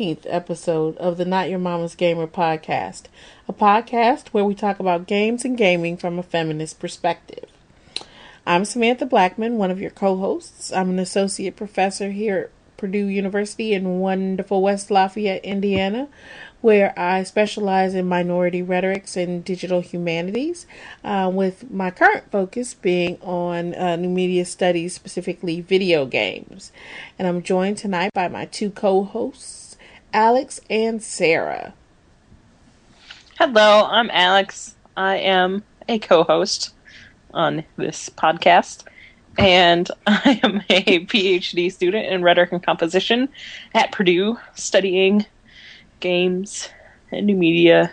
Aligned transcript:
15th 0.00 0.24
episode 0.30 0.96
of 0.96 1.18
the 1.18 1.26
Not 1.26 1.50
Your 1.50 1.58
Mama's 1.58 1.94
Gamer 1.94 2.26
podcast, 2.26 3.02
a 3.46 3.52
podcast 3.52 4.28
where 4.28 4.46
we 4.46 4.54
talk 4.54 4.80
about 4.80 5.06
games 5.06 5.44
and 5.44 5.58
gaming 5.58 5.98
from 5.98 6.18
a 6.18 6.22
feminist 6.22 6.80
perspective. 6.80 7.44
I'm 8.46 8.64
Samantha 8.64 9.04
Blackmon, 9.04 9.56
one 9.56 9.70
of 9.70 9.78
your 9.78 9.90
co 9.90 10.16
hosts. 10.16 10.72
I'm 10.72 10.88
an 10.88 10.98
associate 10.98 11.54
professor 11.54 12.12
here 12.12 12.38
at 12.38 12.76
Purdue 12.78 13.08
University 13.08 13.74
in 13.74 14.00
wonderful 14.00 14.62
West 14.62 14.90
Lafayette, 14.90 15.44
Indiana, 15.44 16.08
where 16.62 16.98
I 16.98 17.22
specialize 17.22 17.94
in 17.94 18.06
minority 18.06 18.62
rhetorics 18.62 19.18
and 19.18 19.44
digital 19.44 19.82
humanities, 19.82 20.64
uh, 21.04 21.30
with 21.30 21.70
my 21.70 21.90
current 21.90 22.30
focus 22.30 22.72
being 22.72 23.18
on 23.20 23.74
uh, 23.74 23.96
new 23.96 24.08
media 24.08 24.46
studies, 24.46 24.94
specifically 24.94 25.60
video 25.60 26.06
games. 26.06 26.72
And 27.18 27.28
I'm 27.28 27.42
joined 27.42 27.76
tonight 27.76 28.14
by 28.14 28.28
my 28.28 28.46
two 28.46 28.70
co 28.70 29.04
hosts, 29.04 29.59
Alex 30.12 30.60
and 30.68 31.02
Sarah. 31.02 31.72
Hello, 33.38 33.86
I'm 33.88 34.10
Alex. 34.10 34.74
I 34.96 35.16
am 35.16 35.62
a 35.88 35.98
co 35.98 36.24
host 36.24 36.74
on 37.32 37.64
this 37.76 38.10
podcast. 38.10 38.84
And 39.38 39.88
I 40.06 40.40
am 40.42 40.62
a 40.68 41.06
PhD 41.06 41.72
student 41.72 42.06
in 42.06 42.22
rhetoric 42.22 42.52
and 42.52 42.62
composition 42.62 43.28
at 43.74 43.92
Purdue, 43.92 44.36
studying 44.54 45.26
games 46.00 46.68
and 47.12 47.26
new 47.26 47.36
media 47.36 47.92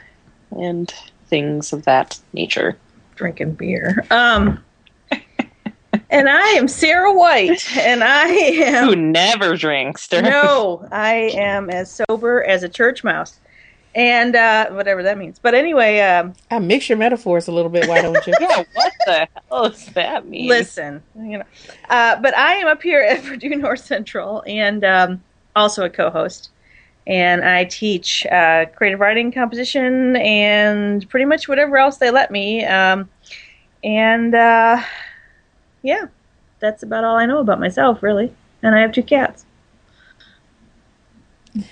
and 0.52 0.92
things 1.28 1.72
of 1.72 1.84
that 1.84 2.20
nature. 2.34 2.78
Drinking 3.16 3.54
beer. 3.54 4.06
Um, 4.10 4.64
and 6.10 6.30
I 6.30 6.48
am 6.50 6.68
Sarah 6.68 7.14
White, 7.14 7.76
and 7.78 8.04
I 8.04 8.28
am 8.28 8.88
who 8.88 8.96
never 8.96 9.56
drinks. 9.56 10.12
no, 10.12 10.88
I 10.92 11.32
am 11.34 11.70
as 11.70 12.02
sober 12.08 12.44
as 12.44 12.64
a 12.64 12.70
church 12.70 13.04
mouse, 13.04 13.40
and 13.96 14.36
uh, 14.36 14.70
whatever 14.70 15.04
that 15.04 15.18
means. 15.18 15.40
But 15.40 15.54
anyway, 15.54 16.00
um, 16.02 16.34
I 16.50 16.60
mix 16.60 16.90
your 16.90 16.98
metaphors 16.98 17.48
a 17.48 17.52
little 17.52 17.72
bit. 17.72 17.88
Why 17.88 18.02
don't 18.02 18.26
you? 18.26 18.34
yeah, 18.40 18.64
what 18.74 18.94
the 19.06 19.28
hell 19.50 19.70
does 19.70 19.86
that 19.88 20.28
mean? 20.28 20.48
Listen, 20.48 21.04
you 21.16 21.40
know, 21.40 21.46
uh, 21.90 22.20
but 22.22 22.36
I 22.38 22.56
am 22.56 22.68
up 22.68 22.82
here 22.82 23.02
at 23.02 23.24
Purdue 23.26 23.56
North 23.56 23.82
Central, 23.82 24.44
and 24.48 24.84
um, 24.84 25.24
also 25.56 25.84
a 25.86 25.90
co-host 25.90 26.52
and 27.08 27.46
I 27.46 27.64
teach 27.64 28.26
uh, 28.26 28.66
creative 28.76 29.00
writing, 29.00 29.32
composition, 29.32 30.18
and 30.18 31.10
pretty 31.10 31.26
much 31.26 31.48
whatever 31.48 31.78
else 31.78 31.98
they 31.98 32.12
let 32.12 32.32
me. 32.32 32.66
Um, 32.66 33.10
and 33.82 34.36
uh, 34.36 34.84
yeah, 35.88 36.08
that's 36.60 36.84
about 36.84 37.06
all 37.06 37.16
I 37.16 37.26
know 37.26 37.40
about 37.40 37.62
myself, 37.62 38.04
really. 38.04 38.34
And 38.62 38.76
I 38.76 38.82
have 38.82 38.92
two 38.92 39.04
cats. 39.04 39.46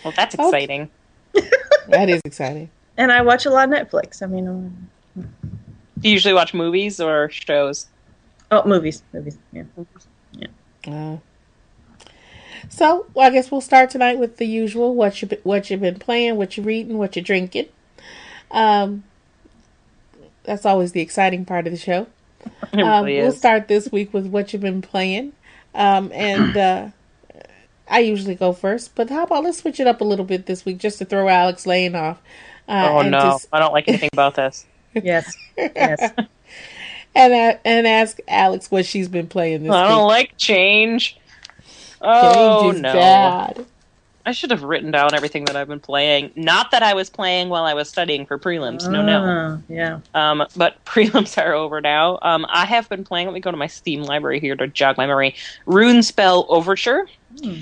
Well, 0.05 0.13
that's 0.15 0.35
exciting. 0.35 0.89
that 1.89 2.09
is 2.09 2.21
exciting. 2.23 2.69
And 2.95 3.11
I 3.11 3.21
watch 3.21 3.45
a 3.45 3.49
lot 3.49 3.67
of 3.67 3.75
Netflix. 3.75 4.23
I 4.23 4.27
mean, 4.27 4.47
um, 4.47 4.89
do 5.99 6.07
you 6.07 6.13
usually 6.13 6.33
watch 6.33 6.53
movies 6.53 7.01
or 7.01 7.29
shows? 7.29 7.87
Oh, 8.51 8.65
movies, 8.65 9.03
movies. 9.11 9.37
Yeah, 9.51 9.63
yeah. 10.31 10.47
Uh, 10.87 11.17
so 12.69 13.07
well, 13.13 13.27
I 13.27 13.31
guess 13.31 13.51
we'll 13.51 13.59
start 13.59 13.89
tonight 13.89 14.17
with 14.17 14.37
the 14.37 14.45
usual: 14.45 14.95
what 14.95 15.21
you 15.21 15.27
what 15.43 15.69
you've 15.69 15.81
been 15.81 15.99
playing, 15.99 16.37
what 16.37 16.55
you're 16.55 16.65
reading, 16.65 16.97
what 16.97 17.17
you're 17.17 17.23
drinking. 17.23 17.67
Um, 18.49 19.03
that's 20.43 20.65
always 20.65 20.93
the 20.93 21.01
exciting 21.01 21.43
part 21.43 21.67
of 21.67 21.73
the 21.73 21.77
show. 21.77 22.07
Um, 22.73 23.05
we'll 23.05 23.31
start 23.31 23.67
this 23.69 23.89
week 23.91 24.13
with 24.13 24.27
what 24.27 24.51
you've 24.51 24.61
been 24.61 24.81
playing, 24.81 25.31
um, 25.73 26.11
and 26.13 26.57
uh, 26.57 26.89
I 27.87 27.99
usually 27.99 28.35
go 28.35 28.51
first. 28.51 28.95
But 28.95 29.09
how 29.09 29.23
about 29.23 29.43
let's 29.43 29.59
switch 29.59 29.79
it 29.79 29.87
up 29.87 30.01
a 30.01 30.03
little 30.03 30.25
bit 30.25 30.45
this 30.45 30.65
week, 30.65 30.79
just 30.79 30.97
to 30.99 31.05
throw 31.05 31.29
Alex 31.29 31.65
Layne 31.65 31.95
off. 31.95 32.21
Uh, 32.67 32.89
oh 32.91 33.01
no, 33.03 33.19
just... 33.19 33.47
I 33.53 33.59
don't 33.59 33.71
like 33.71 33.87
anything 33.87 34.09
about 34.11 34.35
this. 34.35 34.65
yes, 34.93 35.35
yes. 35.57 36.11
and 37.15 37.33
uh, 37.33 37.57
and 37.63 37.87
ask 37.87 38.19
Alex 38.27 38.69
what 38.69 38.85
she's 38.85 39.07
been 39.07 39.27
playing 39.27 39.63
this. 39.63 39.71
I 39.71 39.87
don't 39.87 40.03
week. 40.03 40.07
like 40.07 40.37
change. 40.37 41.17
Oh 42.01 42.63
Change 42.63 42.75
is 42.75 42.81
no. 42.81 42.93
bad. 42.93 43.65
I 44.25 44.31
should 44.31 44.49
have 44.49 44.63
written 44.63 44.89
down 44.89 45.13
everything 45.13 45.45
that 45.45 45.55
I've 45.55 45.67
been 45.67 45.79
playing. 45.79 46.31
Not 46.35 46.71
that 46.71 46.81
I 46.81 46.95
was 46.95 47.09
playing 47.11 47.49
while 47.49 47.63
I 47.65 47.75
was 47.75 47.87
studying 47.87 48.25
for 48.25 48.39
prelims. 48.39 48.89
No, 48.89 49.03
no. 49.03 49.23
Ah, 49.23 49.61
Yeah. 49.69 49.99
Um, 50.15 50.45
but 50.55 50.83
prelims 50.85 51.37
are 51.41 51.53
over 51.53 51.79
now. 51.79 52.17
Um, 52.23 52.45
I 52.49 52.65
have 52.65 52.89
been 52.89 53.03
playing. 53.03 53.27
Let 53.27 53.33
me 53.33 53.39
go 53.39 53.51
to 53.51 53.57
my 53.57 53.67
Steam 53.67 54.01
library 54.01 54.39
here 54.39 54.55
to 54.55 54.67
jog 54.67 54.97
my 54.97 55.05
memory. 55.05 55.35
Runespell 55.67 56.45
Overture, 56.49 57.07
Hmm. 57.41 57.53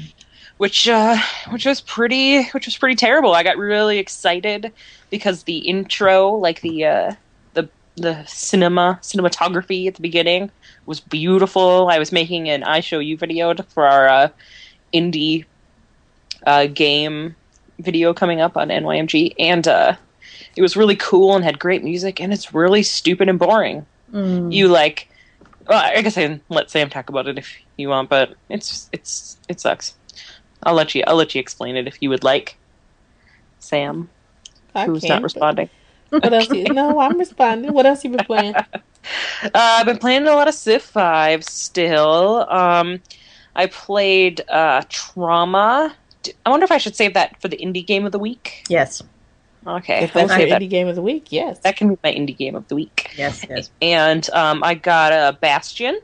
which 0.58 0.88
uh, 0.88 1.18
which 1.50 1.66
was 1.66 1.82
pretty, 1.82 2.44
which 2.52 2.66
was 2.66 2.78
pretty 2.78 2.96
terrible. 2.96 3.34
I 3.34 3.44
got 3.44 3.58
really 3.58 3.98
excited 4.00 4.72
because 5.10 5.44
the 5.44 5.58
intro, 5.60 6.32
like 6.32 6.62
the 6.62 6.86
uh, 6.86 7.16
the 7.56 7.68
the 7.98 8.24
cinema 8.26 9.00
cinematography 9.02 9.88
at 9.88 9.96
the 9.96 10.02
beginning, 10.02 10.50
was 10.86 11.02
beautiful. 11.02 11.90
I 11.92 12.00
was 12.00 12.12
making 12.14 12.50
an 12.50 12.64
I 12.64 12.80
show 12.80 13.00
you 13.00 13.18
video 13.18 13.54
for 13.56 13.86
our 13.86 14.08
uh, 14.08 14.30
indie 14.94 15.46
uh, 16.46 16.68
game 16.68 17.36
video 17.80 18.14
coming 18.14 18.42
up 18.42 18.58
on 18.58 18.70
NYMG, 18.70 19.36
and 19.40 19.68
uh, 19.68 19.96
it 20.56 20.62
was 20.62 20.78
really 20.78 20.96
cool 20.96 21.36
and 21.36 21.44
had 21.44 21.60
great 21.60 21.84
music. 21.84 22.22
And 22.22 22.34
it's 22.34 22.54
really 22.54 22.84
stupid 22.84 23.30
and 23.30 23.40
boring. 23.40 23.86
Mm. 24.14 24.54
You 24.54 24.68
like, 24.68 25.10
well, 25.68 25.80
I 25.80 26.02
guess 26.02 26.18
I 26.18 26.24
can 26.24 26.42
let 26.50 26.70
Sam 26.70 26.90
talk 26.90 27.10
about 27.10 27.28
it 27.28 27.38
if 27.38 27.56
you 27.78 27.90
want, 27.90 28.10
but 28.10 28.36
it's 28.50 28.90
it's 28.92 29.38
it 29.48 29.60
sucks. 29.60 29.96
I'll 30.64 30.76
let 30.76 30.96
you 30.96 31.04
I'll 31.08 31.16
let 31.16 31.36
you 31.36 31.40
explain 31.40 31.76
it 31.76 31.88
if 31.88 32.02
you 32.02 32.10
would 32.10 32.24
like, 32.24 32.58
Sam, 33.60 34.10
I 34.76 34.86
who's 34.86 35.04
not 35.04 35.24
responding. 35.24 35.70
What 36.10 36.32
else? 36.32 36.50
You, 36.52 36.66
no, 36.66 37.00
I'm 37.00 37.18
responding. 37.18 37.74
What 37.74 37.88
else 37.88 38.04
you 38.04 38.12
been 38.12 38.26
playing? 38.26 38.54
Uh, 39.44 39.50
I've 39.54 39.86
been 39.86 39.98
playing 39.98 40.26
a 40.28 40.34
lot 40.34 40.48
of 40.48 40.54
Civ 40.54 40.82
5 40.82 41.44
still. 41.44 42.50
Um, 42.50 43.02
I 43.54 43.66
played 43.66 44.42
uh, 44.50 44.84
Trauma. 44.88 45.94
D- 46.24 46.34
I 46.46 46.50
wonder 46.50 46.64
if 46.64 46.72
I 46.72 46.78
should 46.78 46.96
save 46.96 47.14
that 47.14 47.40
for 47.42 47.48
the 47.48 47.58
indie 47.58 47.86
game 47.86 48.06
of 48.06 48.12
the 48.12 48.20
week. 48.20 48.64
Yes. 48.70 49.02
Okay, 49.66 50.04
If 50.04 50.16
I'll 50.16 50.28
that's 50.28 50.38
your 50.40 50.48
save 50.48 50.50
that. 50.50 50.62
indie 50.62 50.70
game 50.70 50.88
of 50.90 50.96
the 50.96 51.02
week, 51.02 51.32
yes. 51.32 51.60
That 51.60 51.78
can 51.78 51.88
be 51.88 51.98
my 52.04 52.14
indie 52.14 52.36
game 52.36 52.56
of 52.56 52.68
the 52.68 52.76
week. 52.76 53.12
Yes. 53.18 53.46
Yes. 53.50 53.70
And 53.82 54.30
um, 54.32 54.62
I 54.64 54.74
got 54.74 55.14
a 55.14 55.38
Bastion. 55.40 56.00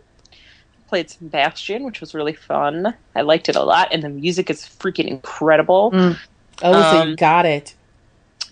Played 0.88 1.10
some 1.10 1.28
Bastion, 1.28 1.84
which 1.84 2.00
was 2.00 2.14
really 2.14 2.34
fun. 2.34 2.94
I 3.16 3.22
liked 3.22 3.50
it 3.50 3.56
a 3.58 3.64
lot, 3.64 3.90
and 3.92 4.02
the 4.02 4.10
music 4.10 4.50
is 4.50 4.62
freaking 4.64 5.08
incredible. 5.08 5.92
Mm. 5.92 6.18
Oh, 6.64 6.74
so 6.92 6.98
um, 7.00 7.10
you 7.10 7.16
got 7.18 7.46
it. 7.46 7.76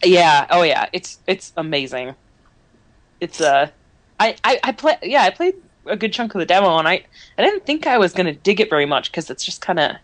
Yeah. 0.03 0.45
Oh 0.49 0.61
yeah. 0.63 0.87
It's 0.93 1.19
it's 1.25 1.53
amazing. 1.57 2.13
It's 3.19 3.41
uh, 3.41 3.69
I 4.19 4.35
I, 4.43 4.59
I 4.63 4.71
play 4.73 4.97
yeah 5.03 5.23
I 5.23 5.29
played 5.31 5.55
a 5.87 5.95
good 5.95 6.13
chunk 6.13 6.35
of 6.35 6.39
the 6.39 6.45
demo 6.45 6.77
and 6.77 6.87
I 6.87 7.03
I 7.37 7.43
didn't 7.43 7.65
think 7.65 7.87
I 7.87 7.97
was 7.97 8.13
gonna 8.13 8.33
dig 8.33 8.59
it 8.59 8.69
very 8.69 8.85
much 8.85 9.09
because 9.11 9.29
it's 9.29 9.43
just 9.45 9.61
kind 9.61 9.79
of 9.79 9.95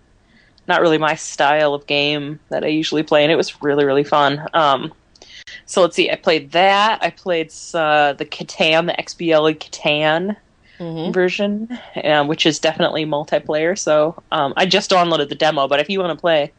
not 0.68 0.82
really 0.82 0.98
my 0.98 1.16
style 1.16 1.74
of 1.74 1.88
game 1.88 2.40
that 2.50 2.64
I 2.64 2.68
usually 2.68 3.04
play 3.04 3.24
and 3.24 3.32
it 3.32 3.36
was 3.36 3.62
really 3.62 3.86
really 3.86 4.04
fun. 4.04 4.48
Um, 4.54 4.94
so 5.66 5.82
let's 5.82 5.96
see. 5.96 6.10
I 6.10 6.16
played 6.16 6.52
that. 6.54 7.00
I 7.02 7.10
played 7.10 7.52
uh, 7.74 8.14
the 8.14 8.26
Catan, 8.26 8.88
the 8.88 8.94
XBL 8.94 9.56
Catan 9.56 10.38
hmm 10.80 11.12
version, 11.12 11.70
um, 12.04 12.28
which 12.28 12.46
is 12.46 12.60
definitely 12.60 13.06
multiplayer. 13.06 13.78
So 13.78 14.22
um, 14.32 14.54
I 14.58 14.66
just 14.66 14.92
downloaded 14.92 15.30
the 15.30 15.36
demo, 15.36 15.68
but 15.68 15.80
if 15.80 15.90
you 15.90 16.00
want 16.00 16.18
to 16.18 16.22
play, 16.22 16.54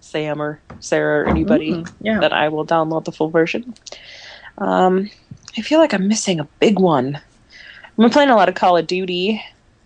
Sam 0.00 0.40
or 0.42 0.62
Sarah 0.80 1.24
or 1.24 1.28
anybody, 1.28 1.70
Mm, 1.72 1.90
yeah. 2.00 2.18
then 2.20 2.32
I 2.32 2.48
will 2.48 2.66
download 2.66 3.04
the 3.04 3.12
full 3.12 3.30
version. 3.30 3.74
Um, 4.58 5.10
I 5.56 5.62
feel 5.62 5.78
like 5.78 5.94
I'm 5.94 6.08
missing 6.08 6.40
a 6.40 6.48
big 6.60 6.78
one. 6.78 7.16
I've 7.16 7.96
been 7.96 8.10
playing 8.10 8.30
a 8.30 8.36
lot 8.36 8.48
of 8.48 8.54
Call 8.54 8.76
of 8.76 8.86
Duty 8.86 9.42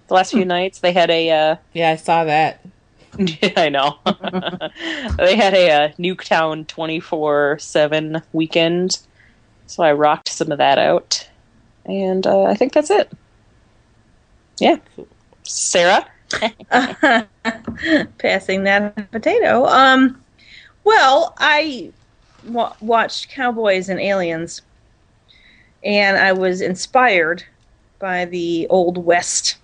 the 0.09 0.15
last 0.15 0.33
few 0.33 0.45
nights. 0.45 0.81
They 0.81 0.93
had 0.93 1.11
a, 1.11 1.31
uh, 1.31 1.57
Yeah, 1.73 1.91
I 1.91 1.97
saw 1.97 2.25
that. 2.25 2.65
Yeah, 3.19 3.53
I 3.57 3.69
know. 3.69 3.99
they 5.19 5.37
had 5.37 5.55
a, 5.55 5.71
uh 5.71 5.89
Nuketown 5.99 6.67
24 6.67 7.59
7 7.59 8.23
weekend. 8.33 8.99
So 9.67 9.83
I 9.83 9.93
rocked 9.93 10.29
some 10.29 10.53
of 10.53 10.59
that 10.59 10.79
out. 10.79 11.29
And 11.87 12.27
uh, 12.27 12.45
I 12.45 12.55
think 12.55 12.73
that's 12.73 12.91
it. 12.91 13.11
Yeah. 14.59 14.77
Sarah? 15.43 16.07
Passing 18.19 18.65
that 18.65 19.11
potato. 19.11 19.67
Um, 19.67 20.23
well, 20.85 21.35
I 21.39 21.93
wa- 22.47 22.75
watched 22.81 23.31
Cowboys 23.31 23.89
and 23.89 24.01
Aliens, 24.01 24.63
and 25.83 26.17
I 26.17 26.33
was 26.33 26.61
inspired 26.61 27.45
by 27.99 28.25
the 28.25 28.67
Old 28.69 28.99
West 28.99 29.57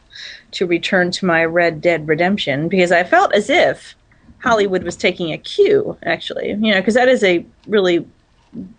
to 0.53 0.67
return 0.67 1.11
to 1.13 1.27
my 1.27 1.45
Red 1.45 1.81
Dead 1.81 2.09
Redemption 2.09 2.69
because 2.69 2.93
I 2.93 3.05
felt 3.05 3.33
as 3.35 3.51
if 3.51 3.95
Hollywood 4.39 4.83
was 4.83 4.97
taking 4.97 5.33
a 5.33 5.39
cue, 5.39 5.97
actually. 6.03 6.51
You 6.51 6.73
know, 6.73 6.81
because 6.81 6.95
that 6.95 7.09
is 7.09 7.23
a 7.23 7.45
really, 7.67 8.07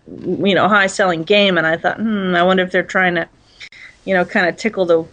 you 0.06 0.54
know, 0.54 0.68
high 0.68 0.86
selling 0.86 1.22
game, 1.22 1.56
and 1.56 1.66
I 1.66 1.76
thought, 1.76 1.98
hmm, 1.98 2.34
I 2.34 2.42
wonder 2.42 2.62
if 2.62 2.72
they're 2.72 2.82
trying 2.82 3.14
to, 3.14 3.28
you 4.04 4.14
know, 4.14 4.24
kind 4.24 4.46
of 4.46 4.56
tickle 4.56 4.84
the 4.84 5.04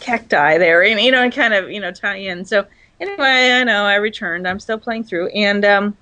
cacti 0.00 0.58
there, 0.58 0.82
and 0.82 1.00
you 1.00 1.12
know, 1.12 1.22
and 1.22 1.32
kind 1.32 1.54
of 1.54 1.70
you 1.70 1.80
know 1.80 1.92
tie 1.92 2.16
in. 2.16 2.44
So 2.44 2.66
anyway, 3.00 3.52
I 3.52 3.64
know 3.64 3.84
I 3.84 3.96
returned. 3.96 4.48
I'm 4.48 4.60
still 4.60 4.78
playing 4.78 5.04
through, 5.04 5.28
and 5.28 5.64
um, 5.64 5.96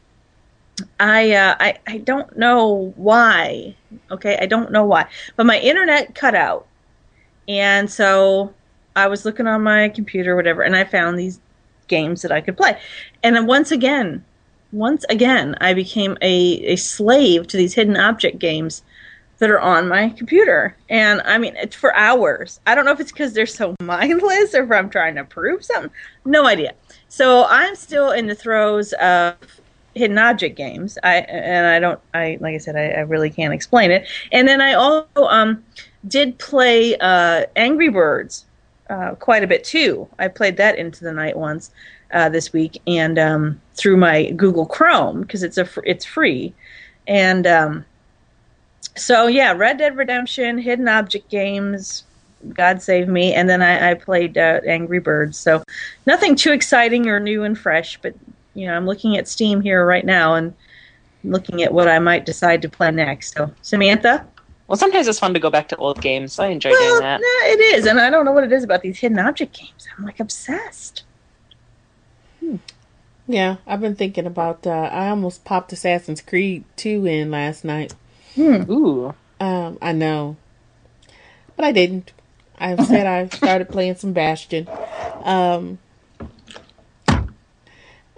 I, 1.01 1.33
uh, 1.33 1.57
I 1.59 1.79
I 1.87 1.99
don't 1.99 2.37
know 2.37 2.93
why. 2.97 3.75
Okay, 4.11 4.39
I 4.41 4.47
don't 4.47 4.73
know 4.73 4.85
why, 4.85 5.07
but 5.37 5.47
my 5.47 5.59
internet 5.59 6.15
cut 6.15 6.35
out, 6.35 6.67
and 7.49 7.91
so 7.91 8.55
I 8.97 9.09
was 9.09 9.25
looking 9.25 9.47
on 9.47 9.63
my 9.63 9.89
computer, 9.89 10.37
whatever, 10.37 10.63
and 10.63 10.77
I 10.77 10.85
found 10.85 11.19
these 11.19 11.41
games 11.89 12.23
that 12.23 12.33
I 12.33 12.41
could 12.41 12.57
play, 12.57 12.79
and 13.23 13.37
then 13.37 13.47
once 13.47 13.71
again, 13.71 14.25
once 14.73 15.05
again, 15.09 15.57
I 15.61 15.75
became 15.75 16.17
a 16.23 16.65
a 16.65 16.77
slave 16.77 17.47
to 17.49 17.57
these 17.57 17.75
hidden 17.75 17.97
object 17.97 18.39
games 18.39 18.83
that 19.43 19.51
are 19.51 19.61
on 19.61 19.89
my 19.89 20.09
computer. 20.11 20.77
And 20.89 21.21
I 21.23 21.37
mean, 21.37 21.57
it's 21.57 21.75
for 21.75 21.93
hours. 21.97 22.61
I 22.65 22.77
don't 22.77 22.85
know 22.85 22.93
if 22.93 23.01
it's 23.01 23.11
because 23.11 23.33
they're 23.33 23.45
so 23.45 23.75
mindless 23.83 24.55
or 24.55 24.63
if 24.63 24.71
I'm 24.71 24.89
trying 24.89 25.17
to 25.17 25.25
prove 25.25 25.65
something. 25.65 25.91
No 26.25 26.47
idea. 26.47 26.75
So 27.09 27.45
I'm 27.47 27.75
still 27.75 28.13
in 28.13 28.29
the 28.29 28.37
throes 28.37 28.93
of 28.95 29.35
hidden 29.95 30.17
object 30.17 30.57
games. 30.57 30.97
I 31.03 31.17
and 31.17 31.67
I 31.67 31.81
don't. 31.81 32.01
I 32.15 32.39
like 32.41 32.55
I 32.55 32.59
said, 32.59 32.77
I, 32.77 32.91
I 32.91 33.01
really 33.01 33.31
can't 33.31 33.53
explain 33.53 33.91
it. 33.91 34.07
And 34.31 34.47
then 34.47 34.61
I 34.61 34.75
also 34.75 35.27
um, 35.27 35.65
did 36.07 36.39
play 36.39 36.97
uh, 36.99 37.47
Angry 37.57 37.89
Birds 37.89 38.47
uh, 38.93 39.15
quite 39.15 39.43
a 39.43 39.47
bit 39.47 39.65
too. 39.65 40.07
I 40.19 40.29
played 40.29 40.59
that 40.59 40.77
into 40.77 41.03
the 41.03 41.13
night 41.13 41.37
once 41.37 41.71
uh, 42.13 42.29
this 42.29 42.53
week, 42.53 42.81
and 42.87 43.19
um, 43.19 43.61
through 43.75 43.97
my 43.97 44.31
Google 44.33 44.67
Chrome 44.67 45.23
because 45.23 45.43
it's 45.43 45.57
a 45.57 45.65
fr- 45.65 45.81
it's 45.87 46.05
free, 46.05 46.53
and 47.09 47.47
um, 47.47 47.85
so 48.95 49.29
yeah, 49.29 49.53
Red 49.53 49.79
Dead 49.79 49.97
Redemption, 49.97 50.59
hidden 50.59 50.89
object 50.89 51.31
games, 51.31 52.05
God 52.53 52.83
save 52.83 53.09
me, 53.09 53.33
and 53.33 53.49
then 53.49 53.63
I, 53.63 53.93
I 53.93 53.95
played 53.95 54.37
uh, 54.37 54.61
Angry 54.67 54.99
Birds. 54.99 55.39
So 55.39 55.63
nothing 56.07 56.37
too 56.37 56.53
exciting 56.53 57.09
or 57.09 57.19
new 57.19 57.45
and 57.45 57.59
fresh, 57.59 57.99
but 58.03 58.15
you 58.53 58.67
know 58.67 58.75
I'm 58.75 58.87
looking 58.87 59.17
at 59.17 59.27
Steam 59.27 59.63
here 59.63 59.87
right 59.87 60.05
now 60.05 60.35
and 60.35 60.55
looking 61.25 61.63
at 61.63 61.73
what 61.73 61.89
I 61.89 61.99
might 61.99 62.27
decide 62.27 62.61
to 62.63 62.69
play 62.69 62.91
next. 62.91 63.35
So 63.35 63.51
Samantha. 63.63 64.27
Well, 64.69 64.77
sometimes 64.77 65.09
it's 65.09 65.19
fun 65.19 65.35
to 65.35 65.41
go 65.41 65.51
back 65.51 65.69
to 65.69 65.77
old 65.77 66.01
games. 66.01 66.39
I 66.39 66.49
enjoy 66.49 66.71
well, 66.71 66.91
doing 66.91 67.03
that. 67.03 67.21
Yeah, 67.21 67.53
it 67.53 67.61
is, 67.75 67.87
and 67.87 68.01
I 68.01 68.11
don't 68.11 68.25
know 68.25 68.33
what 68.33 68.45
it 68.45 68.53
is 68.53 68.65
about 68.65 68.83
these 68.83 68.99
hidden 68.99 69.19
object 69.19 69.59
games. 69.59 69.87
I'm 69.97 70.05
like 70.05 70.21
obsessed. 70.21 71.05
Yeah, 73.27 73.57
I've 73.67 73.81
been 73.81 73.97
thinking 73.97 74.27
about. 74.27 74.67
Uh, 74.67 74.89
I 74.93 75.09
almost 75.09 75.45
popped 75.45 75.73
Assassin's 75.73 76.21
Creed 76.21 76.65
2 76.77 77.07
in 77.07 77.31
last 77.31 77.65
night. 77.65 77.95
Hmm. 78.35 78.71
Ooh. 78.71 79.15
Um, 79.41 79.79
I 79.83 79.93
know, 79.93 80.37
but 81.57 81.65
I 81.65 81.73
didn't. 81.73 82.13
I 82.59 82.77
said 82.85 83.07
I 83.07 83.29
started 83.29 83.69
playing 83.69 83.97
some 83.97 84.13
Bastion. 84.13 84.69
Um, 85.25 85.79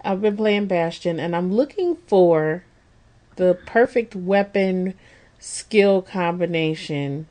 I've 0.05 0.21
been 0.21 0.37
playing 0.37 0.67
Bastion, 0.67 1.19
and 1.19 1.35
I'm 1.35 1.53
looking 1.53 1.97
for 2.07 2.65
the 3.37 3.59
perfect 3.67 4.15
weapon 4.15 4.95
skill 5.45 6.01
combination 6.01 7.27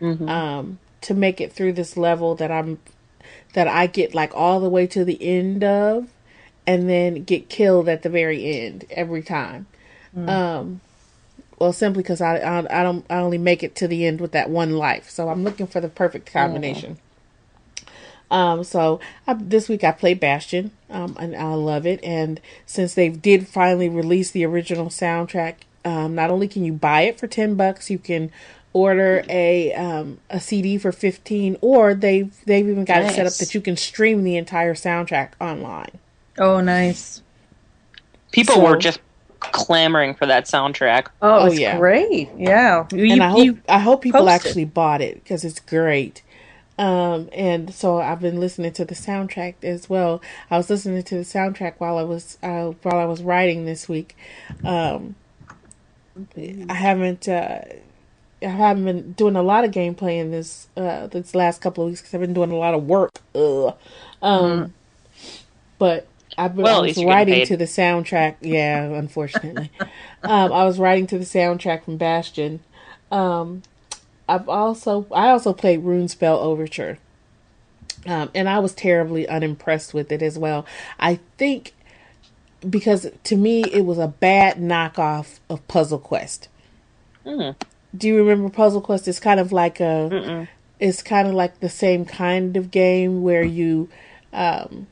Mhm. 0.00 0.26
um, 0.28 0.78
to 1.02 1.12
make 1.12 1.38
it 1.40 1.52
through 1.52 1.74
this 1.74 1.96
level 1.96 2.34
that 2.36 2.50
I'm 2.50 2.78
that 3.52 3.68
I 3.68 3.86
get 3.86 4.14
like 4.14 4.34
all 4.34 4.58
the 4.60 4.68
way 4.70 4.86
to 4.86 5.04
the 5.04 5.18
end 5.22 5.62
of, 5.62 6.08
and 6.66 6.88
then 6.88 7.24
get 7.24 7.50
killed 7.50 7.88
at 7.88 8.02
the 8.02 8.08
very 8.08 8.60
end 8.60 8.86
every 8.90 9.22
time. 9.22 9.66
Um, 10.16 10.80
well, 11.58 11.72
simply 11.72 12.02
because 12.02 12.20
I, 12.22 12.38
I 12.38 12.80
I 12.80 12.82
don't 12.82 13.04
I 13.10 13.16
only 13.16 13.38
make 13.38 13.62
it 13.62 13.74
to 13.76 13.86
the 13.88 14.06
end 14.06 14.20
with 14.20 14.32
that 14.32 14.48
one 14.48 14.76
life, 14.76 15.10
so 15.10 15.28
I'm 15.28 15.44
looking 15.44 15.66
for 15.66 15.80
the 15.80 15.88
perfect 15.88 16.32
combination. 16.32 16.98
Um, 18.30 18.64
so 18.64 18.98
I, 19.26 19.34
this 19.34 19.68
week 19.68 19.84
I 19.84 19.92
played 19.92 20.18
Bastion, 20.18 20.70
um, 20.88 21.16
and 21.20 21.36
I 21.36 21.52
love 21.52 21.86
it. 21.86 22.00
And 22.02 22.40
since 22.64 22.94
they 22.94 23.10
did 23.10 23.46
finally 23.46 23.90
release 23.90 24.30
the 24.30 24.46
original 24.46 24.86
soundtrack, 24.86 25.54
um, 25.84 26.14
not 26.14 26.30
only 26.30 26.48
can 26.48 26.64
you 26.64 26.72
buy 26.72 27.02
it 27.02 27.18
for 27.18 27.26
ten 27.26 27.54
bucks, 27.54 27.90
you 27.90 27.98
can 27.98 28.30
order 28.74 29.22
a 29.28 29.72
um, 29.74 30.18
a 30.30 30.40
CD 30.40 30.78
for 30.78 30.92
fifteen, 30.92 31.56
or 31.60 31.94
they've 31.94 32.34
they've 32.46 32.68
even 32.68 32.84
got 32.84 33.02
it 33.02 33.10
set 33.12 33.26
up 33.26 33.34
that 33.34 33.54
you 33.54 33.60
can 33.60 33.76
stream 33.76 34.24
the 34.24 34.36
entire 34.36 34.74
soundtrack 34.74 35.30
online. 35.40 35.98
Oh, 36.38 36.60
nice. 36.60 37.22
People 38.30 38.54
So- 38.56 38.62
were 38.70 38.76
just 38.76 39.00
clamoring 39.40 40.14
for 40.14 40.24
that 40.26 40.44
soundtrack. 40.46 41.08
Oh, 41.20 41.40
Oh, 41.40 41.46
it's 41.46 41.58
yeah. 41.58 41.76
great. 41.76 42.30
Yeah. 42.38 42.86
You, 42.92 43.12
and 43.12 43.22
I 43.22 43.28
hope 43.30 43.44
you- 43.44 43.58
I 43.68 43.78
hope 43.80 44.02
people 44.02 44.20
posted. 44.20 44.34
actually 44.46 44.64
bought 44.66 45.02
it 45.02 45.22
because 45.22 45.44
it's 45.44 45.58
great. 45.60 46.22
Um, 46.78 47.28
and 47.34 47.74
so 47.74 47.98
I've 48.00 48.20
been 48.20 48.40
listening 48.40 48.72
to 48.72 48.84
the 48.84 48.94
soundtrack 48.94 49.54
as 49.62 49.90
well. 49.90 50.22
I 50.50 50.56
was 50.56 50.70
listening 50.70 51.02
to 51.02 51.16
the 51.16 51.22
soundtrack 51.24 51.74
while 51.78 51.98
I 51.98 52.02
was 52.02 52.38
uh, 52.42 52.70
while 52.82 52.98
I 52.98 53.04
was 53.04 53.22
writing 53.22 53.66
this 53.66 53.88
week. 53.88 54.16
Um, 54.64 55.16
I 56.68 56.74
haven't 56.74 57.28
uh, 57.28 57.62
I 58.42 58.46
haven't 58.46 58.84
been 58.84 59.12
doing 59.12 59.36
a 59.36 59.42
lot 59.42 59.64
of 59.64 59.70
gameplay 59.70 60.18
in 60.18 60.30
this 60.30 60.68
uh, 60.76 61.06
this 61.06 61.34
last 61.34 61.60
couple 61.60 61.84
of 61.84 61.90
weeks 61.90 62.00
because 62.00 62.14
I've 62.14 62.20
been 62.20 62.34
doing 62.34 62.52
a 62.52 62.56
lot 62.56 62.74
of 62.74 62.86
work. 62.86 63.10
Ugh. 63.34 63.74
Um, 64.20 64.74
but 65.78 66.06
I've 66.36 66.54
been 66.54 66.64
Well, 66.64 66.76
I 66.76 66.80
was 66.80 66.88
least 66.88 67.00
you're 67.00 67.08
getting 67.08 67.34
writing 67.34 67.46
to 67.46 67.56
the 67.56 67.64
soundtrack. 67.64 68.36
Yeah, 68.40 68.82
unfortunately, 68.84 69.70
um, 70.22 70.52
I 70.52 70.64
was 70.64 70.78
writing 70.78 71.06
to 71.08 71.18
the 71.18 71.24
soundtrack 71.24 71.84
from 71.84 71.96
Bastion. 71.96 72.60
Um, 73.10 73.62
I've 74.28 74.48
also 74.48 75.06
I 75.12 75.30
also 75.30 75.52
played 75.52 75.82
Runespell 75.82 76.38
Overture, 76.38 76.98
um, 78.06 78.30
and 78.34 78.48
I 78.48 78.58
was 78.58 78.74
terribly 78.74 79.28
unimpressed 79.28 79.94
with 79.94 80.10
it 80.12 80.22
as 80.22 80.38
well. 80.38 80.66
I 80.98 81.20
think 81.36 81.74
because 82.68 83.10
to 83.24 83.36
me 83.36 83.62
it 83.72 83.84
was 83.84 83.98
a 83.98 84.08
bad 84.08 84.56
knockoff 84.58 85.38
of 85.48 85.66
Puzzle 85.68 85.98
Quest. 85.98 86.48
Mm. 87.26 87.56
Do 87.96 88.08
you 88.08 88.16
remember 88.16 88.48
Puzzle 88.48 88.80
Quest? 88.80 89.08
It's 89.08 89.20
kind 89.20 89.40
of 89.40 89.52
like 89.52 89.80
a 89.80 90.12
Mm-mm. 90.12 90.48
it's 90.80 91.02
kind 91.02 91.28
of 91.28 91.34
like 91.34 91.60
the 91.60 91.68
same 91.68 92.04
kind 92.04 92.56
of 92.56 92.70
game 92.70 93.22
where 93.22 93.42
you 93.44 93.88
um 94.32 94.86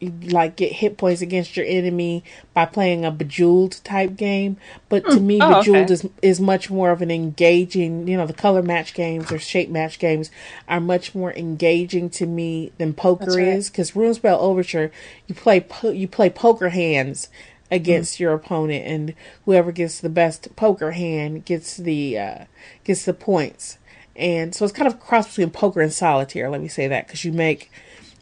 like 0.00 0.56
get 0.56 0.72
hit 0.72 0.96
points 0.98 1.22
against 1.22 1.56
your 1.56 1.66
enemy 1.66 2.24
by 2.54 2.64
playing 2.66 3.04
a 3.04 3.10
bejeweled 3.10 3.80
type 3.84 4.16
game. 4.16 4.56
But 4.88 5.10
to 5.10 5.20
me 5.20 5.40
Oh, 5.40 5.54
bejeweled 5.54 5.90
okay. 5.90 5.92
is 5.92 6.08
is 6.22 6.40
much 6.40 6.70
more 6.70 6.90
of 6.90 7.02
an 7.02 7.10
engaging 7.10 8.08
you 8.08 8.16
know 8.16 8.26
the 8.26 8.32
color 8.34 8.62
match 8.62 8.94
games 8.94 9.32
or 9.32 9.38
shape 9.38 9.70
match 9.70 9.98
games 9.98 10.30
are 10.68 10.80
much 10.80 11.14
more 11.14 11.32
engaging 11.34 12.10
to 12.10 12.26
me 12.26 12.72
than 12.78 12.94
poker 12.94 13.38
That's 13.38 13.42
right. 13.42 13.60
is. 13.60 13.70
Because 13.70 13.92
runespell 13.92 14.38
overture 14.40 14.90
you 15.26 15.34
play 15.34 15.60
po- 15.60 15.90
you 15.90 16.08
play 16.08 16.30
poker 16.30 16.70
hands 16.70 17.28
against 17.70 18.20
your 18.20 18.34
opponent 18.34 18.84
and 18.86 19.14
whoever 19.44 19.72
gets 19.72 20.00
the 20.00 20.08
best 20.10 20.54
poker 20.56 20.92
hand 20.92 21.44
gets 21.44 21.76
the 21.76 22.18
uh 22.18 22.44
gets 22.84 23.04
the 23.04 23.14
points. 23.14 23.78
And 24.16 24.54
so 24.54 24.64
it's 24.64 24.74
kind 24.74 24.88
of 24.88 24.94
a 24.94 24.98
cross 24.98 25.28
between 25.28 25.50
poker 25.50 25.80
and 25.80 25.92
solitaire 25.92 26.50
let 26.50 26.60
me 26.60 26.68
say 26.68 26.88
that 26.88 27.06
because 27.06 27.24
you 27.24 27.32
make 27.32 27.70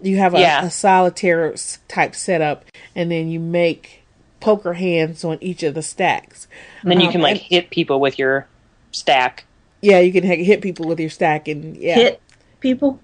you 0.00 0.18
have 0.18 0.34
a, 0.34 0.40
Yeah. 0.40 0.64
a 0.64 0.70
solitaire 0.70 1.54
type 1.88 2.14
setup 2.14 2.64
and 2.94 3.10
then 3.10 3.28
you 3.28 3.40
make 3.40 4.02
poker 4.40 4.74
hands 4.74 5.24
on 5.24 5.38
each 5.40 5.62
of 5.62 5.74
the 5.74 5.82
stacks 5.82 6.46
And 6.82 6.90
then 6.90 7.00
you 7.00 7.06
Um, 7.06 7.12
can 7.12 7.20
like 7.22 7.32
and- 7.36 7.40
hit 7.40 7.70
people 7.70 7.98
with 8.00 8.18
your 8.18 8.46
stack. 8.92 9.44
yeah 9.82 9.98
you 10.00 10.12
can 10.12 10.22
hit 10.22 10.60
people 10.60 10.86
with 10.86 11.00
your 11.00 11.10
stack 11.10 11.48
and 11.48 11.76
yeah 11.76 11.94
hit 11.94 12.20
people. 12.60 13.00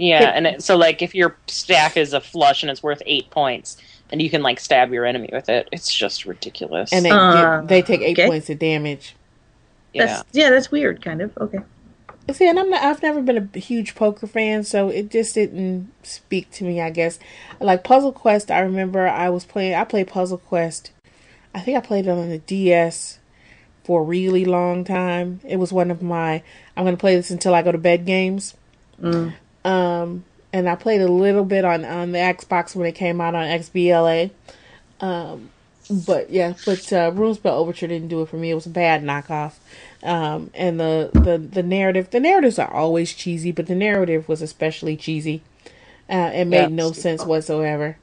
Yeah, 0.00 0.20
Hit- 0.20 0.28
and 0.36 0.46
it, 0.46 0.62
so 0.62 0.76
like 0.76 1.02
if 1.02 1.12
your 1.14 1.36
stack 1.48 1.96
is 1.96 2.12
a 2.12 2.20
flush 2.20 2.62
and 2.62 2.70
it's 2.70 2.82
worth 2.84 3.02
eight 3.04 3.30
points, 3.30 3.76
and 4.12 4.22
you 4.22 4.30
can 4.30 4.42
like 4.42 4.60
stab 4.60 4.92
your 4.92 5.04
enemy 5.04 5.28
with 5.32 5.48
it. 5.48 5.68
It's 5.72 5.92
just 5.92 6.24
ridiculous. 6.24 6.92
and 6.92 7.04
they 7.04 7.10
Uh, 7.10 7.60
get, 7.62 7.68
they 7.68 7.82
take 7.82 8.00
eight 8.02 8.16
okay. 8.18 8.28
points 8.28 8.48
of 8.48 8.58
damage 8.60 9.16
yeah, 9.94 10.22
yeah, 10.32 10.50
that's 10.50 10.70
weird, 10.70 11.02
kind 11.02 11.20
of. 11.22 11.36
Okay. 11.38 11.58
See, 12.30 12.48
and 12.48 12.58
I'm 12.58 12.68
not, 12.68 12.82
I've 12.82 13.02
never 13.02 13.22
been 13.22 13.50
a 13.54 13.58
huge 13.58 13.94
poker 13.94 14.26
fan, 14.26 14.62
so 14.62 14.88
it 14.90 15.10
just 15.10 15.34
didn't 15.34 15.90
speak 16.02 16.50
to 16.52 16.64
me. 16.64 16.80
I 16.80 16.90
guess 16.90 17.18
like 17.58 17.84
Puzzle 17.84 18.12
Quest. 18.12 18.50
I 18.50 18.60
remember 18.60 19.08
I 19.08 19.30
was 19.30 19.44
playing. 19.44 19.74
I 19.74 19.84
played 19.84 20.08
Puzzle 20.08 20.38
Quest. 20.38 20.90
I 21.54 21.60
think 21.60 21.78
I 21.78 21.80
played 21.80 22.06
it 22.06 22.10
on 22.10 22.28
the 22.28 22.38
DS 22.38 23.18
for 23.84 24.02
a 24.02 24.04
really 24.04 24.44
long 24.44 24.84
time. 24.84 25.40
It 25.42 25.56
was 25.56 25.72
one 25.72 25.90
of 25.90 26.02
my 26.02 26.42
I'm 26.76 26.84
going 26.84 26.96
to 26.96 27.00
play 27.00 27.16
this 27.16 27.30
until 27.30 27.54
I 27.54 27.62
go 27.62 27.72
to 27.72 27.78
bed 27.78 28.04
games. 28.04 28.54
Mm. 29.00 29.32
Um, 29.64 30.24
and 30.52 30.68
I 30.68 30.76
played 30.76 31.00
a 31.00 31.10
little 31.10 31.44
bit 31.44 31.64
on 31.64 31.86
on 31.86 32.12
the 32.12 32.18
Xbox 32.18 32.76
when 32.76 32.86
it 32.86 32.94
came 32.94 33.20
out 33.22 33.34
on 33.34 33.46
XBLA. 33.46 34.30
Um, 35.00 35.50
but 35.90 36.30
yeah, 36.30 36.52
but 36.66 36.92
uh, 36.92 37.10
Runespell 37.12 37.46
Overture 37.46 37.86
didn't 37.86 38.08
do 38.08 38.20
it 38.20 38.28
for 38.28 38.36
me. 38.36 38.50
It 38.50 38.54
was 38.54 38.66
a 38.66 38.70
bad 38.70 39.02
knockoff. 39.02 39.54
Um, 40.02 40.50
and 40.54 40.78
the, 40.78 41.10
the 41.12 41.38
the 41.38 41.62
narrative, 41.62 42.10
the 42.10 42.20
narratives 42.20 42.58
are 42.58 42.72
always 42.72 43.12
cheesy, 43.14 43.50
but 43.50 43.66
the 43.66 43.74
narrative 43.74 44.28
was 44.28 44.42
especially 44.42 44.96
cheesy. 44.96 45.42
Uh, 46.08 46.30
it 46.34 46.44
made 46.46 46.70
Yeah. 46.70 46.76
no 46.76 46.92
sense 46.92 47.24
whatsoever. 47.24 47.96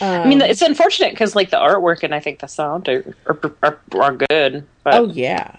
I 0.00 0.28
mean 0.28 0.40
it's 0.42 0.62
unfortunate 0.62 1.12
because 1.12 1.34
like 1.36 1.50
the 1.50 1.56
artwork 1.56 2.02
and 2.02 2.14
I 2.14 2.20
think 2.20 2.40
the 2.40 2.46
sound 2.48 2.88
are 2.88 3.14
are, 3.26 3.38
are, 3.62 3.78
are 3.94 4.12
good. 4.28 4.66
But 4.82 4.94
Oh 4.94 5.08
yeah, 5.08 5.56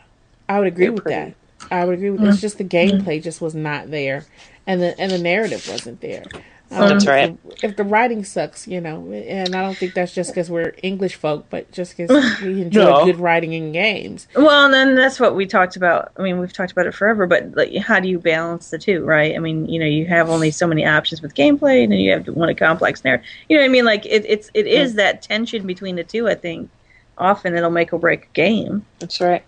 I 0.50 0.60
would 0.60 0.68
agree 0.68 0.90
with 0.90 1.04
pretty. 1.04 1.32
that. 1.32 1.36
I 1.72 1.86
would 1.86 1.96
agree 1.96 2.10
with 2.10 2.22
that. 2.22 2.30
It's 2.30 2.42
just 2.42 2.58
the 2.58 2.64
gameplay 2.64 3.22
just 3.22 3.42
was 3.42 3.56
not 3.56 3.90
there, 3.90 4.26
and 4.66 4.82
the 4.82 5.00
and 5.00 5.12
the 5.12 5.18
narrative 5.18 5.68
wasn't 5.70 6.02
there. 6.02 6.26
Um, 6.70 6.90
That's 6.90 7.04
if 7.06 7.10
right. 7.10 7.44
the- 7.44 7.68
If 7.68 7.76
the 7.78 7.84
writing 7.86 8.24
sucks, 8.26 8.68
you 8.68 8.80
know, 8.82 9.12
and 9.12 9.56
I 9.56 9.62
don't 9.64 9.78
think 9.80 9.94
that's 9.94 10.14
just 10.14 10.32
because 10.32 10.52
we're 10.52 10.74
English 10.84 11.16
folk, 11.16 11.46
but 11.50 11.72
just 11.72 11.96
because 11.98 12.12
we 12.42 12.62
enjoy 12.62 12.84
No. 12.84 13.06
good 13.06 13.20
writing 13.20 13.54
in 13.54 13.72
games. 13.72 14.28
Well, 14.36 14.66
and 14.66 14.74
then 14.74 14.94
that's 14.96 15.20
what 15.20 15.36
we 15.36 15.46
talked 15.48 15.76
about. 15.78 16.12
I 16.18 16.22
mean, 16.22 16.40
we've 16.40 16.52
talked 16.54 16.72
about 16.74 16.86
it 16.86 16.94
forever, 16.94 17.26
but 17.26 17.56
like, 17.56 17.76
how 17.78 18.00
do 18.02 18.08
you 18.10 18.20
balance 18.20 18.70
the 18.70 18.78
two, 18.78 19.04
right? 19.06 19.34
I 19.36 19.40
mean, 19.40 19.66
you 19.68 19.80
know, 19.80 19.86
you 19.86 20.06
have 20.08 20.30
only 20.30 20.52
so 20.52 20.68
many 20.68 20.86
options 20.86 21.22
with 21.22 21.34
gameplay, 21.36 21.84
and 21.84 21.92
then 21.94 22.00
you 22.00 22.12
have 22.12 22.26
to 22.26 22.34
want 22.34 22.52
a 22.52 22.56
complex 22.56 23.04
narrative. 23.04 23.26
You 23.50 23.56
know 23.58 23.64
what 23.64 23.70
I 23.70 23.72
mean? 23.72 23.86
Like, 23.86 24.06
it, 24.06 24.26
it's 24.28 24.52
it 24.54 24.68
is 24.68 24.96
that 24.96 25.22
tension 25.22 25.66
between 25.66 25.96
the 25.96 26.04
two. 26.04 26.28
I 26.28 26.36
think 26.36 26.70
often 27.18 27.56
it'll 27.56 27.72
make 27.72 27.92
or 27.94 28.00
break 28.00 28.26
a 28.26 28.34
game. 28.34 28.86
That's 29.00 29.20
right. 29.22 29.44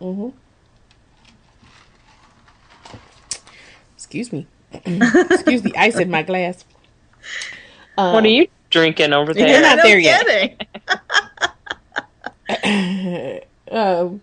hmm 0.00 0.28
Excuse 3.96 4.32
me. 4.32 4.46
Excuse 5.30 5.62
the 5.62 5.76
ice 5.76 5.96
in 5.96 6.10
my 6.10 6.22
glass. 6.22 6.64
Um, 7.98 8.12
what 8.12 8.24
are 8.24 8.28
you 8.28 8.48
drinking 8.70 9.12
over 9.12 9.32
there? 9.32 9.48
You're 9.48 9.62
not 9.62 9.78
no 9.78 9.82
there 9.82 9.98
yet. 9.98 10.66
um, 13.70 14.20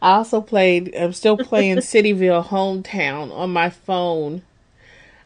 I 0.00 0.12
also 0.14 0.40
played. 0.40 0.94
I'm 0.94 1.12
still 1.12 1.36
playing 1.36 1.76
Cityville 1.78 2.46
Hometown 2.46 3.32
on 3.36 3.52
my 3.52 3.70
phone. 3.70 4.42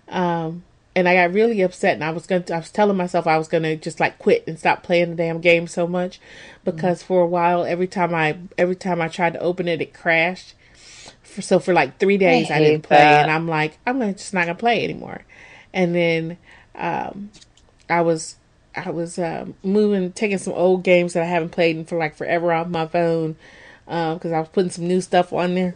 Um, 0.08 0.64
and 0.94 1.08
I 1.08 1.14
got 1.14 1.32
really 1.32 1.60
upset, 1.62 1.94
and 1.94 2.04
I 2.04 2.10
was 2.10 2.26
going. 2.26 2.42
to 2.44 2.54
I 2.54 2.58
was 2.58 2.70
telling 2.70 2.96
myself 2.96 3.26
I 3.26 3.38
was 3.38 3.48
going 3.48 3.62
to 3.62 3.76
just 3.76 4.00
like 4.00 4.18
quit 4.18 4.44
and 4.46 4.58
stop 4.58 4.82
playing 4.82 5.10
the 5.10 5.16
damn 5.16 5.40
game 5.40 5.66
so 5.66 5.86
much, 5.86 6.20
because 6.64 7.02
for 7.02 7.22
a 7.22 7.26
while, 7.26 7.64
every 7.64 7.86
time 7.86 8.14
I 8.14 8.38
every 8.58 8.76
time 8.76 9.00
I 9.00 9.08
tried 9.08 9.34
to 9.34 9.40
open 9.40 9.68
it, 9.68 9.80
it 9.80 9.94
crashed. 9.94 10.54
For, 11.30 11.42
so 11.42 11.58
for 11.58 11.72
like 11.72 11.98
three 11.98 12.18
days, 12.18 12.50
I, 12.50 12.54
hate 12.54 12.64
didn't 12.64 12.82
play, 12.82 12.98
that. 12.98 13.22
and 13.22 13.30
I'm 13.30 13.46
like, 13.48 13.78
I'm 13.86 13.98
gonna 13.98 14.12
just 14.12 14.34
not 14.34 14.46
gonna 14.46 14.54
play 14.54 14.84
anymore. 14.84 15.22
And 15.72 15.94
then, 15.94 16.38
um, 16.74 17.30
I 17.88 18.02
was 18.02 18.36
I 18.74 18.90
was 18.90 19.18
um, 19.18 19.54
moving, 19.62 20.12
taking 20.12 20.38
some 20.38 20.52
old 20.52 20.84
games 20.84 21.14
that 21.14 21.22
I 21.22 21.26
haven't 21.26 21.50
played 21.50 21.76
in 21.76 21.84
for 21.84 21.98
like 21.98 22.14
forever 22.14 22.52
off 22.52 22.68
my 22.68 22.86
phone 22.86 23.36
because 23.84 24.32
I 24.32 24.38
was 24.38 24.48
putting 24.48 24.70
some 24.70 24.86
new 24.86 25.00
stuff 25.00 25.32
on 25.32 25.54
there, 25.54 25.74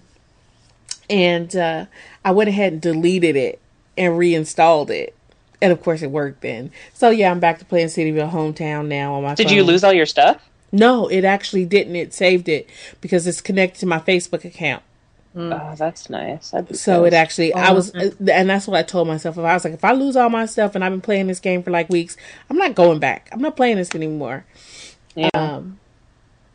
and 1.10 1.54
uh, 1.56 1.86
I 2.24 2.30
went 2.30 2.48
ahead 2.48 2.72
and 2.74 2.82
deleted 2.82 3.36
it 3.36 3.60
and 3.98 4.16
reinstalled 4.16 4.90
it, 4.90 5.14
and 5.60 5.72
of 5.72 5.82
course 5.82 6.02
it 6.02 6.10
worked 6.10 6.42
then. 6.42 6.70
So 6.92 7.10
yeah, 7.10 7.30
I'm 7.30 7.40
back 7.40 7.58
to 7.58 7.64
playing 7.64 7.88
Cityville 7.88 8.30
Hometown 8.30 8.86
now 8.86 9.14
on 9.14 9.24
my. 9.24 9.34
Did 9.34 9.48
phone. 9.48 9.56
you 9.56 9.64
lose 9.64 9.82
all 9.82 9.92
your 9.92 10.06
stuff? 10.06 10.48
No, 10.70 11.08
it 11.08 11.24
actually 11.24 11.64
didn't. 11.64 11.96
It 11.96 12.14
saved 12.14 12.48
it 12.48 12.68
because 13.00 13.26
it's 13.26 13.40
connected 13.40 13.80
to 13.80 13.86
my 13.86 13.98
Facebook 13.98 14.44
account. 14.44 14.82
Oh, 15.36 15.74
that's 15.76 16.08
nice. 16.10 16.54
I'd 16.54 16.68
be 16.68 16.74
So 16.74 17.04
it 17.04 17.10
pissed. 17.10 17.20
actually, 17.20 17.54
I 17.54 17.72
was, 17.72 17.94
uh, 17.94 18.10
and 18.32 18.48
that's 18.48 18.68
what 18.68 18.78
I 18.78 18.82
told 18.82 19.08
myself. 19.08 19.36
If 19.36 19.44
I 19.44 19.54
was 19.54 19.64
like, 19.64 19.74
if 19.74 19.84
I 19.84 19.92
lose 19.92 20.16
all 20.16 20.30
my 20.30 20.46
stuff 20.46 20.74
and 20.74 20.84
I've 20.84 20.92
been 20.92 21.00
playing 21.00 21.26
this 21.26 21.40
game 21.40 21.62
for 21.62 21.70
like 21.70 21.88
weeks, 21.88 22.16
I'm 22.48 22.56
not 22.56 22.74
going 22.74 23.00
back. 23.00 23.28
I'm 23.32 23.40
not 23.40 23.56
playing 23.56 23.76
this 23.76 23.94
anymore. 23.94 24.44
Yeah. 25.16 25.30
Um, 25.34 25.80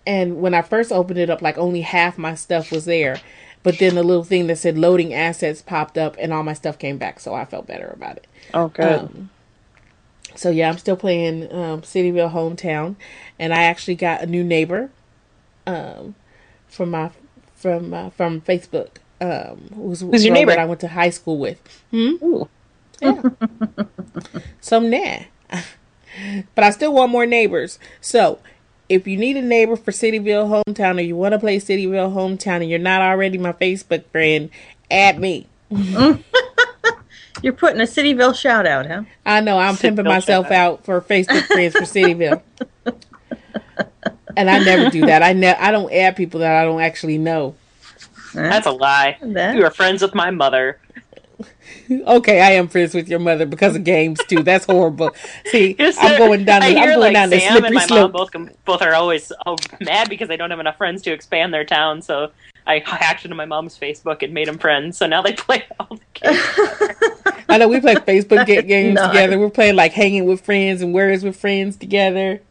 and 0.07 0.41
when 0.41 0.53
I 0.53 0.61
first 0.61 0.91
opened 0.91 1.19
it 1.19 1.29
up, 1.29 1.41
like 1.41 1.57
only 1.57 1.81
half 1.81 2.17
my 2.17 2.35
stuff 2.35 2.71
was 2.71 2.85
there, 2.85 3.19
but 3.63 3.77
then 3.79 3.95
the 3.95 4.03
little 4.03 4.23
thing 4.23 4.47
that 4.47 4.57
said 4.57 4.77
loading 4.77 5.13
assets 5.13 5.61
popped 5.61 5.97
up, 5.97 6.15
and 6.17 6.31
all 6.33 6.43
my 6.43 6.53
stuff 6.53 6.79
came 6.79 6.97
back. 6.97 7.19
So 7.19 7.33
I 7.33 7.45
felt 7.45 7.67
better 7.67 7.87
about 7.93 8.17
it. 8.17 8.27
oh, 8.53 8.69
good. 8.69 8.99
Um, 9.01 9.29
so 10.35 10.49
yeah, 10.49 10.69
I'm 10.69 10.77
still 10.77 10.95
playing 10.95 11.51
um, 11.53 11.81
Cityville 11.81 12.31
Hometown, 12.31 12.95
and 13.37 13.53
I 13.53 13.63
actually 13.63 13.95
got 13.95 14.21
a 14.21 14.25
new 14.25 14.43
neighbor, 14.43 14.89
um, 15.67 16.15
from 16.69 16.91
my 16.91 17.11
from 17.59 17.93
uh, 17.93 18.09
from 18.09 18.41
Facebook. 18.41 18.97
Um, 19.21 19.69
who's, 19.75 20.01
Who's 20.01 20.23
your 20.23 20.33
neighbor? 20.33 20.51
That 20.51 20.59
I 20.59 20.65
went 20.65 20.79
to 20.81 20.87
high 20.87 21.09
school 21.09 21.37
with. 21.37 21.59
Hmm. 21.91 22.43
Yeah. 23.01 23.21
so 24.61 24.79
nah, 24.79 25.19
but 26.55 26.63
I 26.63 26.69
still 26.71 26.93
want 26.93 27.11
more 27.11 27.25
neighbors. 27.25 27.79
So. 28.01 28.39
If 28.87 29.05
you 29.05 29.17
need 29.17 29.37
a 29.37 29.41
neighbor 29.43 29.75
for 29.75 29.91
Cityville 29.91 30.63
Hometown 30.65 30.97
or 30.97 31.01
you 31.01 31.15
want 31.15 31.33
to 31.33 31.39
play 31.39 31.57
Cityville 31.59 32.11
Hometown 32.11 32.61
and 32.61 32.71
you're 32.71 32.79
not 32.79 33.03
already 33.03 33.37
my 33.37 33.53
Facebook 33.53 34.03
friend, 34.05 34.49
add 34.89 35.19
me. 35.19 35.45
You're 37.41 37.53
putting 37.53 37.79
a 37.79 37.83
Cityville 37.83 38.35
shout 38.35 38.65
out, 38.65 38.85
huh? 38.85 39.03
I 39.25 39.41
know 39.41 39.57
I'm 39.57 39.77
pimping 39.77 40.05
myself 40.05 40.47
out. 40.47 40.51
out 40.51 40.85
for 40.85 41.01
Facebook 41.01 41.43
friends 41.43 41.73
for 41.73 41.81
Cityville. 41.81 42.41
and 44.39 44.49
I 44.49 44.59
never 44.63 44.89
do 44.89 45.05
that. 45.05 45.21
I 45.21 45.33
ne- 45.43 45.55
I 45.55 45.71
don't 45.71 45.91
add 45.93 46.15
people 46.15 46.39
that 46.39 46.55
I 46.55 46.63
don't 46.65 46.81
actually 46.81 47.17
know. 47.17 47.55
That's 48.33 48.65
a 48.67 48.71
lie. 48.71 49.17
That- 49.21 49.55
You 49.55 49.65
are 49.65 49.71
friends 49.71 50.01
with 50.01 50.15
my 50.15 50.31
mother. 50.31 50.79
Okay, 51.89 52.39
I 52.39 52.51
am 52.51 52.67
friends 52.67 52.93
with 52.93 53.07
your 53.09 53.17
mother 53.19 53.45
because 53.47 53.75
of 53.75 53.83
games 53.83 54.19
too. 54.27 54.43
That's 54.43 54.65
horrible. 54.65 55.11
See, 55.45 55.75
Yes, 55.79 55.97
I'm 55.99 56.17
going 56.19 56.45
down. 56.45 56.61
The, 56.61 56.67
I 56.67 56.69
I'm 56.69 56.75
hear, 56.75 56.87
going 56.89 56.99
like, 56.99 57.13
down 57.13 57.29
the 57.31 57.39
Sam 57.39 57.63
and 57.63 57.65
slippery 57.65 57.75
my 57.75 58.01
mom 58.01 58.11
both 58.11 58.31
com- 58.31 58.49
both 58.65 58.81
are 58.83 58.93
always 58.93 59.31
oh, 59.47 59.55
mad 59.81 60.07
because 60.09 60.27
they 60.27 60.37
don't 60.37 60.51
have 60.51 60.59
enough 60.59 60.77
friends 60.77 61.01
to 61.03 61.11
expand 61.11 61.51
their 61.53 61.63
town. 61.65 62.01
So 62.03 62.31
I 62.67 62.79
hacked 62.85 63.25
into 63.25 63.35
my 63.35 63.45
mom's 63.45 63.77
Facebook 63.77 64.21
and 64.21 64.33
made 64.33 64.47
them 64.47 64.59
friends. 64.59 64.97
So 64.97 65.07
now 65.07 65.21
they 65.23 65.33
play 65.33 65.63
all 65.79 65.95
the 65.97 66.01
games. 66.13 67.39
I 67.49 67.57
know 67.57 67.67
we 67.67 67.79
play 67.81 67.95
Facebook 67.95 68.45
ga- 68.45 68.61
games 68.61 68.95
Nice. 68.95 69.07
together. 69.09 69.39
We're 69.39 69.49
playing 69.49 69.75
like 69.75 69.93
hanging 69.93 70.25
with 70.25 70.41
friends 70.41 70.81
and 70.83 70.93
words 70.93 71.23
with 71.23 71.35
friends 71.37 71.75
together. 71.75 72.41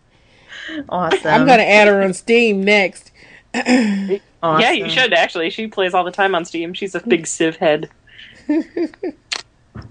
Awesome. 0.88 1.26
I'm 1.26 1.46
gonna 1.46 1.62
add 1.62 1.88
her 1.88 2.02
on 2.02 2.12
Steam 2.14 2.62
next. 2.62 3.10
Awesome. 4.40 4.60
Yeah, 4.60 4.70
you 4.70 4.88
should 4.88 5.12
actually. 5.12 5.50
She 5.50 5.66
plays 5.66 5.94
all 5.94 6.04
the 6.04 6.12
time 6.12 6.32
on 6.36 6.44
Steam. 6.44 6.72
She's 6.72 6.94
a 6.94 7.00
big 7.00 7.26
Civ 7.26 7.56
head. 7.56 7.90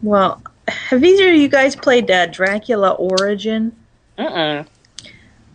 Well, 0.02 0.42
have 0.68 1.04
either 1.04 1.30
of 1.30 1.36
you 1.36 1.48
guys 1.48 1.76
played 1.76 2.10
uh, 2.12 2.28
Dracula 2.28 2.92
Origin? 2.92 3.76
Mm-mm. 4.18 4.68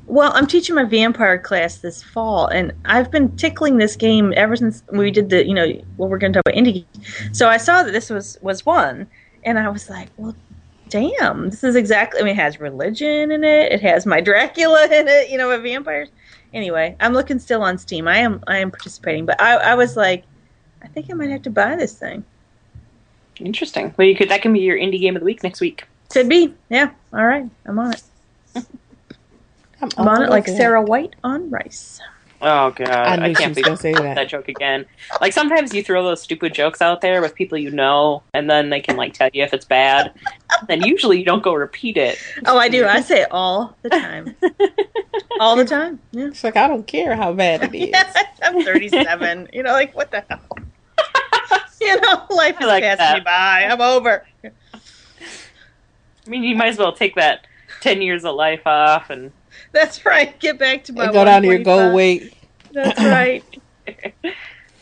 Well, 0.07 0.33
I'm 0.35 0.47
teaching 0.47 0.75
my 0.75 0.85
vampire 0.85 1.39
class 1.39 1.79
this 1.79 2.03
fall, 2.03 2.47
and 2.49 2.73
I've 2.85 3.11
been 3.11 3.37
tickling 3.37 3.79
this 3.79 3.97
game 3.97 4.33
ever 4.37 4.57
since 4.57 4.83
we 4.93 5.11
did 5.11 5.31
the, 5.31 5.47
you 5.47 5.55
know, 5.55 5.67
well, 5.97 6.09
we're 6.09 6.19
going 6.19 6.33
to 6.33 6.39
talk 6.39 6.53
about 6.53 6.59
indie. 6.59 6.85
So 7.33 7.49
I 7.49 7.57
saw 7.57 7.83
that 7.83 7.93
this 7.93 8.11
was 8.11 8.39
was 8.43 8.67
one, 8.67 9.07
and 9.45 9.59
I 9.59 9.69
was 9.69 9.89
like, 9.89 10.09
well, 10.17 10.35
damn, 10.93 11.49
this 11.49 11.65
is 11.65 11.75
exactly. 11.75 12.21
I 12.21 12.23
mean, 12.23 12.35
it 12.35 12.41
has 12.41 12.61
religion 12.61 13.33
in 13.33 13.43
it. 13.43 13.73
It 13.73 13.81
has 13.81 14.05
my 14.05 14.21
Dracula 14.29 14.85
in 14.85 15.09
it. 15.09 15.31
You 15.31 15.39
know, 15.39 15.49
with 15.49 15.63
vampires. 15.63 16.11
Anyway, 16.53 16.95
I'm 17.01 17.15
looking 17.15 17.39
still 17.39 17.63
on 17.63 17.79
Steam. 17.79 18.07
I 18.07 18.19
am 18.19 18.45
I 18.47 18.59
am 18.59 18.71
participating, 18.71 19.25
but 19.25 19.41
I 19.41 19.55
I 19.57 19.75
was 19.75 19.97
like, 19.97 20.25
I 20.83 20.89
think 20.89 21.11
I 21.11 21.15
might 21.15 21.31
have 21.31 21.43
to 21.43 21.51
buy 21.51 21.77
this 21.77 21.99
thing. 21.99 22.25
Interesting. 23.41 23.95
Well, 23.97 24.07
you 24.07 24.15
could 24.15 24.29
that 24.29 24.43
can 24.43 24.53
be 24.53 24.61
your 24.61 24.77
indie 24.77 25.01
game 25.01 25.17
of 25.17 25.21
the 25.21 25.27
week 25.27 25.43
next 25.43 25.61
week. 25.61 25.85
Could 26.11 26.29
be. 26.29 26.55
Yeah. 26.69 26.91
All 27.15 27.25
right. 27.25 27.49
I'm 27.65 27.79
on 27.79 27.95
it. 27.95 28.03
I'm, 28.55 29.89
I'm 29.97 30.09
on 30.09 30.23
it 30.23 30.29
like 30.29 30.47
Sarah 30.47 30.83
White 30.83 31.17
on 31.25 31.51
rice. 31.51 32.01
Oh 32.45 32.71
god, 32.73 32.91
I 32.91 33.27
I, 33.27 33.35
can't 33.35 33.51
was 33.51 33.57
be 33.57 33.63
gonna 33.63 33.77
say 33.77 33.93
that. 33.93 34.17
that 34.17 34.29
joke 34.29 34.49
again. 34.49 34.85
Like 35.21 35.33
sometimes 35.33 35.73
you 35.73 35.83
throw 35.85 36.03
those 36.03 36.21
stupid 36.21 36.53
jokes 36.53 36.83
out 36.83 37.01
there 37.01 37.21
with 37.23 37.37
people 37.37 37.57
you 37.57 37.71
know, 37.71 38.25
and 38.35 38.51
then 38.51 38.69
they 38.69 38.81
can 38.81 38.97
like 38.97 39.15
tell 39.15 39.31
you 39.33 39.45
if 39.45 39.55
it's 39.55 39.65
bad. 39.65 40.13
then 40.67 40.83
usually 40.83 41.21
you 41.21 41.25
don't 41.25 41.43
go 41.43 41.55
repeat 41.55 41.97
it. 41.97 42.19
Oh, 42.47 42.59
I 42.59 42.69
do. 42.69 42.85
I 42.85 43.01
say 43.01 43.23
it 43.23 43.29
all 43.31 43.77
the 43.83 43.91
time. 43.91 44.35
all 45.41 45.55
the 45.55 45.65
time. 45.65 46.01
Yeah. 46.11 46.31
She's 46.31 46.43
like, 46.43 46.57
I 46.57 46.67
don't 46.67 46.85
care 46.87 47.15
how 47.15 47.33
bad 47.33 47.63
it 47.63 47.75
is. 47.75 47.91
Yeah, 47.91 48.13
I'm 48.43 48.61
37. 48.63 49.51
you 49.53 49.63
know, 49.63 49.73
like 49.73 49.95
what 49.95 50.11
the 50.11 50.25
hell? 50.29 50.49
you 51.81 52.01
know, 52.01 52.27
life 52.31 52.57
I 52.59 52.65
is 52.65 52.67
like 52.67 52.83
passing 52.83 52.99
that. 52.99 53.15
me 53.19 53.25
by. 53.25 53.65
I'm 53.71 53.81
over. 53.81 54.27
I 54.45 56.31
mean, 56.31 56.43
you 56.43 56.57
might 56.57 56.69
as 56.71 56.79
well 56.79 56.93
take 56.93 57.15
that 57.15 57.47
ten 57.81 58.03
years 58.03 58.25
of 58.25 58.35
life 58.35 58.67
off 58.67 59.11
and 59.11 59.31
That's 59.73 60.05
right. 60.05 60.39
Get 60.39 60.59
back 60.59 60.85
to 60.85 60.93
my. 60.93 61.05
And 61.05 61.13
go 61.13 61.25
down 61.25 61.43
to 61.43 61.49
your 61.49 61.59
goal 61.61 61.95
weight. 61.95 62.35
That's 62.73 63.01
right. 63.03 63.45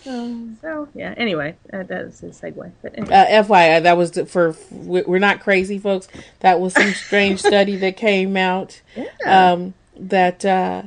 Um, 0.07 0.59
so 0.61 0.89
yeah. 0.95 1.15
Anyway, 1.17 1.57
uh, 1.73 1.83
that 1.85 2.07
was 2.07 2.23
a 2.23 2.27
segue. 2.27 2.73
But 2.83 2.99
anyway. 2.99 3.15
Uh, 3.15 3.43
FYI, 3.43 3.83
that 3.83 3.97
was 3.97 4.19
for 4.29 4.57
we- 4.71 5.03
we're 5.03 5.19
not 5.19 5.41
crazy, 5.41 5.79
folks. 5.79 6.09
That 6.41 6.61
was 6.61 6.75
some 6.75 6.93
strange 6.93 7.41
study 7.45 7.77
that 7.77 7.97
came 7.97 8.37
out 8.37 8.81
yeah. 8.97 9.53
um, 9.53 9.75
that 9.97 10.45
uh, 10.45 10.85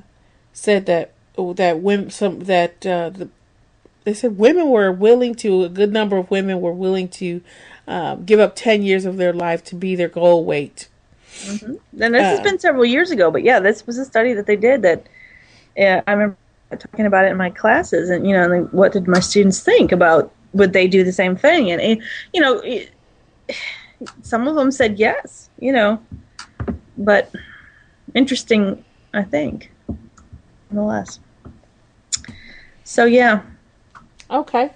said 0.51 0.85
that 0.87 1.13
that 1.55 1.79
women 1.81 2.09
some 2.09 2.41
that 2.41 2.85
uh, 2.85 3.09
the, 3.09 3.29
they 4.03 4.13
said 4.13 4.37
women 4.37 4.69
were 4.69 4.91
willing 4.91 5.35
to 5.35 5.63
a 5.63 5.69
good 5.69 5.91
number 5.93 6.17
of 6.17 6.29
women 6.31 6.59
were 6.59 6.73
willing 6.73 7.07
to 7.09 7.41
um, 7.87 8.25
give 8.25 8.39
up 8.39 8.55
ten 8.55 8.81
years 8.81 9.05
of 9.05 9.17
their 9.17 9.33
life 9.33 9.63
to 9.65 9.75
be 9.75 9.95
their 9.95 10.09
goal 10.09 10.43
weight. 10.43 10.87
And 11.99 12.13
this 12.15 12.29
has 12.29 12.39
Uh, 12.39 12.41
been 12.41 12.59
several 12.59 12.85
years 12.85 13.11
ago, 13.11 13.31
but 13.31 13.43
yeah, 13.43 13.59
this 13.59 13.85
was 13.85 13.97
a 13.97 14.05
study 14.05 14.33
that 14.33 14.45
they 14.47 14.55
did 14.55 14.81
that 14.83 15.07
uh, 15.79 16.01
I 16.07 16.11
remember 16.13 16.37
talking 16.77 17.05
about 17.05 17.25
it 17.25 17.31
in 17.31 17.37
my 17.37 17.49
classes, 17.49 18.09
and 18.09 18.27
you 18.27 18.33
know, 18.33 18.47
like, 18.47 18.69
what 18.71 18.93
did 18.93 19.07
my 19.07 19.19
students 19.19 19.61
think 19.61 19.91
about 19.91 20.33
would 20.53 20.73
they 20.73 20.87
do 20.87 21.03
the 21.03 21.11
same 21.11 21.35
thing? 21.35 21.71
And 21.71 21.81
eh, 21.81 21.95
you 22.33 22.41
know, 22.41 22.59
it, 22.59 22.91
some 24.21 24.47
of 24.47 24.55
them 24.55 24.71
said 24.71 24.99
yes, 24.99 25.49
you 25.59 25.71
know, 25.71 25.99
but 26.97 27.31
interesting, 28.13 28.83
I 29.13 29.23
think, 29.23 29.71
nonetheless. 30.71 31.19
So 32.83 33.05
yeah, 33.05 33.41
Okay, 34.29 34.71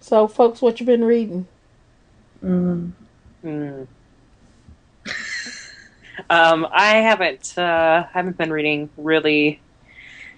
so 0.00 0.26
folks, 0.28 0.60
what 0.60 0.80
you 0.80 0.86
been 0.86 1.04
reading? 1.04 1.46
mm, 2.42 2.92
mm, 3.44 3.86
Um, 6.30 6.66
I 6.70 6.96
haven't 6.96 7.56
uh, 7.56 8.04
haven't 8.12 8.36
been 8.36 8.52
reading 8.52 8.90
really 8.96 9.60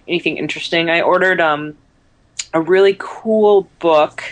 anything 0.06 0.36
interesting. 0.36 0.90
I 0.90 1.00
ordered 1.00 1.40
um, 1.40 1.76
a 2.52 2.60
really 2.60 2.96
cool 2.98 3.68
book 3.78 4.22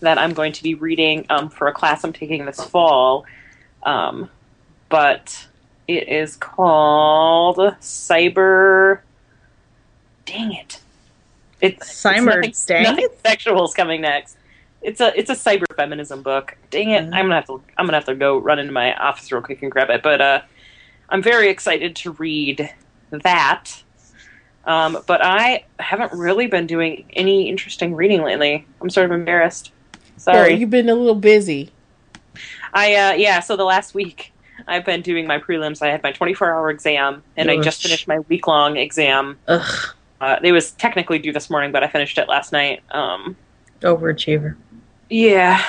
that 0.00 0.18
I'm 0.18 0.32
going 0.32 0.52
to 0.52 0.62
be 0.62 0.74
reading 0.74 1.26
um, 1.30 1.48
for 1.48 1.68
a 1.68 1.72
class 1.72 2.04
I'm 2.04 2.12
taking 2.12 2.44
this 2.44 2.62
fall. 2.62 3.24
Um, 3.82 4.30
but 4.88 5.46
it 5.88 6.08
is 6.08 6.36
called 6.36 7.56
Cyber. 7.80 9.00
Dang 10.26 10.52
it! 10.52 10.80
It's 11.60 11.88
Cyber. 12.02 12.44
It's 12.44 12.64
dang 12.64 12.84
nothing 12.84 13.08
sexual 13.24 13.64
is 13.64 13.74
coming 13.74 14.00
next. 14.00 14.36
It's 14.82 15.00
a 15.00 15.16
it's 15.18 15.30
a 15.30 15.34
cyber 15.34 15.64
feminism 15.76 16.22
book. 16.22 16.56
Dang 16.70 16.90
it! 16.90 17.04
Mhm. 17.04 17.14
I'm 17.14 17.24
gonna 17.26 17.36
have 17.36 17.46
to 17.46 17.62
I'm 17.76 17.86
gonna 17.86 17.96
have 17.96 18.04
to 18.06 18.14
go 18.14 18.38
run 18.38 18.58
into 18.58 18.72
my 18.72 18.94
office 18.94 19.30
real 19.32 19.42
quick 19.42 19.62
and 19.62 19.70
grab 19.70 19.90
it. 19.90 20.02
But 20.02 20.20
uh, 20.20 20.42
I'm 21.12 21.22
very 21.22 21.48
excited 21.48 21.94
to 21.96 22.12
read 22.12 22.72
that. 23.10 23.82
Um, 24.64 24.98
but 25.06 25.20
I 25.24 25.64
haven't 25.78 26.12
really 26.12 26.46
been 26.46 26.66
doing 26.66 27.04
any 27.12 27.48
interesting 27.48 27.94
reading 27.94 28.22
lately. 28.22 28.66
I'm 28.80 28.90
sort 28.90 29.06
of 29.06 29.12
embarrassed. 29.12 29.72
So 30.16 30.32
Sorry. 30.32 30.54
you've 30.54 30.70
been 30.70 30.88
a 30.88 30.94
little 30.94 31.14
busy. 31.14 31.70
I 32.72 32.94
uh, 32.94 33.12
yeah. 33.12 33.40
So 33.40 33.56
the 33.56 33.64
last 33.64 33.92
week 33.94 34.32
I've 34.66 34.84
been 34.86 35.02
doing 35.02 35.26
my 35.26 35.38
prelims. 35.38 35.82
I 35.82 35.88
had 35.88 36.02
my 36.02 36.12
24 36.12 36.50
hour 36.50 36.70
exam, 36.70 37.22
and 37.36 37.50
I 37.50 37.58
just 37.60 37.82
finished 37.82 38.08
my 38.08 38.20
week 38.20 38.46
long 38.46 38.76
exam. 38.76 39.38
Ugh, 39.48 39.94
Uh, 40.20 40.38
it 40.42 40.52
was 40.52 40.70
technically 40.72 41.18
due 41.18 41.32
this 41.32 41.50
morning, 41.50 41.72
but 41.72 41.82
I 41.82 41.88
finished 41.88 42.16
it 42.16 42.28
last 42.28 42.52
night. 42.52 42.82
Um, 42.92 43.36
overachiever. 43.80 44.54
yeah, 45.10 45.60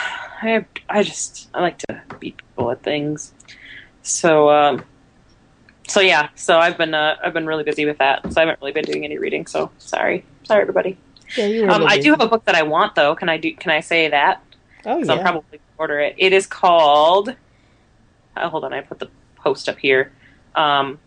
I 0.42 0.64
I 0.88 1.02
just 1.04 1.50
I 1.54 1.62
like 1.62 1.80
to 1.80 2.02
beat 2.20 2.38
people 2.38 2.72
at 2.72 2.84
things. 2.84 3.34
So 4.04 4.50
um, 4.50 4.84
so 5.94 6.02
yeah. 6.02 6.30
So 6.34 6.58
I've 6.58 6.76
been 6.76 6.96
uh, 6.96 7.18
I've 7.24 7.34
been 7.34 7.46
really 7.46 7.64
busy 7.64 7.86
with 7.86 8.00
that. 8.00 8.24
So 8.34 8.42
I 8.42 8.46
haven't 8.46 8.60
really 8.62 8.72
been 8.72 8.84
doing 8.84 9.06
any 9.06 9.20
reading. 9.20 9.46
So 9.46 9.70
sorry, 9.78 10.26
sorry 10.42 10.62
everybody. 10.62 10.98
Yeah, 11.38 11.46
you 11.46 11.70
Um, 11.70 11.86
I 11.86 12.00
do 12.00 12.10
have 12.10 12.22
a 12.22 12.28
book 12.28 12.46
that 12.46 12.56
I 12.56 12.64
want 12.64 12.96
though. 12.96 13.16
Can 13.16 13.30
I 13.30 13.38
do? 13.38 13.54
Can 13.56 13.70
I 13.70 13.80
say 13.80 14.08
that? 14.10 14.42
Oh 14.88 15.04
So 15.04 15.12
I'll 15.12 15.18
yeah. 15.18 15.22
probably 15.22 15.60
order 15.78 16.00
it. 16.00 16.16
It 16.18 16.34
is 16.34 16.48
called. 16.48 17.36
Oh, 18.36 18.50
hold 18.50 18.64
on, 18.64 18.74
I 18.74 18.82
put 18.82 18.98
the 18.98 19.10
post 19.36 19.70
up 19.70 19.78
here. 19.78 20.12
Um, 20.56 20.98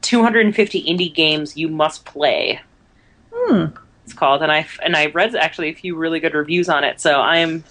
250 0.00 0.82
indie 0.84 1.14
games 1.14 1.54
you 1.54 1.68
must 1.68 2.06
play. 2.06 2.60
Hmm. 3.30 3.66
It's 4.04 4.14
called, 4.14 4.42
and 4.42 4.50
I 4.50 4.66
and 4.82 4.96
I 4.96 5.06
read 5.06 5.36
actually 5.36 5.68
a 5.68 5.74
few 5.74 5.96
really 5.96 6.18
good 6.18 6.32
reviews 6.32 6.70
on 6.70 6.82
it. 6.82 6.98
So 6.98 7.20
I'm. 7.20 7.62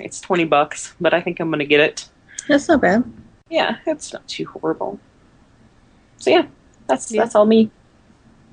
It's 0.00 0.20
20 0.20 0.46
bucks, 0.46 0.92
but 1.00 1.14
I 1.14 1.20
think 1.20 1.38
I'm 1.38 1.52
gonna 1.52 1.64
get 1.64 1.78
it. 1.78 2.08
That's 2.48 2.66
not 2.66 2.80
bad. 2.80 3.04
Yeah, 3.48 3.76
it's 3.86 4.12
not 4.12 4.26
too 4.26 4.46
horrible. 4.46 4.98
So 6.22 6.30
yeah, 6.30 6.46
that's 6.86 7.10
Yeah. 7.10 7.22
that's 7.22 7.34
all 7.34 7.44
me. 7.44 7.68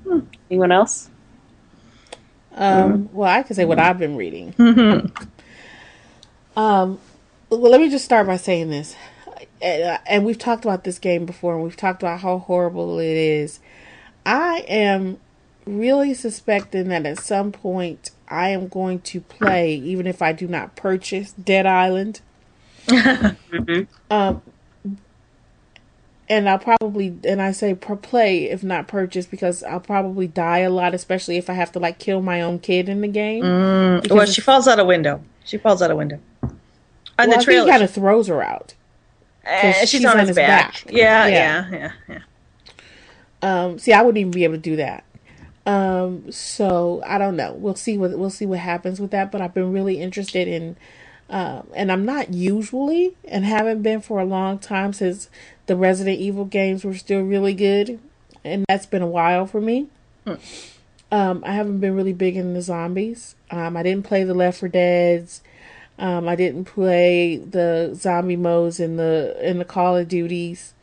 Hmm. 0.03 0.21
Anyone 0.49 0.71
else? 0.71 1.07
Um, 2.55 3.09
well, 3.13 3.29
I 3.29 3.43
can 3.43 3.55
say 3.55 3.63
what 3.63 3.77
I've 3.77 3.99
been 3.99 4.15
reading. 4.15 4.53
Mhm. 4.53 5.11
Um, 6.57 6.99
well, 7.51 7.61
let 7.61 7.79
me 7.79 7.89
just 7.89 8.03
start 8.03 8.25
by 8.25 8.37
saying 8.37 8.71
this, 8.71 8.95
and, 9.61 9.99
and 10.07 10.25
we've 10.25 10.37
talked 10.39 10.65
about 10.65 10.83
this 10.83 10.97
game 10.97 11.25
before, 11.27 11.53
and 11.53 11.63
we've 11.63 11.77
talked 11.77 12.01
about 12.01 12.21
how 12.21 12.39
horrible 12.39 12.97
it 12.97 13.05
is. 13.15 13.59
I 14.25 14.65
am 14.67 15.19
really 15.65 16.15
suspecting 16.15 16.89
that 16.89 17.05
at 17.05 17.19
some 17.19 17.51
point 17.51 18.09
I 18.27 18.49
am 18.49 18.67
going 18.67 18.99
to 19.01 19.21
play, 19.21 19.75
even 19.75 20.07
if 20.07 20.23
I 20.23 20.33
do 20.33 20.47
not 20.47 20.75
purchase 20.75 21.33
Dead 21.33 21.67
Island. 21.67 22.21
hmm 22.89 23.81
Um, 24.09 24.41
and 26.29 26.47
I'll 26.47 26.59
probably, 26.59 27.17
and 27.23 27.41
I 27.41 27.51
say 27.51 27.73
per 27.73 27.95
play 27.95 28.49
if 28.49 28.63
not 28.63 28.87
purchase 28.87 29.25
because 29.25 29.63
I'll 29.63 29.79
probably 29.79 30.27
die 30.27 30.59
a 30.59 30.69
lot, 30.69 30.93
especially 30.93 31.37
if 31.37 31.49
I 31.49 31.53
have 31.53 31.71
to 31.73 31.79
like 31.79 31.97
kill 31.99 32.21
my 32.21 32.41
own 32.41 32.59
kid 32.59 32.87
in 32.89 33.01
the 33.01 33.07
game. 33.07 33.43
Mm. 33.43 34.01
Because 34.03 34.15
Well, 34.17 34.25
she 34.27 34.41
falls 34.41 34.67
out 34.67 34.79
a 34.79 34.85
window. 34.85 35.23
She 35.43 35.57
falls 35.57 35.81
out 35.81 35.89
a 35.91 35.95
window. 35.95 36.19
On 36.43 36.51
well, 37.17 37.37
the 37.37 37.43
trailer, 37.43 37.65
he 37.65 37.71
kind 37.71 37.83
of 37.83 37.91
throws 37.91 38.27
her 38.27 38.41
out. 38.43 38.75
'cause 39.43 39.75
she's, 39.79 39.89
she's 39.89 40.05
on, 40.05 40.11
on 40.13 40.19
his, 40.19 40.27
his 40.29 40.35
back. 40.35 40.83
back. 40.85 40.91
Yeah, 40.93 41.25
Yeah. 41.27 41.65
yeah, 41.71 41.91
yeah, 42.07 42.15
yeah. 42.15 42.19
Um, 43.41 43.79
see, 43.79 43.93
I 43.93 44.01
wouldn't 44.01 44.19
even 44.19 44.31
be 44.31 44.43
able 44.43 44.55
to 44.55 44.59
do 44.59 44.75
that. 44.75 45.03
Um, 45.65 46.31
so 46.31 47.01
I 47.05 47.17
don't 47.17 47.35
know. 47.35 47.53
We'll 47.53 47.75
see 47.75 47.97
what 47.97 48.17
we'll 48.17 48.29
see 48.29 48.45
what 48.45 48.59
happens 48.59 48.99
with 48.99 49.11
that. 49.11 49.31
But 49.31 49.41
I've 49.41 49.53
been 49.53 49.71
really 49.71 49.99
interested 50.01 50.47
in, 50.47 50.77
um, 51.29 51.67
and 51.75 51.91
I'm 51.91 52.05
not 52.05 52.33
usually, 52.33 53.15
and 53.25 53.45
haven't 53.45 53.83
been 53.83 54.01
for 54.01 54.19
a 54.19 54.25
long 54.25 54.57
time 54.57 54.93
since 54.93 55.29
the 55.67 55.75
Resident 55.75 56.19
Evil 56.19 56.45
games 56.45 56.83
were 56.83 56.95
still 56.95 57.21
really 57.21 57.53
good, 57.53 57.99
and 58.43 58.65
that's 58.67 58.87
been 58.87 59.01
a 59.01 59.07
while 59.07 59.45
for 59.45 59.61
me. 59.61 59.87
Hmm. 60.25 60.35
Um, 61.11 61.43
I 61.45 61.53
haven't 61.53 61.79
been 61.79 61.95
really 61.95 62.13
big 62.13 62.35
in 62.35 62.53
the 62.53 62.61
zombies. 62.61 63.35
Um, 63.51 63.75
I 63.77 63.83
didn't 63.83 64.05
play 64.05 64.23
the 64.23 64.33
Left 64.33 64.59
4 64.59 64.69
Dead's. 64.69 65.41
Um, 65.97 66.27
I 66.27 66.35
didn't 66.35 66.65
play 66.65 67.37
the 67.37 67.91
zombie 67.93 68.35
modes 68.37 68.79
in 68.79 68.95
the 68.95 69.37
in 69.41 69.59
the 69.59 69.65
Call 69.65 69.97
of 69.97 70.07
Duties. 70.07 70.73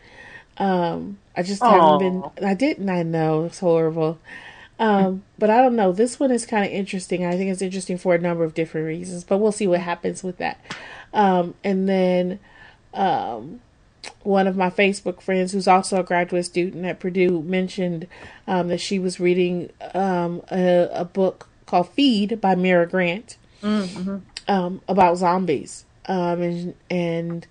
Um, 0.59 1.19
I 1.37 1.43
just 1.43 1.63
Aw. 1.63 1.71
haven't 1.71 1.99
been. 2.39 2.47
I 2.47 2.55
didn't. 2.55 2.89
I 2.91 3.03
know 3.03 3.45
it's 3.45 3.61
horrible. 3.61 4.19
Um, 4.79 5.23
but 5.39 5.49
I 5.51 5.63
don't 5.63 5.77
know. 5.77 5.93
This 5.93 6.21
one 6.21 6.31
is 6.31 6.45
kind 6.47 6.65
of 6.65 6.71
interesting. 6.71 7.25
I 7.25 7.33
think 7.33 7.51
it's 7.51 7.63
interesting 7.63 7.97
for 7.99 8.15
a 8.15 8.19
number 8.19 8.45
of 8.45 8.55
different 8.55 8.87
reasons. 8.87 9.25
But 9.25 9.39
we'll 9.39 9.53
see 9.53 9.67
what 9.67 9.81
happens 9.81 10.23
with 10.23 10.37
that. 10.39 10.61
Um, 11.15 11.55
and 11.65 11.89
then 11.89 12.39
um, 12.93 13.61
one 14.23 14.47
of 14.47 14.57
my 14.57 14.69
Facebook 14.71 15.23
friends, 15.23 15.53
who's 15.53 15.69
also 15.69 16.01
a 16.01 16.05
graduate 16.05 16.45
student 16.45 16.85
at 16.85 17.01
Purdue, 17.01 17.43
mentioned 17.43 18.07
um, 18.47 18.69
that 18.69 18.81
she 18.81 18.99
was 18.99 19.19
reading 19.19 19.71
um, 19.95 20.43
a, 20.51 20.89
a 20.93 21.05
book 21.05 21.49
called 21.65 21.89
Feed 21.91 22.41
by 22.41 22.55
Mira 22.55 22.87
Grant 22.87 23.37
Mm-hmm. 23.63 24.19
um, 24.49 24.83
about 24.87 25.17
zombies. 25.17 25.87
Um, 26.09 26.43
and 26.43 26.75
and 26.91 27.47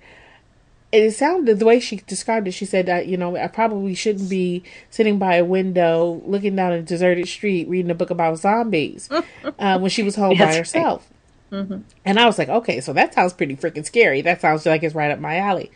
it 0.92 1.12
sounded 1.12 1.60
the 1.60 1.66
way 1.66 1.80
she 1.80 1.98
described 2.08 2.48
it. 2.48 2.52
She 2.52 2.66
said 2.66 2.86
that 2.86 3.08
you 3.08 3.18
know 3.18 3.36
I 3.36 3.48
probably 3.48 3.96
shouldn't 3.96 4.30
be 4.30 4.64
sitting 4.90 5.18
by 5.20 5.36
a 5.36 5.46
window 5.46 6.22
looking 6.26 6.56
down 6.56 6.72
a 6.72 6.82
deserted 6.82 7.28
street 7.28 7.68
reading 7.68 7.92
a 7.92 7.96
book 7.96 8.10
about 8.10 8.38
zombies 8.40 9.10
uh, 9.60 9.80
when 9.80 9.90
she 9.90 10.04
was 10.04 10.16
home 10.16 10.32
by 10.38 10.46
That's 10.46 10.50
right. 10.52 10.58
herself. 10.58 11.08
Mhm. 11.52 11.84
And 12.04 12.20
I 12.20 12.26
was 12.26 12.38
like, 12.38 12.50
okay, 12.50 12.82
so 12.82 12.92
that 12.94 13.14
sounds 13.14 13.34
pretty 13.34 13.56
freaking 13.56 13.86
scary. 13.86 14.22
That 14.22 14.42
sounds 14.42 14.66
like 14.66 14.84
it's 14.84 14.96
right 14.96 15.12
up 15.12 15.20
my 15.20 15.38
alley. 15.38 15.72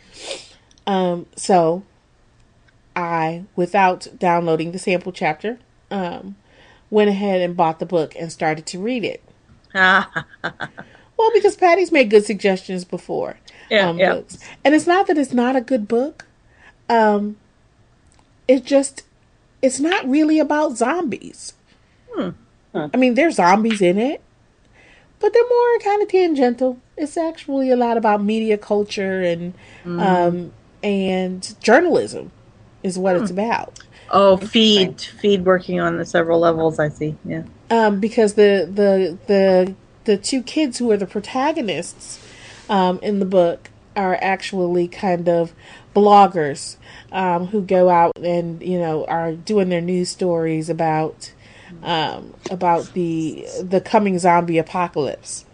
Um, 0.86 1.26
so 1.36 1.84
I, 2.96 3.44
without 3.56 4.08
downloading 4.18 4.72
the 4.72 4.78
sample 4.78 5.12
chapter, 5.12 5.58
um, 5.90 6.36
went 6.90 7.08
ahead 7.10 7.40
and 7.40 7.56
bought 7.56 7.78
the 7.78 7.86
book 7.86 8.14
and 8.18 8.32
started 8.32 8.66
to 8.66 8.78
read 8.80 9.04
it. 9.04 9.22
Well, 11.16 11.30
because 11.34 11.54
Patty's 11.54 11.92
made 11.92 12.08
good 12.08 12.24
suggestions 12.24 12.86
before. 12.86 13.36
Yeah, 13.70 13.88
um, 13.88 13.98
yeah. 13.98 14.14
books. 14.14 14.38
And 14.64 14.74
it's 14.74 14.86
not 14.86 15.06
that 15.06 15.16
it's 15.18 15.32
not 15.32 15.56
a 15.56 15.60
good 15.60 15.86
book. 15.88 16.26
Um, 16.88 17.36
it's 18.48 18.66
just, 18.66 19.04
it's 19.62 19.80
not 19.80 20.08
really 20.08 20.38
about 20.38 20.76
zombies. 20.76 21.54
Hmm. 22.12 22.30
Huh. 22.74 22.88
I 22.92 22.96
mean, 22.96 23.14
there's 23.14 23.36
zombies 23.36 23.80
in 23.80 23.98
it, 23.98 24.20
but 25.18 25.32
they're 25.32 25.48
more 25.48 25.78
kind 25.80 26.02
of 26.02 26.08
tangential. 26.08 26.78
It's 26.96 27.16
actually 27.16 27.70
a 27.70 27.76
lot 27.76 27.96
about 27.96 28.22
media 28.22 28.58
culture 28.58 29.22
and 29.22 29.54
um, 29.84 30.52
and 30.82 31.54
journalism 31.60 32.30
is 32.82 32.98
what 32.98 33.16
it's 33.16 33.30
about. 33.30 33.80
Oh, 34.10 34.36
feed, 34.36 35.00
feed 35.00 35.44
working 35.44 35.80
on 35.80 35.96
the 35.96 36.04
several 36.04 36.40
levels. 36.40 36.78
I 36.78 36.88
see. 36.88 37.16
Yeah. 37.24 37.44
um, 37.70 38.00
because 38.00 38.34
the 38.34 38.68
the 38.72 39.18
the 39.26 39.74
the 40.04 40.16
two 40.16 40.42
kids 40.42 40.78
who 40.78 40.90
are 40.90 40.96
the 40.96 41.06
protagonists 41.06 42.18
um, 42.70 42.98
in 43.02 43.18
the 43.18 43.26
book 43.26 43.68
are 43.96 44.16
actually 44.22 44.88
kind 44.88 45.28
of 45.28 45.52
bloggers 45.94 46.76
um, 47.12 47.48
who 47.48 47.60
go 47.60 47.90
out 47.90 48.16
and 48.16 48.62
you 48.62 48.78
know 48.78 49.04
are 49.06 49.32
doing 49.32 49.68
their 49.68 49.80
news 49.80 50.08
stories 50.08 50.70
about 50.70 51.32
um, 51.82 52.32
about 52.50 52.94
the 52.94 53.44
the 53.60 53.80
coming 53.80 54.18
zombie 54.18 54.56
apocalypse. 54.56 55.44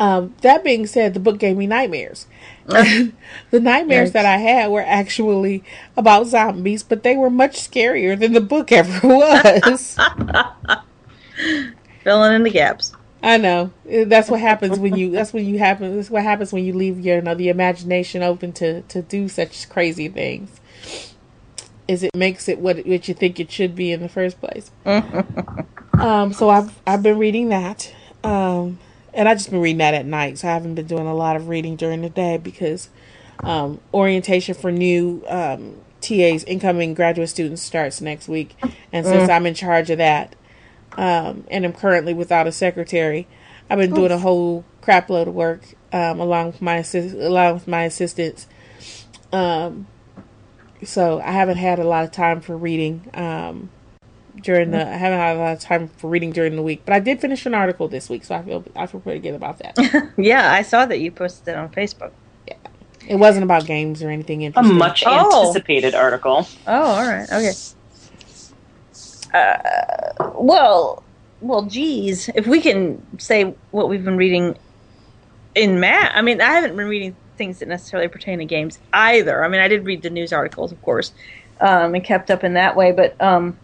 Um, 0.00 0.34
that 0.40 0.64
being 0.64 0.86
said, 0.86 1.12
the 1.12 1.20
book 1.20 1.38
gave 1.38 1.58
me 1.58 1.66
nightmares. 1.66 2.26
the 2.66 3.12
nightmares 3.52 4.10
Yikes. 4.10 4.12
that 4.14 4.24
I 4.24 4.38
had 4.38 4.70
were 4.70 4.80
actually 4.80 5.62
about 5.94 6.26
zombies, 6.26 6.82
but 6.82 7.02
they 7.02 7.16
were 7.16 7.28
much 7.28 7.56
scarier 7.56 8.18
than 8.18 8.32
the 8.32 8.40
book 8.40 8.72
ever 8.72 9.06
was. 9.06 9.98
Filling 12.02 12.34
in 12.34 12.44
the 12.44 12.50
gaps. 12.50 12.94
I 13.22 13.36
know. 13.36 13.72
That's 13.84 14.30
what 14.30 14.40
happens 14.40 14.78
when 14.78 14.96
you. 14.96 15.10
That's 15.10 15.32
when 15.32 15.44
you 15.44 15.58
happen. 15.58 15.96
That's 15.96 16.10
what 16.10 16.22
happens 16.22 16.52
when 16.52 16.64
you 16.64 16.72
leave 16.72 16.98
your, 17.00 17.16
you 17.16 17.22
know, 17.22 17.34
the 17.34 17.48
imagination 17.48 18.22
open 18.22 18.52
to 18.54 18.82
to 18.82 19.02
do 19.02 19.28
such 19.28 19.68
crazy 19.68 20.08
things. 20.08 20.60
Is 21.86 22.02
it 22.02 22.14
makes 22.14 22.48
it 22.48 22.58
what 22.58 22.86
what 22.86 23.08
you 23.08 23.14
think 23.14 23.38
it 23.38 23.50
should 23.50 23.74
be 23.74 23.92
in 23.92 24.00
the 24.00 24.08
first 24.08 24.40
place. 24.40 24.70
um. 25.98 26.32
So 26.32 26.48
I've 26.48 26.78
I've 26.86 27.02
been 27.02 27.18
reading 27.18 27.50
that. 27.50 27.92
Um. 28.24 28.78
And 29.12 29.28
I 29.28 29.34
just 29.34 29.50
been 29.50 29.60
reading 29.60 29.78
that 29.78 29.92
at 29.94 30.06
night, 30.06 30.38
so 30.38 30.46
I 30.46 30.52
haven't 30.52 30.76
been 30.76 30.86
doing 30.86 31.08
a 31.08 31.14
lot 31.14 31.34
of 31.34 31.48
reading 31.48 31.74
during 31.74 32.02
the 32.02 32.08
day 32.08 32.36
because 32.36 32.90
um, 33.42 33.80
orientation 33.92 34.54
for 34.54 34.70
new 34.70 35.24
um, 35.26 35.76
TAs, 36.00 36.44
incoming 36.44 36.94
graduate 36.94 37.28
students, 37.28 37.62
starts 37.62 38.00
next 38.00 38.28
week, 38.28 38.54
and 38.92 39.04
since 39.04 39.28
I'm 39.28 39.46
in 39.46 39.54
charge 39.54 39.90
of 39.90 39.98
that, 39.98 40.36
um, 40.96 41.44
and 41.50 41.64
I'm 41.64 41.72
currently 41.72 42.14
without 42.14 42.46
a 42.46 42.52
secretary, 42.52 43.26
I've 43.68 43.78
been 43.78 43.94
doing 43.94 44.10
a 44.10 44.18
whole 44.18 44.64
crap 44.80 45.08
load 45.10 45.28
of 45.28 45.34
work 45.34 45.60
um, 45.92 46.18
along 46.20 46.46
with 46.48 46.62
my 46.62 46.76
assist- 46.76 47.14
along 47.14 47.54
with 47.54 47.68
my 47.68 47.84
assistants. 47.84 48.46
Um, 49.32 49.86
so 50.84 51.20
I 51.20 51.32
haven't 51.32 51.58
had 51.58 51.78
a 51.78 51.84
lot 51.84 52.04
of 52.04 52.10
time 52.10 52.40
for 52.40 52.56
reading 52.56 53.08
um, 53.14 53.70
during 54.42 54.70
the. 54.70 54.80
I 54.86 54.92
haven't 54.96 55.18
had 55.18 55.36
a 55.36 55.38
lot 55.38 55.52
of 55.52 55.60
time 55.60 55.88
for 55.88 56.08
reading 56.08 56.32
during 56.32 56.56
the 56.56 56.62
week, 56.62 56.82
but 56.84 56.94
I 56.94 57.00
did 57.00 57.20
finish 57.20 57.44
an 57.46 57.54
article 57.54 57.86
this 57.86 58.08
week, 58.08 58.24
so 58.24 58.34
I 58.34 58.42
feel 58.42 58.64
I 58.74 58.86
feel 58.86 59.00
pretty 59.00 59.20
good 59.20 59.34
about 59.34 59.58
that. 59.58 59.76
Yeah, 60.16 60.50
I 60.52 60.62
saw 60.62 60.86
that 60.86 60.98
you 60.98 61.10
posted 61.12 61.48
it 61.48 61.56
on 61.56 61.68
Facebook. 61.70 62.12
Yeah, 62.48 62.54
it 63.06 63.16
wasn't 63.16 63.44
about 63.44 63.66
games 63.66 64.02
or 64.02 64.08
anything 64.10 64.42
A 64.42 64.46
interesting. 64.46 64.76
much 64.78 65.04
Oh. 65.06 65.42
anticipated 65.42 65.94
article. 65.94 66.46
Oh, 66.66 66.82
all 66.82 67.06
right. 67.06 67.24
Okay. 67.30 67.52
Uh, 69.32 70.32
well, 70.34 71.02
well, 71.40 71.62
geez, 71.62 72.28
if 72.34 72.46
we 72.46 72.60
can 72.60 73.04
say 73.18 73.54
what 73.70 73.88
we've 73.88 74.04
been 74.04 74.16
reading 74.16 74.56
in 75.54 75.80
math, 75.80 76.12
I 76.14 76.22
mean, 76.22 76.40
I 76.40 76.52
haven't 76.52 76.76
been 76.76 76.88
reading 76.88 77.16
things 77.36 77.60
that 77.60 77.68
necessarily 77.68 78.08
pertain 78.08 78.38
to 78.38 78.44
games 78.44 78.78
either. 78.92 79.44
I 79.44 79.48
mean, 79.48 79.60
I 79.60 79.68
did 79.68 79.84
read 79.84 80.02
the 80.02 80.10
news 80.10 80.32
articles, 80.32 80.72
of 80.72 80.82
course, 80.82 81.12
um, 81.60 81.94
and 81.94 82.04
kept 82.04 82.30
up 82.30 82.44
in 82.44 82.54
that 82.54 82.76
way. 82.76 82.92
But 82.92 83.20
um, 83.20 83.56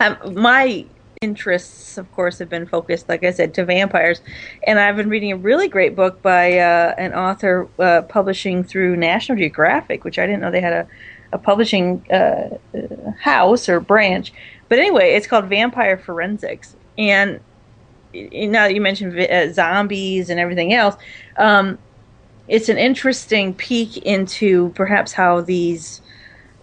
um, 0.00 0.16
my 0.34 0.86
interests, 1.20 1.98
of 1.98 2.10
course, 2.12 2.38
have 2.38 2.48
been 2.48 2.66
focused, 2.66 3.08
like 3.08 3.22
I 3.24 3.30
said, 3.30 3.54
to 3.54 3.64
vampires. 3.64 4.20
And 4.66 4.78
I've 4.78 4.96
been 4.96 5.08
reading 5.08 5.32
a 5.32 5.36
really 5.36 5.68
great 5.68 5.94
book 5.94 6.20
by 6.22 6.58
uh, 6.58 6.94
an 6.98 7.14
author 7.14 7.68
uh, 7.78 8.02
publishing 8.02 8.64
through 8.64 8.96
National 8.96 9.38
Geographic, 9.38 10.04
which 10.04 10.18
I 10.18 10.26
didn't 10.26 10.40
know 10.40 10.50
they 10.50 10.60
had 10.60 10.72
a, 10.72 10.86
a 11.32 11.38
publishing 11.38 12.04
uh, 12.10 12.58
house 13.18 13.68
or 13.68 13.80
branch. 13.80 14.32
But 14.68 14.78
anyway, 14.78 15.12
it's 15.12 15.26
called 15.26 15.46
Vampire 15.46 15.98
Forensics. 15.98 16.76
And 16.98 17.40
now 18.14 18.66
that 18.66 18.74
you 18.74 18.80
mentioned 18.80 19.18
uh, 19.18 19.52
zombies 19.52 20.30
and 20.30 20.38
everything 20.38 20.72
else, 20.74 20.96
um, 21.36 21.78
it's 22.48 22.68
an 22.68 22.78
interesting 22.78 23.54
peek 23.54 23.96
into 23.98 24.70
perhaps 24.70 25.12
how 25.12 25.40
these 25.40 26.00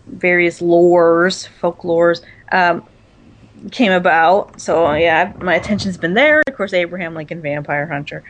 various 0.05 0.61
lores, 0.61 1.47
folklores, 1.61 2.21
um, 2.51 2.83
came 3.71 3.91
about. 3.91 4.59
So 4.59 4.93
yeah, 4.93 5.33
my 5.39 5.55
attention's 5.55 5.97
been 5.97 6.13
there. 6.13 6.41
Of 6.47 6.55
course, 6.55 6.73
Abraham 6.73 7.15
Lincoln 7.15 7.41
Vampire 7.41 7.85
Hunter, 7.87 8.23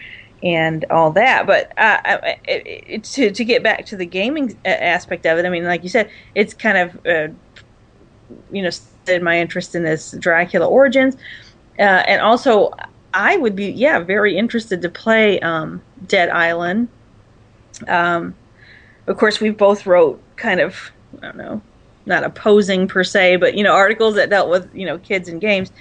and 0.43 0.85
all 0.89 1.11
that. 1.11 1.45
But 1.45 1.77
uh, 1.77 2.19
it, 2.47 2.83
it, 2.87 3.03
to 3.05 3.31
to 3.31 3.45
get 3.45 3.63
back 3.63 3.85
to 3.87 3.95
the 3.95 4.05
gaming 4.05 4.57
aspect 4.65 5.25
of 5.25 5.37
it, 5.37 5.45
I 5.45 5.49
mean, 5.49 5.65
like 5.65 5.83
you 5.83 5.89
said, 5.89 6.09
it's 6.35 6.53
kind 6.53 6.77
of 6.77 7.05
uh, 7.05 7.33
you 8.51 8.61
know 8.61 8.69
my 9.21 9.39
interest 9.39 9.75
in 9.75 9.83
this 9.83 10.11
Dracula 10.19 10.67
Origins, 10.67 11.15
uh, 11.79 11.81
and 11.81 12.21
also 12.21 12.71
I 13.13 13.37
would 13.37 13.55
be 13.55 13.71
yeah 13.71 13.99
very 13.99 14.37
interested 14.37 14.81
to 14.81 14.89
play 14.89 15.39
um, 15.39 15.81
Dead 16.07 16.29
Island. 16.29 16.89
Um, 17.87 18.35
of 19.07 19.17
course, 19.17 19.39
we 19.39 19.49
both 19.49 19.85
wrote 19.85 20.21
kind 20.35 20.59
of 20.59 20.91
I 21.21 21.27
don't 21.27 21.37
know 21.37 21.61
not 22.05 22.23
opposing 22.23 22.87
per 22.87 23.03
se, 23.03 23.37
but 23.37 23.55
you 23.55 23.63
know, 23.63 23.73
articles 23.73 24.15
that 24.15 24.29
dealt 24.29 24.49
with 24.49 24.69
you 24.75 24.85
know 24.85 24.97
kids 24.97 25.29
and 25.29 25.39
games. 25.39 25.71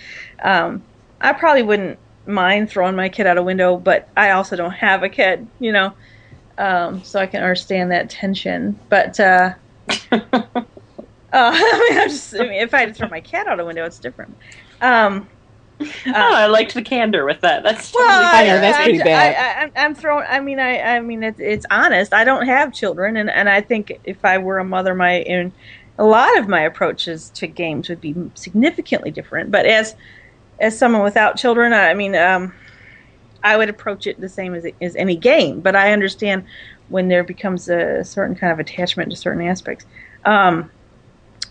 Um, 0.43 0.83
I 1.21 1.33
probably 1.33 1.63
wouldn't 1.63 1.99
mind 2.29 2.71
throwing 2.71 2.95
my 2.95 3.09
kid 3.09 3.27
out 3.27 3.39
a 3.39 3.43
window, 3.43 3.77
but 3.77 4.09
I 4.17 4.31
also 4.31 4.55
don't 4.55 4.73
have 4.73 5.03
a 5.03 5.09
kid, 5.09 5.47
you 5.59 5.73
know, 5.73 5.93
um, 6.59 7.03
so 7.03 7.19
I 7.19 7.27
can 7.27 7.43
understand 7.43 7.91
that 7.91 8.11
tension. 8.11 8.79
But 8.89 9.19
uh, 9.19 9.55
uh, 10.13 10.29
I 11.33 11.89
mean, 11.91 11.99
I'm 12.01 12.09
just 12.09 12.35
I 12.35 12.41
mean, 12.41 12.53
if 12.53 12.75
I 12.75 12.81
had 12.81 12.89
to 12.91 12.95
throw 12.95 13.09
my 13.09 13.21
cat 13.21 13.47
out 13.47 13.61
a 13.61 13.65
window, 13.65 13.85
it's 13.85 13.99
different. 13.99 14.37
Um, 14.81 15.29
oh, 15.81 15.87
I 16.07 16.47
liked 16.47 16.75
the 16.75 16.83
candor 16.83 17.25
with 17.25 17.41
that. 17.43 17.63
That's 17.63 17.95
well, 17.95 18.05
I 18.09 18.47
know, 18.47 18.61
that's 18.61 18.79
I- 18.79 18.83
pretty 18.85 19.01
I- 19.01 19.05
bad. 19.05 19.71
I, 19.75 19.81
I, 19.81 19.85
I'm 19.85 19.95
throwing. 19.95 20.27
I 20.29 20.41
mean, 20.41 20.59
I, 20.59 20.81
I 20.81 21.01
mean, 21.01 21.23
it's, 21.23 21.41
it's 21.41 21.67
honest. 21.71 22.13
I 22.13 22.25
don't 22.25 22.47
have 22.47 22.73
children, 22.73 23.17
and, 23.17 23.31
and 23.31 23.49
I 23.49 23.61
think 23.61 23.99
if 24.05 24.25
I 24.25 24.39
were 24.39 24.59
a 24.59 24.65
mother, 24.65 24.95
my 24.95 25.21
in 25.21 25.53
a 25.99 26.05
lot 26.05 26.37
of 26.39 26.49
my 26.49 26.61
approaches 26.61 27.31
to 27.31 27.47
games 27.47 27.89
would 27.89 28.01
be 28.01 28.15
significantly 28.35 29.11
different. 29.11 29.51
But 29.51 29.67
as 29.67 29.95
as 30.61 30.79
someone 30.79 31.03
without 31.03 31.37
children, 31.37 31.73
I 31.73 31.95
mean, 31.95 32.15
um, 32.15 32.53
I 33.43 33.57
would 33.57 33.69
approach 33.69 34.07
it 34.07 34.21
the 34.21 34.29
same 34.29 34.55
as 34.55 34.67
as 34.81 34.97
any 34.97 35.17
game. 35.17 35.61
But 35.61 35.77
I 35.77 35.93
understand 35.93 36.45
when 36.89 37.09
there 37.09 37.25
becomes 37.25 37.69
a 37.69 38.05
certain 38.05 38.35
kind 38.35 38.53
of 38.53 38.59
attachment 38.59 39.11
to 39.11 39.17
certain 39.17 39.47
aspects. 39.47 39.87
Um, 40.25 40.71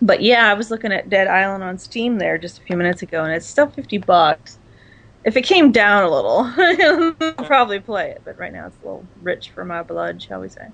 but 0.01 0.21
yeah, 0.21 0.49
I 0.49 0.53
was 0.53 0.69
looking 0.69 0.91
at 0.91 1.09
Dead 1.09 1.27
Island 1.27 1.63
on 1.63 1.77
Steam 1.77 2.17
there 2.17 2.37
just 2.37 2.59
a 2.59 2.61
few 2.61 2.77
minutes 2.77 3.01
ago, 3.01 3.23
and 3.23 3.33
it's 3.33 3.45
still 3.45 3.67
fifty 3.67 3.97
bucks. 3.97 4.59
If 5.23 5.35
it 5.35 5.41
came 5.41 5.71
down 5.71 6.03
a 6.03 6.09
little, 6.09 6.51
I'll 7.37 7.45
probably 7.45 7.79
play 7.79 8.11
it. 8.11 8.21
But 8.23 8.37
right 8.37 8.53
now, 8.53 8.67
it's 8.67 8.77
a 8.81 8.85
little 8.85 9.05
rich 9.21 9.49
for 9.49 9.65
my 9.65 9.83
blood, 9.83 10.21
shall 10.21 10.39
we 10.39 10.49
say? 10.49 10.67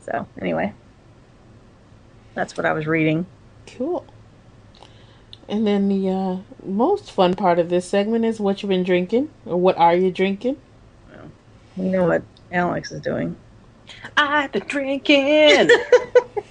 So 0.00 0.26
anyway, 0.40 0.72
that's 2.34 2.56
what 2.56 2.66
I 2.66 2.72
was 2.72 2.86
reading. 2.86 3.26
Cool. 3.66 4.04
And 5.48 5.66
then 5.66 5.88
the 5.88 6.10
uh, 6.10 6.36
most 6.64 7.10
fun 7.10 7.34
part 7.34 7.58
of 7.58 7.70
this 7.70 7.88
segment 7.88 8.24
is 8.24 8.38
what 8.38 8.62
you've 8.62 8.68
been 8.68 8.82
drinking, 8.84 9.30
or 9.46 9.56
what 9.56 9.76
are 9.78 9.94
you 9.94 10.10
drinking? 10.10 10.56
We 11.76 11.86
know 11.88 12.04
what 12.06 12.22
Alex 12.52 12.90
is 12.92 13.00
doing. 13.00 13.36
I've 14.16 14.52
been 14.52 14.64
drinking. 14.66 15.70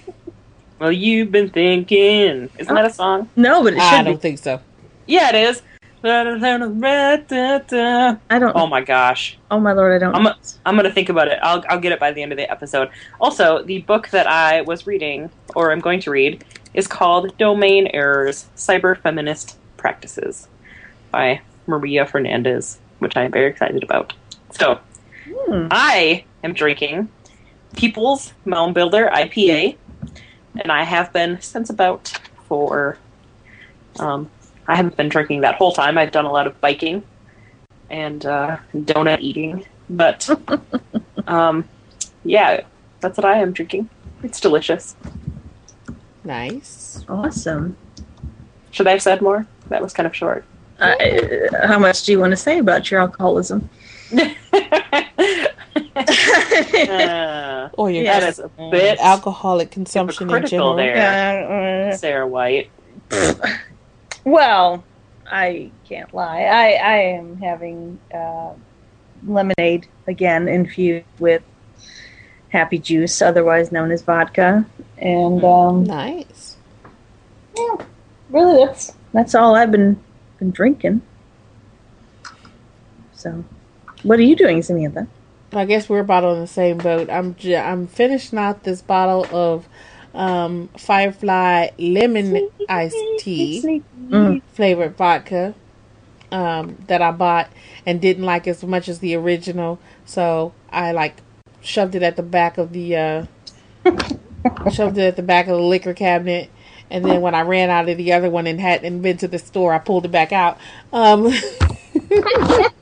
well, 0.78 0.90
you've 0.90 1.30
been 1.30 1.50
thinking. 1.50 2.48
Isn't 2.58 2.74
that 2.74 2.84
a 2.86 2.90
song? 2.90 3.28
No, 3.36 3.62
but 3.62 3.74
it 3.74 3.76
should 3.76 3.82
I 3.82 3.96
should 3.98 4.04
don't 4.04 4.14
be. 4.14 4.20
think 4.20 4.38
so. 4.38 4.60
Yeah, 5.06 5.28
it 5.28 5.34
is. 5.36 5.62
I 8.30 8.38
don't. 8.38 8.52
Oh 8.56 8.62
Oh, 8.62 8.66
my 8.68 8.80
gosh. 8.82 9.36
Oh 9.50 9.58
my 9.58 9.72
lord, 9.72 9.94
I 9.94 9.98
don't. 10.04 10.14
I'm 10.14 10.26
a- 10.26 10.36
I'm 10.64 10.76
gonna 10.76 10.92
think 10.92 11.08
about 11.08 11.26
it. 11.28 11.38
I'll 11.42 11.64
I'll 11.68 11.80
get 11.80 11.90
it 11.92 11.98
by 11.98 12.12
the 12.12 12.22
end 12.22 12.30
of 12.32 12.38
the 12.38 12.48
episode. 12.50 12.88
Also, 13.20 13.62
the 13.64 13.80
book 13.82 14.08
that 14.10 14.26
I 14.28 14.60
was 14.62 14.86
reading, 14.86 15.28
or 15.56 15.72
I'm 15.72 15.80
going 15.80 16.00
to 16.00 16.10
read, 16.10 16.44
is 16.74 16.86
called 16.86 17.36
Domain 17.38 17.88
Errors: 17.88 18.46
Cyber 18.56 18.96
Feminist 19.00 19.56
Practices 19.76 20.48
by 21.10 21.40
Maria 21.66 22.06
Fernandez, 22.06 22.78
which 22.98 23.16
I 23.16 23.24
am 23.24 23.32
very 23.32 23.50
excited 23.50 23.82
about. 23.82 24.12
So, 24.52 24.80
Hmm. 25.48 25.68
I 25.70 26.24
am 26.42 26.52
drinking 26.52 27.08
People's 27.76 28.32
Mound 28.44 28.74
Builder 28.74 29.10
IPA, 29.12 29.76
and 30.56 30.72
I 30.72 30.84
have 30.84 31.12
been 31.12 31.40
since 31.40 31.70
about 31.70 32.18
for. 32.46 32.98
Um, 33.98 34.30
I 34.66 34.76
haven't 34.76 34.96
been 34.96 35.08
drinking 35.08 35.40
that 35.40 35.54
whole 35.56 35.72
time. 35.72 35.98
I've 35.98 36.12
done 36.12 36.24
a 36.24 36.32
lot 36.32 36.46
of 36.46 36.60
biking 36.60 37.02
and 37.90 38.24
uh, 38.24 38.58
donut 38.74 39.20
eating, 39.20 39.64
but 39.88 40.28
um, 41.26 41.64
yeah, 42.24 42.60
that's 43.00 43.16
what 43.16 43.24
I 43.24 43.38
am 43.38 43.52
drinking. 43.52 43.88
It's 44.22 44.40
delicious. 44.40 44.94
Nice. 46.24 47.04
Awesome. 47.08 47.76
Should 48.70 48.86
I 48.86 48.90
have 48.92 49.02
said 49.02 49.22
more? 49.22 49.46
That 49.68 49.82
was 49.82 49.92
kind 49.92 50.06
of 50.06 50.14
short. 50.14 50.44
Uh, 50.78 50.94
how 51.66 51.78
much 51.78 52.04
do 52.04 52.12
you 52.12 52.20
want 52.20 52.30
to 52.32 52.36
say 52.36 52.58
about 52.58 52.90
your 52.90 53.00
alcoholism? 53.00 53.68
Uh, 55.96 57.68
Or 57.74 57.90
your 57.90 58.04
Yeah. 58.04 58.20
that 58.20 58.28
is 58.28 58.38
a 58.38 58.48
bit 58.70 58.98
alcoholic 59.00 59.70
consumption 59.70 60.30
in 60.30 60.46
general. 60.46 60.76
there, 60.76 61.90
Uh, 61.90 61.96
Sarah 61.96 62.26
White. 62.26 62.70
well, 64.24 64.84
I 65.30 65.70
can't 65.88 66.12
lie. 66.14 66.42
I, 66.42 66.72
I 66.72 66.96
am 67.18 67.36
having 67.38 67.98
uh, 68.14 68.52
lemonade 69.26 69.86
again 70.06 70.48
infused 70.48 71.06
with 71.18 71.42
happy 72.50 72.78
juice, 72.78 73.20
otherwise 73.22 73.70
known 73.72 73.90
as 73.90 74.02
vodka, 74.02 74.64
and 74.98 75.44
um, 75.44 75.84
Nice. 75.84 76.56
yeah, 77.56 77.76
really 78.30 78.64
that's 78.64 78.92
that's 79.12 79.34
all 79.34 79.54
I've 79.54 79.70
been 79.72 79.98
been 80.38 80.50
drinking. 80.50 81.02
So, 83.12 83.44
what 84.02 84.18
are 84.18 84.22
you 84.22 84.36
doing, 84.36 84.62
Samantha? 84.62 85.06
I 85.52 85.64
guess 85.64 85.88
we're 85.88 86.00
about 86.00 86.24
on 86.24 86.40
the 86.40 86.46
same 86.46 86.78
boat. 86.78 87.08
I'm 87.10 87.34
j- 87.34 87.56
I'm 87.56 87.86
finishing 87.86 88.38
out 88.38 88.64
this 88.64 88.82
bottle 88.82 89.26
of 89.34 89.66
um, 90.14 90.68
Firefly 90.76 91.68
lemon 91.78 92.50
iced 92.68 92.96
tea 93.18 93.82
Mm. 94.10 94.40
flavored 94.54 94.96
vodka 94.96 95.54
um, 96.32 96.78
that 96.86 97.02
I 97.02 97.10
bought 97.10 97.50
and 97.84 98.00
didn't 98.00 98.24
like 98.24 98.46
as 98.46 98.62
much 98.64 98.88
as 98.88 99.00
the 99.00 99.14
original, 99.14 99.78
so 100.06 100.54
I 100.70 100.92
like 100.92 101.16
shoved 101.60 101.94
it 101.94 102.02
at 102.02 102.16
the 102.16 102.22
back 102.22 102.58
of 102.58 102.72
the 102.72 102.96
uh, 102.96 103.26
shoved 104.70 104.98
it 104.98 105.02
at 105.02 105.16
the 105.16 105.22
back 105.22 105.46
of 105.46 105.56
the 105.56 105.62
liquor 105.62 105.94
cabinet. 105.94 106.50
And 106.90 107.04
then 107.04 107.20
when 107.20 107.34
I 107.34 107.42
ran 107.42 107.68
out 107.68 107.86
of 107.88 107.98
the 107.98 108.14
other 108.14 108.30
one 108.30 108.46
and 108.46 108.58
hadn't 108.58 109.02
been 109.02 109.18
to 109.18 109.28
the 109.28 109.38
store, 109.38 109.74
I 109.74 109.78
pulled 109.78 110.06
it 110.06 110.10
back 110.10 110.32
out. 110.32 110.58
Um, 110.90 111.30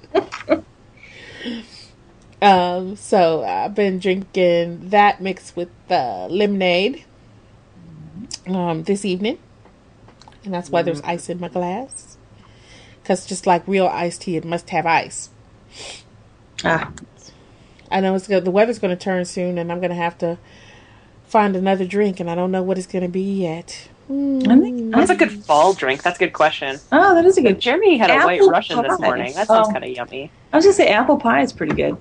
Um, 2.41 2.97
so 2.97 3.43
I've 3.45 3.75
been 3.75 3.99
drinking 3.99 4.91
that 4.91 5.21
mixed 5.21 5.57
with 5.57 5.71
uh, 5.91 6.27
lemonade 6.27 7.05
um, 8.47 8.83
this 8.83 9.05
evening, 9.05 9.39
and 10.45 10.53
that's 10.53 10.69
why 10.69 10.83
there's 10.83 11.01
ice 11.01 11.31
in 11.31 11.41
my 11.41 11.49
glass. 11.49 12.19
Because 13.03 13.25
just 13.25 13.47
like 13.47 13.67
real 13.67 13.87
iced 13.87 14.23
tea, 14.23 14.37
it 14.37 14.45
must 14.45 14.71
have 14.71 14.85
ice. 14.85 15.31
Ah, 16.63 16.93
I 17.91 18.01
know 18.01 18.15
it's 18.15 18.27
good. 18.29 18.45
The 18.45 18.51
weather's 18.51 18.79
going 18.79 18.97
to 18.97 19.03
turn 19.03 19.25
soon, 19.25 19.59
and 19.59 19.71
I'm 19.71 19.79
going 19.81 19.91
to 19.91 19.97
have 19.97 20.19
to 20.19 20.39
find 21.27 21.57
another 21.57 21.85
drink, 21.85 22.21
and 22.21 22.31
I 22.31 22.35
don't 22.35 22.51
know 22.51 22.63
what 22.63 22.79
it's 22.79 22.87
going 22.87 23.03
to 23.03 23.09
be 23.09 23.21
yet. 23.43 23.89
Hmm. 24.07 24.41
I 24.49 24.59
think- 24.59 24.95
What's 24.97 25.11
a 25.11 25.17
good 25.17 25.33
fall 25.45 25.73
drink? 25.75 26.03
That's 26.03 26.17
a 26.17 26.21
good 26.25 26.33
question. 26.33 26.79
oh, 26.93 27.15
that 27.15 27.25
is 27.27 27.37
a 27.39 27.43
good. 27.43 27.61
Jeremy 27.61 27.97
had 27.99 28.11
a 28.11 28.25
white 28.25 28.37
Apple 28.41 28.51
Russian 28.51 28.83
this 28.83 28.99
morning. 29.01 29.35
That 29.35 29.49
sounds 29.49 29.69
Oh. 29.69 29.73
kind 29.73 29.85
of 29.85 29.91
yummy. 29.91 30.31
I 30.53 30.57
was 30.57 30.65
gonna 30.65 30.75
say 30.75 30.89
apple 30.89 31.17
pie 31.17 31.43
is 31.43 31.53
pretty 31.53 31.75
good. 31.75 31.97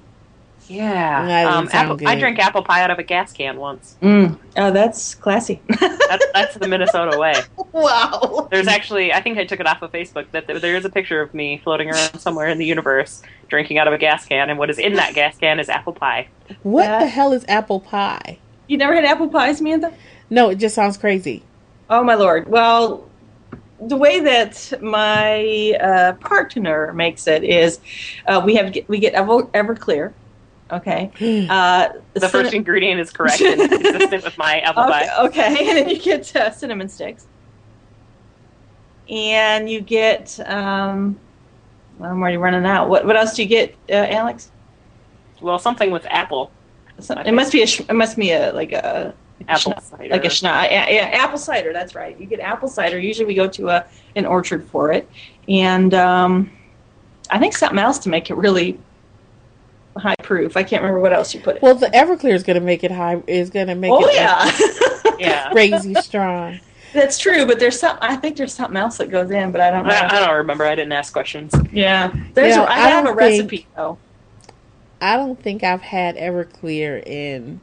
Yeah. 0.68 1.26
That 1.26 1.44
doesn't 1.44 1.60
Um, 1.60 1.68
sound 1.70 1.92
apple, 1.92 2.08
I 2.08 2.14
good. 2.16 2.20
drank 2.20 2.40
apple 2.40 2.64
pie 2.64 2.82
out 2.82 2.92
of 2.92 3.00
a 3.00 3.04
gas 3.04 3.32
can 3.34 3.58
once. 3.58 3.96
Mm. 4.02 4.38
Oh, 4.58 4.72
that's 4.72 5.16
classy. 5.16 5.62
That's, 6.08 6.26
that's 6.36 6.56
the 6.56 6.68
Minnesota 6.68 7.18
way. 7.18 7.34
wow. 7.72 8.48
There's 8.52 8.68
actually, 8.68 9.12
I 9.12 9.22
think 9.22 9.40
I 9.40 9.46
took 9.46 9.60
it 9.60 9.66
off 9.66 9.82
of 9.82 9.92
Facebook, 9.92 10.28
that 10.34 10.46
there- 10.46 10.60
there 10.60 10.76
is 10.76 10.86
a 10.86 10.90
picture 10.90 11.20
of 11.20 11.34
me 11.34 11.60
floating 11.64 11.90
around 11.90 12.20
somewhere 12.20 12.48
in 12.48 12.60
the 12.60 12.66
universe 12.66 13.24
drinking 13.48 13.80
out 13.80 13.88
of 13.88 13.94
a 13.94 13.98
gas 13.98 14.24
can, 14.26 14.52
and 14.52 14.60
what 14.60 14.70
is 14.70 14.78
in 14.78 14.94
that 14.94 15.16
gas 15.16 15.36
can 15.38 15.60
is 15.60 15.68
apple 15.68 15.94
pie. 15.94 16.28
What 16.62 16.86
That- 16.86 17.00
the 17.00 17.08
hell 17.08 17.34
is 17.34 17.44
apple 17.48 17.80
pie? 17.80 18.38
You 18.68 18.78
never 18.78 18.94
had 18.94 19.04
apple 19.04 19.30
pie, 19.30 19.54
Samantha? 19.54 19.94
No, 20.30 20.50
it 20.50 20.56
just 20.56 20.76
sounds 20.76 20.96
crazy. 20.96 21.42
Oh 21.90 22.04
my 22.04 22.14
lord. 22.16 22.48
Well, 22.48 23.04
the 23.82 23.98
way 23.98 24.20
that 24.20 24.74
my 24.82 25.76
uh, 25.82 26.14
partner 26.14 26.94
makes 26.94 27.26
it 27.28 27.44
is, 27.44 27.80
uh, 28.28 28.42
we 28.46 28.56
have 28.56 28.76
we 28.88 29.00
get 29.00 29.14
Ever, 29.14 29.44
Everclear. 29.54 30.14
Okay. 30.72 31.12
Uh, 31.50 31.90
The 32.14 32.22
cin- 32.22 32.30
first 32.30 32.54
ingredient 32.54 33.00
is 33.00 33.12
correct 33.12 33.40
and 33.42 33.70
consistent 33.70 34.24
with 34.24 34.38
my 34.38 34.60
apple 34.62 34.84
Okay, 34.84 34.92
pie. 35.08 35.26
okay, 35.26 35.70
and 35.70 35.78
then 35.78 35.90
you 35.90 36.00
get 36.00 36.36
uh, 36.36 36.52
cinnamon 36.52 36.90
sticks, 36.90 37.28
and 39.10 39.70
you 39.70 39.82
get. 39.82 40.40
Um, 40.50 41.20
well, 42.00 42.12
I'm 42.12 42.20
already 42.22 42.38
running 42.38 42.66
out. 42.66 42.90
What 42.90 43.06
what 43.06 43.16
else 43.16 43.36
do 43.36 43.44
you 43.44 43.48
get, 43.50 43.76
uh, 43.90 43.94
Alex? 44.10 44.52
Well, 45.42 45.60
something 45.60 45.92
with 45.92 46.06
apple. 46.10 46.52
Some- 47.00 47.20
It 47.20 47.34
must 47.34 47.52
be 47.52 47.62
a. 47.62 47.68
sh- 47.68 47.82
It 47.82 47.94
must 47.94 48.18
be 48.18 48.32
a 48.32 48.52
like 48.52 48.72
a 48.72 49.14
Apple 49.48 49.74
Schna- 49.74 49.82
cider. 49.82 50.10
like 50.10 50.26
a 50.26 50.30
schna- 50.30 50.72
yeah, 50.72 50.90
yeah, 50.90 51.02
apple 51.24 51.38
cider. 51.38 51.74
That's 51.74 51.94
right. 51.94 52.20
You 52.20 52.26
get 52.26 52.40
apple 52.40 52.68
cider. 52.70 52.98
Usually, 52.98 53.26
we 53.26 53.36
go 53.36 53.48
to 53.48 53.70
a 53.70 53.86
an 54.16 54.26
orchard 54.26 54.64
for 54.70 54.92
it, 54.92 55.08
and 55.48 55.94
um, 55.94 56.50
I 57.30 57.38
think 57.38 57.56
something 57.56 57.80
else 57.80 58.00
to 58.00 58.10
make 58.10 58.30
it 58.30 58.36
really 58.36 58.80
high 59.98 60.16
proof. 60.24 60.58
I 60.58 60.64
can't 60.64 60.82
remember 60.82 61.00
what 61.00 61.14
else 61.14 61.34
you 61.34 61.40
put 61.40 61.58
it. 61.58 61.62
Well, 61.62 61.76
the 61.76 61.88
Everclear 61.88 62.34
is 62.34 62.44
going 62.44 62.60
to 62.60 62.66
make 62.66 62.84
it 62.84 62.92
high. 62.92 63.22
Is 63.28 63.50
going 63.50 63.68
to 63.68 63.76
make 63.76 63.92
oh 63.92 64.06
it 64.06 64.16
yeah, 64.16 65.18
yeah. 65.20 65.50
crazy 65.52 65.94
strong. 65.96 66.60
that's 66.94 67.18
true. 67.18 67.46
But 67.46 67.60
there's 67.60 67.80
some. 67.80 67.98
I 68.02 68.16
think 68.16 68.38
there's 68.38 68.54
something 68.54 68.78
else 68.78 68.98
that 68.98 69.10
goes 69.12 69.32
in, 69.32 69.52
but 69.52 69.62
I 69.62 69.72
don't 69.72 69.86
know. 69.86 69.94
I, 69.94 70.18
I 70.18 70.26
don't 70.26 70.36
remember. 70.38 70.66
I 70.66 70.76
didn't 70.76 70.92
ask 70.94 71.12
questions. 71.14 71.54
Yeah, 71.72 72.14
there's. 72.34 72.56
Yeah, 72.56 72.64
a, 72.64 72.66
I 72.66 72.74
I 72.74 72.90
have 72.90 73.04
a 73.06 73.08
don't 73.08 73.18
recipe 73.18 73.58
think- 73.58 73.76
though. 73.76 73.98
I 75.02 75.18
don't 75.18 75.40
think 75.42 75.64
I've 75.64 75.82
had 75.82 76.16
Everclear 76.16 77.06
in. 77.06 77.60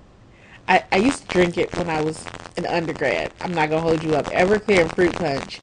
I, 0.68 0.84
I 0.92 0.96
used 0.98 1.22
to 1.22 1.28
drink 1.28 1.58
it 1.58 1.74
when 1.76 1.90
I 1.90 2.00
was 2.02 2.24
an 2.56 2.66
undergrad. 2.66 3.32
I'm 3.40 3.52
not 3.52 3.68
gonna 3.70 3.80
hold 3.80 4.02
you 4.04 4.14
up. 4.14 4.26
Everclear 4.26 4.82
and 4.82 4.94
fruit 4.94 5.12
punch. 5.14 5.60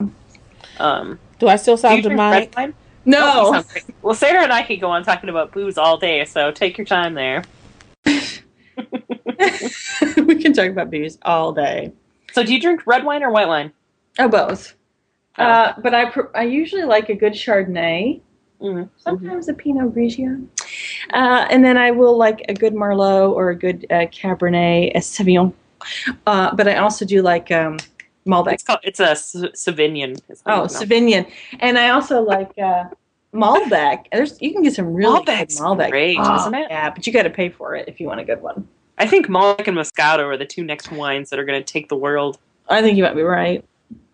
Um, 0.79 1.19
Do 1.39 1.47
I 1.47 1.55
still 1.57 1.75
do 1.75 1.81
sound 1.81 1.97
you 1.97 2.01
drink 2.03 2.13
demonic? 2.13 2.55
Red 3.05 3.11
wine? 3.11 3.11
You 3.11 3.11
No. 3.11 3.63
Well, 4.01 4.15
Sarah 4.15 4.43
and 4.43 4.51
I 4.51 4.63
could 4.63 4.79
go 4.79 4.89
on 4.89 5.03
talking 5.03 5.29
about 5.29 5.51
booze 5.51 5.77
all 5.77 5.97
day, 5.97 6.25
so 6.25 6.51
take 6.51 6.77
your 6.77 6.85
time 6.85 7.13
there. 7.13 7.43
we 8.05 8.11
can 10.41 10.53
talk 10.53 10.69
about 10.69 10.91
booze 10.91 11.17
all 11.23 11.51
day. 11.51 11.91
So, 12.33 12.43
do 12.43 12.53
you 12.53 12.61
drink 12.61 12.85
red 12.85 13.03
wine 13.03 13.23
or 13.23 13.31
white 13.31 13.47
wine? 13.47 13.71
Oh, 14.17 14.27
both. 14.27 14.75
Oh. 15.37 15.43
Uh, 15.43 15.73
but 15.81 15.93
I 15.93 16.09
pr- 16.09 16.35
I 16.35 16.43
usually 16.43 16.83
like 16.83 17.09
a 17.09 17.15
good 17.15 17.33
Chardonnay. 17.33 18.21
Mhm. 18.61 18.89
Sometimes 18.97 19.47
a 19.47 19.53
Pinot 19.53 19.95
Grigio. 19.95 20.45
Uh, 21.13 21.47
and 21.49 21.63
then 21.63 21.77
I 21.77 21.91
will 21.91 22.17
like 22.17 22.43
a 22.49 22.53
good 22.53 22.73
Merlot 22.73 23.31
or 23.31 23.51
a 23.51 23.55
good 23.55 23.85
uh, 23.89 24.05
Cabernet 24.07 24.93
Sauvignon. 24.97 25.53
Uh, 26.27 26.53
but 26.55 26.67
I 26.67 26.75
also 26.75 27.05
do 27.05 27.21
like 27.21 27.51
um, 27.51 27.77
Malbec. 28.29 28.53
It's 28.53 28.63
called. 28.63 28.79
It's 28.83 28.99
a 28.99 29.11
Sauvignon. 29.13 30.19
Oh. 30.45 30.61
Sauvignon. 30.63 31.29
And 31.59 31.77
I 31.77 31.89
also 31.89 32.21
like 32.21 32.51
uh, 32.57 32.85
Malbec. 33.33 34.05
There's 34.11 34.39
you 34.41 34.53
can 34.53 34.61
get 34.63 34.73
some 34.73 34.93
really 34.93 35.19
Malbec's 35.25 35.59
good 35.59 35.63
Malbec. 35.63 35.89
great, 35.91 36.17
Oh, 36.19 36.35
isn't 36.41 36.53
it? 36.53 36.67
Yeah, 36.69 36.89
but 36.91 37.05
you 37.05 37.13
got 37.13 37.23
to 37.23 37.29
pay 37.29 37.49
for 37.49 37.75
it 37.75 37.87
if 37.87 37.99
you 37.99 38.07
want 38.07 38.19
a 38.19 38.25
good 38.25 38.41
one. 38.41 38.67
I 38.97 39.07
think 39.07 39.27
Malbec 39.27 39.67
and 39.67 39.77
Moscato 39.77 40.25
are 40.25 40.37
the 40.37 40.45
two 40.45 40.63
next 40.63 40.91
wines 40.91 41.29
that 41.29 41.39
are 41.39 41.45
going 41.45 41.59
to 41.61 41.73
take 41.73 41.89
the 41.89 41.95
world. 41.95 42.37
I 42.67 42.81
think 42.81 42.97
you 42.97 43.03
might 43.03 43.15
be 43.15 43.21
right. 43.23 43.63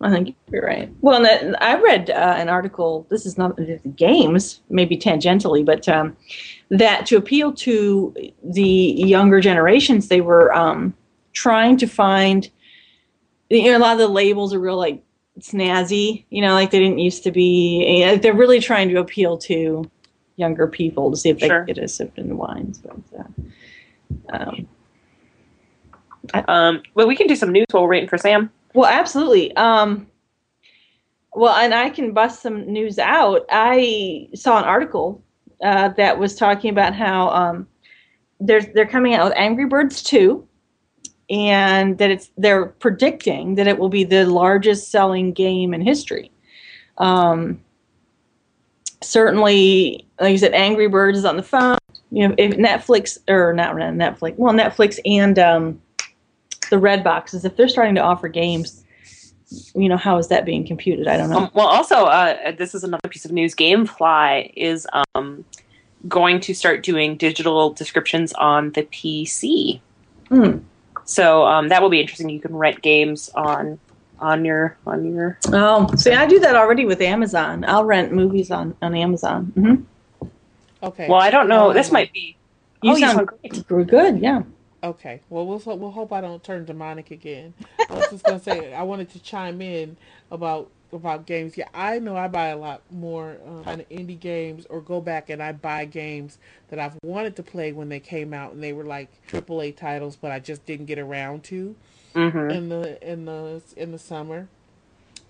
I 0.00 0.10
think 0.10 0.34
you're 0.50 0.64
right. 0.64 0.90
Well, 1.02 1.24
and 1.26 1.56
I 1.60 1.78
read 1.78 2.08
uh, 2.08 2.34
an 2.38 2.48
article. 2.48 3.06
This 3.10 3.26
is 3.26 3.36
not 3.36 3.56
the 3.56 3.78
games, 3.94 4.60
maybe 4.70 4.96
tangentially, 4.96 5.64
but 5.64 5.86
um, 5.88 6.16
that 6.70 7.04
to 7.06 7.16
appeal 7.16 7.52
to 7.52 8.14
the 8.42 8.62
younger 8.64 9.40
generations, 9.40 10.08
they 10.08 10.22
were 10.22 10.54
um, 10.54 10.94
trying 11.32 11.76
to 11.78 11.86
find. 11.86 12.50
You 13.50 13.70
know, 13.70 13.78
a 13.78 13.80
lot 13.80 13.92
of 13.92 13.98
the 13.98 14.08
labels 14.08 14.52
are 14.54 14.58
real 14.60 14.76
like 14.76 15.02
snazzy. 15.40 16.24
You 16.30 16.42
know, 16.42 16.54
like 16.54 16.70
they 16.70 16.78
didn't 16.78 16.98
used 16.98 17.22
to 17.24 17.30
be. 17.30 18.02
eh, 18.02 18.16
They're 18.16 18.34
really 18.34 18.60
trying 18.60 18.88
to 18.88 18.96
appeal 18.98 19.36
to 19.38 19.88
younger 20.36 20.66
people 20.66 21.10
to 21.10 21.16
see 21.16 21.30
if 21.30 21.38
they 21.38 21.48
Sure. 21.48 21.64
can 21.64 21.74
get 21.74 21.78
a 21.84 21.88
sip 21.88 22.12
in 22.18 22.28
the 22.28 22.36
wines. 22.36 22.78
But, 22.78 23.20
uh, 24.30 24.36
um, 24.36 24.68
Um, 26.48 26.82
well, 26.94 27.06
we 27.06 27.14
can 27.16 27.26
do 27.28 27.36
some 27.36 27.52
news 27.52 27.66
while 27.70 27.84
we're 27.84 27.90
waiting 27.90 28.08
for 28.08 28.18
Sam. 28.18 28.50
Well, 28.74 28.90
absolutely. 28.90 29.54
Um, 29.56 30.06
well, 31.34 31.54
and 31.54 31.72
I 31.72 31.88
can 31.90 32.12
bust 32.12 32.42
some 32.42 32.66
news 32.70 32.98
out. 32.98 33.46
I 33.50 34.28
saw 34.34 34.58
an 34.58 34.64
article 34.64 35.22
uh, 35.62 35.90
that 35.90 36.18
was 36.18 36.34
talking 36.34 36.70
about 36.70 36.94
how 36.94 37.28
um, 37.28 37.66
they're 38.40 38.60
they're 38.62 38.86
coming 38.88 39.14
out 39.14 39.24
with 39.24 39.34
Angry 39.36 39.66
Birds 39.66 40.02
two, 40.02 40.46
and 41.28 41.98
that 41.98 42.10
it's 42.10 42.30
they're 42.36 42.66
predicting 42.66 43.56
that 43.56 43.66
it 43.66 43.78
will 43.78 43.88
be 43.88 44.04
the 44.04 44.26
largest 44.26 44.90
selling 44.90 45.32
game 45.32 45.74
in 45.74 45.80
history. 45.80 46.30
Um, 46.98 47.60
certainly, 49.02 50.06
like 50.20 50.32
you 50.32 50.38
said, 50.38 50.54
Angry 50.54 50.88
Birds 50.88 51.18
is 51.18 51.24
on 51.24 51.36
the 51.36 51.42
phone. 51.42 51.78
You 52.10 52.28
know, 52.28 52.34
if 52.38 52.52
Netflix 52.52 53.18
or 53.28 53.52
not 53.52 53.74
Netflix, 53.74 54.36
well, 54.36 54.54
Netflix 54.54 54.98
and 55.04 55.38
um, 55.38 55.82
the 56.70 56.78
red 56.78 57.02
boxes, 57.02 57.44
if 57.44 57.56
they're 57.56 57.68
starting 57.68 57.96
to 57.96 58.00
offer 58.00 58.28
games, 58.28 58.84
you 59.74 59.88
know, 59.88 59.96
how 59.96 60.16
is 60.18 60.28
that 60.28 60.44
being 60.44 60.66
computed? 60.66 61.08
I 61.08 61.16
don't 61.16 61.30
know. 61.30 61.38
Um, 61.38 61.50
well, 61.54 61.66
also, 61.66 62.04
uh, 62.04 62.52
this 62.52 62.74
is 62.74 62.84
another 62.84 63.08
piece 63.08 63.24
of 63.24 63.32
news. 63.32 63.54
GameFly 63.54 64.52
is 64.56 64.86
um, 65.14 65.44
going 66.08 66.40
to 66.40 66.54
start 66.54 66.82
doing 66.82 67.16
digital 67.16 67.72
descriptions 67.72 68.32
on 68.34 68.72
the 68.72 68.82
PC. 68.84 69.80
Hmm. 70.28 70.58
So 71.06 71.46
um, 71.46 71.68
that 71.68 71.80
will 71.80 71.88
be 71.88 72.00
interesting. 72.00 72.28
You 72.28 72.40
can 72.40 72.54
rent 72.54 72.82
games 72.82 73.30
on 73.34 73.78
on 74.20 74.44
your 74.44 74.76
on 74.86 75.14
your. 75.14 75.38
Oh, 75.48 75.88
see, 75.96 76.12
I 76.12 76.26
do 76.26 76.38
that 76.40 76.56
already 76.56 76.84
with 76.84 77.00
Amazon. 77.00 77.64
I'll 77.66 77.84
rent 77.84 78.12
movies 78.12 78.50
on 78.50 78.74
on 78.82 78.94
Amazon. 78.94 79.52
Mm-hmm. 79.56 80.26
Okay. 80.82 81.08
Well, 81.08 81.20
I 81.20 81.30
don't 81.30 81.48
know. 81.48 81.72
This 81.72 81.88
Um, 81.88 81.94
might 81.94 82.12
be. 82.12 82.36
You 82.82 82.92
oh, 82.92 82.96
sound 82.96 83.26
great. 83.26 83.64
We're 83.70 83.84
good. 83.84 84.20
Yeah. 84.20 84.42
Okay. 84.82 85.20
Well, 85.30 85.46
we'll 85.46 85.62
we'll 85.78 85.90
hope 85.90 86.12
I 86.12 86.20
don't 86.20 86.42
turn 86.44 86.64
demonic 86.64 87.10
again. 87.10 87.54
I 87.88 87.94
was 87.94 88.10
just 88.10 88.24
gonna 88.24 88.40
say 88.40 88.74
I 88.74 88.82
wanted 88.82 89.10
to 89.10 89.20
chime 89.20 89.62
in 89.62 89.96
about 90.30 90.70
about 90.92 91.26
games. 91.26 91.56
Yeah, 91.56 91.68
I 91.74 91.98
know 91.98 92.16
I 92.16 92.28
buy 92.28 92.48
a 92.48 92.56
lot 92.56 92.82
more 92.90 93.38
um, 93.46 93.64
kind 93.64 93.80
of 93.80 93.88
indie 93.88 94.18
games, 94.18 94.66
or 94.66 94.80
go 94.80 95.00
back 95.00 95.30
and 95.30 95.42
I 95.42 95.52
buy 95.52 95.84
games 95.84 96.38
that 96.68 96.78
I've 96.78 96.96
wanted 97.02 97.36
to 97.36 97.42
play 97.42 97.72
when 97.72 97.88
they 97.88 98.00
came 98.00 98.32
out, 98.32 98.52
and 98.52 98.62
they 98.62 98.72
were 98.72 98.84
like 98.84 99.10
AAA 99.28 99.76
titles, 99.76 100.16
but 100.16 100.30
I 100.30 100.38
just 100.38 100.64
didn't 100.66 100.86
get 100.86 100.98
around 100.98 101.44
to 101.44 101.74
hmm 102.14 102.50
in 102.50 102.68
the 102.68 102.98
in 103.08 103.24
the 103.24 103.62
in 103.76 103.92
the 103.92 103.98
summer. 103.98 104.48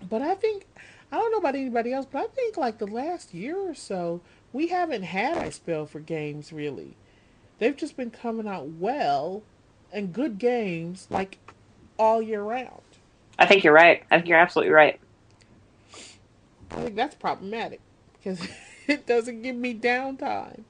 But 0.07 0.21
I 0.21 0.35
think 0.35 0.65
I 1.11 1.17
don't 1.17 1.31
know 1.31 1.37
about 1.39 1.55
anybody 1.55 1.93
else, 1.93 2.05
but 2.09 2.23
I 2.23 2.27
think 2.27 2.57
like 2.57 2.77
the 2.77 2.87
last 2.87 3.33
year 3.33 3.57
or 3.57 3.73
so, 3.73 4.21
we 4.53 4.67
haven't 4.67 5.03
had 5.03 5.37
a 5.37 5.51
spell 5.51 5.85
for 5.85 5.99
games 5.99 6.53
really. 6.53 6.95
They've 7.59 7.75
just 7.75 7.97
been 7.97 8.11
coming 8.11 8.47
out 8.47 8.67
well 8.67 9.43
and 9.91 10.13
good 10.13 10.37
games 10.37 11.07
like 11.09 11.39
all 11.97 12.21
year 12.21 12.43
round. 12.43 12.81
I 13.39 13.45
think 13.45 13.63
you're 13.63 13.73
right. 13.73 14.03
I 14.11 14.17
think 14.17 14.27
you're 14.27 14.37
absolutely 14.37 14.73
right. 14.73 14.99
I 16.71 16.75
think 16.75 16.95
that's 16.95 17.15
problematic 17.15 17.79
because 18.13 18.45
it 18.87 19.05
doesn't 19.07 19.41
give 19.41 19.55
me 19.55 19.73
downtime. 19.73 20.63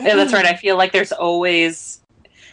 Yeah, 0.00 0.14
that's 0.16 0.32
right. 0.32 0.46
I 0.46 0.54
feel 0.54 0.76
like 0.76 0.92
there's 0.92 1.12
always. 1.12 2.00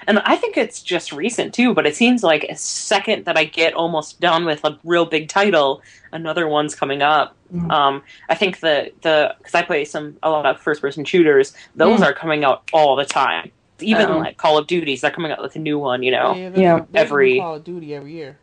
and 0.08 0.19
I 0.19 0.36
think 0.36 0.58
it's 0.58 0.82
just 0.82 1.12
recent 1.12 1.54
too. 1.54 1.74
But 1.74 1.86
it 1.86 1.95
seems 1.95 2.24
like 2.24 2.43
a 2.45 2.56
second 2.56 3.26
that 3.26 3.38
I 3.38 3.43
get 3.45 3.74
almost 3.74 4.19
done 4.19 4.45
with 4.45 4.63
a 4.65 4.78
real 4.84 5.06
big 5.06 5.30
title, 5.30 5.82
another 6.12 6.47
one's 6.47 6.76
coming 6.76 7.02
up. 7.02 7.36
Mhm. 7.54 7.71
Um, 7.71 8.04
I 8.30 8.36
think 8.36 8.60
the 8.60 8.91
the 9.02 9.36
because 9.38 9.56
I 9.56 9.62
play 9.62 9.86
some 9.86 10.17
a 10.24 10.30
lot 10.30 10.45
of 10.45 10.60
first 10.60 10.82
person 10.82 11.06
shooters, 11.06 11.54
those 11.76 12.00
Mm. 12.00 12.06
are 12.06 12.13
coming 12.13 12.43
out 12.43 12.63
all 12.74 12.95
the 12.95 13.06
time. 13.06 13.52
Even 13.80 14.10
Oh. 14.10 14.17
like 14.19 14.38
Call 14.38 14.58
of 14.58 14.67
Duties, 14.67 15.02
they're 15.02 15.12
coming 15.12 15.32
out 15.32 15.41
with 15.41 15.56
a 15.56 15.60
new 15.60 15.78
one, 15.80 16.04
you 16.04 16.12
know, 16.12 16.36
Yeah, 16.36 16.52
Yeah. 16.56 16.78
a- 16.93 16.97
Every- 16.97 17.39
Call 17.39 17.56
of 17.56 17.63
Duty 17.63 17.93
every 17.95 18.13
year. 18.13 18.38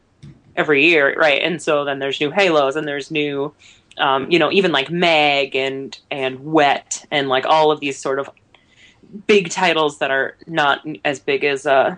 every 0.57 0.85
year, 0.87 1.15
right? 1.17 1.41
And 1.43 1.63
so 1.63 1.85
then 1.85 2.01
there's 2.01 2.21
new 2.21 2.33
Halos 2.33 2.75
and 2.75 2.87
there's 2.89 3.11
new, 3.13 3.55
um, 3.99 4.31
you 4.31 4.39
know, 4.39 4.51
even 4.53 4.73
like 4.73 4.91
Mag 4.91 5.55
and 5.57 5.99
and 6.11 6.45
Wet 6.45 7.05
and 7.11 7.29
like 7.29 7.47
all 7.47 7.71
of 7.71 7.81
these 7.81 7.99
sort 7.99 8.19
of 8.19 8.31
big 9.27 9.51
titles 9.51 9.99
that 9.99 10.11
are 10.11 10.37
not 10.47 10.85
as 11.05 11.19
big 11.21 11.45
as 11.45 11.67
uh, 11.67 11.97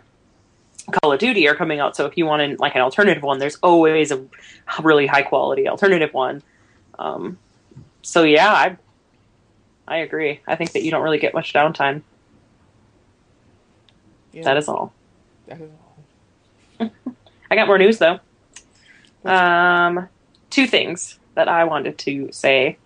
Call 0.93 1.13
of 1.13 1.19
Duty 1.19 1.47
are 1.49 1.55
coming 1.55 1.81
out. 1.81 1.97
So 1.97 2.07
if 2.07 2.17
you 2.17 2.27
want 2.27 2.59
like 2.61 2.75
an 2.75 2.81
alternative 2.81 3.23
one, 3.23 3.39
there's 3.39 3.57
always 3.57 4.11
a 4.11 4.25
really 4.83 5.07
high 5.07 5.23
quality 5.23 5.69
alternative 5.69 6.13
one. 6.15 6.43
Um, 6.99 7.39
so 8.03 8.23
yeah, 8.25 8.53
I 8.53 8.77
I 9.87 9.99
agree. 9.99 10.41
I 10.47 10.57
think 10.57 10.73
that 10.73 10.83
you 10.83 10.91
don't 10.91 11.03
really 11.03 11.19
get 11.19 11.35
much 11.35 11.53
downtime. 11.53 12.03
Yeah, 14.33 14.45
That 14.45 14.57
is 14.57 14.69
all. 14.69 14.93
that 15.47 15.61
is 15.61 15.71
all. 16.81 16.91
I 17.51 17.57
got 17.57 17.67
more 17.67 17.79
news 17.79 17.99
though. 17.99 18.21
Um, 19.25 20.09
two 20.49 20.67
things 20.67 21.19
that 21.41 21.49
I 21.49 21.65
wanted 21.65 21.97
to 21.97 22.31
say. 22.33 22.77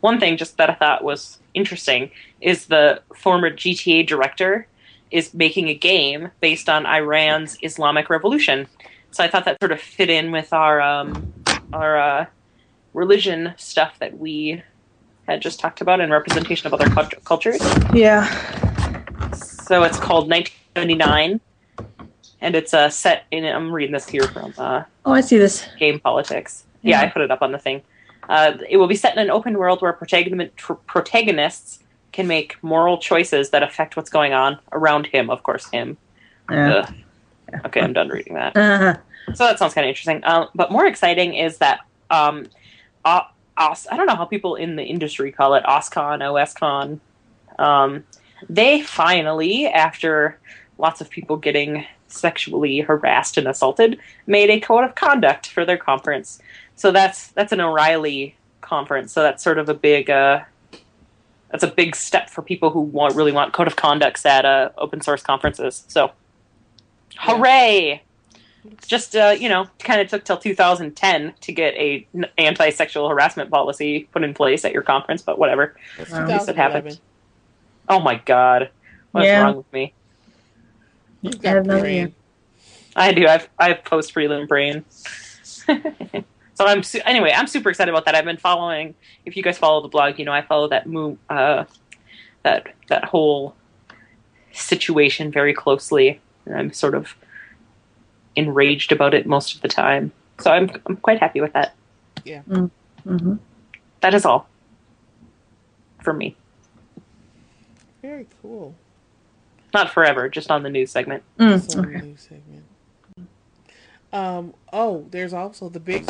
One 0.00 0.18
thing 0.18 0.36
just 0.36 0.56
that 0.56 0.68
I 0.68 0.74
thought 0.74 1.04
was 1.04 1.38
interesting 1.54 2.10
is 2.40 2.66
the 2.66 3.02
former 3.14 3.50
GTA 3.52 4.04
director 4.04 4.66
is 5.12 5.32
making 5.32 5.68
a 5.68 5.74
game 5.74 6.30
based 6.40 6.68
on 6.68 6.86
Iran's 6.86 7.56
Islamic 7.62 8.10
Revolution. 8.10 8.66
So 9.12 9.22
I 9.22 9.28
thought 9.28 9.44
that 9.44 9.58
sort 9.62 9.70
of 9.70 9.80
fit 9.80 10.10
in 10.10 10.32
with 10.32 10.52
our 10.52 10.80
um, 10.80 11.32
our 11.72 11.96
uh, 11.98 12.26
religion 12.94 13.54
stuff 13.56 13.96
that 14.00 14.18
we 14.18 14.60
had 15.28 15.40
just 15.40 15.60
talked 15.60 15.80
about 15.80 16.00
and 16.00 16.10
representation 16.10 16.66
of 16.66 16.74
other 16.74 16.88
cult- 16.90 17.24
cultures. 17.24 17.60
Yeah. 17.94 18.26
So 19.36 19.84
it's 19.84 19.98
called 19.98 20.28
1979, 20.28 21.40
and 22.40 22.54
it's 22.56 22.74
uh, 22.74 22.88
set 22.90 23.26
in. 23.30 23.44
I'm 23.44 23.70
reading 23.72 23.92
this 23.92 24.08
here 24.08 24.26
from 24.26 24.52
uh, 24.58 24.82
Oh, 25.04 25.12
I 25.12 25.20
see 25.20 25.38
this. 25.38 25.68
game 25.78 26.00
politics. 26.00 26.64
Yeah, 26.82 27.00
Yeah. 27.02 27.06
I 27.06 27.10
put 27.10 27.22
it 27.22 27.30
up 27.30 27.42
on 27.42 27.52
the 27.52 27.58
thing. 27.58 27.82
Uh, 28.30 28.56
it 28.68 28.76
will 28.76 28.86
be 28.86 28.94
set 28.94 29.12
in 29.14 29.18
an 29.18 29.30
open 29.30 29.58
world 29.58 29.82
where 29.82 29.92
protagonists 29.92 31.80
can 32.12 32.28
make 32.28 32.56
moral 32.62 32.96
choices 32.98 33.50
that 33.50 33.62
affect 33.62 33.96
what's 33.96 34.08
going 34.08 34.32
on 34.32 34.58
around 34.70 35.06
him. 35.06 35.28
Of 35.28 35.42
course, 35.42 35.68
him. 35.68 35.98
Yeah. 36.48 36.88
Okay, 37.64 37.80
I'm 37.80 37.92
done 37.92 38.08
reading 38.08 38.34
that. 38.34 38.56
Uh-huh. 38.56 38.96
So 39.34 39.44
that 39.44 39.58
sounds 39.58 39.74
kind 39.74 39.84
of 39.84 39.88
interesting. 39.88 40.22
Um, 40.24 40.48
but 40.54 40.70
more 40.70 40.86
exciting 40.86 41.34
is 41.34 41.58
that 41.58 41.80
um, 42.08 42.46
uh, 43.04 43.22
Os- 43.56 43.88
I 43.90 43.96
don't 43.96 44.06
know 44.06 44.14
how 44.14 44.24
people 44.24 44.54
in 44.54 44.76
the 44.76 44.84
industry 44.84 45.32
call 45.32 45.54
it 45.54 45.64
OSCON, 45.64 46.20
OSCON. 46.20 47.00
Um, 47.58 48.04
they 48.48 48.80
finally, 48.80 49.66
after 49.66 50.38
lots 50.78 51.00
of 51.00 51.10
people 51.10 51.36
getting 51.36 51.84
sexually 52.12 52.80
harassed 52.80 53.36
and 53.38 53.46
assaulted, 53.48 53.98
made 54.26 54.50
a 54.50 54.60
code 54.60 54.84
of 54.84 54.94
conduct 54.94 55.48
for 55.48 55.64
their 55.64 55.78
conference. 55.78 56.40
So 56.76 56.90
that's 56.92 57.28
that's 57.28 57.52
an 57.52 57.60
O'Reilly 57.60 58.36
conference. 58.60 59.12
So 59.12 59.22
that's 59.22 59.42
sort 59.42 59.58
of 59.58 59.68
a 59.68 59.74
big 59.74 60.10
uh, 60.10 60.40
that's 61.50 61.64
a 61.64 61.68
big 61.68 61.96
step 61.96 62.30
for 62.30 62.42
people 62.42 62.70
who 62.70 62.80
want 62.80 63.14
really 63.14 63.32
want 63.32 63.52
code 63.52 63.66
of 63.66 63.76
conducts 63.76 64.24
at 64.24 64.44
uh, 64.44 64.70
open 64.78 65.00
source 65.00 65.22
conferences. 65.22 65.84
So, 65.88 66.12
hooray! 67.18 68.02
It's 68.72 68.86
Just 68.86 69.16
uh, 69.16 69.34
you 69.38 69.48
know, 69.48 69.66
kind 69.78 70.00
of 70.00 70.08
took 70.08 70.24
till 70.24 70.36
2010 70.36 71.34
to 71.40 71.52
get 71.52 71.74
a 71.74 72.06
n- 72.14 72.26
anti-sexual 72.38 73.08
harassment 73.08 73.50
policy 73.50 74.08
put 74.12 74.22
in 74.22 74.34
place 74.34 74.64
at 74.64 74.72
your 74.72 74.82
conference, 74.82 75.22
but 75.22 75.38
whatever. 75.38 75.76
Wow. 76.10 76.22
At 76.22 76.28
least 76.28 76.48
it 76.48 76.56
happened. 76.56 77.00
Oh 77.88 78.00
my 78.00 78.16
god, 78.16 78.70
what's 79.12 79.26
Yeah. 79.26 79.42
wrong 79.42 79.56
with 79.56 79.72
me? 79.72 79.92
You 81.22 81.30
I 81.30 81.36
got 81.36 81.54
have 81.56 81.66
no 81.66 81.80
brain. 81.80 82.02
idea. 82.04 82.12
I 82.96 83.12
do. 83.12 83.26
I've 83.26 83.48
I 83.58 83.68
have 83.68 83.84
post 83.84 84.14
prelim 84.14 84.48
brain. 84.48 84.84
so 86.54 86.66
I'm 86.66 86.82
su- 86.82 87.00
anyway. 87.04 87.32
I'm 87.34 87.46
super 87.46 87.70
excited 87.70 87.90
about 87.90 88.04
that. 88.06 88.14
I've 88.14 88.24
been 88.24 88.36
following. 88.36 88.94
If 89.24 89.36
you 89.36 89.42
guys 89.42 89.58
follow 89.58 89.80
the 89.82 89.88
blog, 89.88 90.18
you 90.18 90.24
know 90.24 90.32
I 90.32 90.42
follow 90.42 90.68
that 90.68 90.86
move, 90.86 91.18
uh, 91.28 91.64
that 92.42 92.74
that 92.88 93.04
whole 93.04 93.54
situation 94.52 95.30
very 95.30 95.54
closely, 95.54 96.20
and 96.46 96.56
I'm 96.56 96.72
sort 96.72 96.94
of 96.94 97.14
enraged 98.36 98.92
about 98.92 99.14
it 99.14 99.26
most 99.26 99.54
of 99.54 99.60
the 99.60 99.68
time. 99.68 100.12
So 100.40 100.50
I'm 100.50 100.70
I'm 100.86 100.96
quite 100.96 101.20
happy 101.20 101.40
with 101.40 101.52
that. 101.52 101.74
Yeah. 102.24 102.42
hmm 102.42 103.34
That 104.00 104.14
is 104.14 104.24
all 104.24 104.48
for 106.02 106.12
me. 106.12 106.36
Very 108.02 108.26
cool. 108.40 108.74
Not 109.72 109.92
forever, 109.92 110.28
just 110.28 110.50
on 110.50 110.62
the 110.62 110.70
news 110.70 110.90
segment. 110.90 111.22
Mm, 111.38 111.70
So, 111.70 111.80
okay. 111.80 112.00
new 112.00 112.16
segment. 112.16 112.64
Um. 114.12 114.54
Oh, 114.72 115.06
there's 115.10 115.32
also 115.32 115.68
the 115.68 115.78
big, 115.78 116.04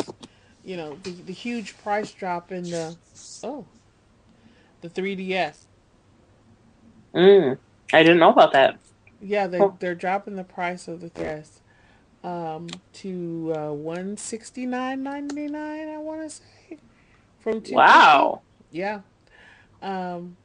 you 0.65 0.75
know, 0.75 0.97
the, 1.03 1.11
the 1.11 1.33
huge 1.33 1.77
price 1.77 2.11
drop 2.11 2.51
in 2.51 2.63
the 2.63 2.95
oh, 3.43 3.65
the 4.81 4.89
3ds. 4.89 5.65
Mm, 7.13 7.57
I 7.93 8.03
didn't 8.03 8.19
know 8.19 8.31
about 8.31 8.53
that. 8.53 8.79
Yeah, 9.21 9.45
they 9.47 9.59
Oh. 9.59 9.77
they're 9.79 9.93
dropping 9.93 10.35
the 10.35 10.43
price 10.43 10.87
of 10.87 11.01
the 11.01 11.09
3ds 11.11 11.59
um 12.23 12.67
to 12.93 13.51
uh 13.55 13.69
169.99 13.69 15.93
I 15.93 15.97
want 15.97 16.21
to 16.21 16.29
say 16.29 16.77
from 17.39 17.61
250. 17.61 17.75
Wow. 17.75 18.41
Yeah. 18.71 19.01
Um 19.81 20.37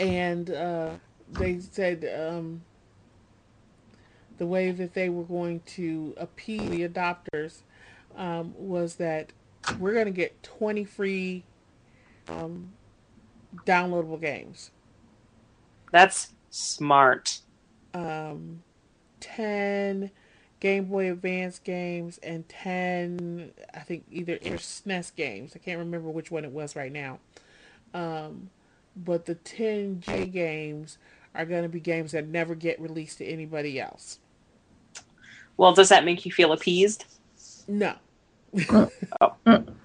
and 0.00 0.50
uh 0.50 0.90
they 1.32 1.60
said 1.60 2.08
um 2.18 2.62
the 4.38 4.46
way 4.46 4.70
that 4.70 4.94
they 4.94 5.08
were 5.08 5.24
going 5.24 5.60
to 5.60 6.14
appease 6.16 6.70
the 6.70 6.88
adopters 6.88 7.62
um 8.16 8.54
was 8.56 8.96
that 8.96 9.32
we're 9.78 9.92
going 9.92 10.06
to 10.06 10.10
get 10.10 10.42
20 10.42 10.84
free 10.84 11.44
um 12.28 12.72
downloadable 13.66 14.20
games. 14.20 14.70
That's 15.92 16.34
smart. 16.50 17.40
Um 17.94 18.62
10 19.20 20.10
Game 20.60 20.84
Boy 20.86 21.10
Advance 21.12 21.58
games 21.58 22.18
and 22.18 22.48
10 22.48 23.52
I 23.74 23.80
think 23.80 24.04
either 24.10 24.36
SNES 24.38 25.14
games. 25.14 25.52
I 25.54 25.58
can't 25.58 25.78
remember 25.78 26.10
which 26.10 26.30
one 26.30 26.44
it 26.44 26.50
was 26.50 26.76
right 26.76 26.92
now. 26.92 27.18
Um, 27.94 28.50
but 28.96 29.26
the 29.26 29.34
10J 29.34 30.30
games 30.32 30.98
are 31.38 31.46
going 31.46 31.62
to 31.62 31.70
be 31.70 31.80
games 31.80 32.12
that 32.12 32.28
never 32.28 32.54
get 32.54 32.80
released 32.80 33.18
to 33.18 33.24
anybody 33.24 33.80
else. 33.80 34.18
Well, 35.56 35.72
does 35.72 35.88
that 35.88 36.04
make 36.04 36.26
you 36.26 36.32
feel 36.32 36.52
appeased? 36.52 37.06
No. 37.66 37.94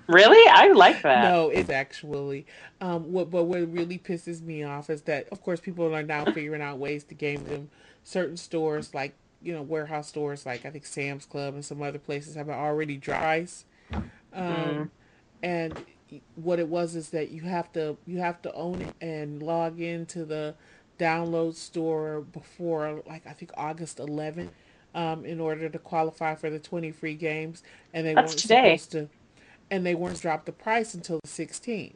Really? 0.07 0.49
I 0.49 0.71
like 0.73 1.01
that. 1.03 1.23
No, 1.23 1.49
it's 1.49 1.69
actually 1.69 2.45
um, 2.81 3.11
what. 3.13 3.31
But 3.31 3.45
what 3.45 3.71
really 3.71 3.97
pisses 3.97 4.41
me 4.41 4.63
off 4.63 4.89
is 4.89 5.03
that, 5.03 5.29
of 5.31 5.41
course, 5.41 5.61
people 5.61 5.95
are 5.95 6.03
now 6.03 6.25
figuring 6.25 6.61
out 6.61 6.77
ways 6.77 7.05
to 7.05 7.15
game 7.15 7.45
them. 7.45 7.69
Certain 8.03 8.35
stores, 8.35 8.93
like 8.93 9.15
you 9.41 9.53
know, 9.53 9.61
warehouse 9.61 10.09
stores, 10.09 10.45
like 10.45 10.65
I 10.65 10.71
think 10.71 10.85
Sam's 10.85 11.25
Club 11.25 11.53
and 11.53 11.63
some 11.63 11.81
other 11.81 11.99
places, 11.99 12.35
have 12.35 12.49
already 12.49 12.97
dries. 12.97 13.65
Um, 13.93 14.09
Mm. 14.33 14.89
And 15.41 15.85
what 16.35 16.59
it 16.59 16.67
was 16.67 16.95
is 16.95 17.09
that 17.09 17.31
you 17.31 17.41
have 17.43 17.71
to 17.73 17.97
you 18.05 18.19
have 18.19 18.41
to 18.43 18.53
own 18.53 18.81
it 18.81 18.95
and 19.01 19.41
log 19.41 19.79
into 19.79 20.25
the 20.25 20.55
download 20.99 21.55
store 21.55 22.21
before 22.21 23.01
like 23.07 23.25
I 23.27 23.33
think 23.33 23.51
August 23.57 23.97
11th 23.97 24.49
um, 24.95 25.25
in 25.25 25.39
order 25.39 25.67
to 25.69 25.79
qualify 25.79 26.35
for 26.35 26.49
the 26.49 26.59
20 26.59 26.91
free 26.91 27.15
games. 27.15 27.63
And 27.93 28.05
they 28.05 28.13
That's 28.13 28.31
weren't 28.33 28.39
today. 28.39 28.77
supposed 28.77 28.91
to 28.91 29.09
and 29.71 29.85
they 29.85 29.95
weren't 29.95 30.21
dropped 30.21 30.45
the 30.45 30.51
price 30.51 30.93
until 30.93 31.19
the 31.23 31.27
16th. 31.29 31.93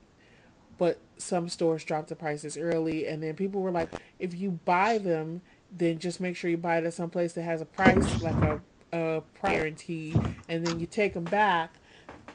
But 0.80 1.00
some 1.18 1.50
stores 1.50 1.84
dropped 1.84 2.10
the 2.10 2.16
prices 2.16 2.56
early, 2.58 3.08
and 3.08 3.22
then 3.22 3.36
people 3.36 3.62
were 3.62 3.72
like, 3.72 3.90
if 4.20 4.36
you 4.36 4.52
buy 4.66 5.00
them, 5.00 5.42
then 5.76 5.98
just 6.00 6.20
make 6.20 6.36
sure 6.36 6.50
you 6.52 6.58
buy 6.58 6.78
it 6.78 6.86
at 6.86 6.94
some 6.94 7.10
place 7.10 7.34
that 7.34 7.42
has 7.44 7.62
a 7.62 7.66
price, 7.66 8.22
like 8.22 8.36
a, 8.36 8.62
a 8.94 9.24
guarantee, 9.44 10.16
and 10.50 10.66
then 10.66 10.80
you 10.80 10.86
take 10.86 11.14
them 11.16 11.24
back 11.24 11.74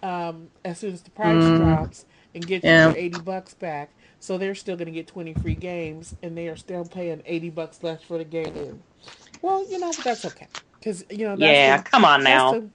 um, 0.03 0.49
as 0.65 0.79
soon 0.79 0.93
as 0.93 1.03
the 1.03 1.11
price 1.11 1.43
Mm. 1.45 1.57
drops 1.57 2.05
and 2.35 2.45
get 2.47 2.65
Yeah. 2.65 2.89
your 2.89 2.97
80 2.97 3.21
bucks 3.21 3.55
back. 3.55 3.91
So 4.23 4.39
they're 4.39 4.55
still 4.55 4.77
going 4.77 4.87
to 4.87 4.93
get 4.93 5.09
20 5.09 5.35
free 5.35 5.57
games, 5.57 6.15
and 6.23 6.39
they 6.39 6.47
are 6.47 6.55
still 6.55 6.85
paying 6.85 7.23
80 7.27 7.51
bucks 7.51 7.83
less 7.83 8.05
for 8.05 8.19
the 8.19 8.25
game. 8.25 8.81
Well, 9.43 9.69
you 9.69 9.81
know, 9.81 9.91
that's 10.05 10.25
okay. 10.25 10.47
Because, 10.79 11.05
you 11.11 11.27
know, 11.27 11.35
that's 11.35 11.43
yeah, 11.43 11.79
the, 11.79 11.83
come 11.83 12.05
on 12.05 12.23
that's 12.23 12.31
now. 12.31 12.53
the, 12.53 12.69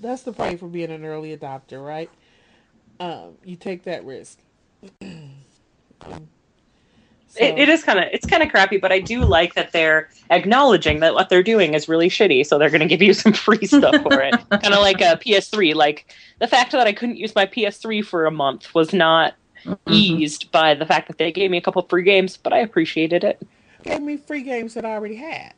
that's 0.00 0.22
the 0.22 0.32
point 0.32 0.58
for 0.58 0.66
being 0.66 0.90
an 0.90 1.04
early 1.04 1.36
adopter, 1.36 1.84
right? 1.86 2.10
Um, 2.98 3.36
you 3.44 3.54
take 3.54 3.84
that 3.84 4.04
risk. 4.04 4.38
Um, 6.04 6.28
It, 7.36 7.58
it 7.60 7.68
is 7.68 7.84
kind 7.84 8.00
of 8.00 8.06
it's 8.12 8.26
kind 8.26 8.42
of 8.42 8.50
crappy, 8.50 8.76
but 8.76 8.90
I 8.90 8.98
do 8.98 9.20
like 9.20 9.54
that 9.54 9.70
they're 9.70 10.10
acknowledging 10.30 10.98
that 11.00 11.14
what 11.14 11.28
they're 11.28 11.44
doing 11.44 11.74
is 11.74 11.88
really 11.88 12.08
shitty, 12.10 12.44
so 12.44 12.58
they're 12.58 12.70
going 12.70 12.80
to 12.80 12.88
give 12.88 13.00
you 13.00 13.14
some 13.22 13.32
free 13.32 13.64
stuff 13.66 13.94
for 14.02 14.20
it. 14.20 14.34
kind 14.50 14.74
of 14.74 14.80
like 14.80 15.00
a 15.00 15.16
PS3. 15.16 15.76
Like 15.76 16.12
the 16.40 16.48
fact 16.48 16.72
that 16.72 16.88
I 16.88 16.92
couldn't 16.92 17.16
use 17.16 17.36
my 17.36 17.46
PS3 17.46 18.04
for 18.04 18.26
a 18.26 18.32
month 18.32 18.74
was 18.74 18.92
not 18.92 19.34
Mm-hmm. 19.64 19.92
eased 19.92 20.50
by 20.52 20.74
the 20.74 20.84
fact 20.86 21.08
that 21.08 21.18
they 21.18 21.30
gave 21.32 21.50
me 21.50 21.58
a 21.58 21.60
couple 21.60 21.82
free 21.82 22.02
games, 22.02 22.36
but 22.36 22.52
I 22.52 22.58
appreciated 22.58 23.22
it. 23.24 23.40
Gave 23.84 24.00
me 24.02 24.16
free 24.16 24.42
games 24.42 24.74
that 24.74 24.84
I 24.84 24.90
already 24.92 25.16
had. 25.16 25.54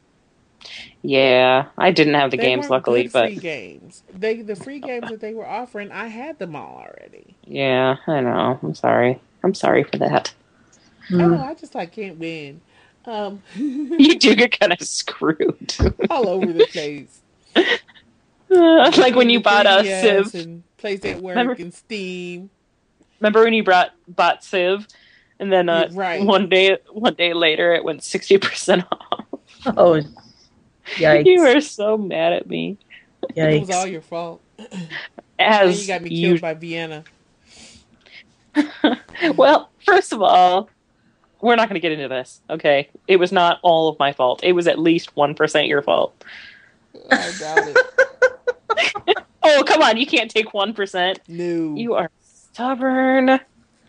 Yeah, 1.02 1.66
I 1.76 1.90
didn't 1.90 2.14
have 2.14 2.30
the 2.30 2.36
They 2.38 2.42
games 2.44 2.70
luckily, 2.70 3.02
good 3.04 3.12
but 3.12 3.26
free 3.26 3.36
games. 3.36 4.02
They 4.12 4.40
the 4.42 4.56
free 4.56 4.80
games 4.80 5.10
that 5.10 5.20
they 5.20 5.34
were 5.34 5.46
offering, 5.46 5.92
I 5.92 6.06
had 6.08 6.38
them 6.38 6.56
all 6.56 6.76
already. 6.86 7.34
yeah, 7.46 7.96
I 8.06 8.20
know. 8.20 8.58
I'm 8.62 8.74
sorry. 8.74 9.20
I'm 9.42 9.54
sorry 9.54 9.84
for 9.84 9.98
that. 9.98 10.32
I 11.10 11.12
Mm. 11.12 11.18
don't 11.18 11.30
know. 11.32 11.44
I 11.44 11.54
just 11.54 11.74
like 11.74 11.92
can't 11.92 12.18
win. 12.18 12.62
Um, 13.04 13.42
You 13.56 14.18
do 14.18 14.34
get 14.34 14.58
kind 14.58 14.72
of 14.72 14.80
screwed. 14.80 15.74
all 16.08 16.28
over 16.28 16.50
the 16.50 16.66
place. 16.72 17.20
like 18.48 19.14
when 19.14 19.28
you 19.30 19.40
bought 19.40 19.66
a 19.66 19.82
3DS 19.82 20.30
Civ. 20.30 20.46
and 20.46 20.62
PlayStation 20.78 21.20
Work 21.20 21.36
Remember- 21.36 21.56
and 21.58 21.74
Steam. 21.74 22.50
Remember 23.24 23.42
when 23.42 23.54
you 23.54 23.64
brought 23.64 23.92
bought 24.06 24.44
Civ, 24.44 24.86
and 25.40 25.50
then 25.50 25.70
uh, 25.70 25.88
Right. 25.92 26.22
one 26.22 26.50
day 26.50 26.76
one 26.92 27.14
day 27.14 27.32
later 27.32 27.72
it 27.72 27.82
went 27.82 28.02
sixty 28.04 28.36
percent 28.36 28.84
off. 28.92 29.24
Oh, 29.66 30.02
yikes! 30.96 31.24
You 31.24 31.40
were 31.40 31.62
so 31.62 31.96
mad 31.96 32.34
at 32.34 32.46
me. 32.46 32.76
It 33.34 33.60
was 33.60 33.70
all 33.70 33.86
your 33.86 34.02
fault. 34.02 34.42
And 35.36 35.70
As 35.70 35.80
you 35.80 35.88
got 35.88 36.02
me 36.02 36.10
you- 36.10 36.28
killed 36.28 36.42
by 36.42 36.52
Vienna. 36.54 37.02
well, 39.36 39.70
first 39.84 40.12
of 40.12 40.22
all, 40.22 40.68
we're 41.40 41.56
not 41.56 41.68
going 41.68 41.74
to 41.74 41.80
get 41.80 41.90
into 41.92 42.06
this. 42.08 42.40
Okay, 42.50 42.88
it 43.08 43.16
was 43.16 43.32
not 43.32 43.58
all 43.62 43.88
of 43.88 43.98
my 43.98 44.12
fault. 44.12 44.44
It 44.44 44.52
was 44.52 44.68
at 44.68 44.78
least 44.78 45.16
one 45.16 45.34
percent 45.34 45.66
your 45.66 45.80
fault. 45.82 46.14
I 47.10 47.32
doubt 47.40 47.68
it. 47.68 49.16
Oh 49.46 49.62
come 49.66 49.82
on, 49.82 49.96
you 49.98 50.06
can't 50.06 50.30
take 50.30 50.54
one 50.54 50.72
percent. 50.72 51.20
No. 51.28 51.74
You 51.74 51.94
are 51.94 52.10
stubborn. 52.54 53.40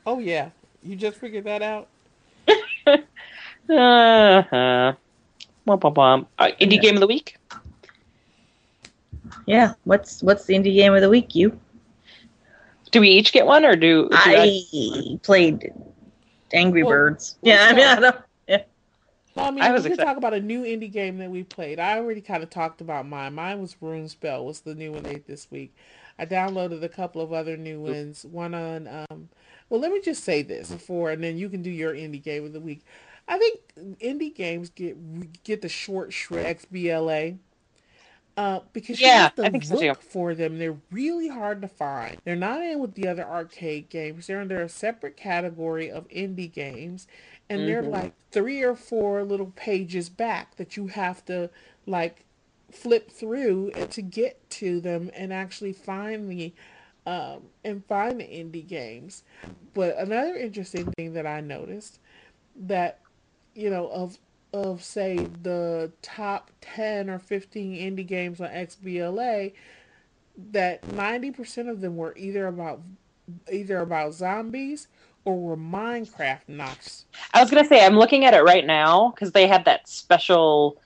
Oh 0.05 0.19
yeah. 0.19 0.49
You 0.83 0.95
just 0.95 1.17
figured 1.17 1.45
that 1.45 1.61
out. 1.61 1.87
Uh-huh. 3.69 4.93
Womp 5.67 5.81
womp 5.81 5.95
womp. 5.95 6.27
Uh, 6.37 6.49
indie 6.59 6.79
Yeah. 6.79 6.81
game 6.81 6.95
of 6.95 7.01
the 7.01 7.07
week. 7.07 7.37
Yeah. 9.45 9.73
What's 9.83 10.21
what's 10.23 10.45
the 10.45 10.53
indie 10.55 10.75
game 10.75 10.93
of 10.93 11.01
the 11.01 11.09
week? 11.09 11.35
You? 11.35 11.59
Do 12.91 13.01
we 13.01 13.09
each 13.09 13.31
get 13.33 13.45
one, 13.45 13.65
or 13.65 13.75
do, 13.75 14.09
do 14.23 14.35
I 14.35 15.17
played 15.23 15.71
Angry 16.53 16.83
Well, 16.83 16.89
Birds. 16.89 17.37
let's 17.41 17.41
Yeah, 17.41 17.67
I 17.69 17.73
mean, 17.73 17.85
I 17.85 17.99
don't. 17.99 18.15
No, 19.35 19.43
I 19.43 19.51
mean, 19.51 19.65
I 19.65 19.71
was 19.71 19.83
we 19.83 19.89
can 19.89 19.93
excited. 19.93 20.05
talk 20.05 20.17
about 20.17 20.33
a 20.33 20.39
new 20.39 20.63
indie 20.63 20.91
game 20.91 21.17
that 21.17 21.29
we 21.29 21.43
played. 21.43 21.79
I 21.79 21.97
already 21.97 22.21
kind 22.21 22.43
of 22.43 22.49
talked 22.49 22.81
about 22.81 23.05
mine. 23.07 23.33
Mine 23.33 23.61
was 23.61 23.75
Runespell. 23.81 24.45
Was 24.45 24.61
the 24.61 24.75
new 24.75 24.91
one 24.93 25.03
they 25.03 25.17
this 25.17 25.51
week. 25.51 25.73
I 26.17 26.25
downloaded 26.25 26.83
a 26.83 26.89
couple 26.89 27.21
of 27.21 27.33
other 27.33 27.57
new 27.57 27.81
ones. 27.81 28.25
One 28.25 28.53
on. 28.53 28.87
Um, 28.87 29.29
well, 29.69 29.81
let 29.81 29.91
me 29.91 30.01
just 30.01 30.23
say 30.23 30.41
this 30.43 30.71
before, 30.71 31.11
and 31.11 31.23
then 31.23 31.37
you 31.37 31.49
can 31.49 31.61
do 31.61 31.69
your 31.69 31.93
indie 31.93 32.21
game 32.23 32.45
of 32.45 32.53
the 32.53 32.59
week. 32.61 32.81
I 33.27 33.37
think 33.37 33.59
indie 34.01 34.33
games 34.33 34.69
get 34.69 35.43
get 35.43 35.61
the 35.61 35.69
short 35.69 36.13
shred 36.13 36.57
XBLA. 36.57 37.37
Uh, 38.37 38.59
because 38.73 39.05
you 39.05 39.11
Yeah, 39.11 39.13
have 39.13 39.33
to 39.35 39.43
I 39.43 39.49
think 39.49 39.63
so, 39.63 39.75
look 39.75 39.77
too. 39.77 39.95
for 40.01 40.35
them. 40.35 40.57
They're 40.59 40.77
really 40.91 41.29
hard 41.29 41.61
to 41.61 41.69
find. 41.69 42.17
They're 42.25 42.35
not 42.35 42.61
in 42.63 42.79
with 42.79 42.95
the 42.95 43.07
other 43.07 43.25
arcade 43.25 43.89
games. 43.89 44.27
They're 44.27 44.41
under 44.41 44.61
a 44.61 44.67
separate 44.69 45.15
category 45.15 45.89
of 45.89 46.07
indie 46.09 46.51
games, 46.51 47.07
and 47.49 47.65
they're 47.65 47.81
Mhm. 47.81 47.91
like 47.91 48.13
three 48.31 48.61
or 48.61 48.75
four 48.75 49.23
little 49.23 49.53
pages 49.55 50.09
back 50.09 50.57
that 50.57 50.75
you 50.75 50.87
have 50.87 51.23
to 51.25 51.49
like 51.85 52.25
flip 52.75 53.09
through 53.11 53.71
to 53.89 54.01
get 54.01 54.49
to 54.49 54.79
them 54.79 55.09
and 55.15 55.31
actually 55.33 55.73
find 55.73 56.29
the 56.29 56.53
um, 57.07 57.43
and 57.63 57.85
find 57.85 58.19
the 58.19 58.23
indie 58.23 58.67
games. 58.67 59.23
But 59.73 59.97
another 59.97 60.35
interesting 60.35 60.91
thing 60.97 61.13
that 61.13 61.27
I 61.27 61.41
noticed 61.41 61.99
that 62.55 62.99
you 63.53 63.69
know 63.69 63.87
of 63.87 64.17
of 64.53 64.83
say 64.83 65.17
the 65.43 65.91
top 66.01 66.49
10 66.61 67.09
or 67.09 67.19
15 67.19 67.73
indie 67.73 68.07
games 68.07 68.39
on 68.39 68.47
XBLA 68.47 69.51
that 70.51 70.81
90% 70.87 71.69
of 71.69 71.81
them 71.81 71.97
were 71.97 72.13
either 72.15 72.47
about 72.47 72.81
either 73.51 73.79
about 73.79 74.13
zombies 74.13 74.87
or 75.25 75.37
were 75.37 75.57
Minecraft 75.57 76.47
knocks. 76.47 77.05
I 77.33 77.41
was 77.41 77.49
gonna 77.49 77.67
say 77.67 77.83
I'm 77.83 77.97
looking 77.97 78.25
at 78.25 78.33
it 78.33 78.43
right 78.43 78.65
now 78.65 79.11
because 79.11 79.31
they 79.31 79.47
had 79.47 79.65
that 79.65 79.87
special 79.87 80.79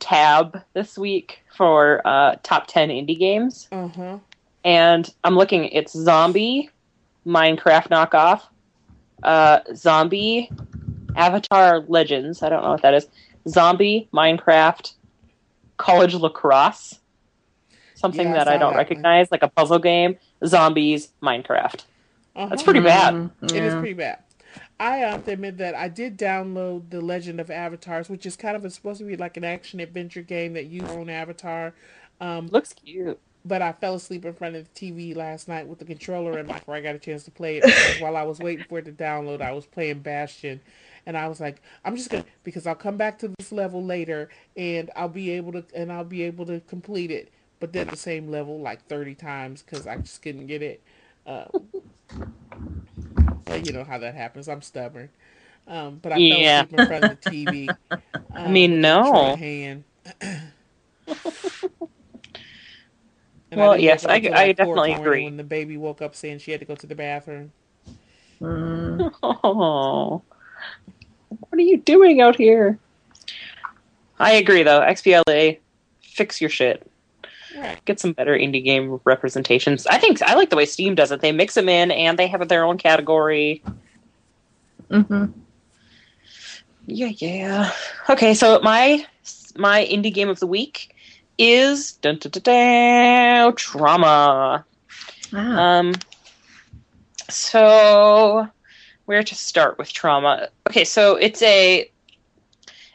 tab 0.00 0.62
this 0.74 0.98
week 0.98 1.42
for 1.56 2.00
uh, 2.06 2.36
top 2.42 2.66
ten 2.66 2.88
indie 2.88 3.18
games, 3.18 3.68
Uh-huh. 3.70 4.18
and 4.64 5.12
I'm 5.24 5.36
looking. 5.36 5.64
It's 5.66 5.92
Zombie, 5.92 6.70
Minecraft 7.26 7.88
knockoff, 7.88 8.42
uh, 9.22 9.60
Zombie, 9.74 10.50
Avatar 11.16 11.80
Legends. 11.86 12.42
I 12.42 12.48
don't 12.48 12.62
know 12.62 12.70
what 12.70 12.82
that 12.82 12.94
is. 12.94 13.06
Zombie, 13.48 14.08
Minecraft, 14.12 14.92
College 15.76 16.14
Lacrosse, 16.14 16.98
something 17.94 18.28
Yeah, 18.28 18.34
I 18.34 18.38
that 18.38 18.48
I 18.48 18.52
don't 18.52 18.60
that 18.60 18.66
one. 18.68 18.76
recognize, 18.76 19.30
like 19.30 19.42
a 19.42 19.48
puzzle 19.48 19.78
game. 19.78 20.16
Zombies, 20.46 21.08
Minecraft. 21.22 21.84
uh-huh. 22.36 22.46
That's 22.48 22.62
pretty 22.62 22.80
bad. 22.80 23.14
Mm, 23.14 23.30
It 23.42 23.52
is 23.64 23.72
yeah. 23.74 23.78
pretty 23.78 23.94
bad. 23.94 24.18
I 24.80 24.96
have 24.96 25.26
to 25.26 25.32
admit 25.32 25.58
that 25.58 25.74
I 25.74 25.88
did 25.88 26.18
download 26.18 26.88
The 26.88 27.02
Legend 27.02 27.38
of 27.38 27.50
Avatars, 27.50 28.08
which 28.08 28.24
is 28.24 28.34
kind 28.34 28.56
of 28.56 28.64
a, 28.64 28.70
supposed 28.70 28.98
to 29.00 29.04
be 29.04 29.14
like 29.14 29.36
an 29.36 29.44
action 29.44 29.78
adventure 29.78 30.22
game 30.22 30.54
that 30.54 30.66
you 30.66 30.86
own 30.86 31.10
Avatar. 31.10 31.74
Um, 32.18 32.46
Looks 32.48 32.72
cute. 32.72 33.20
but 33.44 33.60
I 33.60 33.72
fell 33.72 33.94
asleep 33.94 34.24
in 34.24 34.32
front 34.32 34.56
of 34.56 34.66
the 34.72 34.92
TV 34.92 35.14
last 35.14 35.48
night 35.48 35.68
with 35.68 35.80
the 35.80 35.84
controller 35.84 36.38
in 36.38 36.46
my 36.46 36.54
before 36.54 36.74
I 36.76 36.80
got 36.80 36.94
a 36.94 36.98
chance 36.98 37.24
to 37.24 37.30
play 37.30 37.58
it. 37.62 38.00
While 38.00 38.16
I 38.16 38.22
was 38.22 38.38
waiting 38.38 38.64
for 38.70 38.78
it 38.78 38.86
to 38.86 38.92
download, 38.92 39.42
I 39.42 39.52
was 39.52 39.66
playing 39.66 39.98
Bastion, 40.00 40.62
and 41.04 41.14
I 41.14 41.28
was 41.28 41.40
like, 41.40 41.60
I'm 41.84 41.94
just 41.94 42.08
gonna 42.08 42.24
because 42.42 42.66
I'll 42.66 42.74
come 42.74 42.96
back 42.96 43.18
to 43.18 43.28
this 43.38 43.52
level 43.52 43.84
later, 43.84 44.30
and 44.56 44.90
I'll 44.96 45.08
be 45.10 45.30
able 45.32 45.52
to 45.52 45.64
and 45.74 45.92
I'll 45.92 46.04
be 46.04 46.22
able 46.22 46.46
to 46.46 46.60
complete 46.60 47.10
it. 47.10 47.30
But 47.58 47.74
then 47.74 47.88
the 47.88 47.96
same 47.96 48.30
level 48.30 48.58
like 48.58 48.86
30 48.86 49.14
times 49.14 49.62
because 49.62 49.86
I 49.86 49.98
just 49.98 50.22
couldn't 50.22 50.46
get 50.46 50.62
it. 50.62 50.80
Um, 51.26 51.68
but 53.50 53.66
you 53.66 53.72
know 53.72 53.84
how 53.84 53.98
that 53.98 54.14
happens. 54.14 54.48
I'm 54.48 54.62
stubborn. 54.62 55.10
Um, 55.66 55.98
but 56.00 56.12
I 56.12 56.18
Yeah. 56.18 56.62
fell 56.62 56.64
asleep 56.64 56.80
in 56.80 56.86
front 56.86 57.04
of 57.04 57.20
the 57.20 57.28
TV. 57.28 57.76
Um, 58.34 58.52
mean, 58.52 58.80
no. 58.80 59.02
control 59.02 59.32
in 59.32 59.38
hand. 59.38 59.84
Well, 63.52 63.72
didn't 63.72 63.82
yes, 63.84 64.06
I- 64.06 64.12
I 64.32 64.52
definitely 64.52 64.92
agree. 64.92 65.24
When 65.24 65.36
the 65.36 65.42
baby 65.42 65.76
woke 65.76 66.00
up 66.00 66.14
saying 66.14 66.38
she 66.38 66.52
had 66.52 66.60
to 66.60 66.66
go 66.66 66.76
to 66.76 66.86
the 66.86 66.94
bathroom. 66.94 67.50
Mm. 68.40 69.12
Oh, 69.24 70.22
what 71.28 71.52
are 71.52 71.60
you 71.60 71.78
doing 71.78 72.20
out 72.20 72.36
here? 72.36 72.78
I 74.20 74.34
agree, 74.34 74.62
though. 74.62 74.80
XBLA, 74.82 75.58
fix 76.00 76.40
your 76.40 76.48
shit. 76.48 76.88
Get 77.84 77.98
some 77.98 78.12
better 78.12 78.36
indie 78.36 78.64
game 78.64 79.00
representations. 79.04 79.86
I 79.86 79.98
think 79.98 80.22
I 80.22 80.34
like 80.34 80.50
the 80.50 80.56
way 80.56 80.66
Steam 80.66 80.94
does 80.94 81.10
it. 81.10 81.20
They 81.20 81.32
mix 81.32 81.54
them 81.54 81.68
in, 81.68 81.90
and 81.90 82.18
they 82.18 82.28
have 82.28 82.46
their 82.48 82.64
own 82.64 82.78
category. 82.78 83.62
hmm 84.90 85.26
Yeah, 86.86 87.12
yeah. 87.16 87.72
Okay, 88.08 88.34
so 88.34 88.60
my 88.62 89.04
my 89.56 89.84
indie 89.84 90.14
game 90.14 90.28
of 90.28 90.40
the 90.40 90.46
week 90.46 90.94
is 91.38 91.92
dun, 91.92 92.18
dun, 92.18 92.30
dun, 92.30 92.42
dun, 92.42 93.54
Trauma. 93.56 94.64
Ah. 95.32 95.78
Um, 95.78 95.94
so 97.28 98.48
where 99.06 99.22
to 99.22 99.34
start 99.34 99.78
with 99.78 99.92
trauma? 99.92 100.48
Okay, 100.68 100.84
so 100.84 101.16
it's 101.16 101.42
a 101.42 101.90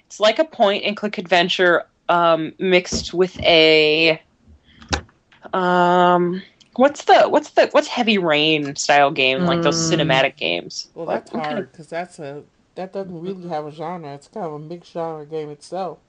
it's 0.05 0.19
like 0.19 0.39
a 0.39 0.45
point 0.45 0.83
and 0.85 0.95
click 0.95 1.17
adventure 1.17 1.85
um, 2.07 2.53
mixed 2.59 3.13
with 3.13 3.39
a 3.41 4.21
um 5.53 6.41
what's 6.75 7.05
the 7.05 7.23
what's 7.29 7.51
the 7.51 7.67
what's 7.71 7.87
heavy 7.87 8.17
rain 8.17 8.75
style 8.75 9.11
game 9.11 9.45
like 9.45 9.61
those 9.61 9.77
Mm. 9.77 9.89
cinematic 9.89 10.37
games. 10.37 10.87
Well, 10.95 11.05
Like, 11.05 11.23
that's 11.23 11.31
what 11.31 11.43
kind 11.43 11.59
hard 11.59 11.71
because 11.71 11.89
that's 11.89 12.19
a 12.19 12.43
that 12.75 12.93
doesn't 12.93 13.21
really 13.21 13.47
have 13.49 13.65
a 13.67 13.71
genre. 13.71 14.13
It's 14.15 14.27
kind 14.27 14.45
of 14.47 14.53
a 14.53 14.59
mixed 14.59 14.93
genre 14.93 15.25
game 15.25 15.49
itself. 15.49 15.99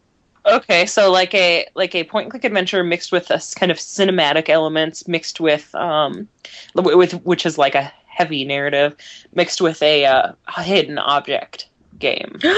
okay, 0.46 0.86
so 0.86 1.10
like 1.10 1.34
a 1.34 1.66
like 1.74 1.94
a 1.94 2.04
point 2.04 2.24
and 2.24 2.30
click 2.30 2.44
adventure 2.44 2.82
mixed 2.84 3.12
with 3.12 3.30
a 3.30 3.34
s- 3.34 3.54
kind 3.54 3.70
of 3.72 3.78
cinematic 3.78 4.48
elements 4.48 5.08
mixed 5.08 5.40
with 5.40 5.74
um 5.74 6.28
with 6.74 7.14
which 7.24 7.46
is 7.46 7.58
like 7.58 7.74
a 7.74 7.92
heavy 8.06 8.44
narrative 8.44 8.96
mixed 9.34 9.60
with 9.60 9.82
a 9.82 10.06
uh, 10.06 10.32
hidden 10.62 10.98
object 10.98 11.68
game. 11.98 12.40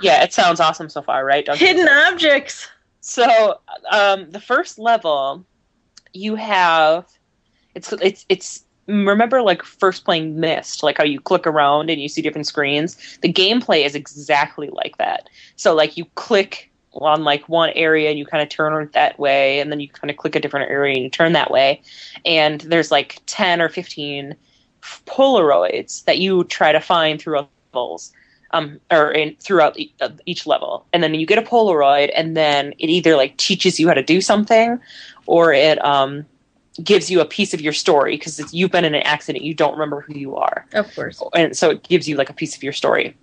Yeah, 0.00 0.22
it 0.22 0.32
sounds 0.32 0.60
awesome 0.60 0.88
so 0.88 1.02
far, 1.02 1.24
right? 1.24 1.44
Don't 1.44 1.58
Hidden 1.58 1.88
objects. 1.88 2.68
So, 3.00 3.60
um, 3.90 4.30
the 4.30 4.40
first 4.40 4.78
level, 4.78 5.44
you 6.12 6.34
have 6.34 7.06
it's 7.74 7.92
it's 7.92 8.24
it's 8.28 8.64
remember 8.86 9.42
like 9.42 9.62
first 9.62 10.04
playing 10.04 10.40
Myst, 10.40 10.82
like 10.82 10.98
how 10.98 11.04
you 11.04 11.20
click 11.20 11.46
around 11.46 11.90
and 11.90 12.00
you 12.00 12.08
see 12.08 12.22
different 12.22 12.46
screens. 12.46 13.18
The 13.20 13.32
gameplay 13.32 13.84
is 13.84 13.94
exactly 13.94 14.70
like 14.70 14.96
that. 14.96 15.28
So 15.56 15.74
like 15.74 15.96
you 15.96 16.06
click 16.14 16.70
on 16.94 17.22
like 17.22 17.48
one 17.48 17.70
area 17.70 18.08
and 18.08 18.18
you 18.18 18.24
kind 18.24 18.42
of 18.42 18.48
turn 18.48 18.90
that 18.94 19.18
way, 19.18 19.60
and 19.60 19.70
then 19.70 19.78
you 19.78 19.88
kind 19.88 20.10
of 20.10 20.16
click 20.16 20.34
a 20.34 20.40
different 20.40 20.70
area 20.70 20.94
and 20.94 21.04
you 21.04 21.10
turn 21.10 21.32
that 21.34 21.50
way, 21.50 21.82
and 22.24 22.62
there's 22.62 22.90
like 22.90 23.20
ten 23.26 23.60
or 23.60 23.68
fifteen 23.68 24.34
Polaroids 25.06 26.04
that 26.04 26.18
you 26.18 26.44
try 26.44 26.72
to 26.72 26.80
find 26.80 27.20
throughout 27.20 27.50
levels. 27.74 28.12
Um, 28.52 28.80
or 28.90 29.12
in, 29.12 29.36
throughout 29.40 29.78
e- 29.78 29.92
uh, 30.00 30.08
each 30.24 30.46
level, 30.46 30.86
and 30.94 31.02
then 31.02 31.12
you 31.12 31.26
get 31.26 31.36
a 31.36 31.42
Polaroid, 31.42 32.10
and 32.16 32.34
then 32.34 32.72
it 32.78 32.88
either 32.88 33.14
like 33.14 33.36
teaches 33.36 33.78
you 33.78 33.88
how 33.88 33.92
to 33.94 34.02
do 34.02 34.22
something, 34.22 34.80
or 35.26 35.52
it 35.52 35.84
um, 35.84 36.24
gives 36.82 37.10
you 37.10 37.20
a 37.20 37.26
piece 37.26 37.52
of 37.52 37.60
your 37.60 37.74
story 37.74 38.16
because 38.16 38.54
you've 38.54 38.70
been 38.70 38.86
in 38.86 38.94
an 38.94 39.02
accident, 39.02 39.44
you 39.44 39.52
don't 39.52 39.72
remember 39.72 40.00
who 40.00 40.14
you 40.14 40.34
are, 40.36 40.64
Of 40.72 40.94
course. 40.94 41.22
and 41.34 41.54
so 41.54 41.68
it 41.68 41.82
gives 41.82 42.08
you 42.08 42.16
like 42.16 42.30
a 42.30 42.32
piece 42.32 42.56
of 42.56 42.62
your 42.62 42.72
story. 42.72 43.14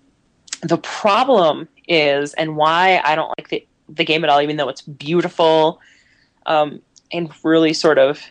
The 0.61 0.77
problem 0.77 1.67
is, 1.87 2.35
and 2.35 2.55
why 2.55 3.01
I 3.03 3.15
don't 3.15 3.29
like 3.37 3.49
the 3.49 3.65
the 3.89 4.05
game 4.05 4.23
at 4.23 4.29
all, 4.29 4.41
even 4.41 4.57
though 4.57 4.69
it's 4.69 4.81
beautiful 4.81 5.79
um, 6.45 6.81
and 7.11 7.31
really 7.43 7.73
sort 7.73 7.97
of 7.97 8.21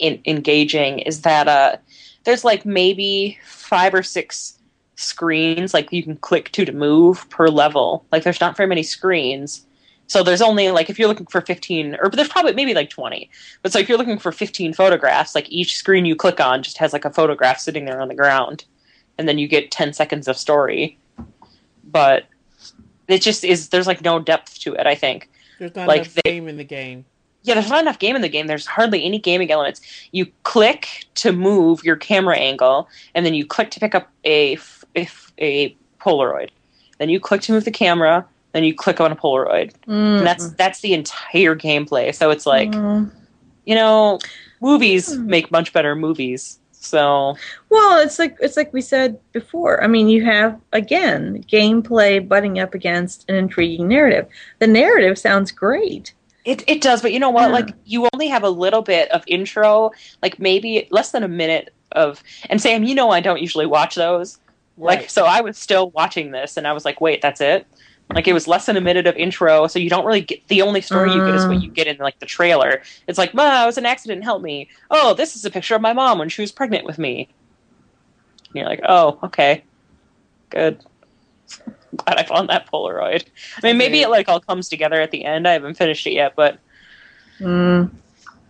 in, 0.00 0.22
engaging, 0.24 1.00
is 1.00 1.20
that 1.20 1.48
uh, 1.48 1.76
there's 2.24 2.44
like 2.44 2.64
maybe 2.64 3.38
five 3.44 3.92
or 3.92 4.02
six 4.02 4.58
screens 4.96 5.74
like 5.74 5.92
you 5.92 6.02
can 6.02 6.16
click 6.16 6.50
to 6.52 6.64
to 6.64 6.72
move 6.72 7.28
per 7.30 7.48
level. 7.48 8.04
Like 8.12 8.22
there's 8.22 8.40
not 8.40 8.56
very 8.56 8.68
many 8.68 8.82
screens. 8.82 9.66
So 10.06 10.22
there's 10.22 10.42
only 10.42 10.70
like 10.70 10.90
if 10.90 10.98
you're 10.98 11.08
looking 11.08 11.26
for 11.26 11.40
15 11.40 11.96
or 12.00 12.10
there's 12.10 12.28
probably 12.28 12.52
maybe 12.52 12.74
like 12.74 12.90
20. 12.90 13.30
But 13.62 13.72
so 13.72 13.78
if 13.78 13.88
you're 13.88 13.98
looking 13.98 14.18
for 14.18 14.32
15 14.32 14.74
photographs, 14.74 15.34
like 15.34 15.48
each 15.50 15.76
screen 15.76 16.04
you 16.04 16.14
click 16.14 16.40
on 16.40 16.62
just 16.62 16.78
has 16.78 16.92
like 16.92 17.04
a 17.04 17.10
photograph 17.10 17.58
sitting 17.58 17.86
there 17.86 18.00
on 18.00 18.08
the 18.08 18.14
ground 18.14 18.64
and 19.18 19.26
then 19.28 19.38
you 19.38 19.48
get 19.48 19.70
10 19.70 19.92
seconds 19.94 20.28
of 20.28 20.36
story. 20.36 20.98
But 21.84 22.24
it 23.08 23.22
just 23.22 23.44
is 23.44 23.68
there's 23.70 23.86
like 23.86 24.02
no 24.02 24.18
depth 24.18 24.58
to 24.60 24.74
it, 24.74 24.86
I 24.86 24.94
think. 24.94 25.30
There's 25.58 25.74
not 25.74 25.88
Like 25.88 26.02
enough 26.02 26.14
they- 26.14 26.30
game 26.30 26.48
in 26.48 26.56
the 26.56 26.64
game. 26.64 27.04
Yeah, 27.46 27.52
there's 27.54 27.68
not 27.68 27.82
enough 27.82 27.98
game 27.98 28.16
in 28.16 28.22
the 28.22 28.28
game. 28.30 28.46
There's 28.46 28.64
hardly 28.64 29.04
any 29.04 29.18
gaming 29.18 29.50
elements. 29.50 29.82
You 30.12 30.26
click 30.44 31.04
to 31.16 31.30
move 31.30 31.84
your 31.84 31.94
camera 31.94 32.38
angle, 32.38 32.88
and 33.14 33.26
then 33.26 33.34
you 33.34 33.44
click 33.44 33.70
to 33.72 33.80
pick 33.80 33.94
up 33.94 34.10
a 34.24 34.56
f- 35.02 35.32
a, 35.38 35.76
Polaroid. 36.00 36.50
Then 36.98 37.08
you 37.08 37.18
click 37.18 37.40
to 37.42 37.52
move 37.52 37.64
the 37.64 37.70
camera. 37.70 38.26
Then 38.52 38.62
you 38.64 38.74
click 38.74 39.00
on 39.00 39.10
a 39.10 39.16
Polaroid, 39.16 39.72
and 39.88 40.24
that's 40.26 40.50
that's 40.50 40.80
the 40.80 40.92
entire 40.94 41.56
gameplay. 41.56 42.14
So 42.14 42.30
it's 42.30 42.46
like 42.46 42.70
Mm. 42.70 43.10
you 43.64 43.74
know, 43.74 44.18
movies 44.60 45.16
Mm. 45.16 45.26
make 45.26 45.50
much 45.50 45.72
better 45.72 45.96
movies. 45.96 46.58
So 46.72 47.36
Well, 47.70 47.98
it's 48.00 48.18
like 48.18 48.36
it's 48.40 48.56
like 48.56 48.72
we 48.72 48.80
said 48.82 49.18
before. 49.32 49.82
I 49.82 49.86
mean, 49.86 50.08
you 50.08 50.22
have 50.24 50.60
again 50.72 51.42
gameplay 51.50 52.26
butting 52.26 52.58
up 52.60 52.74
against 52.74 53.24
an 53.28 53.34
intriguing 53.36 53.88
narrative. 53.88 54.26
The 54.58 54.66
narrative 54.66 55.18
sounds 55.18 55.50
great. 55.50 56.12
It 56.44 56.62
it 56.68 56.82
does, 56.82 57.00
but 57.00 57.12
you 57.12 57.18
know 57.18 57.30
what? 57.30 57.46
Yeah. 57.48 57.54
Like 57.54 57.70
you 57.86 58.06
only 58.12 58.28
have 58.28 58.42
a 58.44 58.50
little 58.50 58.82
bit 58.82 59.10
of 59.10 59.24
intro, 59.26 59.90
like 60.22 60.38
maybe 60.38 60.86
less 60.90 61.10
than 61.10 61.22
a 61.24 61.28
minute 61.28 61.72
of. 61.92 62.22
And 62.50 62.60
Sam, 62.60 62.84
you 62.84 62.94
know 62.94 63.08
I 63.10 63.20
don't 63.20 63.40
usually 63.40 63.66
watch 63.66 63.94
those. 63.94 64.38
Like 64.76 65.08
so, 65.08 65.24
I 65.24 65.40
was 65.40 65.56
still 65.56 65.90
watching 65.90 66.32
this, 66.32 66.56
and 66.56 66.66
I 66.66 66.72
was 66.72 66.84
like, 66.84 67.00
wait, 67.00 67.22
that's 67.22 67.40
it. 67.40 67.66
Like 68.12 68.28
it 68.28 68.32
was 68.34 68.46
less 68.46 68.66
than 68.66 68.76
a 68.76 68.80
minute 68.82 69.06
of 69.06 69.16
intro, 69.16 69.66
so 69.66 69.78
you 69.78 69.88
don't 69.88 70.04
really 70.04 70.20
get 70.20 70.46
the 70.48 70.60
only 70.62 70.80
story 70.82 71.12
you 71.12 71.24
get 71.24 71.34
is 71.34 71.46
what 71.46 71.58
Mm. 71.58 71.62
you 71.62 71.70
get 71.70 71.86
in 71.86 71.96
like 71.98 72.18
the 72.18 72.26
trailer. 72.26 72.82
It's 73.06 73.16
like, 73.18 73.32
Ma, 73.34 73.42
I 73.44 73.66
was 73.66 73.78
an 73.78 73.86
accident, 73.86 74.24
help 74.24 74.42
me. 74.42 74.68
Oh, 74.90 75.14
this 75.14 75.36
is 75.36 75.44
a 75.44 75.50
picture 75.50 75.74
of 75.74 75.80
my 75.80 75.92
mom 75.94 76.18
when 76.18 76.28
she 76.28 76.42
was 76.42 76.52
pregnant 76.52 76.84
with 76.84 76.98
me. 76.98 77.28
And 78.48 78.56
you're 78.56 78.66
like, 78.68 78.82
oh, 78.86 79.18
okay, 79.24 79.64
good. 80.50 80.84
Glad 81.96 82.18
I 82.18 82.24
found 82.24 82.48
that 82.50 82.70
Polaroid. 82.70 83.24
I 83.62 83.66
mean, 83.66 83.78
maybe 83.78 84.02
it 84.02 84.10
like 84.10 84.28
all 84.28 84.40
comes 84.40 84.68
together 84.68 85.00
at 85.00 85.10
the 85.10 85.24
end. 85.24 85.48
I 85.48 85.52
haven't 85.52 85.76
finished 85.78 86.06
it 86.06 86.12
yet, 86.12 86.34
but 86.36 86.58
Mm. 87.40 87.90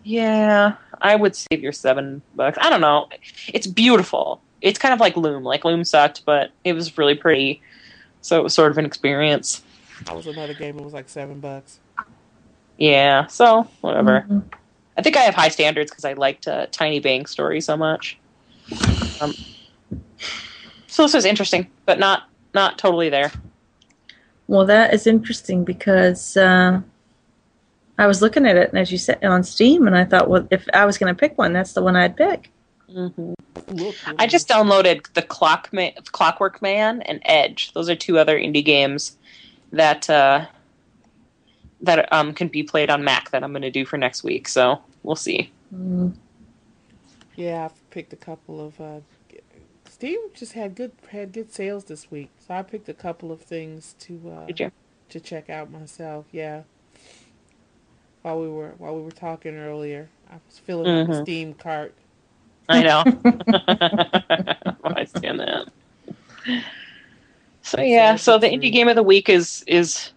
yeah, 0.03 0.75
I 1.01 1.16
would 1.16 1.35
save 1.37 1.61
your 1.62 1.72
seven 1.72 2.22
bucks. 2.35 2.59
I 2.61 2.70
don't 2.70 2.81
know. 2.81 3.09
It's 3.49 3.66
beautiful. 3.66 4.43
It's 4.64 4.78
kind 4.78 4.94
of 4.94 4.98
like 4.98 5.14
Loom. 5.16 5.44
Like 5.44 5.64
Loom 5.64 5.84
sucked, 5.84 6.24
but 6.24 6.50
it 6.64 6.72
was 6.72 6.96
really 6.96 7.14
pretty. 7.14 7.60
So 8.22 8.40
it 8.40 8.42
was 8.42 8.54
sort 8.54 8.70
of 8.72 8.78
an 8.78 8.86
experience. 8.86 9.62
That 10.06 10.16
was 10.16 10.26
another 10.26 10.54
game. 10.54 10.78
It 10.78 10.82
was 10.82 10.94
like 10.94 11.10
seven 11.10 11.38
bucks. 11.38 11.80
Yeah. 12.78 13.26
So 13.26 13.68
whatever. 13.82 14.24
Mhm. 14.26 14.42
I 14.96 15.02
think 15.02 15.18
I 15.18 15.20
have 15.20 15.34
high 15.34 15.50
standards 15.50 15.90
because 15.90 16.06
I 16.06 16.14
liked 16.14 16.48
uh, 16.48 16.66
Tiny 16.70 16.98
Bang 16.98 17.26
Story 17.26 17.60
so 17.60 17.76
much. 17.76 18.16
Um, 19.20 19.34
so 20.86 21.02
this 21.02 21.12
was 21.12 21.26
interesting, 21.26 21.68
but 21.84 21.98
not 21.98 22.30
not 22.54 22.78
totally 22.78 23.10
there. 23.10 23.32
Well, 24.46 24.64
that 24.64 24.94
is 24.94 25.06
interesting 25.06 25.64
because 25.64 26.38
uh, 26.38 26.80
I 27.98 28.06
was 28.06 28.22
looking 28.22 28.46
at 28.46 28.56
it, 28.56 28.70
and 28.70 28.78
as 28.78 28.90
you 28.90 28.96
said, 28.98 29.22
on 29.22 29.44
Steam, 29.44 29.86
and 29.86 29.96
I 29.96 30.04
thought, 30.06 30.30
well, 30.30 30.46
if 30.50 30.66
I 30.72 30.86
was 30.86 30.96
going 30.96 31.14
to 31.14 31.18
pick 31.18 31.36
one, 31.36 31.52
that's 31.52 31.74
the 31.74 31.82
one 31.82 31.96
I'd 31.96 32.16
pick. 32.16 32.50
hmm 32.90 33.08
Look, 33.18 33.34
I 34.18 34.26
just 34.26 34.48
downloaded 34.48 35.12
the 35.14 35.22
Clock 35.22 35.68
Ma- 35.72 35.90
Clockwork 36.12 36.61
Man 36.62 37.02
and 37.02 37.20
Edge. 37.24 37.72
Those 37.72 37.88
are 37.88 37.94
two 37.96 38.18
other 38.18 38.38
indie 38.38 38.64
games 38.64 39.16
that 39.72 40.09
uh, 40.11 40.46
that 41.80 42.12
um, 42.12 42.32
can 42.32 42.48
be 42.48 42.62
played 42.62 42.90
on 42.90 43.05
Mac 43.05 43.30
that 43.30 43.42
I'm 43.44 43.52
going 43.52 43.62
to 43.62 43.70
do 43.70 43.84
for 43.84 43.96
next 43.98 44.24
week. 44.24 44.48
So 44.48 44.82
we'll 45.02 45.16
see. 45.16 45.50
Mm. 45.74 46.14
Yeah, 47.36 47.64
I've 47.66 47.90
picked 47.90 48.12
a 48.12 48.16
couple 48.16 48.64
of. 48.64 48.80
Uh, 48.80 49.00
Steam 49.88 50.18
just 50.34 50.52
had 50.55 50.74
good 50.74 50.92
had 51.11 51.32
good 51.32 51.52
sales 51.52 51.84
this 51.84 52.11
week, 52.11 52.30
so 52.46 52.55
I 52.55 52.62
picked 52.62 52.88
a 52.88 52.94
couple 52.94 53.30
of 53.30 53.40
things 53.40 53.94
to 54.00 54.20
uh, 54.30 54.46
Did 54.46 54.61
you? 54.61 54.72
to 55.11 55.20
check 55.20 55.48
out 55.48 55.70
myself. 55.70 56.26
Yeah. 56.32 56.62
While 58.22 58.40
we 58.40 58.48
were 58.48 58.74
while 58.78 58.96
we 58.96 59.02
were 59.02 59.11
talking 59.12 59.57
earlier, 59.57 60.09
I 60.30 60.34
was 60.46 60.59
filling 60.59 60.88
up 60.88 61.07
the 61.07 61.12
Mhm. 61.14 61.22
Steam 61.22 61.55
cart. 61.55 61.94
I 62.68 62.82
know. 62.82 63.04
I 64.84 65.04
stand 65.04 65.40
that. 65.40 65.66
So 67.62 67.80
yeah, 67.80 68.16
so 68.16 68.38
the 68.38 68.46
indie 68.48 68.72
game 68.72 68.88
of 68.88 68.96
the 68.96 69.02
week 69.02 69.28
is 69.28 69.64
is 69.66 70.12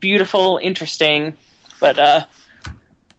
beautiful, 0.00 0.58
interesting, 0.62 1.36
but 1.80 1.98
uh, 1.98 2.26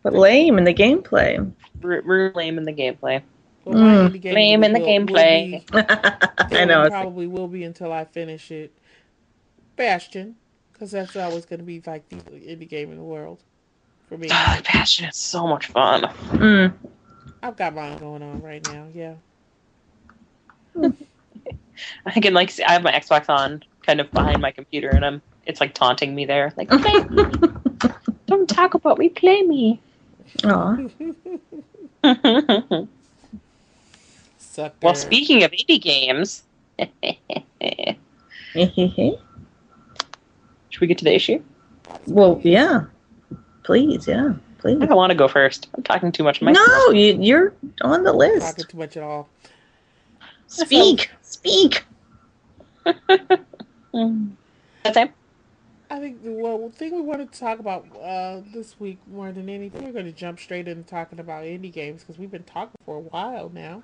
But 0.04 0.14
lame 0.14 0.58
in 0.58 0.64
the 0.64 0.74
gameplay. 0.74 1.52
r- 1.84 2.04
r- 2.08 2.32
lame 2.36 2.58
in 2.58 2.66
the 2.66 2.74
gameplay. 2.74 3.22
Well, 3.66 3.76
Mm. 3.76 4.10
indie 4.10 4.22
game 4.22 4.34
Lame 4.36 4.64
in 4.64 4.74
the 4.74 4.80
will- 4.80 4.86
will 4.88 5.06
gameplay. 5.06 5.52
be- 5.52 5.64
I 6.58 6.66
know. 6.66 6.84
It 6.84 6.92
like, 6.92 6.92
probably 6.92 7.28
will 7.28 7.48
be 7.48 7.64
until 7.64 7.92
I 7.92 8.06
finish 8.06 8.52
it. 8.52 8.72
Bastion, 9.76 10.36
because 10.74 10.92
that's 10.92 11.16
always 11.16 11.46
going 11.46 11.60
to 11.60 11.66
be 11.66 11.82
like 11.86 12.08
the 12.10 12.16
indie 12.18 12.68
game 12.68 12.92
in 12.92 12.98
the 12.98 13.04
world 13.04 13.44
for 14.08 14.18
me. 14.18 14.28
Ah, 14.32 14.60
Bastion 14.74 15.06
is 15.08 15.16
so 15.16 15.48
much 15.48 15.68
fun. 15.68 16.02
mm. 16.04 16.74
I've 17.42 17.56
got 17.56 17.74
mine 17.74 17.98
going 17.98 18.22
on 18.22 18.42
right 18.42 18.64
now. 18.66 18.88
Yeah. 18.94 19.16
I 22.06 22.20
can 22.20 22.34
like 22.34 22.52
see- 22.52 22.64
I 22.64 22.74
have 22.74 22.84
my 22.84 22.92
Xbox 22.92 23.30
on 23.30 23.64
kind 23.86 24.02
of 24.02 24.12
behind 24.12 24.42
my 24.42 24.52
computer, 24.52 24.90
and 24.90 25.06
I'm 25.06 25.22
it's 25.46 25.62
like 25.62 25.74
taunting 25.74 26.14
me 26.14 26.26
there, 26.26 26.54
like 26.58 26.70
play 26.70 27.04
me. 27.10 27.24
don't 28.28 28.48
talk 28.48 28.74
about 28.74 28.98
me, 28.98 29.10
play 29.10 29.42
me. 29.44 29.82
Aw. 30.44 30.78
Well, 34.82 34.96
speaking 34.96 35.44
of 35.44 35.52
indie 35.52 35.82
games, 35.82 36.44
should 36.80 36.88
we 40.82 40.88
get 40.88 40.98
to 40.98 41.06
the 41.06 41.16
issue? 41.16 41.42
well, 42.08 42.42
yeah. 42.44 42.86
Please, 43.64 44.06
yeah. 44.08 44.34
Please. 44.60 44.82
I 44.82 44.86
don't 44.86 44.98
want 44.98 45.12
to 45.12 45.16
go 45.16 45.28
first. 45.28 45.70
I'm 45.76 45.84
talking 45.84 46.12
too 46.12 46.24
much. 46.24 46.42
Myself. 46.42 46.68
No, 46.68 46.92
you, 46.92 47.18
you're 47.20 47.54
on 47.82 48.04
the 48.04 48.14
list. 48.14 48.36
I'm 48.36 48.40
talking 48.42 48.58
list. 48.58 48.70
too 48.70 48.78
much 48.78 48.98
at 48.98 49.04
all. 49.04 49.30
Speak. 50.48 51.12
Speak. 51.22 51.84
Mm. 53.94 54.34
That 54.84 54.94
time? 54.94 55.14
I 55.90 56.00
think 56.00 56.24
the 56.24 56.32
well, 56.32 56.70
thing 56.70 56.94
we 56.94 57.02
wanted 57.02 57.32
to 57.32 57.40
talk 57.40 57.60
about 57.60 57.88
uh, 58.00 58.42
this 58.54 58.80
week 58.80 59.00
more 59.12 59.32
than 59.32 59.50
anything, 59.50 59.84
we're 59.84 59.92
going 59.92 60.06
to 60.06 60.12
jump 60.12 60.40
straight 60.40 60.68
into 60.68 60.84
talking 60.84 61.20
about 61.20 61.44
indie 61.44 61.74
games 61.74 62.04
because 62.04 62.20
we've 62.20 62.30
been 62.30 62.44
talking 62.44 62.76
for 62.86 62.98
a 62.98 63.00
while 63.00 63.50
now. 63.50 63.84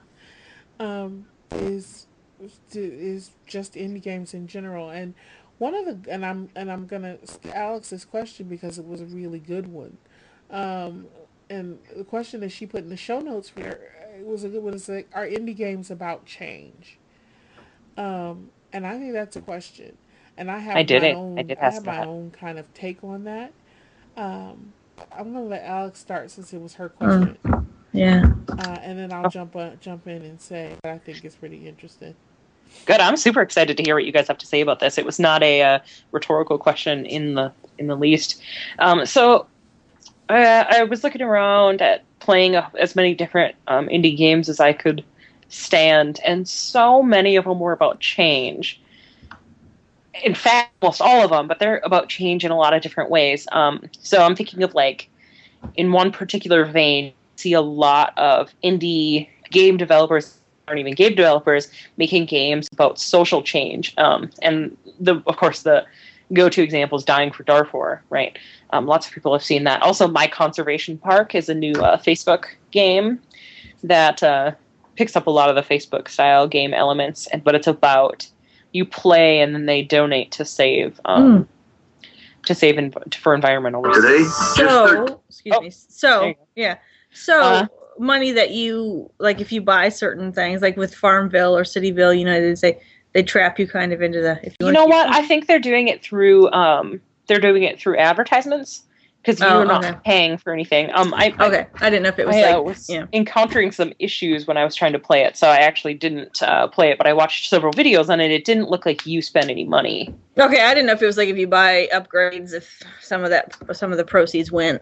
Um, 0.80 1.26
is 1.52 2.06
is 2.74 3.32
just 3.48 3.74
indie 3.74 4.02
games 4.02 4.34
in 4.34 4.46
general, 4.46 4.90
and 4.90 5.16
one 5.58 5.74
of 5.74 5.86
the 5.86 6.12
and 6.12 6.26
I'm 6.26 6.50
and 6.56 6.72
I'm 6.72 6.86
gonna 6.86 7.18
ask 7.24 7.44
Alex's 7.48 8.06
question 8.06 8.48
because 8.48 8.78
it 8.78 8.86
was 8.86 9.02
a 9.02 9.06
really 9.06 9.40
good 9.40 9.68
one. 9.68 9.98
Um, 10.56 11.08
and 11.50 11.78
the 11.96 12.04
question 12.04 12.40
that 12.40 12.52
she 12.52 12.66
put 12.66 12.84
in 12.84 12.90
the 12.90 12.98
show 12.98 13.20
notes 13.20 13.50
for 13.50 13.62
it 13.62 14.26
was 14.26 14.44
a 14.44 14.50
good 14.50 14.64
one. 14.64 14.74
It's 14.74 14.88
like, 14.88 15.10
are 15.14 15.28
indie 15.28 15.56
games 15.56 15.92
about 15.92 16.26
change? 16.26 16.98
Um, 17.98 18.50
and 18.72 18.88
I 18.88 18.98
think 18.98 19.14
that's 19.14 19.36
a 19.36 19.42
question. 19.42 19.98
And 20.38 20.50
I 20.50 20.60
have 20.60 20.76
I 20.76 20.84
did 20.84 21.02
my 21.02 21.08
it. 21.10 21.16
own 21.16 21.40
I 21.40 21.44
did 21.44 21.58
I 21.60 21.70
have 21.72 21.86
my 21.86 21.98
that. 21.98 22.08
own 22.08 22.32
kind 22.32 22.58
of 22.58 22.74
take 22.74 23.04
on 23.04 23.26
that. 23.26 23.54
Um, 24.18 24.74
I'm 25.12 25.34
gonna 25.34 25.46
let 25.46 25.64
Alex 25.64 26.00
start 26.00 26.32
since 26.32 26.54
it 26.54 26.62
was 26.62 26.74
her 26.76 26.90
question. 26.90 27.38
Yeah. 27.92 28.26
uh, 28.50 28.78
and 28.82 29.00
then 29.00 29.14
I'll 29.14 29.30
jump 29.30 29.56
uh, 29.56 29.72
jump 29.82 30.08
in 30.08 30.22
and 30.24 30.40
say 30.40 30.74
what 30.82 30.94
I 30.94 30.98
think 30.98 31.24
is 31.24 31.36
pretty 31.36 31.68
interesting. 31.68 32.16
Good. 32.86 33.00
I'm 33.00 33.16
super 33.16 33.42
excited 33.42 33.78
to 33.78 33.84
hear 33.84 33.96
what 33.96 34.06
you 34.06 34.12
guys 34.12 34.28
have 34.28 34.38
to 34.40 34.46
say 34.46 34.60
about 34.62 34.80
this. 34.80 34.98
It 34.98 35.06
was 35.06 35.20
not 35.20 35.44
a 35.44 35.62
uh, 35.62 35.80
rhetorical 36.12 36.58
question 36.58 37.06
in 37.06 37.36
the 37.36 37.52
in 37.78 37.88
the 37.88 37.96
least. 37.96 38.42
Um, 38.80 39.06
so 39.06 39.48
uh, 40.30 40.66
I 40.70 40.84
was 40.84 41.04
looking 41.04 41.22
around 41.22 41.82
at 41.82 42.04
playing 42.20 42.56
uh, 42.56 42.70
as 42.80 42.96
many 42.96 43.14
different 43.14 43.56
um, 43.68 43.88
indie 43.88 44.16
games 44.16 44.50
as 44.50 44.60
I 44.60 44.74
could 44.74 45.04
stand, 45.50 46.20
and 46.26 46.48
so 46.48 47.04
many 47.04 47.36
of 47.36 47.46
them 47.46 47.60
were 47.60 47.74
about 47.74 48.00
change. 48.00 48.82
In 50.24 50.34
fact, 50.34 50.72
almost 50.82 51.02
all 51.02 51.24
of 51.24 51.30
them, 51.30 51.48
but 51.48 51.60
they're 51.60 51.82
about 51.84 52.10
change 52.10 52.46
in 52.46 52.52
a 52.52 52.58
lot 52.58 52.74
of 52.74 52.82
different 52.82 53.10
ways. 53.10 53.48
Um, 53.52 53.90
so 54.00 54.24
I'm 54.24 54.36
thinking 54.36 54.64
of 54.64 54.74
like, 54.74 55.10
in 55.76 55.92
one 55.92 56.12
particular 56.12 56.66
vein, 56.66 57.14
see 57.36 57.54
a 57.54 57.62
lot 57.62 58.18
of 58.18 58.50
indie 58.64 59.28
game 59.52 59.78
developers 59.78 60.38
aren't 60.68 60.80
even 60.80 60.94
game 60.94 61.16
developers 61.16 61.70
making 61.98 62.26
games 62.26 62.68
about 62.72 63.00
social 63.00 63.44
change. 63.44 63.94
Um, 63.98 64.30
and 64.42 64.76
the 65.00 65.22
of 65.28 65.38
course 65.38 65.62
the 65.62 65.86
go-to 66.34 66.62
example 66.64 66.98
is 66.98 67.04
Dying 67.04 67.32
for 67.32 67.44
Darfur, 67.44 68.02
right? 68.10 68.38
Um, 68.72 68.86
lots 68.88 69.08
of 69.08 69.14
people 69.14 69.32
have 69.34 69.44
seen 69.44 69.64
that. 69.66 69.82
Also, 69.82 70.08
My 70.08 70.28
Conservation 70.28 70.98
Park 70.98 71.36
is 71.36 71.50
a 71.50 71.54
new 71.54 71.74
uh, 71.74 71.98
Facebook 71.98 72.46
game 72.72 73.20
that 73.84 74.24
uh, 74.24 74.52
picks 74.96 75.16
up 75.16 75.28
a 75.28 75.32
lot 75.32 75.50
of 75.50 75.56
the 75.56 75.62
Facebook 75.62 76.08
style 76.08 76.48
game 76.48 76.74
elements, 76.74 77.28
and 77.28 77.44
but 77.44 77.56
it's 77.56 77.68
about 77.68 78.28
you 78.72 78.86
play 78.86 79.40
and 79.40 79.54
then 79.54 79.66
they 79.68 79.82
donate 79.82 80.32
to 80.32 80.46
save 80.46 81.00
um, 81.06 81.46
Mm. 81.46 81.48
to 82.46 82.56
save 82.56 82.78
in, 82.78 82.94
for 83.18 83.34
environmental 83.34 83.82
reasons. 83.82 84.06
Today, 84.06 84.24
So, 84.68 85.22
excuse 85.30 85.56
Oh, 85.56 85.62
me. 85.62 85.70
So, 85.72 86.34
yeah. 86.56 86.78
So, 87.14 87.42
Uh, 87.42 87.68
money 87.98 88.34
that 88.34 88.52
you 88.52 89.10
like 89.20 89.40
if 89.40 89.52
you 89.54 89.62
buy 89.62 89.88
certain 89.88 90.34
things 90.34 90.62
like 90.62 90.76
with 90.76 90.94
Farmville 90.94 91.56
or 91.56 91.64
Cityville, 91.64 92.18
you 92.18 92.26
know, 92.26 92.42
they 92.42 92.56
say 92.56 92.82
they 93.16 93.24
trap 93.24 93.58
you 93.58 93.66
kind 93.66 93.94
of 93.94 94.02
into 94.02 94.20
the 94.22 94.38
if 94.44 94.56
you, 94.60 94.68
You 94.68 94.74
know 94.74 94.86
what? 94.86 95.06
them. 95.06 95.14
I 95.14 95.26
think 95.26 95.48
they're 95.48 95.58
doing 95.58 95.88
it 95.88 96.04
through 96.04 96.52
um, 96.52 97.02
they're 97.28 97.40
doing 97.40 97.64
it 97.64 97.80
through 97.80 97.98
advertisements 97.98 98.84
because 99.24 99.40
you're 99.40 99.50
Oh, 99.50 99.64
not 99.64 99.84
okay. 99.86 99.98
paying 100.06 100.38
for 100.38 100.52
anything. 100.54 100.92
Um, 100.94 101.14
I, 101.14 101.34
I 101.40 101.48
Okay, 101.48 101.66
I 101.82 101.90
didn't 101.90 102.04
know 102.04 102.10
if 102.10 102.20
it 102.20 102.28
was 102.28 102.36
I 102.36 102.52
uh, 102.52 102.62
was 102.62 102.90
yeah. 102.90 103.06
encountering 103.14 103.72
some 103.72 103.94
issues 104.00 104.46
when 104.48 104.58
I 104.58 104.66
was 104.66 104.76
trying 104.76 104.92
to 104.94 105.00
play 105.00 105.24
it, 105.24 105.38
so 105.38 105.48
I 105.48 105.60
actually 105.60 105.94
didn't 105.94 106.44
uh, 106.44 106.68
play 106.68 106.92
it. 106.92 106.98
But 106.98 107.08
I 107.08 107.14
watched 107.14 107.50
several 107.50 107.72
videos 107.72 108.10
on 108.10 108.20
it. 108.20 108.32
It 108.32 108.44
didn't 108.44 108.70
look 108.70 108.86
like 108.86 109.06
you 109.06 109.22
spent 109.22 109.50
any 109.50 109.64
money. 109.64 110.14
Okay, 110.38 110.62
I 110.62 110.74
didn't 110.74 110.88
know 110.88 110.94
if 110.94 111.02
it 111.02 111.06
was 111.06 111.16
like 111.18 111.30
if 111.30 111.38
you 111.38 111.48
buy 111.48 111.88
upgrades, 111.94 112.54
if 112.54 112.84
some 113.02 113.24
of 113.24 113.30
that 113.30 113.56
some 113.72 113.94
of 113.94 113.98
the 113.98 114.04
proceeds 114.04 114.52
went, 114.52 114.82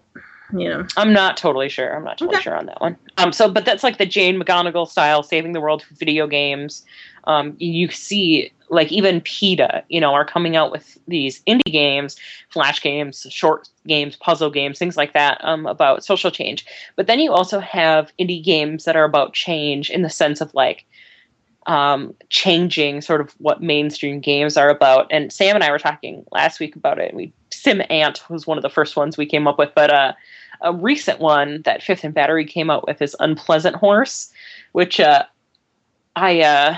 you 0.52 0.68
know. 0.68 0.88
I'm 0.98 1.14
not 1.14 1.38
totally 1.38 1.70
sure. 1.70 1.96
I'm 1.96 2.04
not 2.04 2.18
totally 2.18 2.38
Okay. 2.38 2.44
sure 2.44 2.56
on 2.58 2.66
that 2.66 2.82
one. 2.82 2.98
Um, 3.18 3.32
so, 3.32 3.48
but 3.48 3.64
that's 3.64 3.84
like 3.84 4.00
the 4.00 4.08
Jane 4.08 4.42
McGonigal 4.42 4.88
style, 4.90 5.22
saving 5.22 5.54
the 5.54 5.62
world 5.62 5.86
video 5.92 6.26
games. 6.26 6.84
Um, 7.26 7.56
you 7.60 7.90
see, 7.90 8.52
like 8.70 8.92
even 8.92 9.22
PETA, 9.22 9.84
you 9.90 10.02
know, 10.02 10.14
are 10.14 10.26
coming 10.26 10.56
out 10.56 10.72
with 10.72 10.98
these 11.08 11.42
indie 11.44 11.72
games, 11.72 12.18
flash 12.50 12.82
games, 12.82 13.26
short 13.30 13.70
games, 13.88 14.16
puzzle 14.16 14.50
games, 14.50 14.80
things 14.80 14.98
like 14.98 15.14
that, 15.14 15.44
um, 15.44 15.66
about 15.66 16.04
social 16.04 16.32
change. 16.32 16.66
But 16.96 17.08
then 17.08 17.20
you 17.20 17.32
also 17.32 17.60
have 17.60 18.12
indie 18.20 18.44
games 18.44 18.86
that 18.86 18.96
are 18.96 19.04
about 19.04 19.34
change 19.34 19.90
in 19.90 20.02
the 20.02 20.10
sense 20.10 20.42
of 20.42 20.54
like 20.54 20.86
um, 21.68 22.14
changing 22.30 23.02
sort 23.02 23.22
of 23.22 23.34
what 23.38 23.62
mainstream 23.62 24.20
games 24.20 24.58
are 24.58 24.70
about. 24.70 25.08
And 25.10 25.32
Sam 25.32 25.56
and 25.56 25.64
I 25.64 25.72
were 25.72 25.80
talking 25.80 26.26
last 26.32 26.60
week 26.60 26.76
about 26.76 27.00
it. 27.00 27.14
We 27.14 27.32
Sim 27.52 27.82
Ant 27.90 28.30
was 28.30 28.46
one 28.46 28.58
of 28.58 28.64
the 28.64 28.70
first 28.70 28.98
ones 28.98 29.18
we 29.18 29.26
came 29.26 29.48
up 29.48 29.58
with, 29.58 29.72
but 29.74 29.94
uh, 29.94 30.14
a 30.62 30.74
recent 30.74 31.20
one 31.20 31.62
that 31.64 31.84
Fifth 31.84 32.04
and 32.04 32.14
Battery 32.14 32.46
came 32.46 32.70
out 32.70 32.88
with 32.88 33.02
is 33.02 33.16
Unpleasant 33.20 33.76
Horse, 33.76 34.32
which 34.72 35.00
uh, 35.00 35.24
I, 36.16 36.42
uh, 36.42 36.78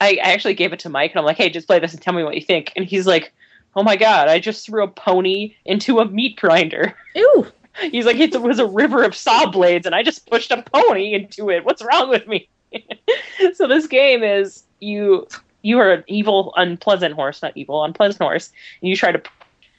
I 0.00 0.18
I 0.22 0.32
actually 0.32 0.54
gave 0.54 0.72
it 0.72 0.78
to 0.80 0.88
Mike, 0.88 1.12
and 1.12 1.18
I'm 1.18 1.24
like, 1.24 1.36
hey, 1.36 1.50
just 1.50 1.66
play 1.66 1.78
this 1.78 1.92
and 1.92 2.02
tell 2.02 2.14
me 2.14 2.24
what 2.24 2.34
you 2.34 2.42
think. 2.42 2.72
And 2.76 2.84
he's 2.84 3.06
like, 3.06 3.32
oh 3.76 3.82
my 3.82 3.96
god, 3.96 4.28
I 4.28 4.38
just 4.38 4.66
threw 4.66 4.82
a 4.82 4.88
pony 4.88 5.54
into 5.64 6.00
a 6.00 6.04
meat 6.06 6.36
grinder. 6.36 6.94
Ooh. 7.18 7.46
He's 7.80 8.04
like, 8.04 8.16
it 8.16 8.40
was 8.42 8.58
a 8.58 8.66
river 8.66 9.04
of 9.04 9.14
saw 9.14 9.48
blades, 9.48 9.86
and 9.86 9.94
I 9.94 10.02
just 10.02 10.28
pushed 10.28 10.50
a 10.50 10.62
pony 10.62 11.14
into 11.14 11.50
it. 11.50 11.64
What's 11.64 11.82
wrong 11.82 12.08
with 12.08 12.26
me? 12.26 12.48
so 13.54 13.66
this 13.66 13.86
game 13.86 14.22
is 14.22 14.64
you 14.80 15.26
you 15.62 15.78
are 15.78 15.92
an 15.92 16.04
evil, 16.06 16.52
unpleasant 16.56 17.14
horse, 17.14 17.42
not 17.42 17.56
evil, 17.56 17.84
unpleasant 17.84 18.22
horse, 18.22 18.50
and 18.80 18.88
you 18.88 18.96
try 18.96 19.12
to 19.12 19.18
p- 19.18 19.30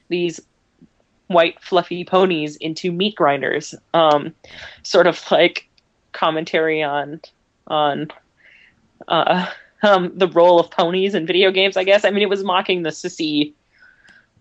these 0.09 0.39
white 1.27 1.61
fluffy 1.61 2.03
ponies 2.03 2.55
into 2.57 2.91
meat 2.91 3.15
grinders. 3.15 3.75
Um, 3.93 4.33
sort 4.83 5.07
of 5.07 5.19
like 5.31 5.67
commentary 6.13 6.83
on 6.83 7.21
on 7.67 8.11
uh, 9.07 9.47
um, 9.83 10.11
the 10.17 10.27
role 10.27 10.59
of 10.59 10.69
ponies 10.71 11.15
in 11.15 11.25
video 11.25 11.51
games. 11.51 11.77
I 11.77 11.83
guess. 11.83 12.05
I 12.05 12.11
mean, 12.11 12.23
it 12.23 12.29
was 12.29 12.43
mocking 12.43 12.83
the 12.83 12.89
sissy. 12.89 13.53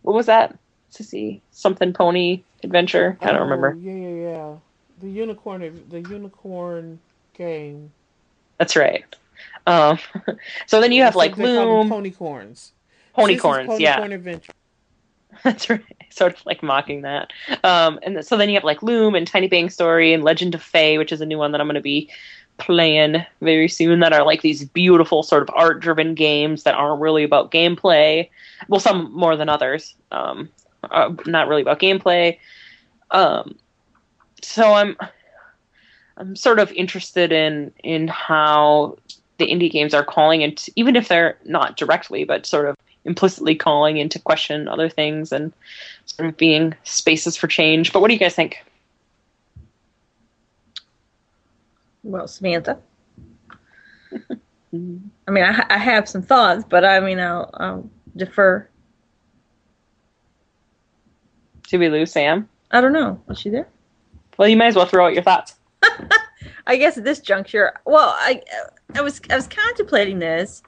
What 0.02 0.14
was 0.14 0.26
that? 0.26 0.56
Sissy 0.92 1.40
something 1.52 1.92
pony 1.92 2.42
adventure. 2.62 3.16
I 3.20 3.26
don't 3.32 3.36
Oh, 3.36 3.44
remember. 3.44 3.76
Yeah, 3.80 3.92
yeah, 3.92 4.30
yeah. 4.30 4.54
The 5.00 5.08
unicorn, 5.08 5.82
the 5.88 6.00
unicorn 6.00 6.98
game. 7.34 7.90
That's 8.58 8.76
right. 8.76 9.04
Um, 9.66 9.98
so 10.66 10.80
then 10.80 10.92
you 10.92 11.02
have 11.02 11.16
like 11.16 11.36
They 11.36 11.44
call 11.44 11.84
them 11.84 11.90
Loom, 11.90 12.04
ponycorns. 12.04 12.70
ponycorns, 13.16 13.66
Sissy's 13.66 13.80
yeah. 13.80 13.98
Ponycorn 13.98 14.14
Adventure. 14.14 14.52
That's 15.44 15.70
right. 15.70 15.84
Sort 16.10 16.34
of 16.38 16.44
like 16.44 16.62
mocking 16.62 17.02
that. 17.02 17.32
Um, 17.62 17.98
and 18.02 18.24
so 18.26 18.36
then 18.36 18.48
you 18.48 18.56
have 18.56 18.64
like 18.64 18.82
Loom 18.82 19.14
and 19.14 19.26
Tiny 19.26 19.46
Bang 19.46 19.70
Story 19.70 20.12
and 20.12 20.24
Legend 20.24 20.54
of 20.54 20.62
Fae, 20.62 20.98
which 20.98 21.12
is 21.12 21.20
a 21.20 21.26
new 21.26 21.38
one 21.38 21.52
that 21.52 21.60
I'm 21.60 21.66
going 21.66 21.76
to 21.76 21.80
be 21.80 22.10
playing 22.58 23.24
very 23.40 23.68
soon. 23.68 24.00
That 24.00 24.12
are 24.12 24.24
like 24.24 24.42
these 24.42 24.64
beautiful 24.64 25.22
sort 25.22 25.42
of 25.42 25.50
art-driven 25.54 26.14
games 26.14 26.62
that 26.64 26.74
aren't 26.74 27.00
really 27.00 27.24
about 27.24 27.50
gameplay. 27.50 28.28
Well, 28.68 28.80
some 28.80 29.12
more 29.12 29.36
than 29.36 29.48
others. 29.48 29.94
Um, 30.12 30.48
uh, 30.84 31.12
not 31.26 31.48
really 31.48 31.62
about 31.62 31.80
gameplay. 31.80 32.38
Um, 33.10 33.56
so 34.42 34.72
I'm 34.72 34.96
I'm 36.16 36.36
sort 36.36 36.58
of 36.58 36.72
interested 36.72 37.32
in 37.32 37.72
in 37.82 38.08
how 38.08 38.96
the 39.38 39.46
indie 39.46 39.70
games 39.70 39.94
are 39.94 40.04
calling 40.04 40.42
into 40.42 40.70
even 40.76 40.96
if 40.96 41.08
they're 41.08 41.38
not 41.44 41.76
directly, 41.76 42.24
but 42.24 42.46
sort 42.46 42.68
of 42.68 42.76
implicitly 43.04 43.54
calling 43.54 43.96
into 43.96 44.18
question 44.18 44.68
other 44.68 44.88
things 44.88 45.32
and 45.32 45.52
sort 46.04 46.28
of 46.28 46.36
being 46.36 46.74
spaces 46.84 47.36
for 47.36 47.46
change. 47.46 47.92
But 47.92 48.00
what 48.00 48.08
do 48.08 48.14
you 48.14 48.20
guys 48.20 48.34
think? 48.34 48.62
Well, 52.02 52.28
Samantha. 52.28 52.78
Mm-hmm. 54.74 55.08
I 55.26 55.30
mean, 55.30 55.44
I, 55.44 55.66
I 55.68 55.78
have 55.78 56.08
some 56.08 56.22
thoughts, 56.22 56.64
but 56.68 56.84
I 56.84 57.00
mean, 57.00 57.18
I'll, 57.18 57.50
I'll 57.54 57.90
defer. 58.16 58.68
Did 61.68 61.80
we 61.80 61.88
lose 61.88 62.12
Sam? 62.12 62.48
I 62.70 62.80
don't 62.80 62.92
know. 62.92 63.20
Is 63.28 63.38
she 63.38 63.50
there? 63.50 63.68
Well, 64.38 64.48
you 64.48 64.56
might 64.56 64.68
as 64.68 64.76
well 64.76 64.86
throw 64.86 65.06
out 65.06 65.14
your 65.14 65.22
thoughts. 65.22 65.56
I 66.66 66.76
guess 66.76 66.96
at 66.96 67.04
this 67.04 67.20
juncture, 67.20 67.72
well, 67.84 68.14
I 68.18 68.42
I 68.94 69.02
was 69.02 69.20
I 69.28 69.36
was 69.36 69.46
contemplating 69.46 70.18
this, 70.18 70.62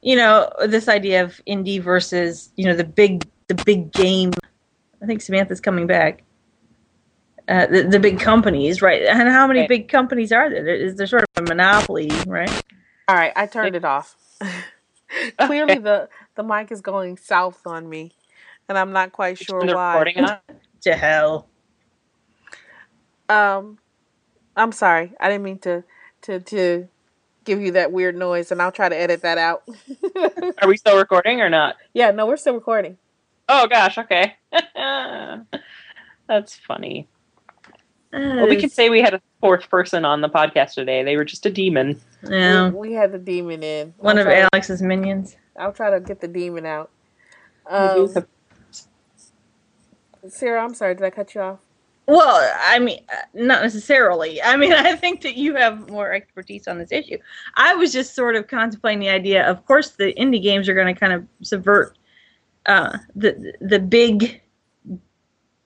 you 0.00 0.16
know, 0.16 0.50
this 0.66 0.88
idea 0.88 1.22
of 1.22 1.40
indie 1.46 1.80
versus 1.80 2.50
you 2.56 2.64
know 2.64 2.74
the 2.74 2.84
big 2.84 3.28
the 3.48 3.54
big 3.66 3.92
game. 3.92 4.32
I 5.02 5.06
think 5.06 5.20
Samantha's 5.20 5.60
coming 5.60 5.86
back. 5.86 6.22
Uh, 7.48 7.66
the 7.66 7.82
the 7.84 7.98
big 7.98 8.20
companies, 8.20 8.80
right? 8.82 9.02
And 9.02 9.28
how 9.28 9.46
many 9.46 9.60
Right. 9.60 9.68
big 9.68 9.88
companies 9.88 10.30
are 10.32 10.48
there? 10.48 10.62
There- 10.64 10.76
Is 10.76 10.96
there 10.96 11.06
sort 11.06 11.22
of 11.24 11.28
a 11.44 11.46
monopoly, 11.48 12.08
right? 12.26 12.50
All 13.08 13.16
right, 13.16 13.32
I 13.34 13.46
turned 13.46 13.74
it 13.74 13.84
off. 13.84 14.14
Clearly, 15.40 15.78
the 15.78 16.08
the 16.36 16.42
mic 16.44 16.70
is 16.72 16.80
going 16.80 17.16
south 17.18 17.66
on 17.66 17.88
me, 17.88 18.12
and 18.68 18.78
I'm 18.78 18.92
not 18.92 19.12
quite 19.12 19.38
sure 19.38 19.60
Turn 19.60 19.68
the 19.68 19.74
why. 19.74 19.92
recording. 19.98 20.26
To 20.82 20.94
hell. 20.96 21.48
Um, 23.28 23.78
I'm 24.56 24.72
sorry. 24.72 25.12
I 25.20 25.28
didn't 25.28 25.44
mean 25.44 25.58
to 25.60 25.84
to 26.22 26.40
to 26.40 26.88
give 27.44 27.60
you 27.60 27.70
that 27.72 27.92
weird 27.92 28.16
noise, 28.16 28.50
and 28.50 28.60
I'll 28.60 28.72
try 28.72 28.88
to 28.88 28.96
edit 28.96 29.22
that 29.22 29.38
out. 29.38 29.62
Are 30.62 30.66
we 30.68 30.76
still 30.76 30.96
recording 30.98 31.40
or 31.40 31.48
not? 31.48 31.76
yeah, 31.94 32.10
no, 32.10 32.26
we're 32.26 32.36
still 32.36 32.54
recording. 32.54 32.98
Oh 33.48 33.66
gosh, 33.68 33.96
okay. 33.98 34.36
That's 36.28 36.54
funny. 36.56 37.08
Well, 38.12 38.46
we 38.48 38.56
can 38.56 38.68
say 38.68 38.90
we 38.90 39.00
had 39.00 39.14
a 39.14 39.22
fourth 39.40 39.68
person 39.70 40.04
on 40.04 40.20
the 40.20 40.28
podcast 40.28 40.74
today. 40.74 41.02
They 41.02 41.16
were 41.16 41.24
just 41.24 41.46
a 41.46 41.50
demon. 41.50 42.00
yeah, 42.28 42.68
We, 42.70 42.88
we 42.90 42.94
had 42.94 43.10
the 43.12 43.18
demon 43.18 43.62
in. 43.62 43.94
one 43.98 44.16
I'll 44.18 44.22
of 44.22 44.26
try 44.26 44.40
to- 44.40 44.48
Alex's 44.52 44.82
minions. 44.82 45.36
I'll 45.58 45.72
try 45.72 45.90
to 45.90 46.00
get 46.00 46.20
the 46.20 46.28
demon 46.28 46.66
out. 46.66 46.90
Um, 47.66 48.12
have- 48.12 48.26
Sarah, 50.28 50.62
I'm 50.62 50.74
sorry. 50.74 50.94
Did 50.94 51.04
I 51.04 51.10
cut 51.10 51.34
you 51.34 51.40
off? 51.40 51.58
Well, 52.06 52.52
I 52.64 52.78
mean, 52.78 53.00
uh, 53.12 53.16
not 53.34 53.62
necessarily. 53.62 54.42
I 54.42 54.56
mean, 54.56 54.72
I 54.74 54.94
think 54.96 55.22
that 55.22 55.36
you 55.36 55.54
have 55.56 55.88
more 55.88 56.12
expertise 56.12 56.68
on 56.68 56.78
this 56.78 56.92
issue. 56.92 57.16
I 57.56 57.74
was 57.74 57.92
just 57.92 58.14
sort 58.14 58.36
of 58.36 58.46
contemplating 58.48 59.00
the 59.00 59.08
idea. 59.08 59.48
Of 59.48 59.64
course, 59.66 59.90
the 59.92 60.12
indie 60.14 60.42
games 60.42 60.68
are 60.68 60.74
going 60.74 60.92
to 60.92 60.98
kind 60.98 61.12
of 61.12 61.26
subvert 61.42 61.96
uh, 62.66 62.98
the 63.16 63.54
the 63.60 63.78
big 63.78 64.41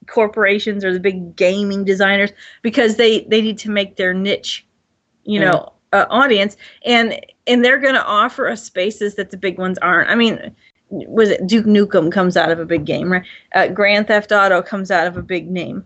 corporations 0.08 0.84
or 0.84 0.92
the 0.92 1.00
big 1.00 1.36
gaming 1.36 1.84
designers 1.84 2.30
because 2.62 2.96
they 2.96 3.20
they 3.24 3.40
need 3.42 3.58
to 3.58 3.70
make 3.70 3.96
their 3.96 4.14
niche, 4.14 4.66
you 5.24 5.40
know, 5.40 5.72
uh, 5.92 6.06
audience, 6.10 6.56
and 6.84 7.18
and 7.46 7.64
they're 7.64 7.78
going 7.80 7.94
to 7.94 8.04
offer 8.04 8.48
us 8.48 8.64
spaces 8.64 9.14
that 9.16 9.30
the 9.30 9.36
big 9.36 9.58
ones 9.58 9.78
aren't. 9.78 10.10
I 10.10 10.14
mean, 10.14 10.54
was 10.90 11.30
it 11.30 11.46
Duke 11.46 11.66
Nukem 11.66 12.10
comes 12.12 12.36
out 12.36 12.50
of 12.50 12.58
a 12.58 12.64
big 12.66 12.84
game, 12.84 13.10
right? 13.12 13.24
Uh, 13.54 13.68
Grand 13.68 14.06
Theft 14.08 14.32
Auto 14.32 14.62
comes 14.62 14.90
out 14.90 15.06
of 15.06 15.16
a 15.16 15.22
big 15.22 15.50
name. 15.50 15.84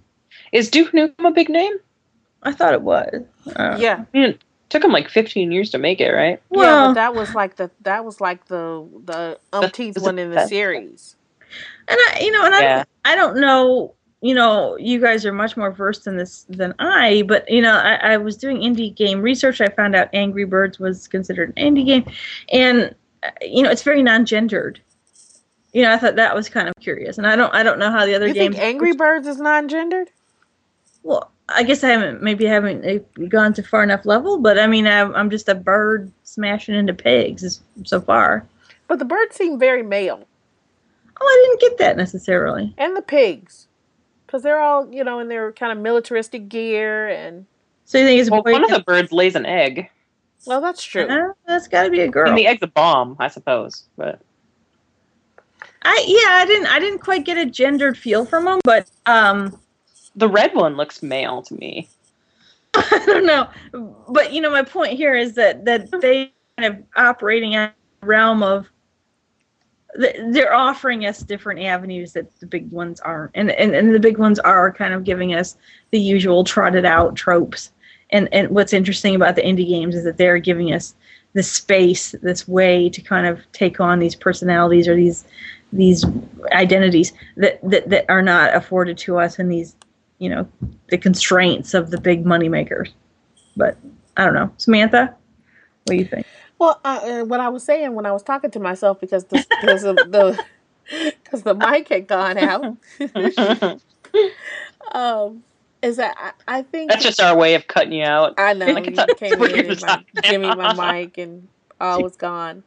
Is 0.53 0.71
Duke 0.71 0.93
Nukem 0.93 1.27
a 1.27 1.31
big 1.31 1.49
name? 1.49 1.75
I 2.43 2.53
thought 2.53 2.73
it 2.75 2.83
was. 2.83 3.23
Uh, 3.57 3.77
Yeah. 3.79 4.05
I 4.13 4.19
mean, 4.19 4.31
it 4.31 4.41
took 4.71 4.83
him 4.83 4.93
like 4.93 5.09
15 5.11 5.53
years 5.53 5.71
to 5.71 5.79
make 5.79 6.01
it, 6.01 6.11
right? 6.11 6.41
yeah, 6.51 6.59
Well- 6.59 6.89
but 6.89 6.95
that 6.95 7.15
was 7.15 7.35
like 7.35 7.57
the 7.57 7.71
that 7.83 8.05
was 8.05 8.21
like 8.21 8.47
the 8.47 8.87
the 9.05 9.39
umpteenth 9.53 10.01
one 10.01 10.19
in 10.19 10.31
the 10.31 10.47
series. 10.47 11.17
and 11.89 11.99
I, 12.09 12.21
you 12.23 12.31
know, 12.33 12.45
and 12.47 12.55
I, 12.55 12.61
Yeah. 12.63 12.77
don't, 12.77 12.89
I 13.05 13.15
don't 13.17 13.41
know. 13.41 13.95
You 14.23 14.35
know, 14.35 14.77
you 14.77 15.01
guys 15.01 15.25
are 15.25 15.33
much 15.33 15.57
more 15.57 15.71
versed 15.71 16.07
in 16.07 16.17
this 16.19 16.45
than 16.49 16.75
I. 16.79 17.23
But 17.27 17.51
you 17.51 17.63
know, 17.63 17.73
I, 17.75 17.95
I 17.95 18.17
was 18.19 18.37
doing 18.37 18.59
indie 18.59 18.95
game 18.95 19.23
research. 19.23 19.61
I 19.61 19.69
found 19.69 19.97
out 19.97 20.09
Angry 20.13 20.45
Birds 20.45 20.79
was 20.79 21.09
considered 21.09 21.55
an 21.57 21.75
indie 21.75 21.87
game, 21.87 22.05
and 22.53 22.95
uh, 23.23 23.31
you 23.41 23.63
know, 23.63 23.71
it's 23.71 23.83
very 23.83 24.03
non-gendered. 24.03 24.81
You 25.73 25.83
know, 25.83 25.93
I 25.93 25.97
thought 25.99 26.17
that 26.17 26.35
was 26.35 26.49
kind 26.49 26.69
of 26.69 26.75
curious, 26.81 27.17
and 27.17 27.27
I 27.27 27.37
don't, 27.37 27.55
I 27.55 27.63
don't 27.63 27.79
know 27.79 27.91
how 27.93 28.05
the 28.05 28.15
other 28.15 28.27
You 28.27 28.35
games. 28.35 28.57
think 28.57 28.65
Angry 28.67 28.93
Birds 28.93 29.27
is 29.29 29.39
non-gendered? 29.39 30.11
Well, 31.05 31.31
I 31.49 31.63
guess 31.63 31.85
I 31.85 31.91
haven't, 31.91 32.23
maybe 32.23 32.49
I 32.49 32.53
haven't 32.53 32.85
uh, 32.85 33.27
gone 33.29 33.55
to 33.55 33.63
far 33.63 33.83
enough 33.85 34.05
level, 34.05 34.39
but 34.39 34.59
I 34.59 34.67
mean, 34.67 34.87
I'm, 34.89 35.15
I'm 35.15 35.31
just 35.31 35.49
a 35.49 35.55
bird 35.55 36.11
smashing 36.25 36.75
into 36.75 36.93
pigs 36.93 37.61
so 37.85 38.01
far. 38.01 38.45
But 38.89 38.99
the 38.99 39.05
birds 39.05 39.37
seem 39.37 39.59
very 39.61 39.83
male, 39.85 40.27
Oh, 41.21 41.25
I 41.25 41.47
didn't 41.47 41.61
get 41.71 41.79
that 41.79 41.97
necessarily. 41.97 42.75
and 42.77 42.97
the 42.97 43.03
pigs, 43.03 43.69
because 44.31 44.43
they're 44.45 44.61
all 44.61 44.93
you 44.95 45.03
know 45.03 45.19
in 45.19 45.27
their 45.29 45.51
kind 45.53 45.73
of 45.73 45.79
militaristic 45.79 46.49
gear, 46.49 47.09
and 47.09 47.47
So 47.85 47.99
you 47.99 48.05
think 48.05 48.21
it's 48.21 48.31
Well, 48.31 48.43
one 48.45 48.63
of 48.63 48.71
the 48.71 48.85
birds 48.85 49.11
lays 49.11 49.35
an 49.35 49.45
egg. 49.45 49.91
well, 50.47 50.61
that's 50.61 50.83
true. 50.83 51.07
Uh, 51.07 51.33
that's 51.47 51.67
got 51.67 51.85
to 51.85 51.91
be 51.91 52.01
a 52.01 52.09
girl. 52.09 52.29
And 52.29 52.39
the 52.39 52.47
egg's 52.47 52.63
a 52.63 52.69
bomb, 52.69 53.17
I 53.19 53.27
suppose. 53.27 53.85
But 53.97 54.21
I 55.83 56.05
yeah, 56.07 56.43
I 56.43 56.47
didn't 56.47 56.69
I 56.69 56.79
didn't 56.79 57.01
quite 57.01 57.25
get 57.25 57.39
a 57.39 57.47
gendered 57.47 57.99
feel 57.99 58.25
from 58.25 58.45
them, 58.45 58.61
but 58.63 58.89
um, 59.07 59.59
the 60.15 60.29
red 60.29 60.55
one 60.55 60.77
looks 60.77 61.03
male 61.03 61.43
to 61.43 61.55
me. 61.55 61.89
I 62.75 63.03
don't 63.05 63.27
know. 63.27 63.49
But 64.09 64.33
you 64.33 64.41
know, 64.41 64.51
my 64.51 64.63
point 64.63 64.93
here 64.93 65.17
is 65.17 65.35
that 65.35 65.65
that 65.65 65.91
they 66.01 66.33
kind 66.57 66.73
of 66.73 66.85
operating 66.97 67.55
in 67.55 67.63
a 67.63 67.75
realm 68.03 68.45
of 68.45 68.63
th- 68.63 68.71
they're 69.95 70.55
offering 70.55 71.07
us 71.07 71.21
different 71.21 71.61
avenues 71.61 72.13
that 72.13 72.39
the 72.41 72.47
big 72.47 72.71
ones 72.71 73.01
aren't, 73.01 73.33
and 73.35 73.51
and, 73.51 73.75
and 73.75 73.95
the 73.95 74.01
big 74.01 74.19
ones 74.19 74.39
are 74.39 74.73
kind 74.73 74.95
of 74.95 75.05
giving 75.05 75.35
us 75.35 75.57
the 75.91 75.99
usual 75.99 76.45
trotted 76.45 76.85
out 76.85 77.17
tropes. 77.17 77.73
And 78.11 78.29
and 78.33 78.51
what's 78.51 78.73
interesting 78.73 79.15
about 79.15 79.37
the 79.37 79.43
indie 79.43 79.69
games 79.69 79.95
is 79.95 80.05
that 80.05 80.17
they're 80.17 80.39
giving 80.39 80.73
us 80.73 80.95
the 81.33 81.43
space, 81.43 82.13
this 82.23 82.49
way 82.49 82.89
to 82.91 83.01
kind 83.01 83.27
of 83.27 83.41
take 83.53 83.81
on 83.81 83.99
these 83.99 84.15
personalities 84.15 84.89
or 84.89 84.95
these 84.95 85.25
these 85.73 86.05
identities 86.53 87.13
that, 87.37 87.61
that 87.69 87.89
that 87.91 88.05
are 88.09 88.23
not 88.23 88.55
afforded 88.55 88.99
to 88.99 89.19
us 89.19 89.39
in 89.39 89.49
these 89.49 89.77
you 90.19 90.29
know 90.29 90.49
the 90.89 90.99
constraints 90.99 91.75
of 91.75 91.91
the 91.91 92.01
big 92.01 92.25
money 92.25 92.49
makers. 92.49 92.93
But 93.57 93.77
i 94.17 94.25
don't 94.25 94.35
know. 94.35 94.53
Samantha 94.57 95.15
what 95.85 95.95
do 95.95 95.97
you 95.97 96.05
think 96.05 96.27
Well, 96.61 96.79
uh, 96.85 97.01
uh, 97.03 97.25
what 97.25 97.41
I 97.41 97.49
was 97.49 97.65
saying 97.65 97.95
when 97.95 98.05
I 98.05 98.13
was 98.13 98.23
talking 98.23 98.51
to 98.51 98.61
myself 98.61 99.01
because 99.01 99.25
the 99.25 99.45
because 99.49 99.83
of 99.83 99.97
the 99.97 100.39
because 101.25 101.43
the 101.43 101.55
mic 101.55 101.89
had 101.89 102.07
gone 102.07 102.37
out, 102.37 102.77
um, 104.93 105.43
is 105.81 105.97
that 105.97 106.15
I, 106.47 106.59
I 106.59 106.63
think 106.63 106.91
That's 106.91 107.03
just 107.03 107.19
our 107.19 107.35
way 107.35 107.55
of 107.55 107.67
cutting 107.67 107.95
you 107.95 108.05
out. 108.05 108.35
I 108.37 108.53
know 108.53 108.67
Like, 108.67 108.91
you 108.91 109.07
came 109.17 109.43
in 109.43 109.71
and 109.71 109.81
not- 109.81 110.05
give 110.23 110.43
me 110.43 110.55
my 110.55 110.75
mic 111.03 111.17
and 111.17 111.49
all 111.81 112.03
was 112.03 112.17
gone. 112.17 112.63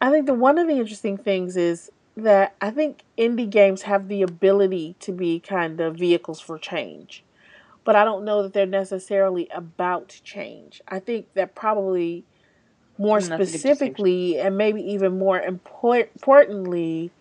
I 0.00 0.10
think 0.10 0.26
that 0.26 0.34
one 0.34 0.58
of 0.58 0.66
the 0.66 0.74
interesting 0.74 1.16
things 1.18 1.56
is 1.56 1.88
that 2.16 2.56
I 2.60 2.70
think 2.70 3.04
indie 3.16 3.48
games 3.48 3.82
have 3.82 4.08
the 4.08 4.22
ability 4.22 4.96
to 5.00 5.12
be 5.12 5.38
kind 5.38 5.80
of 5.80 5.94
vehicles 5.94 6.40
for 6.40 6.58
change, 6.58 7.22
but 7.88 7.96
I 7.96 8.04
don't 8.04 8.26
know 8.26 8.42
that 8.44 8.52
they're 8.52 8.66
necessarily 8.66 9.48
about 9.54 10.20
change. 10.22 10.82
I 10.88 11.00
think 11.00 11.28
that 11.36 11.56
probably 11.56 12.26
more 12.98 13.20
that's 13.28 13.54
a 13.54 13.58
good 13.58 13.64
specifically 13.64 14.38
and 14.38 14.58
maybe 14.58 14.82
even 14.82 15.18
more 15.18 15.40
import- 15.40 16.10
importantly, 16.14 17.14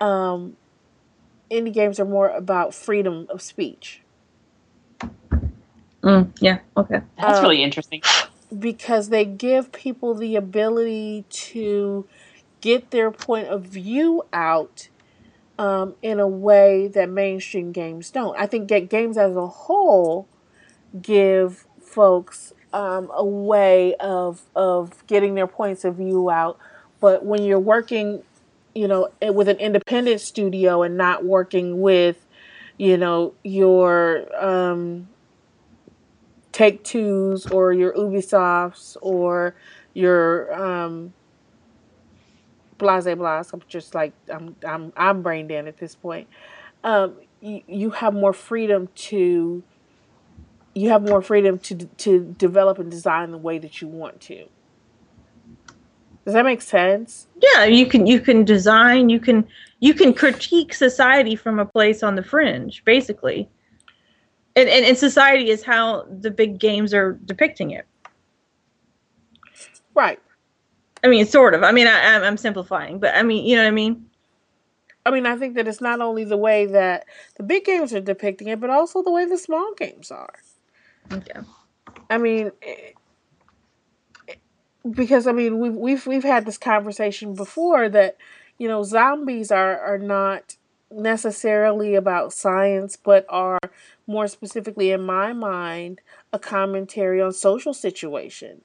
um, 0.00 0.58
indie 1.50 1.72
games 1.72 1.98
are 2.00 2.04
more 2.04 2.28
about 2.28 2.74
freedom 2.74 3.26
of 3.30 3.42
speech. 3.42 4.02
mm, 6.02 6.30
yeah 6.40 6.58
okay 6.76 7.00
That's 7.24 7.40
Uh, 7.40 7.42
really 7.42 7.62
interesting. 7.62 8.02
because 8.58 9.08
they 9.10 9.24
give 9.24 9.72
people 9.72 10.14
the 10.14 10.36
ability 10.36 11.26
to 11.30 12.08
get 12.60 12.90
their 12.92 13.10
point 13.12 13.48
of 13.48 13.64
view 13.64 14.22
out 14.32 14.88
um, 15.58 15.94
in 16.02 16.20
a 16.20 16.28
way 16.28 16.88
that 16.88 17.08
mainstream 17.08 17.72
games 17.72 18.10
don't. 18.10 18.38
I 18.38 18.46
think 18.46 18.68
that 18.68 18.88
games 18.90 19.16
as 19.16 19.36
a 19.36 19.46
whole 19.46 20.28
give 21.00 21.66
folks 21.80 22.52
um, 22.72 23.10
a 23.14 23.24
way 23.24 23.94
of 23.96 24.42
of 24.54 25.06
getting 25.06 25.34
their 25.34 25.46
points 25.46 25.84
of 25.84 25.96
view 25.96 26.30
out. 26.30 26.58
But 27.00 27.24
when 27.24 27.42
you're 27.42 27.58
working, 27.60 28.22
you 28.74 28.88
know, 28.88 29.08
eh, 29.22 29.30
with 29.30 29.48
an 29.48 29.58
independent 29.58 30.20
studio 30.20 30.82
and 30.82 30.96
not 30.96 31.24
working 31.24 31.80
with, 31.80 32.26
you 32.78 32.96
know, 32.96 33.34
your 33.42 34.26
um, 34.44 35.08
Take 36.52 36.82
Twos 36.84 37.46
or 37.46 37.72
your 37.72 37.92
Ubisofts 37.92 38.96
or 39.02 39.54
your 39.92 40.52
um, 40.54 41.12
Blase 42.78 43.14
Blase. 43.16 43.52
I'm 43.52 43.62
just 43.68 43.94
like 43.94 44.12
I'm 44.32 44.56
I'm 44.66 44.92
I'm 44.96 45.22
brain 45.22 45.48
dead 45.48 45.66
at 45.66 45.78
this 45.78 45.94
point. 45.94 46.28
Um, 46.84 47.16
you, 47.40 47.62
you 47.66 47.90
have 47.90 48.14
more 48.14 48.32
freedom 48.32 48.88
to 48.94 49.62
you 50.74 50.90
have 50.90 51.02
more 51.02 51.22
freedom 51.22 51.58
to 51.60 51.76
to 51.76 52.34
develop 52.38 52.78
and 52.78 52.90
design 52.90 53.30
the 53.30 53.38
way 53.38 53.58
that 53.58 53.80
you 53.80 53.88
want 53.88 54.20
to. 54.22 54.46
Does 56.24 56.34
that 56.34 56.44
make 56.44 56.62
sense? 56.62 57.28
yeah 57.40 57.64
you 57.64 57.86
can 57.86 58.06
you 58.06 58.20
can 58.20 58.44
design 58.44 59.08
you 59.08 59.20
can 59.20 59.46
you 59.80 59.94
can 59.94 60.12
critique 60.12 60.74
society 60.74 61.36
from 61.36 61.58
a 61.58 61.64
place 61.64 62.02
on 62.02 62.14
the 62.14 62.22
fringe 62.22 62.84
basically 62.84 63.48
and 64.54 64.68
and, 64.68 64.84
and 64.84 64.98
society 64.98 65.50
is 65.50 65.62
how 65.62 66.04
the 66.20 66.30
big 66.30 66.58
games 66.58 66.92
are 66.94 67.18
depicting 67.24 67.70
it 67.70 67.86
Right. 69.94 70.20
I 71.06 71.08
mean 71.08 71.24
sort 71.26 71.54
of 71.54 71.62
i 71.62 71.72
mean 71.72 71.86
I, 71.86 72.14
I'm, 72.14 72.22
I'm 72.22 72.36
simplifying 72.36 72.98
but 72.98 73.14
i 73.14 73.22
mean 73.22 73.46
you 73.46 73.56
know 73.56 73.62
what 73.62 73.68
i 73.68 73.72
mean 73.72 74.06
I 75.04 75.12
mean, 75.12 75.24
I 75.24 75.36
think 75.36 75.54
that 75.54 75.68
it's 75.68 75.80
not 75.80 76.00
only 76.00 76.24
the 76.24 76.36
way 76.36 76.66
that 76.66 77.04
the 77.36 77.44
big 77.44 77.64
games 77.64 77.94
are 77.94 78.00
depicting 78.00 78.48
it, 78.48 78.58
but 78.58 78.70
also 78.70 79.04
the 79.04 79.12
way 79.12 79.24
the 79.24 79.38
small 79.38 79.72
games 79.74 80.10
are. 80.10 80.34
okay 81.12 81.42
I 82.10 82.18
mean, 82.18 82.50
eh, 82.62 82.92
eh, 84.28 84.34
because 84.90 85.26
I 85.26 85.32
mean 85.32 85.58
we've 85.58 85.74
we've 85.74 86.06
we've 86.06 86.24
had 86.24 86.46
this 86.46 86.58
conversation 86.58 87.34
before 87.34 87.88
that 87.88 88.16
you 88.58 88.68
know 88.68 88.82
zombies 88.82 89.50
are 89.50 89.78
are 89.78 89.98
not 89.98 90.56
necessarily 90.90 91.94
about 91.94 92.32
science, 92.32 92.96
but 92.96 93.26
are 93.28 93.58
more 94.06 94.28
specifically 94.28 94.90
in 94.92 95.02
my 95.02 95.32
mind 95.32 96.00
a 96.32 96.38
commentary 96.38 97.20
on 97.20 97.32
social 97.32 97.74
situation. 97.74 98.62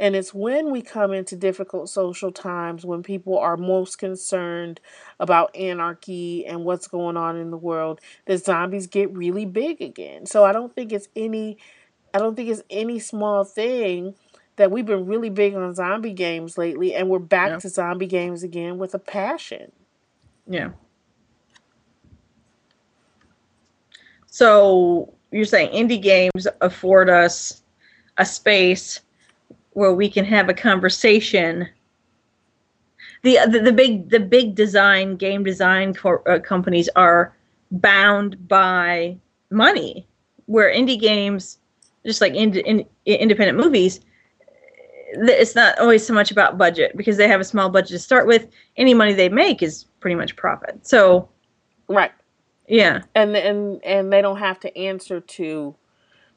And 0.00 0.16
it's 0.16 0.32
when 0.32 0.70
we 0.70 0.80
come 0.80 1.12
into 1.12 1.36
difficult 1.36 1.90
social 1.90 2.32
times 2.32 2.86
when 2.86 3.02
people 3.02 3.38
are 3.38 3.58
most 3.58 3.98
concerned 3.98 4.80
about 5.20 5.54
anarchy 5.54 6.46
and 6.46 6.64
what's 6.64 6.88
going 6.88 7.18
on 7.18 7.36
in 7.36 7.50
the 7.50 7.58
world 7.58 8.00
that 8.24 8.42
zombies 8.42 8.86
get 8.86 9.12
really 9.14 9.44
big 9.44 9.82
again. 9.82 10.24
So 10.24 10.42
I 10.46 10.52
don't 10.52 10.74
think 10.74 10.90
it's 10.90 11.08
any 11.14 11.58
I 12.14 12.18
don't 12.18 12.34
think 12.34 12.48
it's 12.48 12.62
any 12.70 12.98
small 12.98 13.44
thing 13.44 14.14
that 14.56 14.70
we've 14.70 14.86
been 14.86 15.04
really 15.04 15.28
big 15.30 15.54
on 15.54 15.74
zombie 15.74 16.14
games 16.14 16.56
lately 16.56 16.94
and 16.94 17.10
we're 17.10 17.18
back 17.18 17.50
Yeah. 17.50 17.58
to 17.58 17.68
zombie 17.68 18.06
games 18.06 18.42
again 18.42 18.78
with 18.78 18.94
a 18.94 18.98
passion. 18.98 19.70
Yeah. 20.46 20.70
So 24.28 25.12
you're 25.30 25.44
saying 25.44 25.72
indie 25.72 26.00
games 26.00 26.46
afford 26.62 27.10
us 27.10 27.62
a 28.16 28.24
space 28.24 29.00
where 29.72 29.92
we 29.94 30.08
can 30.08 30.24
have 30.24 30.48
a 30.48 30.54
conversation. 30.54 31.68
The 33.22 33.38
the, 33.48 33.60
the 33.60 33.72
big 33.72 34.10
the 34.10 34.20
big 34.20 34.54
design 34.54 35.16
game 35.16 35.44
design 35.44 35.94
cor- 35.94 36.28
uh, 36.28 36.38
companies 36.40 36.88
are 36.96 37.36
bound 37.70 38.48
by 38.48 39.16
money, 39.50 40.06
where 40.46 40.72
indie 40.72 40.98
games, 41.00 41.58
just 42.04 42.20
like 42.20 42.34
ind- 42.34 42.56
in, 42.56 42.86
independent 43.06 43.58
movies, 43.58 44.00
it's 45.12 45.54
not 45.54 45.78
always 45.78 46.06
so 46.06 46.14
much 46.14 46.30
about 46.30 46.56
budget 46.58 46.96
because 46.96 47.16
they 47.16 47.28
have 47.28 47.40
a 47.40 47.44
small 47.44 47.68
budget 47.68 47.90
to 47.90 47.98
start 47.98 48.26
with. 48.26 48.48
Any 48.76 48.94
money 48.94 49.12
they 49.12 49.28
make 49.28 49.62
is 49.62 49.84
pretty 50.00 50.14
much 50.14 50.36
profit. 50.36 50.86
So 50.86 51.28
Right. 51.88 52.12
Yeah. 52.68 53.02
and 53.14 53.36
and 53.36 53.84
and 53.84 54.12
they 54.12 54.22
don't 54.22 54.38
have 54.38 54.60
to 54.60 54.78
answer 54.78 55.20
to 55.20 55.74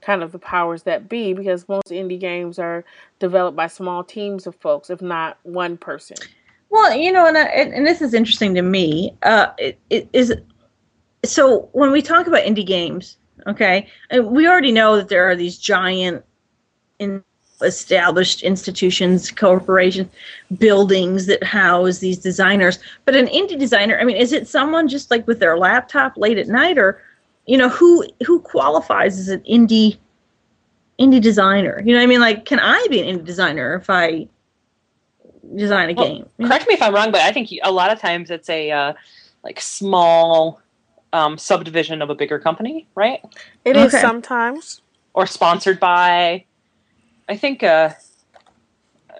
kind 0.04 0.22
of 0.22 0.32
the 0.32 0.40
powers 0.40 0.84
that 0.84 1.10
be 1.10 1.34
because 1.34 1.68
most 1.68 1.88
indie 1.88 2.20
games 2.20 2.60
are 2.60 2.84
developed 3.20 3.56
by 3.56 3.68
small 3.68 4.04
teams 4.04 4.46
of 4.46 4.56
folks, 4.56 4.90
if 4.90 5.02
not 5.02 5.38
one 5.44 5.78
person. 5.78 6.18
Well, 6.70 6.96
you 6.96 7.12
know, 7.12 7.28
and 7.28 7.38
I, 7.38 7.44
and, 7.44 7.86
this 7.86 8.02
is 8.02 8.14
interesting 8.14 8.56
to 8.56 8.62
me. 8.62 9.16
Uh, 9.22 9.48
it, 9.58 9.80
it 9.90 10.10
is 10.12 10.34
so 11.24 11.70
when 11.72 11.92
we 11.92 12.02
talk 12.02 12.28
about 12.28 12.44
indie 12.44 12.66
games, 12.66 13.18
okay, 13.48 13.88
and 14.10 14.28
we 14.28 14.48
already 14.48 14.72
know 14.72 14.96
that 14.96 15.08
there 15.08 15.30
are 15.30 15.36
these 15.36 15.58
giant, 15.58 16.26
in, 17.00 17.24
established 17.62 18.44
institutions, 18.44 19.32
corporations, 19.32 20.10
buildings 20.58 21.28
that 21.28 21.44
house 21.44 22.00
these 22.00 22.18
designers. 22.18 22.80
But 23.06 23.16
an 23.16 23.28
indie 23.28 23.58
designer, 23.58 24.00
I 24.00 24.04
mean, 24.04 24.18
is 24.18 24.34
it 24.34 24.48
someone 24.48 24.88
just 24.88 25.12
like 25.12 25.26
with 25.28 25.40
their 25.40 25.58
laptop 25.58 26.18
late 26.18 26.38
at 26.38 26.48
night, 26.48 26.78
or 26.78 27.02
you 27.46 27.58
know, 27.58 27.70
who 27.70 28.06
who 28.26 28.40
qualifies 28.40 29.20
as 29.20 29.28
an 29.30 29.42
indie 29.42 29.98
indie 31.00 31.22
designer? 31.22 31.82
You 31.84 31.94
know, 31.94 32.00
what 32.00 32.04
I 32.04 32.08
mean, 32.08 32.22
like, 32.22 32.46
can 32.46 32.60
I 32.60 32.86
be 32.90 33.02
an 33.02 33.18
indie 33.20 33.26
designer 33.26 33.76
if 33.76 33.90
I 33.90 34.28
design 35.56 35.90
a 35.90 35.94
Well, 35.94 36.06
game? 36.06 36.30
Correct 36.42 36.68
me 36.68 36.76
if 36.76 36.82
I'm 36.82 36.94
wrong, 36.94 37.12
but 37.12 37.22
I 37.22 37.32
think 37.32 37.50
a 37.64 37.72
lot 37.72 37.92
of 37.92 38.00
times 38.00 38.32
it's 38.32 38.50
a 38.50 38.72
uh, 38.72 38.94
like 39.44 39.60
small 39.60 40.62
um, 41.12 41.38
subdivision 41.38 42.02
of 42.02 42.10
a 42.10 42.16
bigger 42.16 42.40
company, 42.40 42.88
right? 42.96 43.20
It 43.66 43.76
is 43.76 43.94
Okay. 43.94 44.02
sometimes. 44.02 44.82
Or 45.14 45.28
sponsored 45.28 45.80
by, 45.80 46.46
I 47.30 47.38
think, 47.38 47.62
uh, 47.62 47.92
uh, 49.12 49.14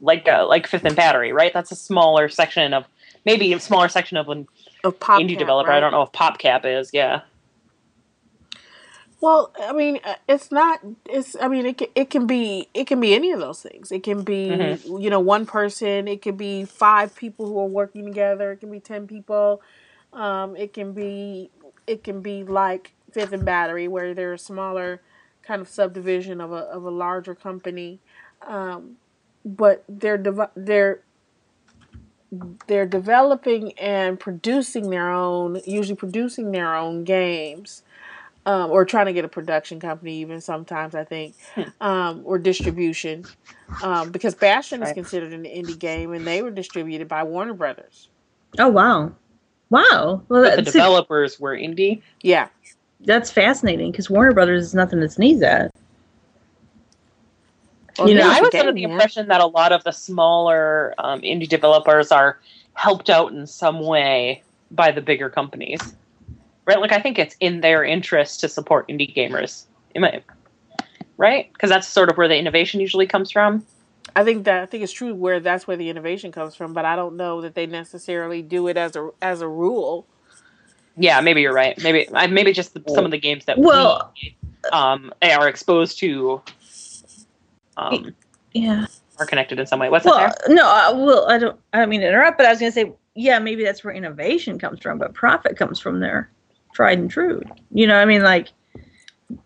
like 0.00 0.26
uh, 0.28 0.44
like 0.48 0.66
Fifth 0.66 0.84
and 0.84 0.96
Battery, 0.96 1.32
right? 1.32 1.52
That's 1.54 1.70
a 1.70 1.76
smaller 1.76 2.28
section 2.28 2.74
of 2.74 2.84
maybe 3.24 3.52
a 3.52 3.60
smaller 3.60 3.88
section 3.88 4.16
of 4.16 4.28
an 4.28 4.48
Of 4.82 4.98
pop 4.98 5.22
indie 5.22 5.38
developer. 5.38 5.70
I 5.70 5.78
don't 5.78 5.92
know 5.92 6.02
if 6.02 6.10
PopCap 6.10 6.64
is. 6.64 6.90
Yeah, 6.92 7.20
Well, 9.20 9.52
I 9.58 9.72
mean, 9.72 9.98
uh, 10.04 10.14
it's 10.28 10.52
not. 10.52 10.80
It's. 11.08 11.36
I 11.40 11.48
mean, 11.48 11.66
it 11.66 11.78
can, 11.78 11.88
it 11.94 12.10
can 12.10 12.26
be. 12.26 12.68
It 12.74 12.86
can 12.86 13.00
be 13.00 13.14
any 13.14 13.32
of 13.32 13.40
those 13.40 13.62
things. 13.62 13.90
It 13.90 14.02
can 14.02 14.22
be, 14.22 14.48
Mhm. 14.48 15.02
you 15.02 15.08
know, 15.10 15.20
one 15.20 15.46
person. 15.46 16.06
It 16.06 16.20
could 16.22 16.36
be 16.36 16.64
five 16.64 17.14
people 17.16 17.46
who 17.46 17.58
are 17.58 17.66
working 17.66 18.04
together. 18.04 18.52
It 18.52 18.58
can 18.58 18.70
be 18.70 18.80
ten 18.80 19.06
people. 19.06 19.62
Um, 20.12 20.54
it 20.56 20.72
can 20.74 20.92
be. 20.92 21.50
It 21.86 22.04
can 22.04 22.20
be 22.20 22.44
like 22.44 22.92
Fifth 23.10 23.32
and 23.32 23.44
Battery, 23.44 23.88
where 23.88 24.12
they're 24.14 24.34
a 24.34 24.38
smaller 24.38 25.00
kind 25.42 25.62
of 25.62 25.68
subdivision 25.68 26.40
of 26.40 26.52
a 26.52 26.56
of 26.56 26.84
a 26.84 26.90
larger 26.90 27.34
company, 27.34 28.00
um, 28.46 28.96
but 29.44 29.82
they're 29.88 30.18
dev- 30.18 30.50
they're 30.54 31.00
they're 32.66 32.86
developing 32.86 33.72
and 33.78 34.18
producing 34.18 34.90
their 34.90 35.10
own, 35.10 35.60
usually 35.64 35.96
producing 35.96 36.50
their 36.50 36.74
own 36.74 37.04
games 37.04 37.82
um, 38.46 38.70
or 38.70 38.84
trying 38.84 39.06
to 39.06 39.12
get 39.12 39.24
a 39.24 39.28
production 39.28 39.78
company 39.80 40.16
even 40.18 40.40
sometimes 40.40 40.94
I 40.94 41.04
think 41.04 41.34
um, 41.80 42.22
or 42.24 42.38
distribution 42.38 43.26
um, 43.82 44.10
because 44.10 44.34
Bastion 44.34 44.82
is 44.82 44.92
considered 44.92 45.32
an 45.32 45.44
indie 45.44 45.78
game 45.78 46.12
and 46.12 46.26
they 46.26 46.42
were 46.42 46.50
distributed 46.50 47.08
by 47.08 47.24
Warner 47.24 47.54
Brothers. 47.54 48.08
Oh 48.58 48.68
wow, 48.68 49.12
wow. 49.68 50.22
Well, 50.28 50.42
but 50.42 50.56
the 50.56 50.62
that's, 50.62 50.72
developers 50.72 51.38
were 51.38 51.56
indie. 51.56 52.00
Yeah, 52.22 52.48
that's 53.00 53.30
fascinating 53.30 53.90
because 53.90 54.08
Warner 54.08 54.32
Brothers 54.32 54.64
is 54.64 54.74
nothing 54.74 55.00
to 55.00 55.08
sneeze 55.08 55.42
at. 55.42 55.72
Well, 57.98 58.08
You 58.08 58.14
know, 58.16 58.28
I 58.28 58.36
the 58.36 58.42
was 58.42 58.54
under 58.54 58.72
game, 58.72 58.74
the 58.74 58.80
yeah. 58.82 58.88
impression 58.88 59.28
that 59.28 59.40
a 59.40 59.46
lot 59.46 59.72
of 59.72 59.82
the 59.84 59.92
smaller 59.92 60.94
um, 60.98 61.20
indie 61.22 61.48
developers 61.48 62.12
are 62.12 62.38
helped 62.74 63.08
out 63.08 63.32
in 63.32 63.46
some 63.46 63.80
way 63.80 64.42
by 64.70 64.90
the 64.90 65.00
bigger 65.00 65.30
companies, 65.30 65.80
right? 66.66 66.80
Like 66.80 66.92
I 66.92 67.00
think 67.00 67.18
it's 67.18 67.36
in 67.40 67.60
their 67.60 67.84
interest 67.84 68.40
to 68.40 68.48
support 68.48 68.88
indie 68.88 69.14
gamers, 69.14 69.64
Am 69.94 70.04
I- 70.04 70.22
right? 71.16 71.50
Because 71.52 71.70
that's 71.70 71.88
sort 71.88 72.10
of 72.10 72.16
where 72.16 72.28
the 72.28 72.36
innovation 72.36 72.80
usually 72.80 73.06
comes 73.06 73.30
from. 73.30 73.64
I 74.14 74.24
think 74.24 74.44
that 74.44 74.62
I 74.62 74.66
think 74.66 74.82
it's 74.84 74.92
true 74.92 75.14
where 75.14 75.40
that's 75.40 75.66
where 75.66 75.76
the 75.76 75.88
innovation 75.90 76.32
comes 76.32 76.54
from, 76.54 76.72
but 76.72 76.84
I 76.84 76.96
don't 76.96 77.16
know 77.16 77.40
that 77.42 77.54
they 77.54 77.66
necessarily 77.66 78.42
do 78.42 78.68
it 78.68 78.76
as 78.76 78.96
a 78.96 79.10
as 79.22 79.40
a 79.40 79.48
rule. 79.48 80.06
Yeah, 80.98 81.20
maybe 81.20 81.42
you're 81.42 81.52
right. 81.52 81.76
Maybe 81.82 82.08
I 82.14 82.26
maybe 82.26 82.52
just 82.52 82.72
the, 82.74 82.82
some 82.94 83.04
of 83.04 83.10
the 83.10 83.18
games 83.18 83.44
that 83.46 83.58
Well- 83.58 84.12
we 84.22 84.36
um, 84.72 85.12
are 85.22 85.48
exposed 85.48 85.98
to 86.00 86.40
um, 87.76 88.14
Yeah. 88.52 88.86
are 89.18 89.26
connected 89.26 89.60
in 89.60 89.66
some 89.66 89.78
way. 89.80 89.88
What's 89.90 90.04
Well, 90.06 90.18
that? 90.18 90.38
no, 90.48 90.66
I, 90.66 90.90
well, 90.92 91.28
I 91.28 91.38
don't. 91.38 91.58
I 91.72 91.78
don't 91.78 91.88
mean 91.88 92.00
to 92.00 92.08
interrupt, 92.08 92.38
but 92.38 92.46
I 92.46 92.50
was 92.50 92.58
going 92.58 92.72
to 92.72 92.74
say, 92.74 92.92
yeah, 93.14 93.38
maybe 93.38 93.64
that's 93.64 93.84
where 93.84 93.92
innovation 93.94 94.58
comes 94.58 94.80
from, 94.80 94.98
but 94.98 95.14
profit 95.14 95.56
comes 95.56 95.78
from 95.78 96.00
their 96.00 96.30
tried 96.76 96.98
and 96.98 97.10
true. 97.10 97.42
You 97.72 97.86
know, 97.86 97.96
I 97.96 98.04
mean, 98.04 98.22
like 98.22 98.48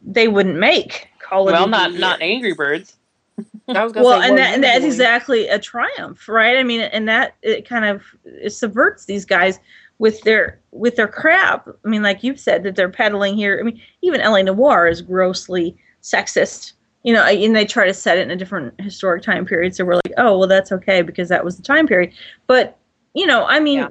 they 0.03 0.27
wouldn't 0.29 0.59
make 0.59 1.09
Call 1.21 1.49
of 1.49 1.53
Well, 1.53 1.67
Duty. 1.67 1.71
not 1.71 1.93
not 1.95 2.21
Angry 2.21 2.53
Birds. 2.55 2.97
I 3.69 3.85
was 3.85 3.93
gonna 3.93 4.05
well, 4.05 4.21
say, 4.21 4.29
and 4.29 4.37
that, 4.37 4.55
and 4.55 4.65
that's 4.65 4.85
exactly 4.85 5.47
a 5.47 5.59
triumph, 5.59 6.29
right? 6.29 6.59
I 6.59 6.65
mean, 6.65 6.81
and 6.81 7.09
that 7.09 7.37
it 7.43 7.67
kind 7.67 7.85
of 7.85 8.03
it 8.25 8.51
subverts 8.51 9.05
these 9.05 9.25
guys 9.25 9.61
with 9.99 10.21
their 10.23 10.61
with 10.73 10.97
their 10.97 11.07
crap. 11.09 11.69
I 11.69 11.89
mean, 11.89 12.03
like 12.03 12.25
you've 12.25 12.41
said 12.41 12.65
that 12.65 12.75
they're 12.75 12.91
peddling 12.91 13.37
here. 13.37 13.59
I 13.61 13.63
mean, 13.63 13.81
even 14.03 14.21
LA 14.21 14.43
Noire 14.43 14.89
is 14.89 15.01
grossly 15.01 15.77
sexist, 16.03 16.73
you 17.05 17.15
know, 17.15 17.23
and 17.25 17.55
they 17.55 17.65
try 17.65 17.87
to 17.87 17.95
set 17.95 18.19
it 18.19 18.23
in 18.23 18.33
a 18.33 18.37
different 18.37 18.79
historic 18.81 19.23
time 19.23 19.47
period. 19.47 19.77
So 19.77 19.85
we're 19.85 19.95
like, 19.95 20.15
oh, 20.19 20.37
well, 20.37 20.49
that's 20.49 20.73
okay 20.73 21.01
because 21.03 21.29
that 21.29 21.45
was 21.45 21.57
the 21.57 21.63
time 21.63 21.87
period. 21.87 22.13
But 22.49 22.77
you 23.15 23.27
know, 23.27 23.45
I 23.47 23.61
mean, 23.61 23.79
Yeah. 23.79 23.89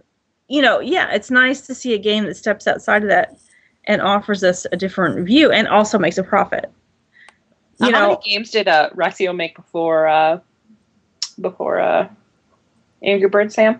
You 0.49 0.61
know, 0.61 0.79
yeah, 0.79 1.11
it's 1.13 1.31
nice 1.31 1.61
to 1.61 1.75
see 1.75 1.93
a 1.93 1.97
game 1.97 2.25
that 2.25 2.35
steps 2.35 2.67
outside 2.67 3.03
of 3.03 3.09
that 3.09 3.37
and 3.85 4.01
offers 4.01 4.43
us 4.43 4.65
a 4.71 4.77
different 4.77 5.25
view 5.25 5.51
and 5.51 5.67
also 5.67 5.97
makes 5.97 6.17
a 6.17 6.23
profit. 6.23 6.71
You 7.79 7.87
Uh, 7.87 7.91
how 7.91 7.99
know, 7.99 8.07
many 8.09 8.21
games 8.35 8.51
did 8.51 8.67
uh, 8.67 8.89
Rovio 8.95 9.35
make 9.35 9.55
before 9.55 10.07
uh, 10.07 10.39
before 11.39 11.79
uh, 11.79 12.09
Angry 13.03 13.29
Birds, 13.29 13.55
Sam? 13.55 13.79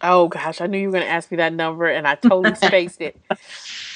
Oh 0.00 0.28
gosh, 0.28 0.60
I 0.60 0.66
knew 0.66 0.78
you 0.78 0.88
were 0.88 0.94
gonna 0.98 1.06
ask 1.06 1.30
me 1.30 1.36
that 1.38 1.52
number, 1.52 1.86
and 1.86 2.06
I 2.06 2.14
totally 2.14 2.54
spaced 2.66 3.00
it. 3.00 3.16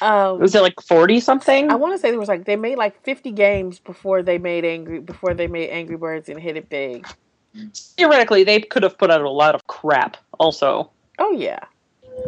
Um, 0.01 0.39
Was 0.41 0.55
it 0.55 0.63
like 0.63 0.81
forty 0.81 1.21
something? 1.21 1.71
I 1.71 1.77
want 1.77 1.95
to 1.95 1.99
say 1.99 2.11
there 2.11 2.19
was 2.21 2.29
like 2.29 2.45
they 2.45 2.57
made 2.57 2.77
like 2.77 3.03
fifty 3.03 3.31
games 3.31 3.79
before 3.79 4.23
they 4.23 4.39
made 4.39 4.65
Angry 4.65 5.01
before 5.01 5.33
they 5.35 5.47
made 5.47 5.71
Angry 5.71 5.97
Birds 5.97 6.29
and 6.29 6.39
hit 6.41 6.57
it 6.57 6.69
big. 6.69 7.07
Theoretically, 7.97 8.45
they 8.45 8.61
could 8.61 8.83
have 8.83 8.99
put 8.99 9.11
out 9.11 9.21
a 9.21 9.31
lot 9.31 9.55
of 9.55 9.67
crap. 9.67 10.17
Also, 10.41 10.91
Oh 11.19 11.33
yeah, 11.33 11.61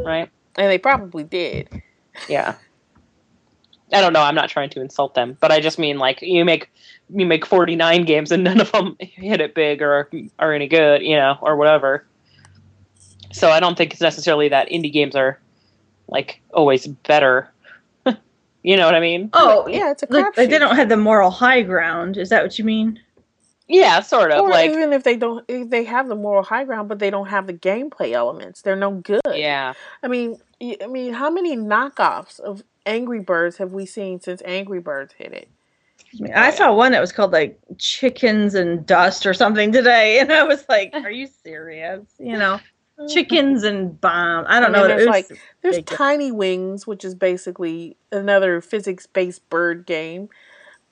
right? 0.04 0.30
and 0.56 0.70
they 0.70 0.78
probably 0.78 1.24
did. 1.24 1.68
Yeah. 2.28 2.54
I 3.92 4.00
don't 4.00 4.12
know. 4.12 4.22
I'm 4.22 4.34
not 4.34 4.48
trying 4.48 4.70
to 4.70 4.80
insult 4.80 5.14
them, 5.14 5.36
but 5.40 5.52
I 5.52 5.60
just 5.60 5.78
mean 5.78 5.98
like 5.98 6.22
you 6.22 6.44
make 6.44 6.70
you 7.14 7.26
make 7.26 7.44
49 7.44 8.04
games 8.04 8.32
and 8.32 8.42
none 8.44 8.60
of 8.60 8.72
them 8.72 8.96
hit 8.98 9.40
it 9.40 9.54
big 9.54 9.82
or 9.82 10.10
are 10.38 10.52
any 10.52 10.66
good, 10.68 11.02
you 11.02 11.16
know, 11.16 11.38
or 11.42 11.56
whatever. 11.56 12.06
So 13.32 13.50
I 13.50 13.60
don't 13.60 13.76
think 13.76 13.92
it's 13.92 14.00
necessarily 14.00 14.48
that 14.48 14.68
indie 14.68 14.92
games 14.92 15.14
are 15.14 15.38
like 16.08 16.40
always 16.52 16.86
better. 16.86 17.52
you 18.62 18.76
know 18.76 18.86
what 18.86 18.94
I 18.94 19.00
mean? 19.00 19.30
oh 19.32 19.66
yeah, 19.68 19.90
it's 19.90 20.02
a 20.02 20.06
like, 20.08 20.36
like 20.36 20.48
they 20.48 20.58
don't 20.58 20.76
have 20.76 20.88
the 20.88 20.96
moral 20.96 21.30
high 21.30 21.62
ground. 21.62 22.16
Is 22.16 22.30
that 22.30 22.42
what 22.42 22.58
you 22.58 22.64
mean? 22.64 23.00
Yeah, 23.66 24.00
sort 24.00 24.30
of. 24.30 24.42
Or 24.42 24.50
like 24.50 24.70
even 24.70 24.92
if 24.92 25.04
they 25.04 25.16
don't, 25.16 25.44
if 25.48 25.70
they 25.70 25.84
have 25.84 26.08
the 26.08 26.14
moral 26.14 26.42
high 26.42 26.64
ground, 26.64 26.88
but 26.88 26.98
they 26.98 27.10
don't 27.10 27.28
have 27.28 27.46
the 27.46 27.54
gameplay 27.54 28.12
elements. 28.12 28.60
They're 28.62 28.76
no 28.76 28.90
good. 28.92 29.20
yeah. 29.32 29.72
I 30.02 30.08
mean, 30.08 30.38
I 30.82 30.86
mean, 30.86 31.14
how 31.14 31.30
many 31.30 31.56
knockoffs 31.56 32.38
of 32.40 32.62
Angry 32.84 33.20
Birds 33.20 33.56
have 33.56 33.72
we 33.72 33.86
seen 33.86 34.20
since 34.20 34.42
Angry 34.44 34.80
Birds 34.80 35.14
hit 35.14 35.32
it? 35.32 35.48
I, 36.20 36.22
mean, 36.22 36.32
I 36.34 36.50
saw 36.50 36.74
one 36.74 36.92
that 36.92 37.00
was 37.00 37.10
called 37.12 37.32
like 37.32 37.58
chickens 37.78 38.54
and 38.54 38.84
dust 38.86 39.24
or 39.26 39.32
something 39.34 39.72
today, 39.72 40.18
and 40.20 40.30
I 40.32 40.42
was 40.44 40.64
like, 40.68 40.90
"Are 40.94 41.10
you 41.10 41.26
serious?" 41.42 42.02
You 42.18 42.36
know, 42.38 42.60
chickens 43.08 43.62
and 43.64 43.98
bomb. 44.00 44.44
I 44.46 44.60
don't 44.60 44.66
And 44.66 44.72
know. 44.74 44.82
then 44.82 44.90
It 44.92 44.96
there's, 44.98 45.08
like, 45.08 45.38
There's 45.62 45.76
big- 45.76 45.86
Tiny 45.86 46.30
Wings, 46.30 46.86
which 46.86 47.04
is 47.04 47.14
basically 47.14 47.96
another 48.12 48.60
physics-based 48.60 49.48
bird 49.48 49.86
game, 49.86 50.28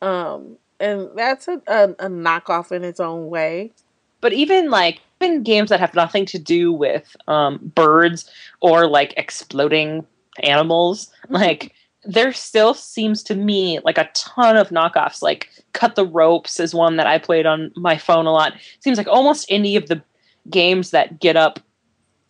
um, 0.01 0.57
and 0.83 1.09
that's 1.15 1.49
a, 1.49 1.63
a, 1.67 1.85
a 2.01 2.09
knockoff 2.09 2.73
in 2.73 2.85
its 2.85 3.01
own 3.01 3.29
way. 3.29 3.73
but 4.21 4.33
even 4.33 4.69
like 4.71 5.01
even 5.21 5.43
games 5.43 5.71
that 5.71 5.81
have 5.81 5.95
nothing 5.95 6.27
to 6.27 6.39
do 6.39 6.73
with 6.73 7.17
um, 7.29 7.73
birds 7.75 8.29
or 8.61 8.89
like 8.89 9.15
exploding 9.17 10.05
animals 10.43 11.11
like 11.29 11.73
there 12.05 12.33
still 12.33 12.75
seems 12.75 13.23
to 13.23 13.35
me 13.35 13.79
like 13.85 13.99
a 13.99 14.11
ton 14.15 14.57
of 14.57 14.71
knockoffs 14.71 15.23
like 15.23 15.49
cut 15.73 15.95
the 15.95 16.07
ropes 16.07 16.59
is 16.59 16.75
one 16.75 16.97
that 16.97 17.07
i 17.07 17.19
played 17.19 17.47
on 17.47 17.71
my 17.77 17.97
phone 17.97 18.27
a 18.27 18.33
lot. 18.33 18.55
Seems 18.81 18.99
like 18.99 19.07
almost 19.07 19.47
any 19.49 19.77
of 19.77 19.87
the 19.87 20.03
games 20.51 20.91
that 20.91 21.21
get 21.21 21.37
up 21.37 21.61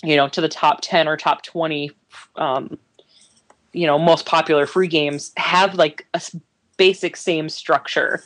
you 0.02 0.16
know 0.16 0.28
to 0.28 0.40
the 0.40 0.48
top 0.48 0.80
10 0.82 1.08
or 1.08 1.16
top 1.16 1.42
20 1.42 1.90
um, 2.36 2.78
you 3.72 3.86
know 3.86 3.98
most 3.98 4.26
popular 4.26 4.66
free 4.66 4.88
games 4.88 5.32
have 5.36 5.74
like 5.74 6.06
a 6.12 6.20
basic 6.76 7.16
same 7.16 7.48
structure 7.48 8.22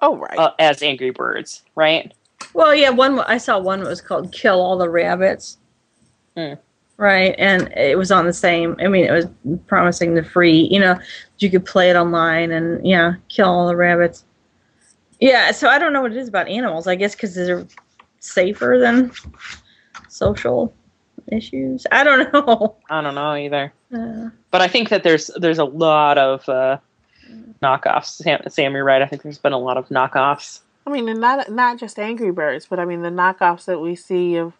Oh 0.00 0.16
right, 0.16 0.38
uh, 0.38 0.52
as 0.58 0.82
angry 0.82 1.10
birds 1.10 1.62
right 1.74 2.12
well, 2.54 2.74
yeah. 2.74 2.90
One 2.90 3.18
I 3.20 3.38
saw 3.38 3.58
one 3.58 3.80
that 3.80 3.88
was 3.88 4.00
called 4.00 4.32
"Kill 4.32 4.60
All 4.60 4.78
the 4.78 4.88
Rabbits." 4.88 5.58
Hmm. 6.36 6.54
right? 6.96 7.34
And 7.36 7.72
it 7.76 7.98
was 7.98 8.12
on 8.12 8.26
the 8.26 8.32
same. 8.32 8.76
I 8.80 8.86
mean, 8.86 9.04
it 9.04 9.10
was 9.10 9.26
promising 9.66 10.14
the 10.14 10.22
free. 10.22 10.68
You 10.70 10.78
know, 10.78 10.98
you 11.38 11.50
could 11.50 11.64
play 11.66 11.90
it 11.90 11.96
online 11.96 12.52
and 12.52 12.84
yeah, 12.86 13.14
kill 13.28 13.48
all 13.48 13.66
the 13.66 13.76
rabbits. 13.76 14.24
Yeah, 15.20 15.50
so 15.50 15.68
I 15.68 15.80
don't 15.80 15.92
know 15.92 16.00
what 16.00 16.12
it 16.12 16.16
is 16.16 16.28
about 16.28 16.46
animals. 16.48 16.86
I 16.86 16.94
guess 16.94 17.14
because 17.16 17.34
they're 17.34 17.66
safer 18.20 18.78
than 18.80 19.10
social 20.08 20.72
issues. 21.32 21.86
I 21.90 22.04
don't 22.04 22.32
know. 22.32 22.76
I 22.88 23.00
don't 23.00 23.14
know 23.16 23.34
either. 23.34 23.72
Uh, 23.92 24.30
But 24.52 24.60
I 24.60 24.68
think 24.68 24.90
that 24.90 25.02
there's 25.02 25.28
there's 25.36 25.58
a 25.58 25.64
lot 25.64 26.18
of 26.18 26.48
uh, 26.48 26.78
knockoffs. 27.62 28.06
Sam, 28.06 28.40
Sam, 28.48 28.72
you're 28.72 28.84
right. 28.84 29.02
I 29.02 29.06
think 29.06 29.22
there's 29.22 29.38
been 29.38 29.52
a 29.52 29.58
lot 29.58 29.76
of 29.76 29.88
knockoffs. 29.88 30.60
I 30.86 30.90
mean, 30.90 31.08
and 31.08 31.20
not 31.20 31.50
not 31.50 31.78
just 31.78 31.98
Angry 31.98 32.30
Birds, 32.30 32.66
but 32.66 32.78
I 32.78 32.84
mean 32.84 33.02
the 33.02 33.10
knockoffs 33.10 33.66
that 33.66 33.80
we 33.80 33.94
see 33.94 34.36
of 34.36 34.54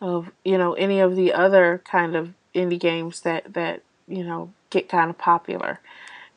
of 0.00 0.30
you 0.44 0.56
know 0.56 0.74
any 0.74 1.00
of 1.00 1.16
the 1.16 1.32
other 1.32 1.82
kind 1.84 2.16
of 2.16 2.32
indie 2.54 2.80
games 2.80 3.20
that 3.22 3.52
that 3.52 3.82
you 4.06 4.24
know 4.24 4.52
get 4.70 4.88
kind 4.88 5.10
of 5.10 5.18
popular. 5.18 5.80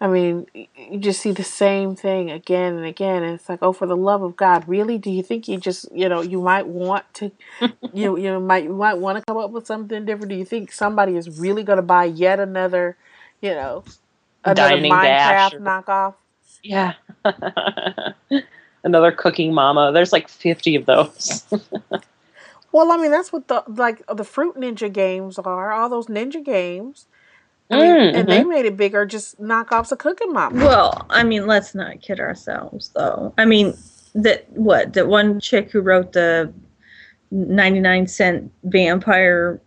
I 0.01 0.07
mean, 0.07 0.47
you 0.53 0.97
just 0.97 1.21
see 1.21 1.31
the 1.31 1.43
same 1.43 1.95
thing 1.95 2.31
again 2.31 2.73
and 2.73 2.85
again, 2.85 3.21
and 3.21 3.35
it's 3.35 3.47
like, 3.47 3.59
oh, 3.61 3.71
for 3.71 3.85
the 3.85 3.95
love 3.95 4.23
of 4.23 4.35
God, 4.35 4.67
really? 4.67 4.97
Do 4.97 5.11
you 5.11 5.21
think 5.21 5.47
you 5.47 5.57
just 5.57 5.91
you 5.93 6.09
know 6.09 6.21
you 6.21 6.41
might 6.41 6.67
want 6.67 7.05
to 7.15 7.31
you 7.93 8.17
you 8.17 8.39
might 8.39 8.63
you 8.63 8.73
might 8.73 8.95
want 8.95 9.19
to 9.19 9.23
come 9.25 9.37
up 9.37 9.51
with 9.51 9.67
something 9.67 10.03
different? 10.05 10.29
Do 10.29 10.35
you 10.35 10.45
think 10.45 10.71
somebody 10.71 11.15
is 11.15 11.39
really 11.39 11.63
going 11.63 11.77
to 11.77 11.83
buy 11.83 12.05
yet 12.05 12.39
another 12.39 12.97
you 13.41 13.51
know 13.51 13.83
another 14.43 14.69
Dining 14.75 14.91
Minecraft 14.91 15.03
Dash 15.03 15.53
or- 15.53 15.59
knockoff? 15.59 16.13
Yeah. 16.63 16.93
Another 18.83 19.11
cooking 19.11 19.53
mama. 19.53 19.91
There's 19.93 20.11
like 20.13 20.27
50 20.27 20.75
of 20.75 20.85
those. 20.85 21.43
Well, 22.73 22.89
I 22.93 22.95
mean, 22.95 23.11
that's 23.11 23.33
what 23.33 23.49
the 23.49 23.63
like 23.67 24.01
the 24.07 24.23
Fruit 24.23 24.55
Ninja 24.55 24.89
games 24.91 25.37
are. 25.37 25.73
All 25.73 25.89
those 25.89 26.05
ninja 26.07 26.41
games, 26.41 27.05
I 27.69 27.75
mean, 27.75 27.85
Mm, 27.85 28.15
and 28.15 28.29
they 28.29 28.45
made 28.45 28.65
it 28.65 28.77
bigger, 28.77 29.05
just 29.05 29.41
knockoffs 29.41 29.91
of 29.91 29.97
Cooking 29.97 30.31
Mama. 30.31 30.63
well, 30.63 31.05
I 31.09 31.23
mean, 31.23 31.47
let's 31.47 31.75
not 31.75 31.99
kid 32.01 32.21
ourselves, 32.21 32.89
though. 32.95 33.33
I 33.37 33.43
mean, 33.43 33.73
that 34.15 34.49
what 34.51 34.93
that 34.93 35.07
one 35.09 35.41
chick 35.41 35.69
who 35.69 35.81
wrote 35.81 36.13
the 36.13 36.53
ninety-nine 37.31 38.07
cent 38.07 38.49
vampire, 38.63 39.59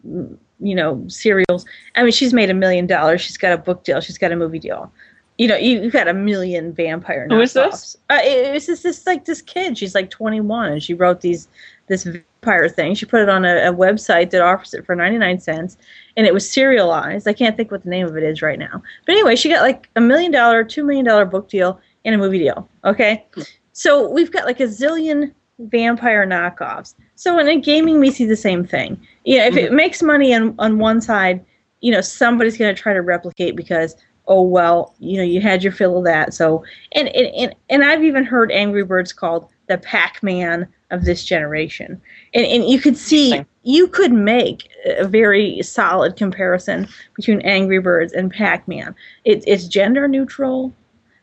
you 0.65 0.75
know, 0.75 1.05
serials. 1.09 1.65
I 1.95 2.03
mean, 2.03 2.13
she's 2.13 2.33
made 2.33 2.51
a 2.51 2.55
million 2.55 2.87
dollars. 2.87 3.21
She's 3.21 3.37
got 3.37 3.53
a 3.53 3.59
book 3.59 3.85
deal. 3.85 4.01
She's 4.01 4.19
got 4.19 4.33
a 4.33 4.37
movie 4.37 4.59
deal. 4.59 4.91
You 5.37 5.49
know, 5.49 5.57
you, 5.57 5.83
you've 5.83 5.93
got 5.93 6.07
a 6.07 6.15
million 6.15 6.73
vampire. 6.73 7.27
Knockoffs. 7.29 7.35
Who 7.35 7.41
is 7.41 7.53
this? 7.53 7.97
Uh, 8.09 8.19
it, 8.23 8.55
it's 8.55 8.67
just 8.67 8.83
this 8.83 9.07
like 9.07 9.25
this 9.25 9.43
kid. 9.43 9.77
She's 9.77 9.95
like 9.95 10.09
twenty-one, 10.11 10.73
and 10.73 10.83
she 10.83 10.95
wrote 10.95 11.21
these 11.21 11.49
this 11.89 12.05
vampire 12.05 12.69
thing. 12.69 12.95
She 12.95 13.05
put 13.05 13.21
it 13.21 13.29
on 13.29 13.45
a, 13.45 13.69
a 13.69 13.73
website 13.73 14.31
that 14.31 14.41
offers 14.41 14.75
it 14.75 14.87
for 14.87 14.95
ninety-nine 14.95 15.41
cents, 15.41 15.77
and 16.17 16.27
it 16.27 16.33
was 16.33 16.49
serialized. 16.49 17.27
I 17.27 17.33
can't 17.33 17.57
think 17.57 17.71
what 17.71 17.83
the 17.83 17.91
name 17.91 18.07
of 18.07 18.17
it 18.17 18.23
is 18.23 18.43
right 18.43 18.59
now. 18.59 18.81
But 19.07 19.13
anyway, 19.13 19.35
she 19.35 19.49
got 19.49 19.63
like 19.63 19.91
a 19.97 20.01
million 20.01 20.31
dollar, 20.31 20.63
two 20.63 20.85
million 20.85 21.05
dollar 21.05 21.25
book 21.25 21.49
deal 21.49 21.81
and 22.05 22.15
a 22.15 22.19
movie 22.19 22.39
deal. 22.39 22.69
Okay, 22.85 23.27
so 23.73 24.09
we've 24.09 24.31
got 24.31 24.45
like 24.45 24.61
a 24.61 24.69
zillion 24.69 25.33
vampire 25.59 26.27
knockoffs. 26.27 26.95
So 27.17 27.39
in 27.39 27.61
gaming, 27.61 27.99
we 27.99 28.11
see 28.11 28.25
the 28.25 28.37
same 28.37 28.65
thing. 28.65 29.05
Yeah, 29.25 29.47
if 29.47 29.57
it 29.57 29.73
makes 29.73 30.03
money 30.03 30.35
on 30.35 30.55
on 30.59 30.79
one 30.79 31.01
side, 31.01 31.45
you 31.81 31.91
know 31.91 32.01
somebody's 32.01 32.57
going 32.59 32.75
to 32.75 32.81
try 32.81 32.93
to 32.93 33.03
replicate 33.03 33.57
because 33.57 33.97
oh 34.27 34.43
well, 34.43 34.95
you 34.99 35.17
know 35.17 35.25
you 35.25 35.41
had 35.41 35.63
your 35.63 35.73
fill 35.73 35.99
of 35.99 36.05
that. 36.05 36.35
So 36.35 36.65
and 36.93 37.09
and 37.09 37.27
and, 37.35 37.55
and 37.71 37.85
I've 37.85 38.05
even 38.05 38.25
heard 38.25 38.53
Angry 38.53 38.85
Birds 38.85 39.13
called 39.13 39.49
the 39.67 39.79
Pac-Man 39.79 40.69
of 40.91 41.05
this 41.05 41.25
generation. 41.25 42.01
And 42.35 42.47
and 42.47 42.69
you 42.69 42.79
could 42.79 42.97
see 42.97 43.45
you 43.63 43.89
could 43.89 44.13
make 44.13 44.69
a 44.85 45.07
very 45.07 45.63
solid 45.63 46.17
comparison 46.17 46.87
between 47.15 47.41
Angry 47.43 47.79
Birds 47.79 48.13
and 48.13 48.31
Pac-Man. 48.31 48.95
It, 49.25 49.43
it's 49.47 49.67
gender 49.67 50.07
neutral. 50.07 50.73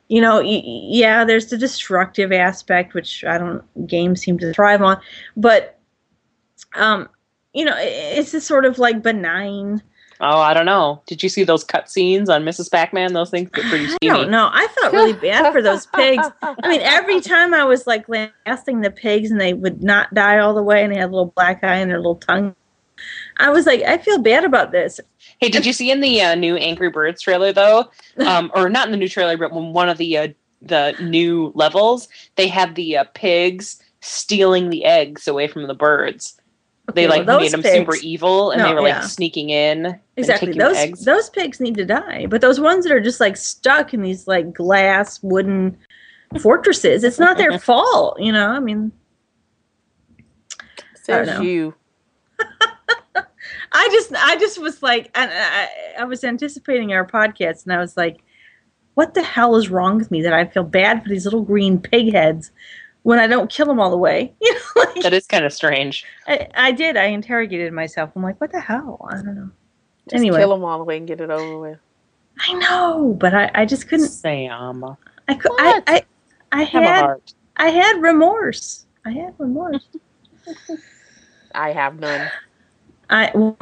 You 0.08 0.20
know, 0.20 0.42
yeah, 0.42 1.24
there's 1.24 1.48
the 1.48 1.58
destructive 1.58 2.34
aspect, 2.34 2.94
which 2.94 3.24
I 3.24 3.38
don't 3.38 3.64
games 3.88 4.22
seem 4.22 4.38
to 4.40 4.54
thrive 4.54 4.82
on, 4.82 5.00
but 5.38 5.80
um, 6.76 7.08
you 7.54 7.66
know, 7.66 7.76
it's 7.78 8.32
this 8.32 8.46
sort 8.46 8.66
of 8.66 8.80
like 8.80 9.02
benign. 9.02 9.82
Oh, 10.24 10.40
I 10.40 10.54
don't 10.54 10.68
know. 10.68 11.02
Did 11.08 11.24
you 11.24 11.30
see 11.30 11.44
those 11.44 11.64
cut 11.64 11.90
scenes 11.90 12.30
on 12.30 12.44
Mrs. 12.44 12.72
Pac-Man? 12.72 13.14
Those 13.14 13.32
things 13.32 13.50
get 13.50 13.66
pretty 13.66 13.86
I 13.86 13.96
steamy. 13.96 14.16
don't 14.16 14.30
know. 14.30 14.52
I 14.54 14.68
felt 14.80 14.94
really 14.94 15.14
bad 15.14 15.52
for 15.52 15.64
those 15.64 15.88
pigs. 15.88 16.28
I 16.44 16.68
mean, 16.68 16.82
every 16.82 17.22
time 17.22 17.56
I 17.56 17.64
was 17.64 17.88
like 17.88 18.06
lasting 18.08 18.82
the 18.82 18.92
pigs 18.92 19.32
and 19.32 19.42
they 19.42 19.54
would 19.54 19.82
not 19.82 20.14
die 20.14 20.38
all 20.38 20.54
the 20.54 20.62
way 20.62 20.84
and 20.84 20.94
they 20.94 21.00
had 21.00 21.10
a 21.10 21.12
little 21.12 21.34
black 21.36 21.64
eye 21.64 21.78
and 21.78 21.90
their 21.90 21.98
little 21.98 22.18
tongue, 22.18 22.56
I 23.38 23.50
was 23.50 23.66
like, 23.66 23.82
I 23.82 23.98
feel 23.98 24.22
bad 24.22 24.44
about 24.44 24.72
this. 24.72 25.00
Hey, 25.40 25.50
did 25.50 25.66
you 25.66 25.74
see 25.74 25.90
in 25.90 26.02
the 26.02 26.22
uh, 26.22 26.36
new 26.36 26.56
Angry 26.56 26.92
Birds 26.92 27.22
trailer 27.22 27.52
though, 27.52 27.90
um, 28.26 28.52
or 28.54 28.70
not 28.70 28.86
in 28.86 28.92
the 28.92 28.98
new 28.98 29.10
trailer, 29.10 29.38
but 29.38 29.52
when 29.52 29.74
one 29.74 29.90
of 29.90 29.98
the 29.98 30.18
uh, 30.18 30.28
the 30.62 30.96
new 31.02 31.52
levels, 31.56 32.08
they 32.36 32.48
had 32.48 32.76
the 32.76 32.98
uh, 32.98 33.06
pigs 33.16 33.82
stealing 34.02 34.70
the 34.70 34.86
eggs 34.86 35.28
away 35.28 35.48
from 35.48 35.66
the 35.66 35.74
birds. 35.74 36.40
They 36.94 37.08
like 37.08 37.26
well, 37.28 37.40
made 37.40 37.52
them 37.52 37.62
pigs- 37.62 37.76
super 37.78 37.96
evil, 37.98 38.52
and 38.52 38.62
No, 38.62 38.68
they 38.68 38.74
were 38.74 38.82
like 38.82 38.94
yeah. 38.96 39.02
sneaking 39.02 39.50
in 39.50 39.86
and 39.86 40.00
Exactly. 40.18 40.48
taking 40.48 40.60
Those 40.60 40.76
eggs. 40.78 41.06
those 41.06 41.30
pigs 41.30 41.60
need 41.60 41.76
to 41.76 41.86
die. 41.86 42.26
But 42.28 42.42
those 42.42 42.60
ones 42.60 42.84
that 42.86 42.92
are 42.94 43.00
just 43.00 43.20
like 43.20 43.38
stuck 43.38 43.94
in 43.94 44.02
these 44.02 44.28
like 44.28 44.52
glass 44.54 45.22
wooden 45.24 45.78
fortresses, 46.42 47.04
it's 47.04 47.20
not 47.20 47.38
their 47.38 47.58
fault, 47.60 48.20
you 48.20 48.32
know? 48.32 48.48
I 48.50 48.60
mean, 48.60 48.92
Says 50.96 51.28
know. 51.28 51.42
you. 51.42 51.74
I 53.74 53.90
just 53.92 54.14
I 54.16 54.36
just 54.38 54.60
was 54.60 54.84
like 54.84 55.10
and 55.16 55.32
I, 55.34 55.70
I 56.00 56.04
was 56.04 56.24
anticipating 56.24 56.94
our 56.94 57.06
podcast 57.08 57.64
and 57.64 57.74
I 57.74 57.80
was 57.80 57.96
like 57.96 58.22
what 58.96 59.14
the 59.14 59.24
hell 59.24 59.56
is 59.56 59.70
wrong 59.70 59.98
with 59.98 60.12
me 60.12 60.22
that 60.22 60.34
I 60.34 60.46
feel 60.46 60.64
bad 60.64 61.02
for 61.02 61.10
these 61.10 61.24
little 61.26 61.44
green 61.44 61.80
pig 61.80 62.12
heads 62.12 62.52
when 63.04 63.20
I 63.20 63.28
don't 63.28 63.50
kill 63.50 63.66
them 63.66 63.80
all 63.80 63.90
the 63.90 63.98
way? 63.98 64.34
You 64.42 64.54
know, 64.54 64.60
like, 64.76 65.04
that 65.04 65.14
is 65.14 65.28
kind 65.28 65.46
of 65.46 65.54
strange. 65.54 66.06
I, 66.28 66.48
I 66.56 66.72
did. 66.72 66.98
I 66.98 67.06
interrogated 67.06 67.72
myself. 67.74 68.12
I'm 68.16 68.24
like, 68.24 68.40
what 68.42 68.52
the 68.52 68.60
hell? 68.60 69.06
I 69.10 69.16
don't 69.16 69.36
know. 69.36 69.52
Just 70.06 70.16
anyway, 70.16 70.40
kill 70.40 70.50
them 70.50 70.64
all 70.64 70.78
the 70.78 70.84
way 70.84 70.98
and 70.98 71.08
get 71.08 71.22
it 71.22 71.30
over 71.30 71.60
with. 71.60 71.80
I 72.40 72.54
know, 72.54 73.16
but 73.20 73.34
I, 73.34 73.52
I 73.54 73.66
just 73.66 73.88
couldn't. 73.88 74.08
Sam, 74.08 74.84
I 75.28 75.34
could. 75.36 75.52
I, 75.60 75.72
What? 75.72 75.84
I, 75.88 76.04
I 76.52 76.64
have 76.64 76.84
had 76.84 77.02
heart. 77.02 77.34
I 77.58 77.70
had 77.70 78.02
remorse. 78.02 78.86
I 79.06 79.12
had 79.12 79.34
remorse. 79.38 79.88
I 81.56 81.72
have 81.72 82.00
none. 82.00 82.30
I 83.10 83.32
well, 83.34 83.58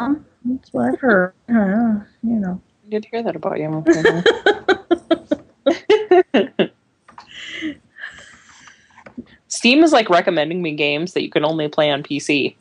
that's 0.45 0.73
what 0.73 0.93
I've 0.93 0.99
heard. 0.99 1.33
I 1.47 1.53
know, 1.53 2.03
you 2.23 2.35
know. 2.35 2.61
I 2.85 2.89
did 2.89 3.05
hear 3.05 3.23
that 3.23 3.35
about 3.35 3.59
you. 3.59 3.83
Steam 9.49 9.83
is 9.83 9.91
like 9.91 10.09
recommending 10.09 10.61
me 10.61 10.73
games 10.73 11.13
that 11.13 11.23
you 11.23 11.29
can 11.29 11.43
only 11.43 11.67
play 11.67 11.91
on 11.91 12.03
PC. 12.03 12.55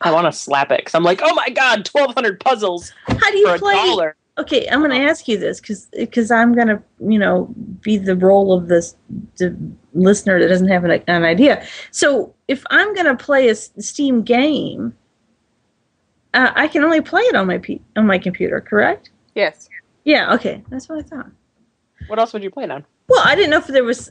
I 0.00 0.12
want 0.12 0.26
to 0.26 0.32
slap 0.32 0.70
it 0.72 0.78
because 0.78 0.94
I'm 0.94 1.04
like, 1.04 1.20
oh 1.22 1.34
my 1.34 1.50
god, 1.50 1.86
1,200 1.88 2.40
puzzles 2.40 2.92
How 3.06 3.30
do 3.30 3.38
you 3.38 3.58
play? 3.58 3.74
dollar. 3.74 4.16
Okay, 4.38 4.66
I'm 4.68 4.80
going 4.80 4.90
to 4.92 5.06
ask 5.06 5.28
you 5.28 5.36
this 5.36 5.60
because 5.60 5.86
because 5.92 6.30
I'm 6.30 6.54
going 6.54 6.68
to, 6.68 6.82
you 7.00 7.18
know, 7.18 7.54
be 7.82 7.98
the 7.98 8.16
role 8.16 8.52
of 8.52 8.68
this 8.68 8.96
the 9.36 9.54
listener 9.92 10.40
that 10.40 10.48
doesn't 10.48 10.68
have 10.68 10.84
an, 10.84 11.02
an 11.06 11.24
idea. 11.24 11.66
So 11.90 12.34
if 12.48 12.64
I'm 12.70 12.94
going 12.94 13.06
to 13.06 13.22
play 13.22 13.50
a 13.50 13.54
Steam 13.54 14.22
game, 14.22 14.96
uh, 16.32 16.50
I 16.54 16.66
can 16.68 16.82
only 16.82 17.02
play 17.02 17.22
it 17.22 17.36
on 17.36 17.46
my 17.46 17.58
P- 17.58 17.82
on 17.94 18.06
my 18.06 18.18
computer, 18.18 18.60
correct? 18.60 19.10
Yes. 19.34 19.68
Yeah. 20.04 20.32
Okay, 20.34 20.64
that's 20.70 20.88
what 20.88 20.98
I 20.98 21.02
thought. 21.02 21.30
What 22.06 22.18
else 22.18 22.32
would 22.32 22.42
you 22.42 22.50
play 22.50 22.64
it 22.64 22.70
on? 22.70 22.86
Well, 23.08 23.22
I 23.24 23.34
didn't 23.34 23.50
know 23.50 23.58
if 23.58 23.66
there 23.66 23.84
was. 23.84 24.10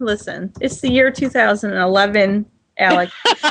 Listen, 0.00 0.52
it's 0.60 0.80
the 0.80 0.90
year 0.90 1.10
2011, 1.10 2.46
Alex, 2.78 3.12
and, 3.24 3.44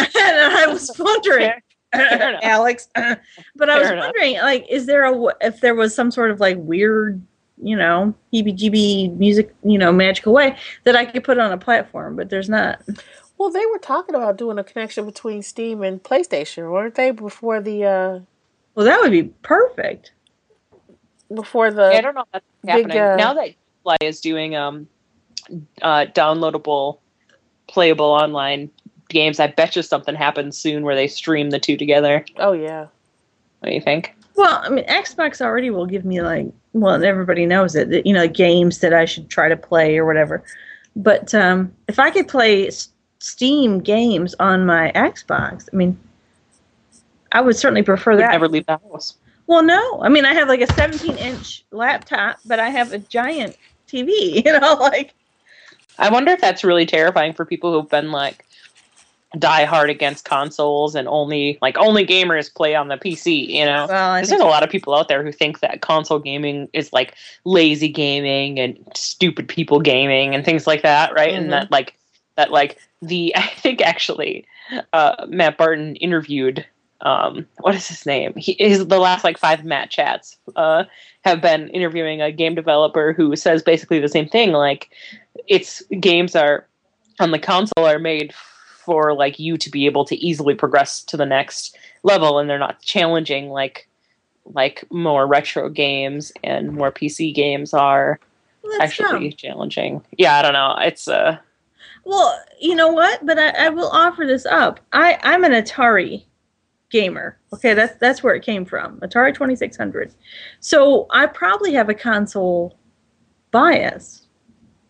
I, 0.00 0.08
and 0.16 0.54
I 0.54 0.66
was 0.68 0.90
wondering, 0.98 1.52
Fair. 1.92 2.38
Alex, 2.42 2.88
but 2.94 3.70
I 3.70 3.78
was 3.78 3.88
Fair 3.88 3.92
enough. 3.92 4.12
wondering, 4.14 4.36
like, 4.38 4.66
is 4.70 4.86
there 4.86 5.04
a 5.04 5.34
if 5.40 5.60
there 5.60 5.74
was 5.74 5.94
some 5.94 6.10
sort 6.10 6.30
of 6.30 6.40
like 6.40 6.56
weird, 6.58 7.20
you 7.62 7.76
know, 7.76 8.14
heebie-jeebie 8.32 9.16
music, 9.18 9.54
you 9.64 9.78
know, 9.78 9.92
magical 9.92 10.32
way 10.32 10.56
that 10.84 10.96
I 10.96 11.04
could 11.06 11.24
put 11.24 11.38
on 11.38 11.52
a 11.52 11.58
platform, 11.58 12.16
but 12.16 12.30
there's 12.30 12.48
not. 12.48 12.82
Well, 13.38 13.50
they 13.50 13.66
were 13.66 13.78
talking 13.78 14.14
about 14.14 14.38
doing 14.38 14.58
a 14.58 14.64
connection 14.64 15.04
between 15.04 15.42
Steam 15.42 15.82
and 15.82 16.02
PlayStation, 16.02 16.70
weren't 16.70 16.94
they? 16.94 17.10
Before 17.10 17.60
the 17.60 17.84
uh 17.84 18.20
Well, 18.74 18.86
that 18.86 19.00
would 19.02 19.10
be 19.10 19.24
perfect. 19.42 20.12
before 21.34 21.70
the 21.70 21.90
Yeah, 21.92 21.98
I 21.98 22.00
don't 22.00 22.14
know 22.14 22.22
if 22.22 22.28
that's 22.32 22.44
big, 22.72 22.90
happening 22.90 22.98
uh, 22.98 23.16
now 23.16 23.34
that 23.34 23.50
Play 23.86 23.96
is 24.00 24.20
doing 24.20 24.56
um 24.56 24.88
uh 25.80 26.06
downloadable, 26.12 26.98
playable 27.68 28.06
online 28.06 28.68
games. 29.08 29.38
I 29.38 29.46
bet 29.46 29.76
you 29.76 29.82
something 29.82 30.16
happens 30.16 30.58
soon 30.58 30.82
where 30.82 30.96
they 30.96 31.06
stream 31.06 31.50
the 31.50 31.60
two 31.60 31.76
together. 31.76 32.24
Oh 32.38 32.52
yeah. 32.52 32.88
What 33.60 33.68
do 33.68 33.74
you 33.76 33.80
think? 33.80 34.16
Well, 34.34 34.60
I 34.62 34.68
mean, 34.70 34.84
Xbox 34.86 35.40
already 35.40 35.70
will 35.70 35.86
give 35.86 36.04
me 36.04 36.20
like, 36.20 36.48
well, 36.72 37.02
everybody 37.02 37.46
knows 37.46 37.74
it, 37.76 37.88
that, 37.90 38.06
you 38.06 38.12
know, 38.12 38.26
games 38.28 38.80
that 38.80 38.92
I 38.92 39.04
should 39.04 39.30
try 39.30 39.48
to 39.48 39.56
play 39.56 39.96
or 39.96 40.04
whatever. 40.04 40.42
But 40.96 41.32
um, 41.34 41.72
if 41.88 41.98
I 41.98 42.10
could 42.10 42.28
play 42.28 42.66
S- 42.66 42.90
Steam 43.20 43.78
games 43.80 44.34
on 44.40 44.66
my 44.66 44.92
Xbox, 44.94 45.68
I 45.72 45.76
mean, 45.76 45.98
I 47.32 47.40
would 47.40 47.56
certainly 47.56 47.82
prefer 47.82 48.12
Would 48.12 48.20
that. 48.20 48.32
never 48.32 48.48
leave 48.48 48.66
the 48.66 48.78
house. 48.90 49.16
Well, 49.46 49.62
no. 49.62 50.00
I 50.02 50.08
mean, 50.08 50.24
I 50.24 50.34
have 50.34 50.48
like 50.48 50.60
a 50.60 50.72
17 50.74 51.16
inch 51.16 51.64
laptop, 51.70 52.38
but 52.44 52.58
I 52.58 52.68
have 52.68 52.92
a 52.92 52.98
giant 52.98 53.56
TV. 53.86 54.42
You 54.46 54.58
know, 54.60 54.74
like 54.74 55.14
I 55.98 56.10
wonder 56.10 56.32
if 56.32 56.40
that's 56.40 56.64
really 56.64 56.86
terrifying 56.86 57.32
for 57.32 57.44
people 57.44 57.72
who've 57.72 57.88
been 57.88 58.12
like 58.12 58.44
die 59.38 59.64
hard 59.64 59.90
against 59.90 60.24
consoles 60.24 60.94
and 60.94 61.08
only 61.08 61.58
like 61.60 61.76
only 61.78 62.06
gamers 62.06 62.52
play 62.52 62.74
on 62.74 62.88
the 62.88 62.96
PC, 62.96 63.50
you 63.50 63.64
know? 63.64 63.86
well, 63.88 64.12
I 64.12 64.20
Because 64.20 64.30
think, 64.30 64.40
there's 64.40 64.48
a 64.48 64.50
lot 64.50 64.62
of 64.62 64.70
people 64.70 64.94
out 64.94 65.08
there 65.08 65.22
who 65.22 65.32
think 65.32 65.60
that 65.60 65.80
console 65.80 66.18
gaming 66.18 66.68
is 66.72 66.92
like 66.92 67.14
lazy 67.44 67.88
gaming 67.88 68.58
and 68.58 68.78
stupid 68.94 69.48
people 69.48 69.80
gaming 69.80 70.34
and 70.34 70.44
things 70.44 70.66
like 70.66 70.82
that, 70.82 71.12
right? 71.12 71.32
Mhm. 71.32 71.38
And 71.38 71.52
that 71.52 71.70
like 71.70 71.94
that 72.36 72.50
like 72.50 72.78
the 73.02 73.34
I 73.36 73.42
think 73.42 73.80
actually 73.82 74.46
uh, 74.92 75.26
Matt 75.28 75.58
Barton 75.58 75.96
interviewed 75.96 76.64
um 77.02 77.46
what 77.60 77.74
is 77.74 77.88
his 77.88 78.06
name? 78.06 78.32
He 78.36 78.52
is 78.52 78.86
the 78.86 78.98
last 78.98 79.24
like 79.24 79.38
five 79.38 79.64
Matt 79.64 79.90
chats 79.90 80.36
uh 80.56 80.84
have 81.24 81.40
been 81.40 81.68
interviewing 81.68 82.22
a 82.22 82.32
game 82.32 82.54
developer 82.54 83.12
who 83.12 83.36
says 83.36 83.62
basically 83.62 84.00
the 84.00 84.08
same 84.08 84.28
thing 84.28 84.52
like 84.52 84.90
it's 85.46 85.82
games 86.00 86.34
are 86.34 86.66
on 87.20 87.30
the 87.30 87.38
console 87.38 87.86
are 87.86 87.98
made 87.98 88.32
for 88.32 89.12
like 89.14 89.38
you 89.38 89.56
to 89.58 89.70
be 89.70 89.86
able 89.86 90.04
to 90.04 90.16
easily 90.16 90.54
progress 90.54 91.02
to 91.02 91.16
the 91.16 91.26
next 91.26 91.76
level 92.02 92.38
and 92.38 92.48
they're 92.48 92.58
not 92.58 92.80
challenging 92.82 93.50
like 93.50 93.88
like 94.54 94.84
more 94.90 95.26
retro 95.26 95.68
games 95.68 96.32
and 96.44 96.72
more 96.72 96.92
PC 96.92 97.34
games 97.34 97.74
are 97.74 98.20
well, 98.62 98.80
actually 98.80 99.30
dumb. 99.30 99.36
challenging. 99.36 100.02
Yeah, 100.16 100.36
I 100.38 100.42
don't 100.42 100.52
know. 100.52 100.76
It's 100.78 101.08
uh 101.08 101.38
Well, 102.04 102.40
you 102.60 102.74
know 102.74 102.88
what? 102.88 103.26
But 103.26 103.38
I, 103.38 103.66
I 103.66 103.68
will 103.70 103.88
offer 103.88 104.24
this 104.24 104.46
up. 104.46 104.80
I 104.92 105.18
I'm 105.22 105.44
an 105.44 105.52
Atari 105.52 106.24
gamer. 106.90 107.38
Okay, 107.52 107.74
that's 107.74 107.96
that's 107.98 108.22
where 108.22 108.34
it 108.34 108.42
came 108.42 108.64
from. 108.64 108.98
Atari 109.00 109.34
2600. 109.34 110.14
So 110.60 111.06
I 111.10 111.26
probably 111.26 111.72
have 111.74 111.88
a 111.88 111.94
console 111.94 112.76
bias. 113.50 114.26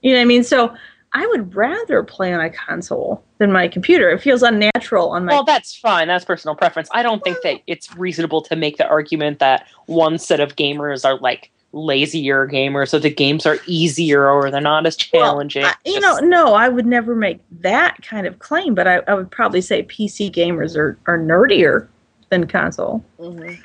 You 0.03 0.13
know 0.13 0.19
what 0.19 0.23
I 0.23 0.27
mean? 0.27 0.45
So 0.45 0.75
I 1.13 1.27
would 1.29 1.55
rather 1.55 2.03
play 2.03 2.33
on 2.35 2.41
a 2.41 2.51
console 2.51 3.25
than 3.39 3.51
my 3.51 3.69
computer. 3.69 4.11
It 4.11 4.21
feels 4.21 4.43
unnatural 4.43 5.11
on 5.11 5.25
my 5.25 5.33
well, 5.33 5.45
that's 5.45 5.75
fine. 5.75 6.09
That's 6.09 6.25
personal 6.25 6.55
preference. 6.55 6.89
I 6.93 7.03
don't 7.03 7.25
think 7.25 7.39
that 7.43 7.61
it's 7.67 7.97
reasonable 7.97 8.43
to 8.43 8.57
make 8.57 8.77
the 8.77 8.87
argument 8.87 9.39
that 9.39 9.67
one 9.87 10.19
set 10.19 10.41
of 10.41 10.57
gamers 10.57 11.05
are 11.05 11.19
like 11.19 11.51
lazier 11.73 12.47
gamers, 12.47 12.89
so 12.89 12.99
the 12.99 13.11
games 13.11 13.45
are 13.47 13.59
easier, 13.67 14.29
or 14.31 14.51
they're 14.51 14.61
not 14.61 14.87
as 14.87 14.97
Well, 15.13 15.23
challenging. 15.23 15.65
I- 15.65 15.75
you 15.85 16.01
Just- 16.01 16.23
know, 16.23 16.29
no, 16.29 16.55
I 16.55 16.69
would 16.69 16.87
never 16.87 17.15
make 17.15 17.41
that 17.61 17.97
kind 18.03 18.27
of 18.27 18.39
claim, 18.39 18.75
but 18.75 18.87
I, 18.89 18.97
I 19.09 19.15
would 19.15 19.31
probably 19.31 19.61
say 19.61 19.83
PC 19.83 20.31
gamers 20.33 20.77
are, 20.77 20.99
are 21.07 21.19
nerdier 21.19 21.89
than 22.31 22.47
console. 22.47 23.05
Mhm. 23.19 23.59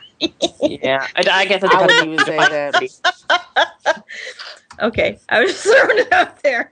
yeah. 0.61 1.07
I, 1.15 1.23
I 1.31 1.45
guess 1.45 1.63
it 1.63 1.71
I 1.73 1.87
depends 1.87 2.05
wouldn't 2.05 2.27
say 2.27 2.37
that. 2.37 4.03
Okay, 4.81 5.19
I 5.29 5.41
was 5.41 5.51
just 5.51 5.63
throwing 5.63 5.99
it 5.99 6.11
out 6.11 6.41
there. 6.41 6.71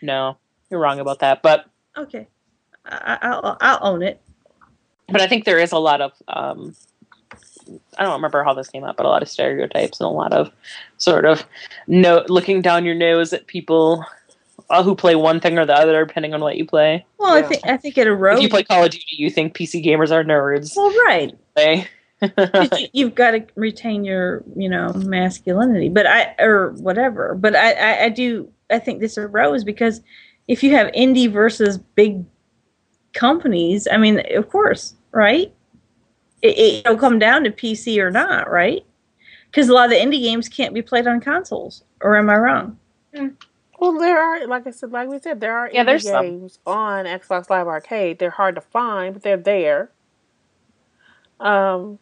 No, 0.00 0.36
you're 0.70 0.80
wrong 0.80 0.98
about 0.98 1.20
that. 1.20 1.40
But 1.42 1.66
Okay, 1.96 2.26
I, 2.84 3.18
I- 3.22 3.28
I'll, 3.28 3.56
I'll 3.60 3.78
own 3.82 4.02
it. 4.02 4.20
but 5.08 5.20
I 5.20 5.26
think 5.28 5.44
there 5.44 5.58
is 5.60 5.70
a 5.72 5.78
lot 5.78 6.00
of 6.00 6.12
um, 6.28 6.74
I 7.98 8.02
don't 8.04 8.12
remember 8.14 8.42
how 8.44 8.54
this 8.54 8.68
came 8.68 8.84
up, 8.84 8.96
but 8.96 9.06
a 9.06 9.08
lot 9.08 9.22
of 9.22 9.28
stereotypes 9.28 10.00
and 10.00 10.06
a 10.06 10.10
lot 10.10 10.32
of 10.32 10.50
sort 10.98 11.24
of 11.24 11.44
no 11.86 12.24
looking 12.28 12.62
down 12.62 12.84
your 12.84 12.94
nose 12.94 13.32
at 13.32 13.46
people 13.46 14.04
uh, 14.70 14.82
who 14.82 14.94
play 14.94 15.14
one 15.14 15.40
thing 15.40 15.58
or 15.58 15.66
the 15.66 15.74
other, 15.74 16.04
depending 16.04 16.34
on 16.34 16.40
what 16.40 16.56
you 16.56 16.64
play. 16.66 17.04
Well, 17.18 17.38
Yeah. 17.38 17.44
I 17.44 17.48
think 17.48 17.66
I 17.66 17.76
think 17.76 17.98
it 17.98 18.06
erodes. 18.06 18.36
If 18.38 18.42
you 18.42 18.48
play 18.48 18.64
Call 18.64 18.84
of 18.84 18.90
Duty, 18.90 19.04
you 19.10 19.30
think 19.30 19.54
PC 19.54 19.84
gamers 19.84 20.10
are 20.10 20.24
nerds. 20.24 20.76
well, 20.76 20.90
right. 21.06 21.36
They 21.56 21.86
'Cause 22.36 22.80
you, 22.80 22.86
you've 22.92 23.14
got 23.16 23.32
to 23.32 23.44
retain 23.56 24.04
your, 24.04 24.44
you 24.54 24.68
know, 24.68 24.92
masculinity, 24.92 25.88
but 25.88 26.06
I 26.06 26.34
or 26.38 26.70
whatever. 26.78 27.34
But 27.34 27.56
I, 27.56 27.72
I, 27.72 28.04
I 28.04 28.08
do. 28.10 28.48
I 28.70 28.78
think 28.78 29.00
this 29.00 29.18
arose 29.18 29.64
because 29.64 30.00
if 30.46 30.62
you 30.62 30.70
have 30.76 30.86
indie 30.92 31.30
versus 31.30 31.78
big 31.78 32.24
companies, 33.12 33.88
I 33.90 33.96
mean, 33.96 34.22
of 34.36 34.48
course, 34.48 34.94
right? 35.12 35.52
It, 36.42 36.58
it, 36.58 36.86
it'll 36.86 36.98
come 36.98 37.18
down 37.18 37.44
to 37.44 37.50
PC 37.50 37.98
or 37.98 38.10
not, 38.10 38.50
right? 38.50 38.84
Because 39.50 39.68
a 39.68 39.72
lot 39.72 39.84
of 39.84 39.90
the 39.90 39.96
indie 39.96 40.22
games 40.22 40.48
can't 40.48 40.74
be 40.74 40.82
played 40.82 41.06
on 41.06 41.20
consoles. 41.20 41.84
Or 42.00 42.16
am 42.16 42.30
I 42.30 42.36
wrong? 42.36 42.78
Well, 43.78 43.98
there 43.98 44.18
are, 44.20 44.46
like 44.46 44.66
I 44.66 44.70
said, 44.70 44.92
like 44.92 45.08
we 45.08 45.18
said, 45.18 45.40
there 45.40 45.56
are 45.56 45.70
Yeah, 45.72 45.82
indie 45.82 45.86
there's 45.86 46.04
some. 46.04 46.24
games 46.24 46.58
on 46.66 47.04
Xbox 47.04 47.50
Live 47.50 47.66
Arcade. 47.66 48.18
They're 48.18 48.30
hard 48.30 48.54
to 48.54 48.60
find, 48.60 49.14
but 49.14 49.22
they're 49.22 49.36
there. 49.36 49.90
Um, 51.40 51.98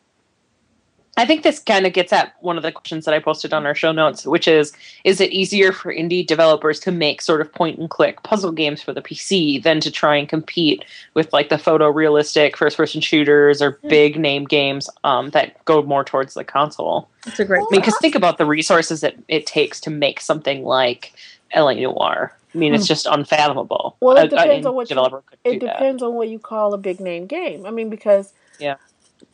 I 1.20 1.26
think 1.26 1.42
this 1.42 1.58
kind 1.58 1.86
of 1.86 1.92
gets 1.92 2.14
at 2.14 2.34
one 2.40 2.56
of 2.56 2.62
the 2.62 2.72
questions 2.72 3.04
that 3.04 3.12
I 3.12 3.18
posted 3.18 3.52
on 3.52 3.66
our 3.66 3.74
show 3.74 3.92
notes, 3.92 4.24
which 4.24 4.48
is 4.48 4.72
is 5.04 5.20
it 5.20 5.30
easier 5.32 5.70
for 5.70 5.92
indie 5.94 6.26
developers 6.26 6.80
to 6.80 6.90
make 6.90 7.20
sort 7.20 7.42
of 7.42 7.52
point 7.52 7.78
and 7.78 7.90
click 7.90 8.22
puzzle 8.22 8.52
games 8.52 8.80
for 8.82 8.94
the 8.94 9.02
PC 9.02 9.62
than 9.62 9.80
to 9.80 9.90
try 9.90 10.16
and 10.16 10.30
compete 10.30 10.82
with 11.12 11.30
like 11.34 11.50
the 11.50 11.56
photorealistic 11.56 12.56
first 12.56 12.78
person 12.78 13.02
shooters 13.02 13.60
or 13.60 13.78
big 13.88 14.18
name 14.18 14.46
games 14.46 14.88
um, 15.04 15.28
that 15.30 15.62
go 15.66 15.82
more 15.82 16.04
towards 16.04 16.32
the 16.32 16.42
console? 16.42 17.06
That's 17.26 17.38
a 17.38 17.44
great. 17.44 17.58
I 17.58 17.66
mean, 17.70 17.80
because 17.82 17.98
think 17.98 18.14
about 18.14 18.38
the 18.38 18.46
resources 18.46 19.02
that 19.02 19.14
it 19.28 19.44
takes 19.44 19.78
to 19.82 19.90
make 19.90 20.22
something 20.22 20.64
like 20.64 21.12
LA 21.54 21.74
Noire. 21.74 22.34
I 22.54 22.58
mean, 22.58 22.74
it's 22.74 22.86
just 22.86 23.04
unfathomable. 23.04 23.96
Well, 24.00 24.16
it 24.16 24.32
A- 24.32 24.36
a 24.36 24.38
depends 24.44 24.66
on 24.66 24.74
what 24.74 24.88
you- 24.88 24.96
it 25.44 25.60
do 25.60 25.66
that. 25.66 25.74
depends 25.74 26.02
on 26.02 26.14
what 26.14 26.28
you 26.30 26.38
call 26.38 26.72
a 26.72 26.78
big 26.78 26.98
name 26.98 27.26
game. 27.26 27.66
I 27.66 27.70
mean, 27.70 27.90
because 27.90 28.32
Yeah. 28.58 28.76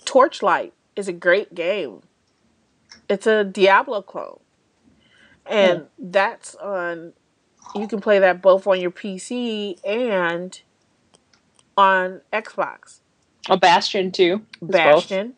Torchlight 0.05 0.73
is 0.97 1.09
a 1.09 1.13
great 1.13 1.55
game. 1.55 2.03
It's 3.09 3.27
a 3.27 3.45
Diablo 3.45 4.03
clone, 4.03 4.41
and 5.45 5.87
that's 5.99 6.55
on. 6.57 7.13
You 7.75 7.87
can 7.87 8.01
play 8.01 8.19
that 8.19 8.43
both 8.43 8.67
on 8.67 8.81
your 8.81 8.91
PC 8.91 9.79
and 9.85 10.61
on 11.77 12.21
Xbox. 12.33 13.01
A 13.49 13.57
Bastion 13.57 14.11
too. 14.11 14.45
Bastion. 14.61 15.35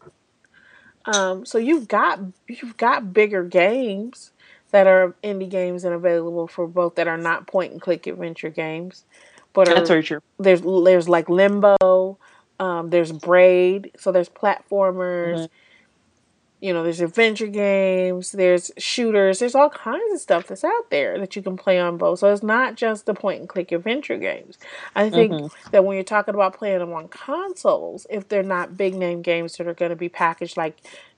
Um, 1.05 1.45
so 1.45 1.59
you've 1.59 1.89
got 1.89 2.21
you've 2.49 2.77
got 2.77 3.13
bigger 3.13 3.45
games 3.45 4.33
that 4.71 4.87
are 4.87 5.15
indie 5.25 5.49
games 5.49 5.85
and 5.85 5.95
available 5.95 6.47
for 6.47 6.67
both 6.67 6.95
that 6.97 7.09
are 7.09 7.17
not 7.17 7.47
point 7.47 7.73
and 7.73 7.81
click 7.81 8.07
adventure 8.07 8.51
games, 8.51 9.05
but 9.55 9.69
are, 9.69 9.75
That's 9.75 9.89
very 9.89 10.03
true. 10.03 10.21
there's 10.39 10.61
there's 10.63 11.09
like 11.09 11.29
Limbo, 11.29 12.19
um, 12.59 12.91
there's 12.91 13.13
Braid, 13.13 13.93
so 13.99 14.13
there's 14.13 14.29
platformers. 14.29 15.45
Mhm. 15.45 15.49
You 16.61 16.73
know, 16.73 16.83
there's 16.83 17.01
adventure 17.01 17.47
games, 17.47 18.33
there's 18.33 18.73
shooters, 18.79 19.39
there's 19.39 19.55
all 19.55 19.71
kinds 19.71 20.13
of 20.13 20.19
stuff 20.19 20.49
that's 20.49 20.65
out 20.65 20.91
there 20.91 21.17
that 21.21 21.37
you 21.37 21.43
can 21.43 21.57
play 21.57 21.79
on 21.79 21.99
both. 21.99 22.19
So 22.19 22.33
it's 22.33 22.43
not 22.43 22.75
just 22.75 23.07
the 23.07 23.15
point 23.15 23.39
and 23.39 23.49
click 23.49 23.71
adventure 23.71 24.17
games. 24.17 24.59
I 24.97 25.09
think 25.09 25.31
Mhm. 25.31 25.53
that 25.71 25.85
when 25.85 25.95
you're 25.95 26.03
talking 26.03 26.35
about 26.35 26.55
playing 26.59 26.81
them 26.81 26.93
on 26.93 27.07
consoles, 27.09 28.09
if 28.11 28.29
they're 28.29 28.43
not 28.43 28.77
big 28.77 28.97
name 28.97 29.23
games 29.23 29.57
that 29.57 29.69
are 29.69 29.75
going 29.75 29.91
to 29.91 29.97
be 29.97 30.09
packaged 30.09 30.57
like 30.57 30.77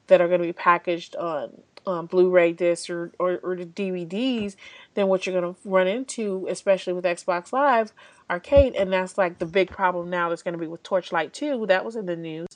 that 0.08 0.20
are 0.20 0.28
going 0.28 0.40
to 0.42 0.46
be 0.46 0.52
packaged 0.52 1.16
on 1.16 1.62
um, 1.86 2.04
Blu-ray 2.04 2.52
discs 2.52 2.90
or, 2.90 3.10
or 3.18 3.40
or 3.42 3.56
the 3.56 3.64
DVDs, 3.64 4.56
then 4.94 5.08
what 5.08 5.24
you're 5.24 5.40
going 5.40 5.54
to 5.54 5.60
run 5.64 5.86
into, 5.86 6.46
especially 6.50 6.92
with 6.92 7.06
Xbox 7.06 7.50
Live 7.54 7.92
Arcade, 8.30 8.74
and 8.76 8.92
that's 8.92 9.18
like 9.18 9.38
the 9.38 9.46
big 9.46 9.70
problem 9.70 10.08
now 10.08 10.28
that's 10.28 10.42
going 10.42 10.52
to 10.54 10.58
be 10.58 10.66
with 10.68 10.82
Torchlight 10.82 11.32
2. 11.34 11.66
That 11.66 11.84
was 11.84 11.96
in 11.96 12.06
the 12.06 12.16
news. 12.16 12.46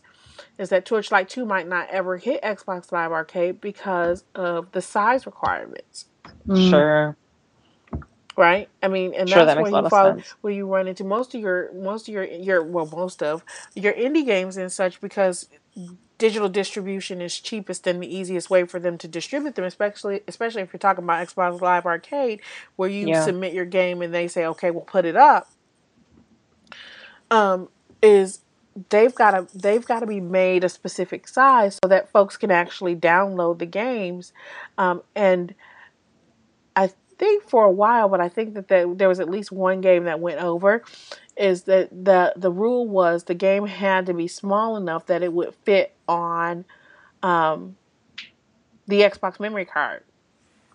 Is 0.59 0.69
that 0.71 0.87
Torchlight 0.87 1.29
2 1.29 1.45
might 1.45 1.69
not 1.69 1.89
ever 1.91 2.17
hit 2.17 2.43
Xbox 2.43 2.93
Live 2.93 3.13
Arcade 3.13 3.61
because 3.61 4.25
of 4.35 4.71
the 4.73 4.81
size 4.83 5.27
requirements, 5.27 6.07
Mm. 6.49 6.71
Sure. 6.71 7.17
right? 8.37 8.69
I 8.83 8.89
mean, 8.89 9.15
and 9.15 9.29
Sure, 9.29 9.45
that's 9.45 9.57
that 9.57 9.63
where 9.63 9.71
you 9.71 9.77
of 9.79 9.91
fall, 9.91 10.15
sense. 10.15 10.35
where 10.41 10.53
you 10.53 10.67
run 10.67 10.87
into 10.89 11.05
most 11.05 11.35
of 11.35 11.41
your 11.41 11.73
most 11.73 12.09
of 12.09 12.15
your 12.15 12.25
your 12.25 12.63
well 12.63 12.87
most 12.87 13.23
of 13.23 13.45
your 13.75 13.93
indie 13.93 14.25
games 14.27 14.57
and 14.57 14.71
such 14.73 15.01
because 15.01 15.49
digital 16.19 16.49
distribution 16.49 17.21
is 17.21 17.39
cheapest 17.41 17.87
and 17.87 18.03
the 18.03 18.15
easiest 18.17 18.49
way 18.51 18.65
for 18.65 18.79
them 18.79 18.97
to 18.99 19.09
distribute 19.09 19.55
them 19.57 19.65
especially 19.65 20.21
especially 20.29 20.63
if 20.63 20.73
you're 20.73 20.79
talking 20.79 21.03
about 21.05 21.27
Xbox 21.27 21.61
Live 21.61 21.87
Arcade 21.87 22.41
where 22.77 22.89
you 22.89 23.09
Yeah. 23.09 23.25
submit 23.25 23.53
your 23.53 23.65
game 23.65 24.01
and 24.03 24.13
they 24.15 24.29
say 24.29 24.47
okay 24.47 24.71
we'll 24.71 24.83
put 24.83 25.05
it 25.05 25.17
up 25.17 25.49
um 27.35 27.69
is 28.03 28.41
they've 28.91 29.15
got 29.15 29.31
to 29.33 29.59
they've 29.59 29.87
got 29.87 30.01
to 30.01 30.07
be 30.07 30.21
made 30.21 30.65
a 30.65 30.69
specific 30.69 31.29
size 31.29 31.79
so 31.83 31.89
that 31.89 32.09
folks 32.11 32.37
can 32.37 32.51
actually 32.51 32.95
download 32.97 33.59
the 33.59 33.67
games 33.67 34.33
um 34.79 35.03
and 35.15 35.55
I 36.77 36.91
think 37.19 37.49
for 37.49 37.65
a 37.65 37.71
while, 37.71 38.09
but 38.09 38.21
I 38.21 38.29
think 38.29 38.55
that 38.55 38.69
the, 38.69 38.93
there 38.97 39.09
was 39.09 39.21
at 39.21 39.31
least 39.31 39.53
one 39.53 39.81
game 39.81 40.05
that 40.05 40.21
went 40.21 40.41
over. 40.41 40.83
Is 41.37 41.65
that 41.65 41.91
the 41.91 42.33
the 42.37 42.51
rule 42.51 42.87
was 42.89 43.25
the 43.25 43.35
game 43.35 43.67
had 43.67 44.07
to 44.07 44.15
be 44.15 44.29
small 44.29 44.77
enough 44.77 45.07
that 45.07 45.23
it 45.23 45.33
would 45.33 45.55
fit 45.65 45.95
on 46.09 46.65
um, 47.23 47.77
the 48.87 49.01
Xbox 49.03 49.41
memory 49.41 49.65
card, 49.65 50.03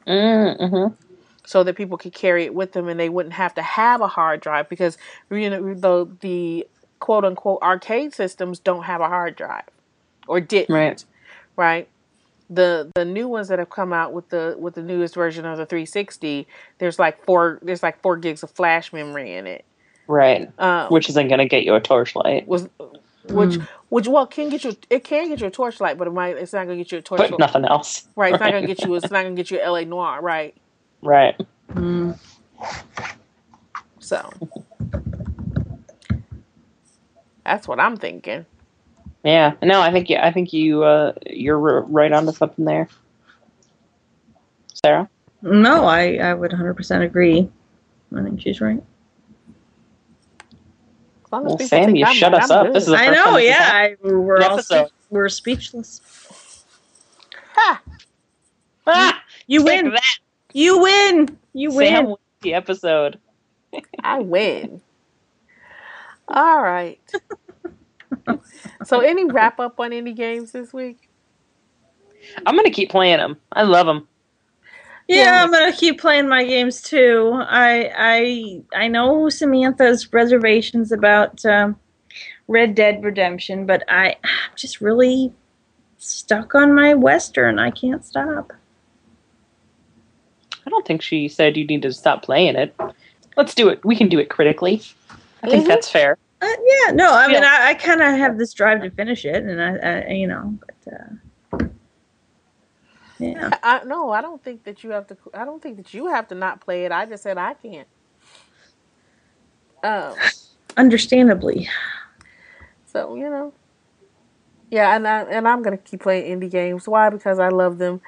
Mm-hmm. 0.08 1.09
So 1.50 1.64
that 1.64 1.76
people 1.76 1.98
could 1.98 2.14
carry 2.14 2.46
it 2.46 2.54
with 2.54 2.74
them 2.74 2.88
and 2.88 3.00
they 3.00 3.10
wouldn't 3.10 3.34
have 3.34 3.56
to 3.56 3.64
have 3.64 4.02
a 4.02 4.08
hard 4.08 4.40
drive 4.40 4.70
because 4.70 5.00
you 5.32 5.50
know 5.50 5.74
the 5.74 6.08
the 6.20 6.68
quote 7.00 7.26
unquote 7.26 7.60
arcade 7.64 8.14
systems 8.14 8.60
don't 8.60 8.84
have 8.84 9.02
a 9.02 9.08
hard 9.08 9.36
drive 9.36 9.64
or 10.28 10.40
didn't. 10.40 10.72
Right. 10.72 11.04
Right. 11.56 11.88
The 12.52 12.92
the 12.94 13.04
new 13.04 13.28
ones 13.28 13.48
that 13.48 13.58
have 13.58 13.72
come 13.72 13.94
out 13.94 14.14
with 14.14 14.30
the 14.30 14.58
with 14.60 14.76
the 14.76 14.84
newest 14.84 15.16
version 15.16 15.44
of 15.44 15.58
the 15.58 15.66
360, 15.66 16.48
there's 16.78 17.00
like 17.00 17.26
four 17.26 17.58
there's 17.64 17.82
like 17.82 18.00
four 18.04 18.16
gigs 18.16 18.44
of 18.44 18.52
flash 18.52 18.94
memory 18.94 19.34
in 19.34 19.48
it. 19.48 19.66
Right. 20.06 20.52
Um, 20.60 20.90
Which 20.90 21.10
isn't 21.10 21.30
going 21.30 21.40
to 21.40 21.48
get 21.48 21.64
you 21.64 21.74
a 21.74 21.82
torchlight. 21.82 22.48
was 22.48 22.70
which 23.28 23.56
which 23.90 24.08
well 24.08 24.28
can 24.28 24.50
get 24.50 24.64
you 24.64 24.78
it 24.92 25.04
can 25.04 25.30
get 25.30 25.42
you 25.42 25.48
a 25.48 25.52
torchlight, 25.52 25.98
but 25.98 26.08
it 26.08 26.14
might 26.14 26.38
it's 26.38 26.54
not 26.54 26.66
gonna 26.66 26.78
get 26.78 26.92
you 26.92 27.00
a 27.00 27.02
torchlight. 27.02 27.32
But 27.32 27.40
nothing 27.40 27.66
else. 27.66 28.08
Right, 28.16 28.36
it's 28.36 28.40
not 28.40 28.52
gonna 28.52 28.68
get 28.74 28.84
you 28.84 28.94
it's 28.94 29.10
not 29.10 29.24
gonna 29.24 29.34
get 29.34 29.50
you 29.50 29.60
LA 29.60 29.82
Noire, 29.82 30.22
right? 30.22 30.56
Right. 31.02 31.36
Mm. 31.74 32.18
So 34.00 34.30
that's 37.46 37.68
what 37.68 37.80
I'm 37.80 37.96
thinking. 37.98 38.46
Yeah. 39.24 39.54
No, 39.62 39.82
I 39.82 39.92
think 39.92 40.10
you. 40.10 40.18
I 40.18 40.32
think 40.32 40.54
you. 40.54 40.84
Uh, 40.84 41.14
you're 41.28 41.60
r- 41.60 41.84
right 41.84 42.12
onto 42.12 42.32
something 42.32 42.66
there, 42.66 42.88
Sarah. 44.74 45.10
No, 45.42 45.86
I, 45.86 46.16
I 46.16 46.34
would 46.34 46.52
100% 46.52 47.02
agree. 47.06 47.50
I 48.16 48.24
think 48.24 48.42
she's 48.42 48.60
right. 48.60 48.82
As 51.32 51.32
Well, 51.32 51.58
Sam, 51.60 51.96
you 51.96 52.06
I'm 52.06 52.14
shut 52.16 52.34
right, 52.34 52.44
us 52.44 52.52
I'm 52.52 52.58
up. 52.58 52.66
good. 52.68 52.76
This 52.76 52.84
is 52.84 52.90
the 52.90 52.98
I 52.98 53.06
know, 53.12 53.24
time 53.26 53.34
this 53.36 53.56
has 53.56 53.70
yeah. 53.70 53.72
I, 53.74 53.96
we're 54.02 54.42
all 54.42 54.54
Episode. 54.56 54.88
spe- 54.88 54.94
we're 55.12 55.30
speechless. 55.30 56.66
Ha! 57.56 57.82
Ah, 58.88 59.24
You 59.48 59.64
take 59.64 59.84
win. 59.84 59.92
that, 59.94 60.18
You 60.54 60.82
win. 60.82 61.38
You 61.54 61.72
win. 61.72 61.88
Sam. 61.88 62.06
wins 62.06 62.18
The 62.42 62.54
episode. 62.54 63.20
I 64.04 64.20
win. 64.20 64.82
All 66.28 66.62
right. 66.62 67.00
so, 68.84 69.00
any 69.00 69.26
wrap 69.26 69.60
up 69.60 69.80
on 69.80 69.94
any 69.94 70.14
games 70.14 70.52
this 70.52 70.74
week? 70.74 71.10
I'm 72.46 72.56
gonna 72.56 72.70
keep 72.70 72.90
playing 72.90 73.18
them. 73.18 73.38
I 73.52 73.64
love 73.64 73.86
them. 73.88 74.08
Yeah, 75.08 75.24
Yeah. 75.24 75.44
I'm 75.44 75.52
gonna 75.52 75.74
keep 75.74 76.00
playing 76.00 76.28
my 76.28 76.44
games 76.44 76.82
too. 76.82 77.32
I 77.34 77.92
I 77.98 78.62
I 78.84 78.88
know 78.88 79.30
Samantha's 79.30 80.12
reservations 80.14 80.92
about 80.92 81.44
um, 81.46 81.78
Red 82.48 82.76
Dead 82.76 83.04
Redemption, 83.04 83.66
but 83.66 83.84
I, 83.88 84.16
I'm 84.24 84.56
just 84.56 84.82
really 84.82 85.34
stuck 85.98 86.56
on 86.56 86.74
my 86.74 86.94
Western. 86.94 87.60
I 87.60 87.72
can't 87.72 88.06
stop. 88.06 88.54
I 90.70 90.72
don't 90.72 90.86
think 90.86 91.02
she 91.02 91.28
said 91.28 91.58
you 91.58 91.66
need 91.66 91.82
to 91.82 91.92
stop 91.92 92.22
playing 92.22 92.56
it. 92.56 92.76
Let's 93.36 93.56
do 93.56 93.70
it. 93.70 93.84
We 93.84 93.96
can 93.96 94.08
do 94.08 94.20
it 94.20 94.30
critically. 94.30 94.84
I 95.42 95.50
think 95.50 95.66
Mhm. 95.66 95.68
that's 95.68 95.90
fair. 95.90 96.16
Uh, 96.42 96.48
yeah, 96.48 96.92
no, 96.94 97.12
I 97.12 97.28
mean, 97.28 97.44
I, 97.44 97.70
I 97.70 97.74
kind 97.74 98.04
of 98.04 98.16
have 98.16 98.38
this 98.38 98.54
drive 98.54 98.84
to 98.84 98.92
finish 98.92 99.26
it, 99.26 99.44
and 99.44 99.60
I, 99.60 99.78
I 99.78 100.10
you 100.12 100.28
know, 100.28 100.60
but 100.60 100.94
uh, 100.94 101.68
yeah, 103.18 103.50
I, 103.64 103.84
no, 103.84 104.12
I 104.12 104.22
don't 104.22 104.44
think 104.44 104.64
that 104.66 104.84
you 104.84 104.92
have 104.92 105.08
to. 105.08 105.18
I 105.34 105.44
don't 105.44 105.60
think 105.60 105.78
that 105.78 105.92
you 105.92 106.06
have 106.08 106.28
to 106.28 106.36
not 106.36 106.62
play 106.62 106.86
it. 106.86 106.92
I 106.92 107.08
just 107.08 107.24
said 107.24 107.40
I 107.40 107.56
can't. 107.56 107.88
Um. 109.84 110.16
understandably. 110.78 111.68
So 112.86 113.16
you 113.16 113.28
know, 113.28 113.54
yeah, 114.70 114.96
and 114.96 115.08
I 115.08 115.24
and 115.24 115.48
I'm 115.48 115.64
gonna 115.64 115.78
keep 115.78 116.02
playing 116.02 116.40
indie 116.40 116.52
games. 116.52 116.88
Why? 116.88 117.10
Because 117.10 117.40
I 117.40 117.50
love 117.50 117.80
them, 117.80 118.02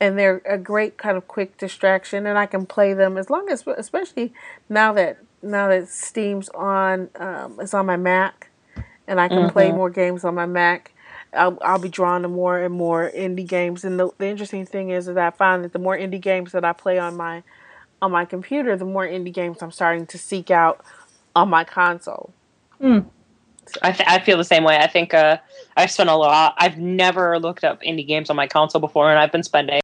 and 0.00 0.18
they're 0.18 0.42
a 0.44 0.58
great 0.58 0.96
kind 0.98 1.16
of 1.16 1.28
quick 1.28 1.56
distraction, 1.58 2.26
and 2.26 2.38
I 2.38 2.46
can 2.46 2.66
play 2.66 2.94
them 2.94 3.16
as 3.16 3.30
long 3.30 3.48
as, 3.50 3.64
especially 3.66 4.32
now 4.68 4.92
that 4.94 5.18
now 5.42 5.68
that 5.68 5.88
Steam's 5.88 6.48
on, 6.50 7.10
um, 7.16 7.58
it's 7.60 7.74
on 7.74 7.86
my 7.86 7.96
Mac, 7.96 8.48
and 9.06 9.20
I 9.20 9.28
can 9.28 9.50
play 9.50 9.70
Mhm. 9.70 9.74
more 9.74 9.90
games 9.90 10.24
on 10.24 10.34
my 10.34 10.46
Mac. 10.46 10.92
I'll, 11.34 11.58
I'll 11.62 11.78
be 11.78 11.88
drawn 11.88 12.22
to 12.22 12.28
more 12.28 12.58
and 12.60 12.72
more 12.72 13.10
indie 13.14 13.46
games, 13.46 13.84
and 13.84 13.98
the, 14.00 14.10
the 14.18 14.26
interesting 14.26 14.64
thing 14.66 14.90
is 14.90 15.06
that 15.06 15.18
I 15.18 15.30
find 15.30 15.64
that 15.64 15.72
the 15.72 15.78
more 15.78 15.96
indie 15.96 16.20
games 16.20 16.52
that 16.52 16.64
I 16.64 16.72
play 16.72 16.98
on 16.98 17.16
my 17.16 17.42
on 18.00 18.10
my 18.12 18.24
computer, 18.24 18.76
the 18.76 18.84
more 18.84 19.06
indie 19.06 19.32
games 19.32 19.62
I'm 19.62 19.70
starting 19.72 20.06
to 20.06 20.18
seek 20.18 20.50
out 20.50 20.84
on 21.34 21.48
my 21.48 21.64
console. 21.64 22.32
I, 23.82 23.92
th- 23.92 24.08
I 24.08 24.18
feel 24.20 24.36
the 24.36 24.44
same 24.44 24.64
way. 24.64 24.76
I 24.76 24.86
think 24.86 25.14
uh, 25.14 25.38
I've 25.76 25.90
spent 25.90 26.10
a 26.10 26.16
lot. 26.16 26.54
I've 26.58 26.78
never 26.78 27.38
looked 27.38 27.64
up 27.64 27.82
indie 27.82 28.06
games 28.06 28.30
on 28.30 28.36
my 28.36 28.46
console 28.46 28.80
before, 28.80 29.10
and 29.10 29.18
I've 29.18 29.32
been 29.32 29.42
spending 29.42 29.80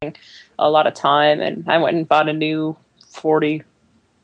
a 0.59 0.69
lot 0.69 0.87
of 0.87 0.93
time. 0.93 1.41
And 1.41 1.67
I 1.67 1.77
went 1.77 1.97
and 1.97 2.07
bought 2.07 2.29
a 2.29 2.33
new 2.33 2.75
40, 3.09 3.63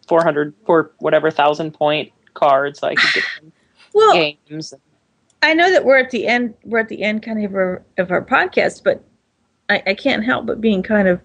400, 0.07 0.53
or 0.65 0.91
whatever 0.99 1.31
thousand 1.31 1.71
point 1.73 2.11
card 2.33 2.77
so 2.77 2.87
I 2.87 2.95
could 2.95 3.13
get 3.13 3.23
Well, 3.93 4.13
games. 4.13 4.73
I 5.43 5.53
know 5.53 5.71
that 5.71 5.85
we're 5.85 5.99
at 5.99 6.11
the 6.11 6.27
end. 6.27 6.53
We're 6.63 6.79
at 6.79 6.89
the 6.89 7.03
end, 7.03 7.23
kind 7.23 7.43
of 7.43 7.53
our, 7.53 7.83
of 7.97 8.11
our 8.11 8.23
podcast, 8.23 8.83
but 8.83 9.03
I, 9.69 9.83
I 9.87 9.93
can't 9.93 10.23
help 10.23 10.45
but 10.45 10.61
being 10.61 10.83
kind 10.83 11.07
of 11.07 11.21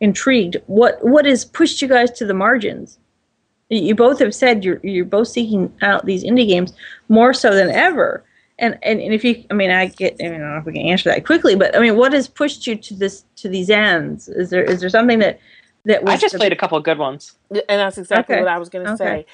intrigued. 0.00 0.56
What 0.66 1.04
what 1.04 1.24
has 1.24 1.44
pushed 1.44 1.80
you 1.80 1.88
guys 1.88 2.10
to 2.12 2.26
the 2.26 2.34
margins? 2.34 2.98
You 3.68 3.80
you 3.80 3.94
both 3.94 4.18
have 4.20 4.34
said 4.34 4.64
you're 4.64 4.80
you're 4.82 5.04
both 5.04 5.28
seeking 5.28 5.72
out 5.82 6.06
these 6.06 6.24
indie 6.24 6.46
games 6.48 6.72
more 7.08 7.34
so 7.34 7.54
than 7.54 7.70
ever. 7.70 8.24
And, 8.58 8.78
and 8.82 9.00
and 9.00 9.12
if 9.12 9.22
you, 9.22 9.44
I 9.50 9.54
mean, 9.54 9.70
I 9.70 9.86
get, 9.86 10.16
I, 10.18 10.24
mean, 10.24 10.34
I 10.34 10.38
don't 10.38 10.50
know 10.52 10.58
if 10.58 10.64
we 10.64 10.72
can 10.72 10.82
answer 10.86 11.10
that 11.10 11.26
quickly, 11.26 11.56
but 11.56 11.76
I 11.76 11.80
mean, 11.80 11.96
what 11.96 12.14
has 12.14 12.26
pushed 12.26 12.66
you 12.66 12.74
to 12.76 12.94
this 12.94 13.24
to 13.36 13.48
these 13.50 13.68
ends? 13.68 14.28
Is 14.28 14.48
there 14.50 14.62
is 14.64 14.80
there 14.80 14.88
something 14.88 15.18
that 15.18 15.38
that 15.84 16.02
was 16.02 16.14
I 16.14 16.16
just 16.16 16.32
the- 16.32 16.38
played 16.38 16.52
a 16.52 16.56
couple 16.56 16.78
of 16.78 16.84
good 16.84 16.98
ones. 16.98 17.32
And 17.50 17.62
that's 17.68 17.98
exactly 17.98 18.34
Okay. 18.34 18.42
what 18.42 18.50
I 18.50 18.58
was 18.58 18.68
going 18.70 18.86
to 18.86 18.92
Okay. 18.94 19.04
say. 19.04 19.26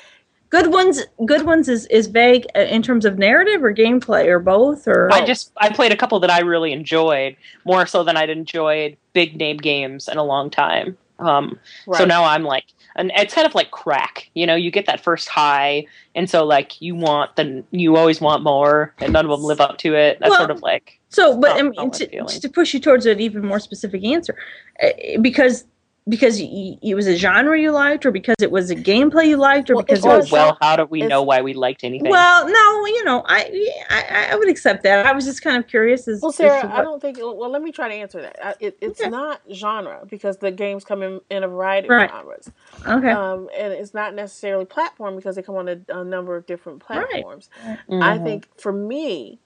good 0.50 0.66
ones? 0.72 1.02
Good 1.24 1.42
ones 1.46 1.68
is 1.68 1.86
is 1.86 2.08
vague 2.08 2.46
uh, 2.56 2.60
in 2.60 2.82
terms 2.82 3.04
of 3.04 3.16
narrative 3.18 3.62
or 3.62 3.72
gameplay 3.72 4.26
or 4.26 4.38
both 4.40 4.88
or 4.88 5.12
I 5.12 5.24
just 5.24 5.52
I 5.58 5.68
played 5.70 5.92
a 5.92 5.96
couple 5.96 6.18
that 6.20 6.30
I 6.30 6.40
really 6.40 6.72
enjoyed 6.72 7.36
more 7.64 7.86
so 7.86 8.02
than 8.02 8.16
I'd 8.16 8.28
enjoyed 8.30 8.96
big 9.12 9.36
name 9.36 9.58
games 9.58 10.08
in 10.08 10.18
a 10.18 10.24
long 10.24 10.50
time. 10.50 10.96
Um, 11.20 11.58
So 11.94 12.04
now 12.04 12.24
I'm 12.24 12.42
like, 12.42 12.64
and 12.96 13.12
it's 13.16 13.34
kind 13.34 13.46
of 13.46 13.54
like 13.54 13.70
crack. 13.70 14.30
You 14.34 14.46
know, 14.46 14.54
you 14.54 14.70
get 14.70 14.86
that 14.86 15.02
first 15.02 15.28
high, 15.28 15.86
and 16.14 16.28
so 16.28 16.44
like 16.44 16.80
you 16.80 16.94
want 16.94 17.36
the 17.36 17.64
you 17.70 17.96
always 17.96 18.20
want 18.20 18.42
more, 18.42 18.94
and 18.98 19.12
none 19.12 19.24
of 19.24 19.30
them 19.30 19.42
live 19.42 19.60
up 19.60 19.78
to 19.78 19.94
it. 19.94 20.18
That's 20.20 20.30
Well, 20.30 20.40
sort 20.40 20.50
of 20.50 20.62
like 20.62 21.00
So, 21.08 21.38
but 21.38 21.58
I 21.58 21.62
mean, 21.62 21.90
to, 21.90 22.24
to 22.24 22.48
push 22.48 22.74
you 22.74 22.80
towards 22.80 23.06
an 23.06 23.20
even 23.20 23.46
more 23.46 23.60
specific 23.60 24.04
answer, 24.04 24.36
uh, 24.82 25.20
because 25.20 25.64
because 26.08 26.40
y- 26.40 26.76
it 26.82 26.94
was 26.94 27.06
a 27.06 27.16
genre 27.16 27.58
you 27.60 27.70
liked, 27.70 28.04
or 28.04 28.10
because 28.10 28.34
it 28.40 28.50
was 28.50 28.70
a 28.70 28.74
gameplay 28.76 29.28
you 29.28 29.36
liked, 29.36 29.70
or 29.70 29.74
Well, 29.74 29.84
because 29.84 29.98
it's 30.00 30.06
it 30.06 30.10
oh, 30.10 30.16
was 30.18 30.30
well, 30.32 30.58
how 30.60 30.76
do 30.76 30.84
we 30.86 31.02
know 31.02 31.22
why 31.22 31.40
we 31.42 31.54
liked 31.54 31.84
anything? 31.84 32.10
well, 32.10 32.46
no, 32.46 32.86
you 32.86 33.04
know, 33.04 33.22
I, 33.26 33.70
I 33.90 34.28
I 34.32 34.36
would 34.36 34.48
accept 34.48 34.82
that. 34.82 35.06
I 35.06 35.12
was 35.12 35.24
just 35.24 35.42
kind 35.42 35.56
of 35.56 35.68
curious 35.68 36.08
as, 36.08 36.20
Well, 36.20 36.30
as 36.30 36.36
Sarah, 36.36 36.72
I 36.72 36.82
don't 36.82 37.00
think. 37.00 37.18
Well, 37.18 37.50
let 37.50 37.62
me 37.62 37.70
try 37.72 37.88
to 37.88 37.94
answer 37.94 38.20
that. 38.22 38.38
I- 38.44 38.54
It, 38.60 38.78
it's 38.80 39.00
Okay. 39.00 39.10
not 39.10 39.40
genre 39.52 40.04
because 40.08 40.38
the 40.38 40.50
games 40.50 40.84
come 40.84 41.02
in, 41.02 41.20
in 41.30 41.44
a 41.44 41.48
variety 41.48 41.88
Right. 41.88 42.10
of 42.10 42.16
genres, 42.16 42.50
okay, 42.86 43.10
um, 43.10 43.48
and 43.56 43.72
it's 43.72 43.94
not 43.94 44.14
necessarily 44.14 44.64
platform 44.64 45.16
because 45.16 45.36
they 45.36 45.42
come 45.42 45.56
on 45.56 45.68
a, 45.68 45.78
a 45.88 46.04
number 46.04 46.36
of 46.36 46.46
different 46.46 46.82
Right. 46.90 47.06
platforms. 47.10 47.48
I 47.90 48.18
think 48.18 48.48
for 48.60 48.72
me, 48.72 49.38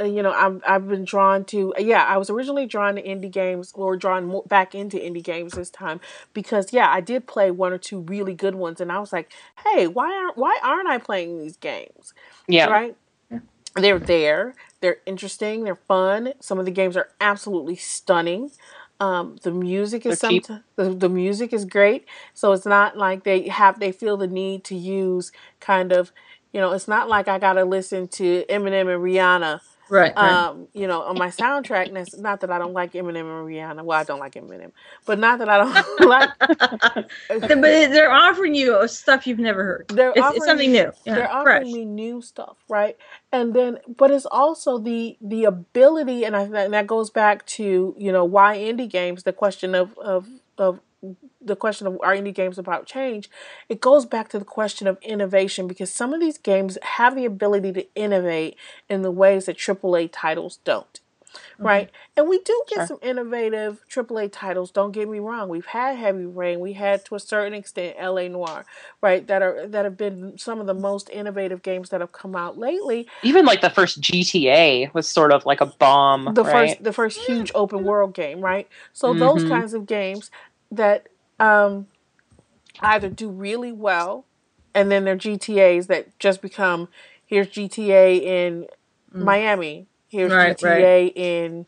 you 0.00 0.22
know, 0.22 0.32
I've 0.32 0.62
I've 0.66 0.88
been 0.88 1.04
drawn 1.04 1.44
to. 1.46 1.74
Yeah, 1.78 2.04
I 2.04 2.16
was 2.16 2.30
originally 2.30 2.66
drawn 2.66 2.96
to 2.96 3.02
indie 3.02 3.30
games, 3.30 3.72
or 3.74 3.96
drawn 3.96 4.26
more 4.26 4.42
back 4.44 4.74
into 4.74 4.96
indie 4.96 5.22
games 5.22 5.52
this 5.52 5.70
time 5.70 6.00
because 6.32 6.72
yeah, 6.72 6.88
I 6.90 7.00
did 7.00 7.26
play 7.26 7.50
one 7.50 7.72
or 7.72 7.78
two 7.78 8.00
really 8.00 8.34
good 8.34 8.54
ones, 8.54 8.80
and 8.80 8.90
I 8.90 8.98
was 9.00 9.12
like, 9.12 9.30
hey, 9.64 9.86
why 9.86 10.06
aren't 10.12 10.36
why 10.36 10.58
aren't 10.62 10.88
I 10.88 10.98
playing 10.98 11.38
these 11.38 11.56
games? 11.56 12.14
yeah, 12.48 12.66
right? 12.66 12.96
They're 13.74 13.98
there. 13.98 14.54
They're 14.80 14.98
interesting. 15.06 15.64
They're 15.64 15.76
fun. 15.76 16.34
Some 16.40 16.58
of 16.58 16.66
the 16.66 16.70
games 16.70 16.96
are 16.96 17.08
absolutely 17.20 17.76
stunning. 17.76 18.50
Um, 19.00 19.36
the 19.42 19.50
music 19.50 20.06
is 20.06 20.20
They're 20.20 20.30
the, 20.76 20.90
the 20.94 21.08
music 21.08 21.52
is 21.52 21.64
great. 21.64 22.06
So 22.34 22.52
it's 22.52 22.66
not 22.66 22.96
like 22.96 23.24
they 23.24 23.48
have 23.48 23.80
they 23.80 23.92
feel 23.92 24.16
the 24.16 24.28
need 24.28 24.64
to 24.64 24.76
use 24.76 25.32
kind 25.58 25.92
of 25.92 26.12
you 26.52 26.60
know 26.60 26.72
it's 26.72 26.86
not 26.86 27.08
like 27.08 27.28
I 27.28 27.38
gotta 27.38 27.64
listen 27.64 28.06
to 28.08 28.44
Eminem 28.48 28.92
and 28.92 29.02
Rihanna 29.02 29.60
right, 29.92 30.18
right. 30.20 30.40
um, 30.48 30.68
you 30.74 30.88
know, 30.88 31.02
on 31.02 31.18
my 31.18 31.28
soundtrack. 31.28 31.88
And 31.88 31.98
it's 31.98 32.16
not 32.18 32.40
that 32.42 32.50
I 32.52 32.58
don't 32.58 32.74
like 32.74 32.94
Eminem 32.94 33.20
and 33.20 33.46
Rihanna. 33.48 33.84
Well, 33.84 33.98
I 33.98 34.04
don't 34.04 34.20
like 34.20 34.34
Eminem, 34.34 34.72
but 35.06 35.18
not 35.20 35.40
that 35.40 35.48
I 35.50 35.58
don't 35.58 36.00
like. 36.08 36.30
but 37.28 37.62
they're 37.62 38.12
offering 38.12 38.54
you 38.54 38.88
stuff 38.88 39.26
you've 39.26 39.40
never 39.40 39.64
heard. 39.64 39.86
They're 39.88 40.14
It's, 40.14 40.20
offering 40.20 40.36
it's 40.36 40.46
something 40.46 40.72
new. 40.72 40.92
Yeah, 41.06 41.14
they're 41.14 41.30
offering 41.32 41.62
fresh. 41.64 41.66
me 41.72 41.84
new 41.86 42.22
stuff, 42.22 42.58
right? 42.68 42.96
And 43.32 43.54
then, 43.54 43.78
but 43.98 44.10
it's 44.10 44.26
also 44.26 44.78
the 44.78 45.18
the 45.22 45.44
ability, 45.44 46.24
and 46.24 46.36
I 46.36 46.42
and 46.44 46.74
that 46.74 46.86
goes 46.86 47.10
back 47.10 47.46
to 47.46 47.94
you 47.98 48.12
know 48.12 48.24
why 48.24 48.58
indie 48.58 48.90
games. 48.90 49.24
The 49.24 49.32
question 49.34 49.74
of 49.74 49.98
of 49.98 50.28
of 50.58 50.80
the 51.40 51.56
question 51.56 51.86
of 51.86 51.94
are 52.02 52.14
indie 52.14 52.34
games 52.34 52.58
about 52.58 52.86
change? 52.86 53.30
It 53.68 53.80
goes 53.80 54.06
back 54.06 54.28
to 54.30 54.38
the 54.38 54.44
question 54.44 54.86
of 54.86 54.98
innovation 55.02 55.66
because 55.66 55.90
some 55.92 56.12
of 56.14 56.20
these 56.20 56.38
games 56.38 56.78
have 56.82 57.16
the 57.16 57.24
ability 57.24 57.72
to 57.72 57.86
innovate 57.94 58.56
in 58.88 59.02
the 59.02 59.10
ways 59.10 59.46
that 59.46 59.58
AAA 59.58 60.08
titles 60.12 60.58
don't. 60.64 61.00
right? 61.58 61.90
And 62.16 62.28
we 62.28 62.38
do 62.40 62.64
get 62.68 62.76
Sure. 62.78 62.86
some 62.88 62.98
innovative 63.02 63.82
AAA 63.88 64.28
titles. 64.28 64.70
Don't 64.70 64.92
get 64.92 65.08
me 65.08 65.18
wrong. 65.18 65.48
We've 65.48 65.66
had 65.66 65.96
Heavy 65.96 66.26
Rain. 66.26 66.60
We 66.60 66.74
had 66.74 67.04
to 67.06 67.14
a 67.16 67.20
certain 67.20 67.54
extent 67.54 67.96
LA 67.98 68.28
Noire, 68.28 68.64
right? 69.02 69.26
That 69.26 69.42
are 69.42 69.66
that 69.68 69.84
have 69.84 69.96
been 69.96 70.38
some 70.38 70.60
of 70.60 70.66
the 70.66 70.74
most 70.74 71.10
innovative 71.10 71.62
games 71.62 71.90
that 71.90 72.00
have 72.00 72.12
come 72.12 72.36
out 72.36 72.58
lately. 72.58 73.08
Even 73.22 73.44
like 73.46 73.60
the 73.60 73.70
first 73.70 74.00
GTA 74.00 74.90
was 74.94 75.08
sort 75.08 75.32
of 75.32 75.46
like 75.46 75.60
a 75.60 75.66
bomb, 75.66 76.32
The 76.34 76.44
right? 76.44 76.70
first 76.70 76.84
the 76.84 76.92
first 76.92 77.18
huge 77.26 77.50
open 77.54 77.84
world 77.84 78.14
game, 78.14 78.40
right? 78.40 78.68
So 78.92 79.14
those 79.14 79.44
Mhm. 79.44 79.48
kinds 79.48 79.74
of 79.74 79.86
games 79.86 80.30
that 80.72 81.08
um, 81.40 81.86
either 82.80 83.08
do 83.08 83.28
really 83.28 83.72
well, 83.72 84.26
and 84.74 84.90
then 84.90 85.04
they're 85.04 85.16
GTA's 85.16 85.86
that 85.88 86.18
just 86.18 86.42
become 86.42 86.88
here's 87.26 87.48
GTA 87.48 88.18
in 88.18 88.66
Miami, 89.12 89.86
here's 90.10 90.32
Mm. 90.32 90.36
Right, 90.36 90.56
GTA 90.58 91.12
in 91.14 91.66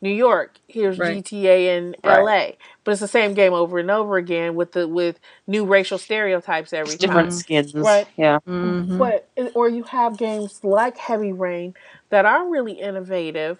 New 0.00 0.10
York, 0.10 0.58
here's 0.68 0.98
Right. 0.98 1.24
GTA 1.24 1.76
in 1.78 1.96
Right. 2.04 2.18
LA. 2.20 2.56
But 2.84 2.92
it's 2.92 3.00
the 3.00 3.08
same 3.08 3.34
game 3.34 3.52
over 3.54 3.78
and 3.78 3.90
over 3.90 4.16
again 4.16 4.54
with 4.54 4.72
the 4.72 4.86
with 4.88 5.18
new 5.46 5.64
racial 5.64 5.98
stereotypes 5.98 6.72
every 6.72 6.94
It's 6.94 7.04
different 7.04 7.32
skins, 7.32 7.74
Right. 7.74 8.06
Yeah, 8.16 8.38
Mhm. 8.48 8.98
But 8.98 9.28
or 9.54 9.68
you 9.68 9.84
have 9.84 10.16
games 10.16 10.60
like 10.62 10.96
Heavy 10.98 11.32
Rain 11.32 11.74
that 12.10 12.24
are 12.26 12.48
really 12.48 12.72
innovative. 12.74 13.58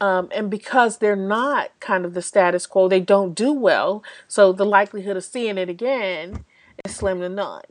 Um, 0.00 0.28
and 0.34 0.50
because 0.50 0.98
they're 0.98 1.16
not 1.16 1.70
kind 1.80 2.04
of 2.04 2.14
the 2.14 2.22
status 2.22 2.66
quo, 2.66 2.88
they 2.88 3.00
don't 3.00 3.34
do 3.34 3.52
well. 3.52 4.02
So 4.28 4.52
the 4.52 4.66
likelihood 4.66 5.16
of 5.16 5.24
seeing 5.24 5.56
it 5.56 5.68
again 5.68 6.44
is 6.84 6.96
slim 6.96 7.20
to 7.20 7.28
none. 7.28 7.62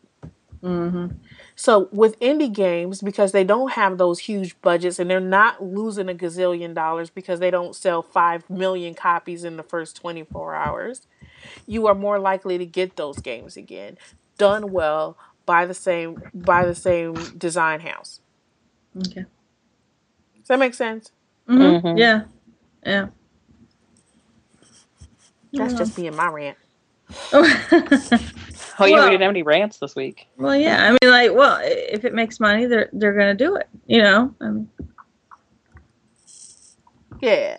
Mhm. 0.63 1.17
So 1.55 1.89
with 1.91 2.19
indie 2.19 2.51
games, 2.51 3.01
because 3.01 3.33
they 3.33 3.43
don't 3.43 3.73
have 3.73 3.97
those 3.97 4.19
huge 4.19 4.59
budgets 4.61 4.97
and 4.97 5.09
they're 5.09 5.19
not 5.19 5.61
losing 5.61 6.09
a 6.09 6.13
gazillion 6.13 6.73
dollars 6.73 7.09
because 7.09 7.39
they 7.39 7.51
don't 7.51 7.75
sell 7.75 8.01
five 8.01 8.49
million 8.49 8.93
copies 8.95 9.43
in 9.43 9.57
the 9.57 9.63
first 9.63 9.95
24 9.97 10.55
hours, 10.55 11.05
you 11.67 11.85
are 11.87 11.95
more 11.95 12.17
likely 12.19 12.57
to 12.57 12.65
get 12.65 12.95
those 12.95 13.19
games 13.19 13.57
again, 13.57 13.97
done 14.37 14.71
well 14.71 15.17
by 15.45 15.65
the 15.65 15.73
same 15.73 16.21
by 16.33 16.65
the 16.65 16.75
same 16.75 17.13
design 17.37 17.81
house. 17.81 18.21
Okay. 18.97 19.25
Does 20.39 20.47
that 20.47 20.59
make 20.59 20.73
sense? 20.73 21.11
Mhm. 21.49 21.81
Mhm. 21.81 21.97
Yeah. 21.99 22.21
Yeah. 22.85 23.07
That's 25.53 25.73
Yeah. 25.73 25.77
just 25.77 25.95
being 25.95 26.15
my 26.15 26.27
rant. 26.27 26.57
Oh 28.79 28.85
yeah, 28.85 28.95
Well- 28.95 29.03
we 29.05 29.11
didn't 29.11 29.21
have 29.21 29.29
any 29.29 29.43
rants 29.43 29.77
this 29.77 29.95
week. 29.95 30.27
well, 30.37 30.55
yeah. 30.55 30.83
I 30.83 30.89
mean, 30.91 31.11
like, 31.11 31.31
well, 31.35 31.59
if 31.63 32.05
it 32.05 32.13
makes 32.15 32.39
money, 32.39 32.65
they're 32.65 32.89
they're 32.91 33.13
gonna 33.13 33.35
do 33.35 33.55
it. 33.55 33.67
You 33.85 34.01
know. 34.01 34.33
I 34.41 34.45
mean, 34.45 34.67
Yeah. 37.21 37.57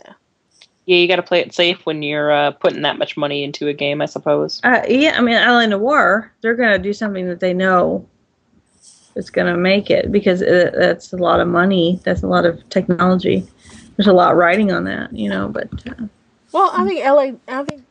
Yeah, 0.87 0.97
you 0.97 1.07
got 1.09 1.17
to 1.17 1.23
play 1.23 1.39
it 1.41 1.55
safe 1.55 1.87
when 1.87 2.03
you're 2.03 2.31
uh, 2.31 2.51
putting 2.51 2.83
that 2.83 2.99
much 2.99 3.17
money 3.17 3.43
into 3.45 3.69
a 3.69 3.73
game, 3.73 4.03
I 4.03 4.07
suppose. 4.07 4.61
uh, 4.65 4.83
yeah. 4.89 5.15
I 5.17 5.21
mean, 5.23 5.37
Island 5.37 5.73
of 5.73 5.81
War, 5.81 6.33
they're 6.43 6.57
gonna 6.57 6.79
do 6.81 6.93
something 6.93 7.27
that 7.29 7.39
they 7.41 7.55
know 7.55 8.07
is 9.17 9.31
gonna 9.31 9.57
make 9.57 9.91
it 9.91 10.11
because 10.13 10.43
it, 10.43 10.75
that's 10.75 11.13
a 11.13 11.17
lot 11.17 11.41
of 11.41 11.49
money. 11.49 12.01
That's 12.05 12.23
a 12.23 12.27
lot 12.27 12.45
of 12.47 12.69
technology. 12.71 13.47
There's 13.97 14.09
a 14.09 14.13
lot 14.13 14.37
riding 14.37 14.73
on 14.73 14.85
that, 14.85 15.13
you 15.13 15.29
know. 15.29 15.49
But 15.49 15.69
uh, 15.89 16.07
Well, 16.53 16.71
I 16.75 16.85
think 16.87 17.05
LA. 17.05 17.33
I 17.49 17.65
think. 17.65 17.85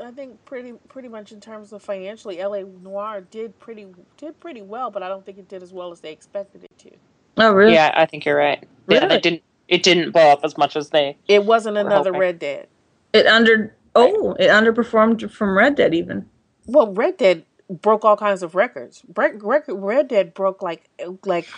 I 0.00 0.10
think 0.10 0.44
pretty 0.44 0.72
pretty 0.88 1.08
much 1.08 1.32
in 1.32 1.40
terms 1.40 1.72
of 1.72 1.80
financially, 1.82 2.42
LA 2.42 2.62
Noire 2.82 3.22
did 3.22 3.58
pretty 3.58 3.86
did 4.16 4.38
pretty 4.40 4.60
well, 4.60 4.90
but 4.90 5.02
I 5.02 5.08
don't 5.08 5.24
think 5.24 5.38
it 5.38 5.48
did 5.48 5.62
as 5.62 5.72
well 5.72 5.92
as 5.92 6.00
they 6.00 6.12
expected 6.12 6.64
it 6.64 6.78
to. 6.78 6.90
oh, 7.38 7.52
really? 7.52 7.74
Yeah, 7.74 7.90
I 7.94 8.04
think 8.04 8.26
you're 8.26 8.36
right. 8.36 8.62
Yeah, 8.88 9.00
Really? 9.00 9.14
it 9.14 9.22
didn't. 9.22 9.42
It 9.68 9.82
didn't 9.82 10.10
blow 10.10 10.30
up 10.30 10.40
as 10.42 10.58
much 10.58 10.76
as 10.76 10.90
they. 10.90 11.16
It 11.26 11.44
wasn't 11.46 11.76
We're 11.76 11.82
another 11.82 12.10
hoping. 12.10 12.20
Red 12.20 12.38
Dead. 12.38 12.68
It 13.14 13.26
under 13.26 13.74
oh, 13.94 14.32
it 14.38 14.48
underperformed 14.48 15.30
from 15.30 15.56
Red 15.56 15.76
Dead 15.76 15.94
even. 15.94 16.28
Well, 16.66 16.92
Red 16.92 17.16
Dead 17.16 17.44
broke 17.68 18.04
all 18.04 18.16
kinds 18.16 18.42
of 18.42 18.54
records. 18.54 19.02
Red, 19.16 19.42
record, 19.42 19.74
Red 19.74 20.08
Dead 20.08 20.34
broke 20.34 20.62
like 20.62 20.88
eh, 20.98 21.08
like 21.24 21.48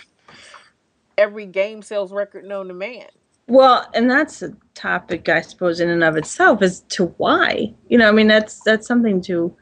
every 1.18 1.46
game 1.46 1.82
sales 1.82 2.12
record 2.12 2.44
known 2.44 2.68
to 2.68 2.74
man. 2.74 3.06
Well, 3.48 3.88
and 3.94 4.10
that's 4.10 4.42
a 4.42 4.52
topic, 4.74 5.28
I 5.28 5.40
suppose, 5.40 5.78
in 5.78 5.88
and 5.88 6.02
of 6.02 6.16
itself, 6.16 6.62
as 6.62 6.80
to 6.80 7.06
why. 7.16 7.72
You 7.88 7.98
know, 7.98 8.08
I 8.08 8.12
mean, 8.12 8.26
that's 8.26 8.60
that's 8.64 8.86
something 8.86 9.20
to, 9.22 9.56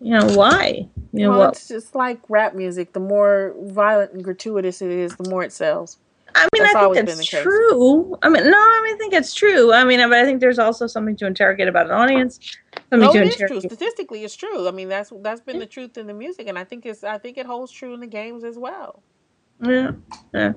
you 0.00 0.18
know, 0.18 0.26
why. 0.36 0.88
You 1.12 1.24
know 1.24 1.30
well, 1.30 1.38
what? 1.40 1.56
it's 1.56 1.68
just 1.68 1.94
like 1.94 2.20
rap 2.28 2.54
music. 2.54 2.92
The 2.92 3.00
more 3.00 3.54
violent 3.60 4.12
and 4.12 4.24
gratuitous 4.24 4.82
it 4.82 4.90
is, 4.90 5.14
the 5.16 5.30
more 5.30 5.44
it 5.44 5.52
sells. 5.52 5.98
I 6.34 6.48
mean, 6.52 6.62
that's 6.62 6.76
I 6.76 6.92
think 6.92 7.06
that's 7.06 7.26
true. 7.26 8.16
I 8.22 8.28
mean, 8.28 8.44
no, 8.44 8.58
I 8.58 8.82
mean, 8.84 8.94
I 8.94 8.98
think 8.98 9.14
it's 9.14 9.34
true. 9.34 9.72
I 9.72 9.84
mean, 9.84 9.98
but 10.08 10.18
I 10.18 10.24
think 10.24 10.40
there's 10.40 10.58
also 10.58 10.86
something 10.86 11.16
to 11.16 11.26
interrogate 11.26 11.68
about 11.68 11.86
an 11.86 11.92
audience. 11.92 12.38
Something 12.90 13.14
No, 13.14 13.20
it 13.20 13.28
is 13.28 13.36
true. 13.36 13.60
Statistically, 13.60 14.24
it's 14.24 14.36
true. 14.36 14.66
I 14.66 14.70
mean, 14.70 14.88
that's 14.88 15.12
that's 15.20 15.40
been 15.40 15.58
the 15.58 15.66
truth 15.66 15.98
in 15.98 16.06
the 16.06 16.14
music, 16.14 16.48
and 16.48 16.58
I 16.58 16.64
think 16.64 16.86
it's 16.86 17.04
I 17.04 17.18
think 17.18 17.36
it 17.36 17.46
holds 17.46 17.70
true 17.70 17.92
in 17.94 18.00
the 18.00 18.06
games 18.06 18.44
as 18.44 18.58
well. 18.58 19.02
Yeah, 19.62 19.92
yeah. 20.32 20.52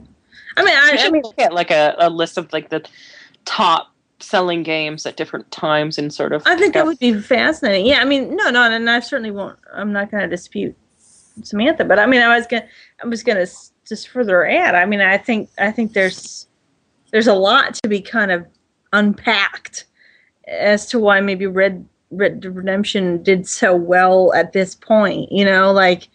I 0.56 0.64
mean, 0.64 0.74
I, 0.74 0.91
I 0.94 0.95
should 0.95 1.12
mean, 1.12 1.24
look 1.24 1.40
at 1.40 1.53
like 1.53 1.72
a, 1.72 1.95
a 1.99 2.10
list 2.10 2.38
of 2.38 2.52
like 2.53 2.70
the 2.70 2.88
top 3.45 3.91
selling 4.20 4.64
games 4.64 5.06
at 5.06 5.18
different 5.18 5.49
times 5.52 5.98
and 5.98 6.14
sort 6.14 6.34
of. 6.34 6.44
I 6.45 6.56
think 6.56 6.74
that 6.74 6.86
would 6.86 6.99
be 6.99 7.20
fascinating. 7.20 7.86
Yeah, 7.86 8.02
I 8.02 8.06
mean, 8.06 8.36
no, 8.36 8.49
no, 8.49 8.64
and 8.64 8.90
I 8.90 8.99
certainly 8.99 9.32
won't. 9.32 9.58
I'm 9.74 9.91
not 9.91 10.12
going 10.12 10.22
to 10.22 10.30
dispute 10.30 10.76
Samantha, 11.44 11.86
but 11.86 11.99
I 11.99 12.06
mean, 12.06 12.22
I 12.22 12.36
was 12.36 12.48
gonna, 12.48 12.68
I 13.03 13.08
was 13.08 13.24
gonna 13.24 13.48
just 13.88 14.10
further 14.10 14.45
add. 14.45 14.76
I 14.76 14.86
mean, 14.86 15.02
I 15.02 15.18
think, 15.18 15.49
I 15.58 15.72
think 15.72 15.94
there's, 15.94 16.48
there's 17.12 17.28
a 17.28 17.34
lot 17.34 17.74
to 17.76 17.90
be 17.90 18.02
kind 18.02 18.32
of 18.32 18.45
unpacked 18.94 19.86
as 20.48 20.86
to 20.88 20.99
why 20.99 21.22
maybe 21.22 21.48
Red 21.48 21.86
Red 22.12 22.42
Dead 22.42 22.56
Redemption 22.56 23.24
did 23.24 23.48
so 23.48 23.76
well 23.76 24.34
at 24.34 24.54
this 24.54 24.76
point. 24.76 25.32
You 25.32 25.46
know, 25.46 25.72
like, 25.72 26.10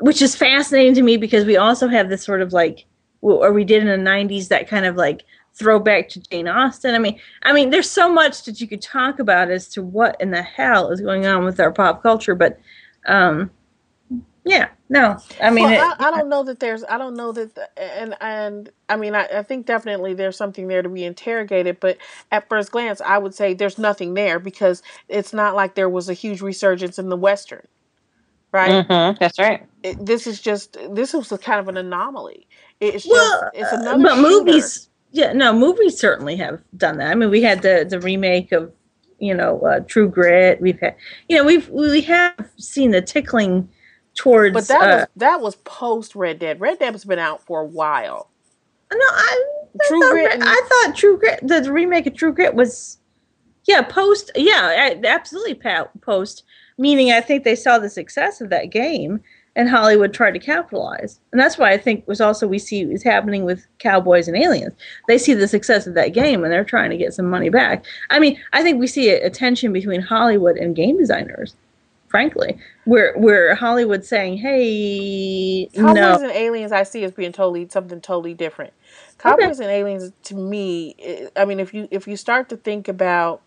which 0.00 0.22
is 0.22 0.34
fascinating 0.34 0.94
to 0.94 1.02
me 1.02 1.16
because 1.16 1.44
we 1.44 1.56
also 1.56 1.88
have 1.88 2.08
this 2.08 2.24
sort 2.24 2.42
of 2.42 2.52
like, 2.52 2.86
or 3.20 3.52
we 3.52 3.64
did 3.64 3.86
in 3.86 3.88
the 3.88 4.10
'90s 4.10 4.48
that 4.48 4.68
kind 4.68 4.86
of 4.86 4.96
like 4.96 5.24
throwback 5.54 6.08
to 6.10 6.20
Jane 6.20 6.48
Austen. 6.48 6.94
I 6.94 6.98
mean, 6.98 7.18
I 7.42 7.52
mean, 7.52 7.70
there's 7.70 7.90
so 7.90 8.12
much 8.12 8.44
that 8.44 8.60
you 8.60 8.66
could 8.66 8.82
talk 8.82 9.18
about 9.18 9.50
as 9.50 9.68
to 9.68 9.82
what 9.82 10.20
in 10.20 10.30
the 10.30 10.42
hell 10.42 10.90
is 10.90 11.00
going 11.00 11.26
on 11.26 11.44
with 11.44 11.60
our 11.60 11.72
pop 11.72 12.02
culture, 12.02 12.34
but 12.34 12.58
um, 13.06 13.50
yeah, 14.44 14.70
no, 14.88 15.18
I 15.40 15.50
mean, 15.50 15.70
well, 15.70 15.72
it, 15.72 15.94
I, 16.00 16.08
I 16.08 16.10
don't 16.12 16.28
know 16.30 16.44
that 16.44 16.60
there's 16.60 16.84
I 16.88 16.98
don't 16.98 17.16
know 17.16 17.32
that 17.32 17.54
the, 17.56 17.80
and 17.80 18.16
and 18.20 18.70
I 18.88 18.96
mean 18.96 19.14
I, 19.14 19.26
I 19.26 19.42
think 19.44 19.66
definitely 19.66 20.14
there's 20.14 20.36
something 20.36 20.68
there 20.68 20.82
to 20.82 20.88
be 20.90 21.04
interrogated, 21.04 21.80
but 21.80 21.98
at 22.32 22.48
first 22.48 22.72
glance 22.72 23.00
I 23.02 23.18
would 23.18 23.34
say 23.34 23.54
there's 23.54 23.78
nothing 23.78 24.14
there 24.14 24.38
because 24.40 24.82
it's 25.08 25.32
not 25.34 25.54
like 25.56 25.74
there 25.76 25.90
was 25.90 26.08
a 26.08 26.14
huge 26.14 26.42
resurgence 26.42 26.98
in 26.98 27.10
the 27.10 27.16
western, 27.16 27.66
right? 28.52 28.82
Mhm, 28.88 29.18
that's 29.20 29.38
right. 29.38 29.66
It, 29.82 30.04
this 30.06 30.26
is 30.26 30.40
just 30.40 30.76
this 30.90 31.14
was 31.14 31.32
a 31.32 31.38
kind 31.38 31.60
of 31.60 31.68
an 31.68 31.78
anomaly. 31.78 32.48
It's 32.80 33.08
just 33.08 33.42
well, 33.42 33.50
it's 33.52 33.72
uh, 33.72 33.72
another 33.72 34.08
but 34.08 34.18
shooter. 34.18 34.72
movies, 34.72 34.90
yeah, 35.12 35.32
no, 35.34 35.52
movies 35.52 35.98
certainly 35.98 36.36
have 36.36 36.62
done 36.76 36.98
that. 36.98 37.10
I 37.10 37.14
mean, 37.16 37.30
we 37.30 37.42
had 37.42 37.62
the 37.62 37.86
the 37.88 38.00
remake 38.00 38.52
of 38.52 38.72
you 39.18 39.34
know 39.34 39.60
uh, 39.62 39.80
True 39.80 40.08
Grit. 40.08 40.60
We've 40.60 40.80
had, 40.80 40.96
you 41.28 41.38
know, 41.38 41.44
we've 41.44 41.68
we 41.70 42.02
have 42.02 42.34
seen 42.58 42.92
the 42.92 43.02
tickling 43.02 43.68
towards. 44.14 44.54
But 44.54 44.68
that 44.68 44.82
uh, 44.82 44.96
was 44.96 45.06
that 45.16 45.40
was 45.40 45.56
post 45.56 46.14
Red 46.14 46.38
Dead. 46.38 46.60
Red 46.60 46.78
Dead's 46.78 47.04
been 47.04 47.18
out 47.18 47.42
for 47.42 47.60
a 47.60 47.66
while. 47.66 48.28
No, 48.92 48.98
I, 48.98 49.44
I 49.80 49.88
True 49.88 50.00
thought, 50.00 50.12
Grit 50.12 50.38
I 50.42 50.68
thought 50.68 50.96
True 50.96 51.18
Grit, 51.18 51.40
the 51.42 51.72
remake 51.72 52.06
of 52.06 52.14
True 52.14 52.32
Grit 52.32 52.54
was, 52.54 52.98
yeah, 53.64 53.82
post, 53.82 54.30
yeah, 54.34 54.94
absolutely 55.04 55.58
post. 56.00 56.44
Meaning, 56.78 57.12
I 57.12 57.20
think 57.20 57.44
they 57.44 57.54
saw 57.54 57.78
the 57.78 57.90
success 57.90 58.40
of 58.40 58.50
that 58.50 58.66
game, 58.66 59.20
and 59.56 59.68
Hollywood 59.68 60.12
tried 60.12 60.32
to 60.32 60.38
capitalize, 60.38 61.20
and 61.30 61.40
that's 61.40 61.58
why 61.58 61.70
I 61.70 61.78
think 61.78 62.06
was 62.08 62.20
also 62.20 62.46
we 62.46 62.58
see 62.58 62.82
is 62.82 63.02
happening 63.02 63.44
with 63.44 63.66
Cowboys 63.78 64.26
and 64.26 64.36
Aliens. 64.36 64.74
They 65.06 65.18
see 65.18 65.34
the 65.34 65.48
success 65.48 65.86
of 65.86 65.94
that 65.94 66.08
game, 66.08 66.42
and 66.42 66.52
they're 66.52 66.64
trying 66.64 66.90
to 66.90 66.96
get 66.96 67.14
some 67.14 67.28
money 67.30 67.50
back. 67.50 67.84
I 68.10 68.18
mean, 68.18 68.38
I 68.52 68.62
think 68.62 68.80
we 68.80 68.86
see 68.86 69.10
a, 69.10 69.26
a 69.26 69.30
tension 69.30 69.72
between 69.72 70.00
Hollywood 70.00 70.56
and 70.56 70.76
game 70.76 70.98
designers. 70.98 71.54
Frankly, 72.12 72.58
where 72.84 73.14
where 73.16 73.56
Hollywood's 73.56 74.08
saying, 74.08 74.38
"Hey, 74.38 75.68
Cowboys 75.74 76.20
no, 76.20 76.22
and 76.22 76.32
Aliens 76.32 76.72
I 76.72 76.84
see 76.84 77.04
as 77.04 77.12
being 77.12 77.32
totally 77.32 77.68
something 77.70 78.02
totally 78.02 78.34
different. 78.34 78.74
Cowboys 79.18 79.60
and 79.60 79.70
Aliens 79.70 80.12
to 80.24 80.36
me, 80.36 80.94
I- 81.36 81.42
I 81.42 81.46
mean, 81.46 81.58
if 81.60 81.74
you 81.74 81.88
if 81.90 82.06
you 82.06 82.18
start 82.18 82.50
to 82.50 82.58
think 82.58 82.88
about, 82.88 83.42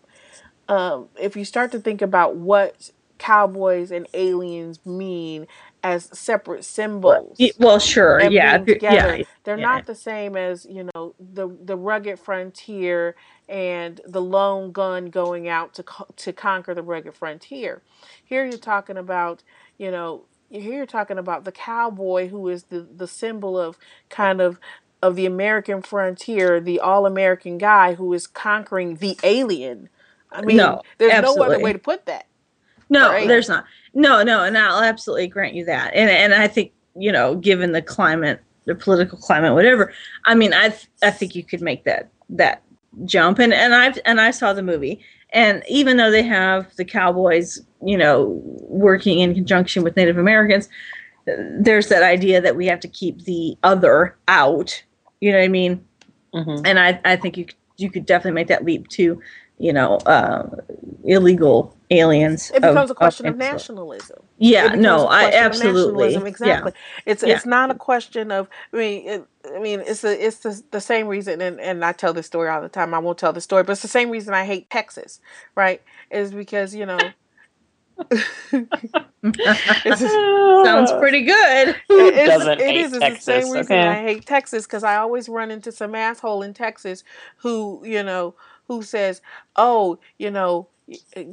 um, 0.68 1.08
if 1.20 1.36
you 1.36 1.44
start 1.44 1.72
to 1.72 1.80
think 1.80 2.02
about 2.02 2.36
what 2.36 2.90
Cowboys 3.18 3.90
and 3.90 4.06
Aliens 4.14 4.84
mean 4.84 5.46
as 5.82 6.08
separate 6.18 6.64
symbols, 6.64 7.38
well, 7.58 7.78
sure, 7.78 8.20
yeah, 8.22 8.58
being 8.58 8.62
if 8.62 8.68
you're- 8.68 8.74
together. 8.80 9.16
yeah, 9.18 9.24
They're 9.44 9.58
yeah. 9.58 9.64
not 9.66 9.86
the 9.86 9.94
same 9.94 10.36
as 10.36 10.66
you 10.68 10.88
know 10.94 11.14
the 11.20 11.48
the 11.48 11.76
rugged 11.76 12.18
frontier 12.18 13.14
and 13.48 14.00
the 14.06 14.20
lone 14.20 14.72
gun 14.72 15.06
going 15.06 15.48
out 15.48 15.74
to 15.74 15.82
co- 15.84 16.08
to 16.16 16.32
conquer 16.32 16.74
the 16.74 16.82
rugged 16.82 17.14
frontier. 17.14 17.82
Here 18.24 18.44
you're 18.44 18.58
talking 18.58 18.96
about 18.96 19.42
you 19.78 19.90
know 19.90 20.24
here 20.50 20.74
you're 20.74 20.86
talking 20.86 21.18
about 21.18 21.44
the 21.44 21.52
cowboy 21.52 22.28
who 22.28 22.48
is 22.48 22.64
the 22.64 22.80
the 22.80 23.06
symbol 23.08 23.58
of 23.58 23.78
kind 24.08 24.40
of 24.40 24.58
of 25.02 25.14
the 25.14 25.26
American 25.26 25.82
frontier, 25.82 26.58
the 26.58 26.80
all 26.80 27.06
American 27.06 27.58
guy 27.58 27.94
who 27.94 28.12
is 28.12 28.26
conquering 28.26 28.96
the 28.96 29.16
alien. 29.22 29.88
I 30.32 30.42
mean, 30.42 30.56
No, 30.56 30.82
there's 30.98 31.22
no 31.22 31.34
other 31.44 31.60
way 31.60 31.72
to 31.72 31.78
put 31.78 32.06
that. 32.06 32.26
No, 32.90 33.10
Right. 33.10 33.26
there's 33.28 33.48
not. 33.48 33.64
No, 33.94 34.22
no, 34.22 34.44
and 34.44 34.56
I'll 34.56 34.82
absolutely 34.82 35.26
grant 35.28 35.54
you 35.54 35.64
that. 35.64 35.92
And 35.94 36.08
and 36.10 36.34
I 36.34 36.46
think 36.48 36.72
you 36.98 37.12
know, 37.12 37.34
given 37.34 37.72
the 37.72 37.82
climate, 37.82 38.40
the 38.64 38.74
political 38.74 39.18
climate, 39.18 39.52
whatever. 39.54 39.92
I 40.24 40.34
mean, 40.34 40.52
I 40.54 40.68
th- 40.70 40.86
I 41.02 41.10
think 41.10 41.34
you 41.34 41.44
could 41.44 41.60
make 41.60 41.84
that 41.84 42.08
that 42.30 42.62
jump. 43.04 43.38
And 43.38 43.52
and 43.52 43.74
I've 43.74 43.98
and 44.04 44.20
I 44.20 44.30
saw 44.30 44.52
the 44.52 44.62
movie, 44.62 45.00
and 45.30 45.62
even 45.68 45.96
though 45.96 46.10
they 46.10 46.22
have 46.22 46.74
the 46.76 46.84
cowboys, 46.84 47.60
you 47.84 47.96
know, 47.98 48.40
working 48.68 49.18
in 49.20 49.34
conjunction 49.34 49.82
with 49.82 49.96
Native 49.96 50.16
Americans, 50.18 50.68
there's 51.60 51.88
that 51.88 52.02
idea 52.02 52.40
that 52.40 52.56
we 52.56 52.66
have 52.66 52.80
to 52.80 52.88
keep 52.88 53.24
the 53.24 53.56
other 53.62 54.16
out. 54.28 54.82
You 55.20 55.32
know 55.32 55.38
what 55.38 55.44
I 55.44 55.48
mean? 55.48 55.84
Mhm. 56.34 56.62
and 56.66 56.78
I, 56.78 57.00
I 57.06 57.16
think 57.16 57.36
you 57.38 57.46
could- 57.46 57.54
you 57.78 57.90
could 57.90 58.04
definitely 58.06 58.32
make 58.32 58.48
that 58.48 58.64
leap 58.64 58.88
to, 58.88 59.20
you 59.58 59.72
know, 59.72 59.96
uh, 60.06 60.46
illegal 61.06 61.76
aliens. 61.90 62.52
It 62.54 62.64
becomes 62.64 62.90
a 62.90 62.96
question 62.96 63.26
of, 63.26 63.34
any 63.36 63.44
sort. 63.44 63.52
nationalism. 63.54 64.18
Yeah, 64.38 64.74
no, 64.76 65.08
I 65.08 65.32
question 65.32 65.42
absolutely. 65.44 66.08
nationalism, 66.08 66.26
exactly. 66.26 66.72
It's 67.06 67.24
Yeah. 67.24 67.34
it's 67.36 67.46
not 67.46 67.70
a 67.70 67.76
question 67.76 68.32
of. 68.32 68.48
I 68.72 68.78
mean, 68.78 69.08
it, 69.08 69.26
I 69.54 69.60
mean, 69.60 69.80
it's 69.80 70.02
the 70.02 70.26
it's 70.26 70.38
the, 70.38 70.62
the 70.72 70.80
same 70.82 71.08
reason, 71.08 71.40
and 71.42 71.60
and 71.60 71.84
I 71.84 71.92
tell 71.92 72.14
this 72.14 72.26
story 72.26 72.50
all 72.50 72.62
the 72.62 72.68
time. 72.70 72.94
I 72.94 73.00
won't 73.00 73.18
tell 73.18 73.32
the 73.34 73.42
story, 73.42 73.64
but 73.64 73.72
it's 73.72 73.82
the 73.82 73.88
same 73.88 74.10
reason 74.10 74.34
I 74.34 74.44
hate 74.46 74.70
Texas, 74.70 75.20
right? 75.56 75.82
Is 76.10 76.32
because 76.32 76.74
you 76.74 76.86
know. 76.86 76.98
it's 78.52 80.00
just- 80.00 80.14
Sounds 80.66 80.92
pretty 80.92 81.22
good. 81.24 81.68
It- 81.90 82.14
it's, 82.14 82.28
doesn't 82.28 82.60
it 82.60 82.60
hate 82.60 82.76
is. 82.76 82.92
It's 82.94 83.00
Texas, 83.00 83.24
the 83.26 83.42
same 83.42 83.52
reason 83.52 83.78
okay? 83.78 83.88
I 83.88 84.02
hate 84.02 84.26
Texas 84.26 84.66
because 84.66 84.84
I 84.84 84.96
always 84.96 85.28
run 85.28 85.50
into 85.50 85.72
some 85.72 85.94
asshole 85.94 86.42
in 86.42 86.54
Texas 86.54 87.04
who, 87.38 87.82
you 87.84 88.02
know, 88.02 88.34
who 88.68 88.82
says, 88.82 89.22
"Oh, 89.56 89.98
you 90.18 90.30
know, 90.30 90.68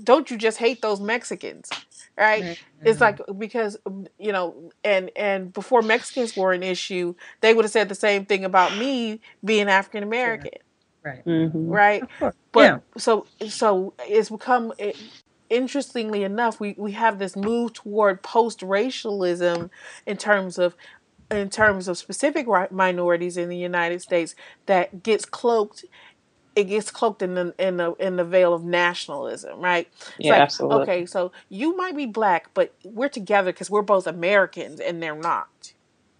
don't 0.04 0.30
you 0.32 0.38
just 0.38 0.58
hate 0.58 0.82
those 0.82 1.00
Mexicans?" 1.00 1.70
Right? 2.18 2.58
It's 2.84 3.02
like 3.02 3.20
because 3.38 3.78
you 4.20 4.32
know, 4.32 4.72
and 4.84 5.12
and 5.16 5.54
before 5.54 5.82
Mexicans 5.82 6.36
were 6.36 6.54
an 6.54 6.64
issue, 6.64 7.16
they 7.42 7.54
would 7.54 7.66
have 7.66 7.72
said 7.72 7.90
the 7.90 7.96
same 7.96 8.26
thing 8.26 8.46
about 8.46 8.78
me 8.78 9.22
being 9.44 9.70
African 9.70 10.04
American, 10.04 10.52
right. 11.04 11.26
Mhm. 11.26 11.52
right? 11.70 12.04
But 12.52 12.62
yeah. 12.62 12.80
so 12.98 13.26
so 13.48 13.94
it's 14.00 14.30
become 14.30 14.74
it, 14.78 14.98
interestingly 15.50 16.24
enough, 16.24 16.60
we 16.60 16.76
we 16.78 16.92
have 16.94 17.20
this 17.20 17.36
move 17.36 17.74
toward 17.74 18.22
post 18.22 18.62
racialism 18.62 19.70
in 20.06 20.18
terms 20.18 20.58
of 20.58 20.76
in 21.32 21.50
terms 21.50 21.88
of 21.88 21.98
specific 21.98 22.48
ri- 22.48 22.68
minorities 22.72 23.38
in 23.38 23.50
the 23.50 23.58
United 23.58 24.02
States 24.02 24.36
that 24.66 25.04
gets 25.04 25.26
cloaked. 25.26 25.86
It 26.56 26.66
gets 26.66 26.92
cloaked 26.92 27.22
in 27.24 27.34
the 27.34 27.54
in 27.58 27.78
the 27.78 27.94
in 27.96 28.16
the 28.16 28.24
veil 28.24 28.54
of 28.54 28.64
nationalism, 28.64 29.60
right? 29.60 29.88
It's 30.20 30.28
Yeah, 30.28 30.34
absolutely. 30.36 30.82
Okay, 30.84 31.06
so 31.08 31.32
you 31.50 31.76
might 31.76 31.96
be 31.96 32.06
black, 32.06 32.50
but 32.54 32.74
we're 32.84 33.10
together 33.10 33.52
because 33.52 33.70
we're 33.72 33.82
both 33.82 34.06
Americans, 34.08 34.80
and 34.80 35.02
they're 35.02 35.16
not, 35.16 35.74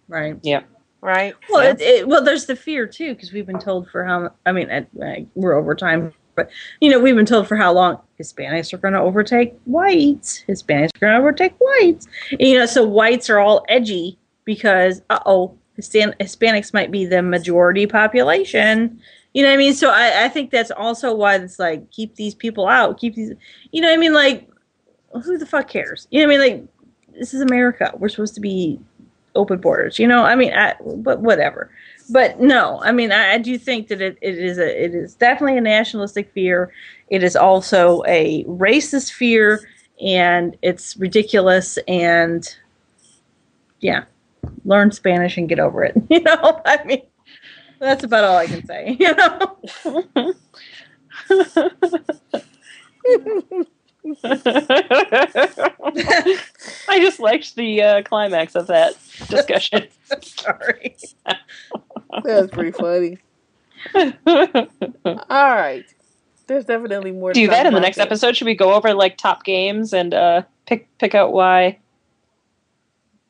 Right. 0.08 0.36
Yeah. 0.42 0.62
right? 1.00 1.34
Well, 1.50 1.62
Yeah. 1.62 1.70
it, 1.70 1.80
it, 1.80 2.08
well, 2.08 2.22
there's 2.24 2.46
the 2.46 2.56
fear 2.56 2.86
too, 2.86 3.14
because 3.14 3.32
we've 3.32 3.46
been 3.46 3.60
told 3.60 3.88
for 3.90 4.04
how. 4.04 4.30
I 4.44 4.52
mean, 4.52 4.70
I, 4.70 4.86
I, 5.04 5.26
we're 5.36 5.54
over 5.54 5.74
time, 5.76 6.12
but 6.34 6.50
you 6.80 6.90
know, 6.90 6.98
we've 6.98 7.14
been 7.14 7.26
told 7.26 7.46
for 7.46 7.56
how 7.56 7.72
long 7.72 8.00
Hispanics 8.20 8.72
are 8.72 8.78
going 8.78 8.94
to 8.94 9.00
overtake 9.00 9.54
whites. 9.66 10.42
Hispanics 10.48 10.90
are 10.96 11.00
going 11.00 11.12
to 11.12 11.18
overtake 11.18 11.54
whites. 11.58 12.08
You 12.40 12.58
know, 12.58 12.66
so 12.66 12.84
whites 12.84 13.30
are 13.30 13.38
all 13.38 13.64
edgy 13.68 14.18
because, 14.44 15.00
uh 15.10 15.20
oh, 15.26 15.56
Hispanics 15.78 16.72
might 16.74 16.90
be 16.90 17.04
the 17.06 17.22
majority 17.22 17.86
population. 17.86 19.00
You 19.34 19.42
know 19.42 19.48
what 19.48 19.54
I 19.54 19.58
mean? 19.58 19.74
So 19.74 19.90
I, 19.90 20.24
I 20.24 20.28
think 20.28 20.50
that's 20.50 20.70
also 20.70 21.14
why 21.14 21.34
it's 21.36 21.58
like 21.58 21.90
keep 21.90 22.14
these 22.14 22.34
people 22.34 22.68
out, 22.68 22.98
keep 22.98 23.16
these. 23.16 23.32
You 23.72 23.82
know 23.82 23.88
what 23.88 23.94
I 23.94 23.98
mean? 23.98 24.14
Like, 24.14 24.48
who 25.12 25.36
the 25.36 25.46
fuck 25.46 25.68
cares? 25.68 26.06
You 26.10 26.20
know 26.22 26.28
what 26.28 26.40
I 26.40 26.46
mean? 26.48 26.52
Like, 26.52 27.18
this 27.18 27.34
is 27.34 27.40
America. 27.40 27.92
We're 27.98 28.08
supposed 28.08 28.36
to 28.36 28.40
be 28.40 28.78
open 29.34 29.60
borders. 29.60 29.98
You 29.98 30.06
know, 30.06 30.22
I 30.22 30.36
mean, 30.36 30.52
I, 30.52 30.74
but 30.96 31.20
whatever. 31.20 31.70
But 32.10 32.40
no, 32.40 32.80
I 32.82 32.92
mean, 32.92 33.12
I, 33.12 33.34
I 33.34 33.38
do 33.38 33.58
think 33.58 33.88
that 33.88 34.00
it, 34.00 34.18
it 34.20 34.38
is 34.38 34.58
a 34.58 34.84
it 34.84 34.94
is 34.94 35.14
definitely 35.14 35.58
a 35.58 35.62
nationalistic 35.62 36.30
fear. 36.32 36.72
It 37.08 37.22
is 37.22 37.34
also 37.34 38.02
a 38.06 38.44
racist 38.44 39.12
fear, 39.12 39.68
and 40.00 40.56
it's 40.62 40.96
ridiculous. 40.96 41.78
And 41.88 42.46
yeah, 43.80 44.04
learn 44.64 44.92
Spanish 44.92 45.36
and 45.36 45.48
get 45.48 45.58
over 45.58 45.82
it. 45.82 45.96
You 46.10 46.20
know, 46.20 46.60
I 46.64 46.84
mean, 46.84 47.02
that's 47.78 48.04
about 48.04 48.24
all 48.24 48.36
I 48.36 48.46
can 48.46 48.64
say. 48.66 48.96
You 49.00 49.14
know, 49.14 49.56
I 56.88 57.00
just 57.00 57.20
liked 57.20 57.54
the 57.56 57.82
uh, 57.82 58.02
climax 58.02 58.54
of 58.54 58.66
that 58.66 58.94
discussion. 59.28 59.88
sorry. 60.22 60.96
That's 62.22 62.50
pretty 62.52 62.72
funny. 62.72 63.18
All 63.94 65.54
right, 65.54 65.84
there's 66.46 66.64
definitely 66.66 67.12
more. 67.12 67.32
to 67.32 67.34
Do 67.34 67.46
talk 67.46 67.56
that 67.56 67.66
in 67.66 67.74
the 67.74 67.80
next 67.80 67.96
there. 67.96 68.06
episode. 68.06 68.36
Should 68.36 68.46
we 68.46 68.54
go 68.54 68.74
over 68.74 68.94
like 68.94 69.16
top 69.16 69.44
games 69.44 69.92
and 69.92 70.12
uh, 70.14 70.42
pick 70.66 70.86
pick 70.98 71.14
out 71.14 71.32
why 71.32 71.78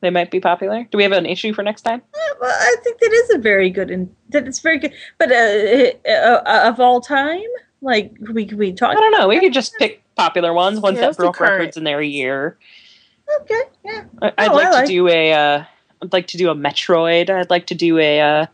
they 0.05 0.11
might 0.11 0.29
be 0.31 0.39
popular? 0.39 0.87
Do 0.91 0.97
we 0.97 1.03
have 1.03 1.11
an 1.11 1.25
issue 1.25 1.53
for 1.53 1.63
next 1.63 1.81
time? 1.81 2.01
Well, 2.39 2.51
I 2.51 2.75
think 2.83 2.99
that 2.99 3.11
is 3.11 3.29
a 3.31 3.37
very 3.39 3.69
good 3.69 3.89
and 3.89 4.13
that 4.29 4.47
it's 4.47 4.59
very 4.59 4.77
good. 4.77 4.93
But 5.17 5.31
uh, 5.31 5.91
uh, 6.09 6.69
of 6.69 6.79
all 6.79 7.01
time, 7.01 7.41
like 7.81 8.13
we 8.31 8.45
we 8.45 8.71
talk. 8.71 8.91
I 8.91 8.99
don't 8.99 9.11
know. 9.11 9.27
We 9.27 9.39
could 9.39 9.53
just 9.53 9.73
pick 9.77 10.03
popular 10.15 10.53
ones, 10.53 10.79
ones 10.79 10.97
Yeah, 10.97 11.07
that 11.07 11.17
broke 11.17 11.35
current. 11.35 11.51
records 11.59 11.77
in 11.77 11.83
their 11.83 12.01
year. 12.01 12.57
Okay, 13.41 13.61
yeah. 13.83 14.03
I- 14.21 14.33
I'd 14.37 14.51
Oh, 14.51 14.55
like 14.55 14.67
I 14.67 14.81
to 14.81 14.87
do 14.87 15.07
a. 15.07 15.33
Uh, 15.33 15.63
I'd 16.03 16.13
like 16.13 16.27
to 16.27 16.37
do 16.37 16.49
a 16.49 16.55
Metroid. 16.55 17.29
I'd 17.29 17.49
like 17.49 17.67
to 17.67 17.75
do 17.75 17.97
a, 17.97 18.21
uh, 18.21 18.45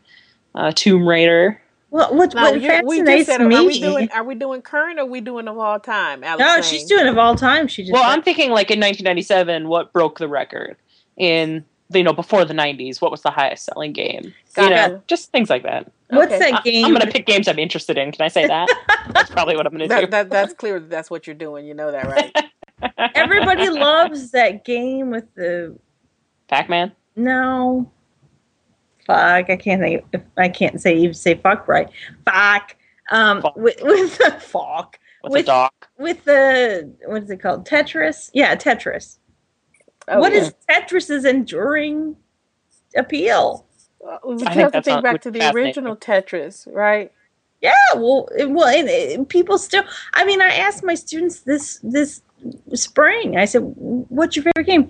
uh 0.55 0.71
Tomb 0.73 1.07
Raider. 1.07 1.61
Well, 1.89 2.15
what, 2.15 2.33
Now, 2.33 2.43
what 2.43 2.61
you, 2.61 2.61
we 2.85 2.99
fascinates 2.99 3.27
just 3.27 3.37
said, 3.37 3.45
me? 3.45 3.55
are 3.55 3.63
we 3.65 3.79
doing 3.81 4.09
are 4.13 4.23
we 4.23 4.35
doing 4.35 4.61
current 4.61 4.97
or 4.97 5.01
are 5.01 5.05
we 5.05 5.19
doing 5.19 5.49
of 5.49 5.57
all 5.57 5.77
time? 5.77 6.23
Alex 6.23 6.39
no, 6.39 6.47
saying? 6.47 6.63
she's 6.63 6.85
doing 6.85 7.07
of 7.07 7.17
all 7.17 7.35
time. 7.35 7.67
She 7.67 7.83
just 7.83 7.91
Well, 7.91 8.03
I'm 8.03 8.21
thinking 8.21 8.49
like 8.49 8.71
in 8.71 8.79
1997, 8.79 9.67
what 9.67 9.91
broke 9.91 10.17
the 10.17 10.29
record 10.29 10.77
in 11.17 11.65
you 11.93 12.03
know 12.03 12.13
before 12.13 12.45
the 12.45 12.53
90s? 12.53 13.01
What 13.01 13.11
was 13.11 13.21
the 13.21 13.31
highest 13.31 13.65
selling 13.65 13.91
game? 13.93 14.23
You 14.25 14.33
Gotcha. 14.55 14.69
know, 14.93 15.03
just 15.07 15.31
things 15.31 15.49
like 15.49 15.63
that. 15.63 15.91
what's 16.09 16.31
okay. 16.33 16.51
that 16.51 16.63
game? 16.63 16.85
I'm 16.85 16.93
gonna 16.93 17.11
pick 17.11 17.25
games 17.25 17.47
I'm 17.47 17.59
interested 17.59 17.97
in. 17.97 18.11
Can 18.11 18.23
I 18.23 18.27
say 18.29 18.47
that? 18.47 18.67
That's 19.13 19.29
probably 19.29 19.55
what 19.57 19.65
I'm 19.65 19.71
gonna 19.73 19.85
do. 19.85 19.89
that, 19.89 20.11
that 20.11 20.29
that's 20.29 20.53
clear 20.53 20.79
that 20.79 20.89
that's 20.89 21.09
what 21.09 21.27
you're 21.27 21.35
doing. 21.35 21.65
You 21.65 21.73
know 21.73 21.91
that, 21.91 22.05
right? 22.07 22.95
Everybody 23.15 23.69
loves 23.69 24.31
that 24.31 24.63
game 24.65 25.09
with 25.11 25.25
the 25.35 25.77
Pac-Man. 26.47 26.91
no. 27.15 27.91
Fuck! 29.07 29.49
I 29.49 29.55
can't 29.57 29.81
think. 29.81 30.05
If 30.13 30.21
I 30.37 30.47
can't 30.47 30.79
say 30.79 30.95
even 30.95 31.13
say 31.15 31.33
fuck 31.35 31.67
right. 31.67 31.89
Fuck. 32.23 32.75
Um, 33.09 33.41
Fuck. 33.41 33.55
with 33.57 33.81
with 33.81 34.17
the 34.19 34.31
fuck 34.39 34.99
with, 35.23 35.33
With- 35.33 35.43
a 35.45 35.47
dog. 35.47 35.71
with 35.97 36.23
the 36.23 36.93
what 37.07 37.23
is 37.23 37.29
it 37.31 37.41
called? 37.41 37.67
Tetris. 37.67 38.29
Yeah, 38.33 38.55
Tetris. 38.55 39.17
Oh, 40.07 40.19
What 40.19 40.33
yeah. 40.33 40.39
is 40.39 40.53
Tetris's 40.69 41.25
enduring 41.25 42.15
appeal? 42.95 43.65
Uh, 44.05 44.17
we 44.25 44.43
have 44.45 44.71
to 44.71 44.81
think 44.81 44.95
not- 44.95 45.03
back 45.03 45.21
to 45.21 45.31
the 45.31 45.51
original 45.53 45.95
Tetris, 45.95 46.67
right? 46.71 47.11
Yeah, 47.61 47.73
well, 47.95 48.27
it- 48.35 48.49
well, 48.49 48.67
and, 48.67 48.89
and 48.89 49.29
people 49.29 49.57
still. 49.59 49.83
I 50.13 50.25
mean, 50.25 50.41
I 50.41 50.49
asked 50.55 50.83
my 50.83 50.95
students 50.95 51.41
this 51.41 51.79
this 51.83 52.21
spring. 52.73 53.37
I 53.37 53.45
said, 53.45 53.61
"What's 53.75 54.35
your 54.35 54.43
favorite 54.43 54.65
game?" 54.65 54.89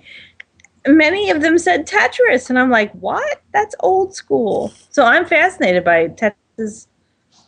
Many 0.86 1.30
of 1.30 1.42
them 1.42 1.58
said 1.58 1.86
Tetris, 1.86 2.48
and 2.48 2.58
I'm 2.58 2.70
like, 2.70 2.90
"What? 2.92 3.42
That's 3.52 3.74
old 3.80 4.14
school." 4.14 4.72
So 4.88 5.04
I'm 5.04 5.26
fascinated 5.26 5.84
by 5.84 6.08
Tetris. 6.08 6.86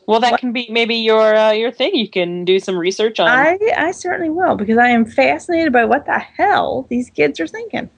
Well, 0.07 0.21
that 0.21 0.33
What- 0.33 0.41
can 0.41 0.53
be 0.53 0.69
maybe 0.71 0.97
your 0.97 1.35
uh, 1.35 1.53
your 1.53 1.71
thing. 1.71 1.95
You 1.95 2.09
can 2.09 2.45
do 2.45 2.59
some 2.59 2.77
research 2.77 3.19
on. 3.21 3.29
I 3.29 3.59
I 3.77 3.91
certainly 3.93 4.31
will 4.31 4.55
because 4.57 4.77
I 4.79 4.89
am 4.89 5.05
fascinated 5.07 5.73
by 5.73 5.85
what 5.85 6.05
the 6.07 6.19
hell 6.19 6.87
these 6.91 7.09
kids 7.11 7.41
are 7.41 7.47
thinking. 7.47 7.89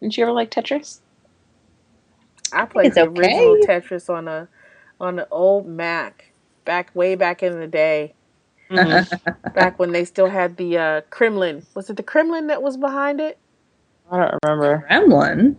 Didn't 0.00 0.16
you 0.16 0.24
ever 0.24 0.32
like 0.32 0.50
Tetris? 0.50 1.00
I 2.52 2.64
played 2.64 2.86
it's 2.86 2.94
the 2.96 3.02
okay. 3.02 3.20
original 3.20 3.56
Tetris 3.66 4.08
on 4.08 4.28
a 4.28 4.48
on 5.00 5.18
an 5.18 5.26
old 5.30 5.66
Mac 5.66 6.32
back 6.64 6.90
way 6.94 7.14
back 7.14 7.42
in 7.42 7.58
the 7.60 7.66
day. 7.66 8.14
Mhm. 8.70 9.52
Back 9.54 9.80
when 9.80 9.90
they 9.90 10.04
still 10.04 10.28
had 10.30 10.56
the 10.56 10.78
uh, 10.78 11.00
Kremlin. 11.10 11.66
Was 11.74 11.90
it 11.90 11.96
the 11.96 12.04
Kremlin 12.04 12.46
that 12.46 12.62
was 12.62 12.76
behind 12.76 13.20
it? 13.20 13.36
I 14.08 14.16
don't 14.18 14.34
remember. 14.44 14.86
Gremlin. 14.88 15.56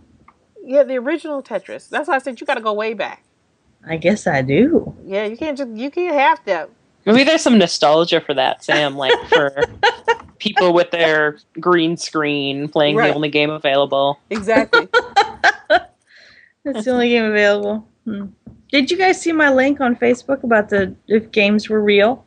Yeah, 0.64 0.82
the 0.84 0.96
original 0.96 1.42
Tetris. 1.42 1.90
That's 1.90 2.08
why 2.08 2.14
I 2.14 2.18
said 2.20 2.40
you 2.40 2.46
got 2.46 2.54
to 2.54 2.62
go 2.62 2.72
way 2.72 2.94
back. 2.94 3.22
I 3.88 3.96
guess 3.96 4.26
I 4.26 4.42
do. 4.42 4.94
Yeah, 5.04 5.24
you 5.26 5.36
can't 5.36 5.56
just 5.58 5.70
you 5.70 5.90
can't 5.90 6.14
have 6.14 6.40
that. 6.46 6.70
Maybe 7.04 7.24
there's 7.24 7.42
some 7.42 7.58
nostalgia 7.58 8.20
for 8.20 8.32
that, 8.34 8.62
Sam. 8.62 8.96
Like 8.96 9.12
for 9.28 9.64
people 10.38 10.72
with 10.72 10.90
their 10.92 11.38
green 11.60 11.96
screen 11.96 12.68
playing 12.68 12.96
Right. 12.96 13.08
the 13.08 13.14
only 13.14 13.28
game 13.28 13.50
available. 13.50 14.18
Exactly. 14.30 14.88
That's 16.64 16.84
the 16.84 16.90
only 16.92 17.08
game 17.08 17.24
available. 17.24 17.86
Hmm. 18.04 18.26
Did 18.70 18.90
you 18.90 18.96
guys 18.96 19.20
see 19.20 19.32
my 19.32 19.52
link 19.52 19.80
on 19.80 19.96
Facebook 19.96 20.44
about 20.44 20.68
the 20.68 20.94
if 21.08 21.30
games 21.32 21.68
were 21.68 21.82
real? 21.82 22.24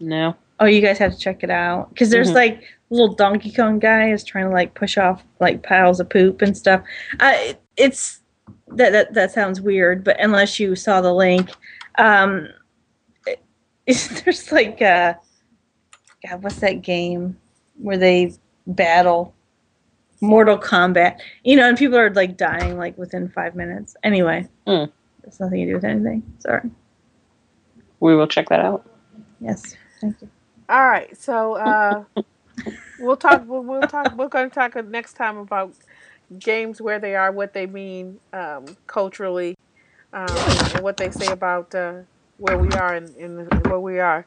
No. 0.00 0.34
Oh, 0.58 0.64
you 0.66 0.80
guys 0.80 0.98
have 0.98 1.12
to 1.12 1.18
check 1.18 1.42
it 1.42 1.50
out 1.50 1.90
because 1.90 2.10
there's 2.10 2.30
Mhm. 2.30 2.34
like 2.34 2.62
little 2.90 3.14
Donkey 3.14 3.52
Kong 3.52 3.78
guy 3.78 4.10
is 4.10 4.24
trying 4.24 4.46
to 4.46 4.50
like 4.50 4.74
push 4.74 4.98
off 4.98 5.22
like 5.40 5.62
piles 5.62 6.00
of 6.00 6.08
poop 6.08 6.42
and 6.42 6.56
stuff. 6.56 6.82
Uh, 7.20 7.34
it's 7.76 8.19
that 8.76 8.92
that 8.92 9.14
that 9.14 9.32
sounds 9.32 9.60
weird, 9.60 10.04
but 10.04 10.18
unless 10.20 10.58
you 10.60 10.74
saw 10.76 11.00
the 11.00 11.12
link, 11.12 11.50
um, 11.98 12.48
it, 13.26 13.40
there's 14.24 14.50
like 14.52 14.80
uh, 14.82 15.14
God, 16.28 16.42
what's 16.42 16.56
that 16.60 16.82
game 16.82 17.36
where 17.76 17.98
they 17.98 18.32
battle? 18.66 19.34
Mortal 20.22 20.58
Kombat, 20.58 21.18
you 21.44 21.56
know, 21.56 21.66
and 21.66 21.78
people 21.78 21.96
are 21.96 22.12
like 22.12 22.36
dying 22.36 22.76
like 22.76 22.98
within 22.98 23.26
five 23.30 23.54
minutes. 23.54 23.96
Anyway, 24.02 24.46
Hmm. 24.66 24.84
it's 25.24 25.40
nothing 25.40 25.60
to 25.64 25.66
do 25.66 25.74
with 25.76 25.84
anything. 25.84 26.22
Sorry. 26.40 26.68
We 28.00 28.14
will 28.14 28.26
check 28.26 28.50
that 28.50 28.60
out. 28.60 28.86
Yes, 29.40 29.76
thank 30.00 30.20
you. 30.20 30.28
All 30.68 30.86
right, 30.86 31.16
so 31.16 31.54
uh, 31.54 32.04
we'll 33.00 33.16
talk. 33.16 33.44
We'll, 33.46 33.62
we'll 33.62 33.80
talk. 33.82 34.14
We're 34.14 34.28
going 34.28 34.50
to 34.50 34.54
talk 34.54 34.76
next 34.84 35.14
time 35.14 35.38
about 35.38 35.72
games, 36.38 36.80
where 36.80 36.98
they 36.98 37.14
are, 37.14 37.32
what 37.32 37.52
they 37.52 37.66
mean 37.66 38.20
um, 38.32 38.64
culturally, 38.86 39.56
um, 40.12 40.26
and 40.74 40.82
what 40.82 40.96
they 40.96 41.10
say 41.10 41.26
about 41.32 41.74
uh, 41.74 41.94
where 42.38 42.58
we 42.58 42.68
are 42.70 42.94
and, 42.94 43.14
and 43.16 43.66
where 43.66 43.80
we 43.80 43.98
are. 43.98 44.26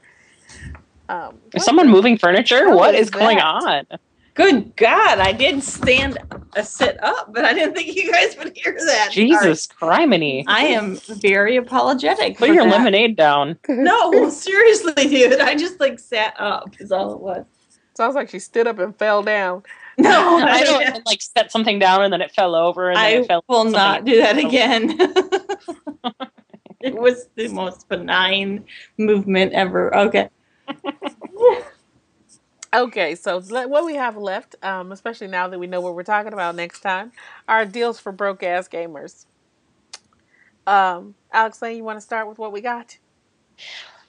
Um, 1.10 1.38
Is 1.54 1.64
someone 1.64 1.90
moving 1.90 2.18
furniture? 2.18 2.68
hell 2.68 2.78
What 2.78 2.96
is 2.96 3.08
is 3.08 3.10
going 3.10 3.40
on? 3.40 3.86
Good 4.36 4.76
God, 4.78 5.20
I 5.20 5.32
didn't 5.32 5.62
stand 5.62 6.18
a 6.56 6.64
sit 6.64 7.02
up, 7.04 7.32
but 7.34 7.46
I 7.46 7.54
didn't 7.54 7.76
think 7.76 7.96
you 7.96 8.12
guys 8.12 8.36
would 8.38 8.58
hear 8.58 8.74
that. 8.74 9.10
Jesus 9.12 9.68
criminy. 9.68 10.44
I 10.48 10.64
am 10.64 10.96
very 10.96 11.56
apologetic. 11.56 12.38
Put 12.40 12.48
for 12.48 12.54
your 12.54 12.64
that. 12.64 12.72
lemonade 12.72 13.16
down. 13.16 13.60
No, 13.70 14.30
seriously, 14.30 15.08
dude. 15.08 15.40
I 15.40 15.54
just 15.54 15.80
like 15.80 16.00
sat 16.00 16.34
up 16.40 16.70
is 16.80 16.92
all 16.92 17.14
it 17.14 17.20
was. 17.20 17.46
Sounds 17.96 18.16
like 18.16 18.30
she 18.30 18.40
stood 18.40 18.66
up 18.66 18.80
and 18.80 18.98
fell 18.98 19.22
down. 19.22 19.62
No, 19.98 20.40
I 20.44 20.62
know, 20.62 20.80
and 20.80 21.04
like 21.06 21.22
set 21.22 21.52
something 21.52 21.80
down 21.80 22.04
and 22.04 22.12
then 22.12 22.22
it 22.22 22.32
fell 22.32 22.56
over 22.56 22.90
and 22.90 22.98
then 22.98 23.04
I 23.04 23.10
it 23.10 23.28
fell. 23.28 23.44
will 23.48 23.66
not 23.66 24.06
do 24.06 24.18
that 24.22 24.38
again. 24.38 24.98
it 26.82 26.96
was 26.96 27.28
the 27.36 27.48
most 27.50 27.88
benign 27.90 28.66
movement 28.98 29.54
ever. 29.54 29.96
Okay. 29.96 30.30
Okay, 32.74 33.14
so 33.14 33.40
what 33.40 33.86
we 33.86 33.94
have 33.96 34.18
left, 34.18 34.56
um, 34.64 34.92
especially 34.92 35.28
now 35.28 35.48
that 35.48 35.60
we 35.60 35.68
know 35.68 35.80
what 35.80 35.94
we're 35.94 36.04
talking 36.04 36.34
about 36.34 36.56
next 36.56 36.80
time, 36.80 37.12
are 37.48 37.66
deals 37.66 38.00
for 38.00 38.12
broke 38.12 38.42
ass 38.42 38.68
gamers. 38.68 39.26
Um, 40.66 41.14
Alex 41.32 41.62
Layne, 41.62 41.78
you 41.78 41.84
want 41.84 41.98
to 41.98 42.02
start 42.02 42.28
with 42.28 42.40
what 42.40 42.52
we 42.52 42.62
got? 42.62 42.98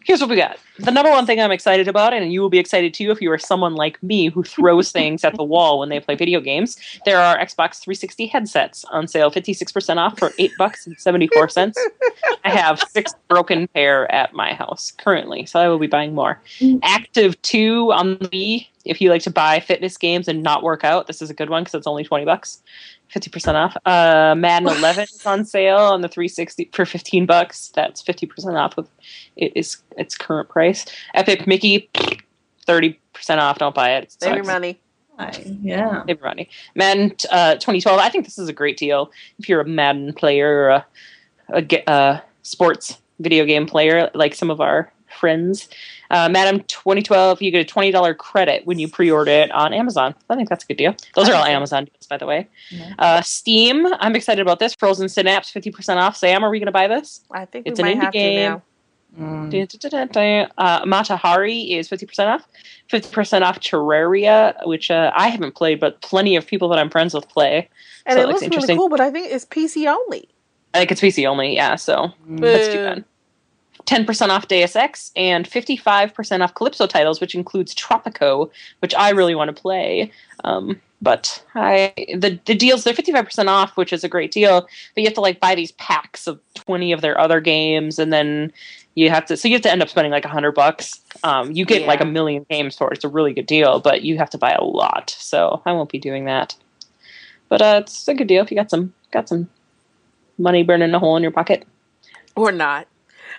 Here's 0.05 0.21
what 0.21 0.29
we 0.29 0.37
got. 0.37 0.59
The 0.79 0.91
number 0.91 1.11
one 1.11 1.25
thing 1.25 1.41
I'm 1.41 1.51
excited 1.51 1.89
about, 1.89 2.13
and 2.13 2.31
you 2.31 2.43
will 2.43 2.51
be 2.51 2.59
excited 2.59 2.93
too 2.93 3.11
if 3.11 3.23
you 3.23 3.33
are 3.33 3.39
someone 3.39 3.75
like 3.75 4.03
me 4.03 4.29
who 4.29 4.43
throws 4.43 4.93
things 4.93 5.25
at 5.25 5.35
the 5.35 5.43
wall 5.43 5.79
when 5.79 5.89
they 5.89 5.99
play 5.99 6.15
video 6.15 6.41
games. 6.41 6.77
There 7.07 7.19
are 7.19 7.39
Xbox 7.39 7.81
360 7.81 8.27
headsets 8.27 8.85
on 8.87 9.09
sale, 9.09 9.31
56% 9.31 9.97
off 9.97 10.19
for 10.19 10.33
eight 10.39 10.53
bucks 10.59 10.87
and 10.87 10.99
74 10.99 11.49
cents. 11.49 11.79
I 12.45 12.51
have 12.51 12.81
six 12.81 13.15
broken 13.29 13.67
pair 13.69 14.11
at 14.13 14.35
my 14.35 14.53
house 14.53 14.93
currently, 14.93 15.47
so 15.47 15.59
I 15.59 15.69
will 15.69 15.79
be 15.79 15.87
buying 15.87 16.15
more. 16.15 16.39
Mm. 16.59 16.81
Active 16.83 17.41
2 17.43 17.93
on 17.93 18.19
the. 18.31 18.67
If 18.85 19.01
you 19.01 19.11
like 19.11 19.23
to 19.23 19.31
buy 19.31 19.61
fitness 19.61 19.97
games 19.97 20.29
and 20.29 20.43
not 20.43 20.63
work 20.63 20.85
out, 20.85 21.07
this 21.07 21.23
is 21.23 21.31
a 21.31 21.35
good 21.35 21.51
one 21.51 21.63
because 21.63 21.75
it's 21.75 21.87
only 21.87 22.05
20 22.05 22.25
bucks. 22.25 22.63
50% 23.15 23.55
off. 23.55 23.77
Uh, 23.87 24.35
Madden 24.37 24.69
11 24.79 25.05
is 25.05 25.27
on 25.27 25.45
sale 25.45 25.79
on 25.79 26.01
the 26.01 26.09
360 26.09 26.71
for 26.73 26.85
15 26.85 27.27
bucks. 27.27 27.73
That's 27.75 28.03
50% 28.03 28.55
off 28.55 28.77
with 28.77 28.89
it 29.37 29.53
is 29.55 29.79
its 29.97 30.17
current 30.17 30.49
price. 30.49 30.85
Epic 31.15 31.47
Mickey 31.47 31.91
30% 32.67 32.97
off. 33.39 33.59
Don't 33.59 33.75
buy 33.75 33.93
it. 33.93 34.05
It 34.05 34.17
Save 34.21 34.37
your 34.37 34.45
money. 34.45 34.81
I, 35.19 35.31
yeah. 35.63 36.05
Save 36.07 36.19
your 36.19 36.29
money. 36.29 36.49
Madden 36.75 37.15
uh, 37.31 37.55
2012. 37.55 37.99
I 37.99 38.09
think 38.09 38.25
this 38.25 38.39
is 38.39 38.49
a 38.49 38.53
great 38.53 38.77
deal 38.77 39.11
if 39.39 39.49
you're 39.49 39.61
a 39.61 39.67
Madden 39.67 40.13
player 40.13 40.49
or 40.49 40.69
a, 40.71 40.87
a, 41.51 41.63
ge- 41.63 41.85
uh 41.87 42.21
sports 42.43 42.99
video 43.21 43.45
game 43.45 43.67
player 43.67 44.11
like 44.15 44.35
some 44.35 44.51
of 44.51 44.61
our 44.61 44.93
friends. 45.15 45.69
Uh, 46.11 46.29
Madden 46.29 46.63
2012, 46.69 47.41
you 47.43 47.51
get 47.51 47.69
a 47.71 47.75
$20 47.75 48.17
credit 48.19 48.67
when 48.67 48.79
you 48.79 48.89
pre-order 48.89 49.31
it 49.31 49.51
on 49.53 49.73
Amazon. 49.73 50.15
I 50.29 50.37
think 50.37 50.49
that's 50.49 50.65
a 50.65 50.67
good 50.67 50.77
deal. 50.77 50.95
Those 51.15 51.29
are 51.29 51.35
all 51.35 51.45
Amazon 51.45 51.85
deals, 51.87 52.07
by 52.07 52.19
the 52.19 52.27
way. 52.27 52.49
Yeah. 52.71 52.93
Uh, 52.99 53.21
Steam, 53.23 53.87
I'm 54.01 54.15
excited 54.15 54.43
about 54.43 54.59
this. 54.59 54.75
Frozen 54.75 55.09
Synapse, 55.09 55.53
50% 55.53 55.97
off. 55.97 56.17
Sam, 56.17 56.45
are 56.45 56.51
we 56.51 56.59
going 56.59 56.67
to 56.67 56.73
buy 56.73 56.89
this? 56.89 57.21
I 57.31 57.45
think 57.47 57.67
It's 57.67 57.81
we 57.81 57.91
an 57.91 57.99
might 57.99 58.03
indie 58.03 58.05
have 58.05 58.13
game. 58.13 58.53
to 58.53 58.57
now. 58.57 58.63
Mm. 59.17 60.51
Uh, 60.59 60.87
Mata 60.87 61.17
Hari 61.17 61.73
is 61.73 61.89
50% 61.89 62.27
off. 62.27 62.47
50% 62.91 63.43
off 63.43 63.61
Terraria, 63.61 64.55
which 64.67 64.91
uh, 64.91 65.13
I 65.15 65.29
haven't 65.29 65.55
played, 65.55 65.81
but 65.81 66.01
plenty 66.01 66.37
of 66.37 66.47
people 66.47 66.69
that 66.71 66.79
I'm 66.79 66.91
friends 66.91 67.15
with 67.15 67.29
play. 67.29 67.69
And 68.07 68.17
So 68.17 68.21
it 68.21 68.25
it 68.25 68.27
looks 68.27 68.33
looks 68.33 68.41
really 68.43 68.47
interesting. 68.47 68.77
cool, 68.77 68.89
but 68.89 69.01
I 69.01 69.11
think 69.11 69.33
it's 69.33 69.45
PC 69.45 69.87
only. 69.89 70.29
I 70.75 70.79
think 70.79 70.91
it's 70.93 71.01
PC 71.01 71.27
only, 71.27 71.55
yeah, 71.55 71.77
so 71.77 72.13
that's 72.29 72.69
too 72.69 72.83
bad. 72.85 73.05
10% 73.87 74.29
off 74.29 74.49
Deus 74.49 74.77
Ex 74.77 75.13
and 75.15 75.49
55% 75.49 76.41
off 76.43 76.55
Kalypso 76.55 76.89
titles, 76.89 77.21
which 77.21 77.35
includes 77.35 77.75
Tropico, 77.75 78.51
which 78.81 78.95
I 78.95 79.11
really 79.11 79.35
want 79.35 79.55
to 79.55 79.61
play. 79.61 80.11
Um, 80.43 80.81
but 81.03 81.45
I 81.55 81.93
the, 82.17 82.41
the 82.47 82.55
deals, 82.55 82.85
they're 82.85 82.95
55% 82.95 83.49
off, 83.49 83.77
which 83.77 83.93
is 83.93 84.05
a 84.05 84.09
great 84.09 84.33
deal, 84.33 84.63
but 84.63 85.03
you 85.03 85.05
have 85.05 85.15
to 85.15 85.21
like 85.21 85.39
buy 85.39 85.55
these 85.55 85.73
packs 85.73 86.27
of 86.27 86.41
20 86.55 86.93
of 86.93 87.03
their 87.03 87.19
other 87.21 87.41
games, 87.41 87.99
and 87.99 88.13
then 88.13 88.53
you 88.95 89.11
have 89.11 89.27
to, 89.27 89.37
so 89.37 89.49
you 89.49 89.55
have 89.55 89.63
to 89.63 89.71
end 89.71 89.83
up 89.83 89.89
spending 89.89 90.13
like 90.13 90.25
100 90.25 90.53
bucks. 90.53 91.01
Um, 91.23 91.53
you 91.53 91.67
get 91.67 91.87
like 91.87 92.01
a 92.01 92.07
million 92.07 92.47
games 92.49 92.77
for 92.77 92.91
it. 92.91 92.97
It's 92.97 93.05
a 93.05 93.09
really 93.09 93.35
good 93.35 93.47
deal, 93.47 93.81
but 93.81 94.03
you 94.03 94.17
have 94.17 94.31
to 94.31 94.39
buy 94.39 94.53
a 94.53 94.65
lot, 94.65 95.11
so 95.11 95.61
I 95.67 95.73
won't 95.73 95.91
be 95.91 95.99
doing 95.99 96.25
that. 96.25 96.57
But 97.49 97.61
uh, 97.61 97.81
it's 97.83 98.09
a 98.09 98.15
good 98.15 98.29
deal 98.29 98.43
if 98.43 98.51
you 98.51 98.57
got 98.57 98.71
some 98.71 98.95
got 99.11 99.29
some 99.29 99.51
money 100.39 100.63
burning 100.63 100.95
a 100.95 100.99
hole 100.99 101.17
in 101.17 101.23
your 101.23 101.33
pocket. 101.33 101.67
Or 102.35 102.51
not. 102.51 102.89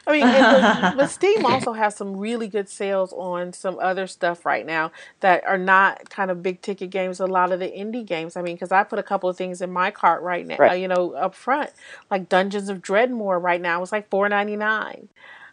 I 0.08 0.12
mean, 0.12 0.22
the, 0.28 0.94
but 0.98 1.08
Steam 1.10 1.46
also 1.46 1.74
has 1.74 1.96
some 1.96 2.18
really 2.18 2.48
good 2.48 2.70
sales 2.70 3.14
on 3.14 3.54
some 3.54 3.80
other 3.80 4.08
stuff 4.08 4.46
right 4.46 4.66
now 4.66 4.92
that 5.22 5.44
are 5.46 5.58
not 5.58 6.10
kind 6.10 6.30
of 6.30 6.44
big 6.44 6.62
ticket 6.62 6.90
games. 6.90 7.20
A 7.20 7.26
lot 7.26 7.52
of 7.52 7.60
the 7.60 7.68
indie 7.68 8.06
games. 8.06 8.36
I 8.38 8.42
mean, 8.42 8.56
because 8.56 8.72
I 8.72 8.84
put 8.84 9.00
a 9.00 9.04
couple 9.04 9.30
of 9.30 9.38
things 9.38 9.62
in 9.62 9.72
my 9.72 9.92
cart 9.92 10.22
right 10.22 10.46
now. 10.46 10.58
Right. 10.58 10.72
Uh, 10.72 10.76
you 10.76 10.88
know, 10.88 11.14
up 11.14 11.36
front, 11.36 11.72
like 12.12 12.30
Dungeons 12.30 12.70
of 12.70 12.82
Dredmor. 12.82 13.42
Right 13.42 13.62
now, 13.62 13.82
it's 13.82 13.92
like 13.92 14.10
four 14.10 14.30
ninety 14.30 14.56
nine. 14.56 15.10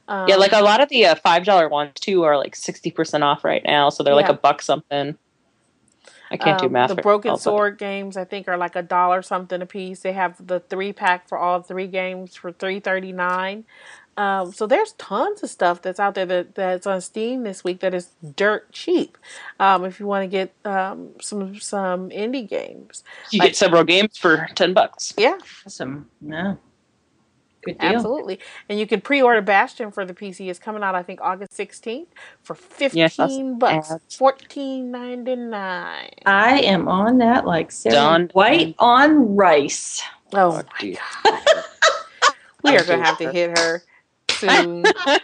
Um, 0.08 0.28
Yeah, 0.28 0.36
like 0.36 0.52
a 0.52 0.60
lot 0.60 0.80
of 0.82 0.88
the 0.88 1.06
uh, 1.06 1.14
five 1.14 1.44
dollar 1.44 1.68
ones 1.68 1.92
too 1.94 2.22
are 2.24 2.36
like 2.36 2.54
sixty 2.56 2.90
percent 2.90 3.24
off 3.24 3.44
right 3.44 3.62
now, 3.64 3.88
so 3.88 4.02
they're 4.02 4.14
like 4.14 4.26
Yeah. 4.26 4.32
a 4.32 4.38
buck 4.38 4.60
something. 4.62 5.16
I 6.30 6.38
can't 6.38 6.58
do 6.58 6.66
um, 6.66 6.72
math. 6.72 6.88
The 6.88 7.02
Broken 7.02 7.32
but- 7.32 7.40
Sword 7.40 7.78
games, 7.78 8.16
I 8.16 8.24
think, 8.24 8.48
are 8.48 8.56
like 8.56 8.74
a 8.74 8.82
dollar 8.82 9.20
something 9.20 9.60
a 9.60 9.66
piece. 9.66 10.00
They 10.00 10.12
have 10.12 10.44
the 10.44 10.60
three 10.60 10.92
pack 10.92 11.28
for 11.28 11.36
all 11.36 11.60
three 11.60 11.86
games 11.86 12.34
for 12.34 12.52
three 12.52 12.80
thirty 12.80 13.12
nine. 13.12 13.64
Um, 14.16 14.52
so 14.52 14.66
there's 14.66 14.93
tons 14.93 15.43
of 15.43 15.48
stuff 15.48 15.80
that's 15.80 15.98
out 15.98 16.14
there 16.14 16.26
that, 16.26 16.55
that's 16.55 16.86
on 16.86 17.01
Steam 17.01 17.44
this 17.44 17.64
week 17.64 17.80
that 17.80 17.94
is 17.94 18.09
dirt 18.36 18.70
cheap. 18.70 19.16
Um, 19.59 19.84
if 19.86 19.98
you 20.01 20.06
want 20.06 20.22
to 20.24 20.28
get 20.28 20.52
um, 20.66 21.10
some 21.20 21.59
some 21.60 22.10
indie 22.10 22.47
games, 22.48 23.05
You 23.30 23.39
like- 23.40 23.48
get 23.51 23.56
several 23.56 23.84
games 23.84 24.18
for 24.18 24.48
ten 24.55 24.74
bucks. 24.74 25.14
yeah, 25.16 25.39
Awesome. 25.66 26.10
No. 26.20 26.59
Good 27.64 27.78
deal. 27.78 27.90
absolutely. 27.90 28.40
And 28.68 28.78
you 28.80 28.89
can 28.89 29.01
pre-order 29.01 29.40
Bastion 29.40 29.93
for 29.93 30.05
the 30.05 30.12
PC. 30.12 30.51
It's 30.51 30.59
coming 30.59 30.82
out, 30.82 30.97
I 30.97 31.05
think, 31.05 31.20
August 31.22 31.55
sixteenth 31.55 32.09
for 32.43 32.55
fifteen 32.55 32.98
Yes, 32.98 33.16
that's 33.16 33.34
bucks, 33.59 34.16
fourteen 34.16 34.90
ninety 34.90 35.36
nine. 35.36 36.10
I 36.26 36.59
am 36.62 36.89
on 36.89 37.18
that 37.18 37.47
like 37.47 37.70
Sarah 37.70 37.94
Done. 37.94 38.30
White 38.32 38.74
on 38.80 39.36
rice. 39.36 40.02
Oh, 40.34 40.51
Oh, 40.51 40.56
my 40.56 40.62
dear. 40.80 40.97
god, 41.24 41.40
we 42.64 42.76
are 42.76 42.84
gonna 42.84 43.05
have 43.05 43.18
to 43.18 43.30
hit 43.30 43.56
her 43.59 43.82
soon. 44.51 44.85
All 45.06 45.19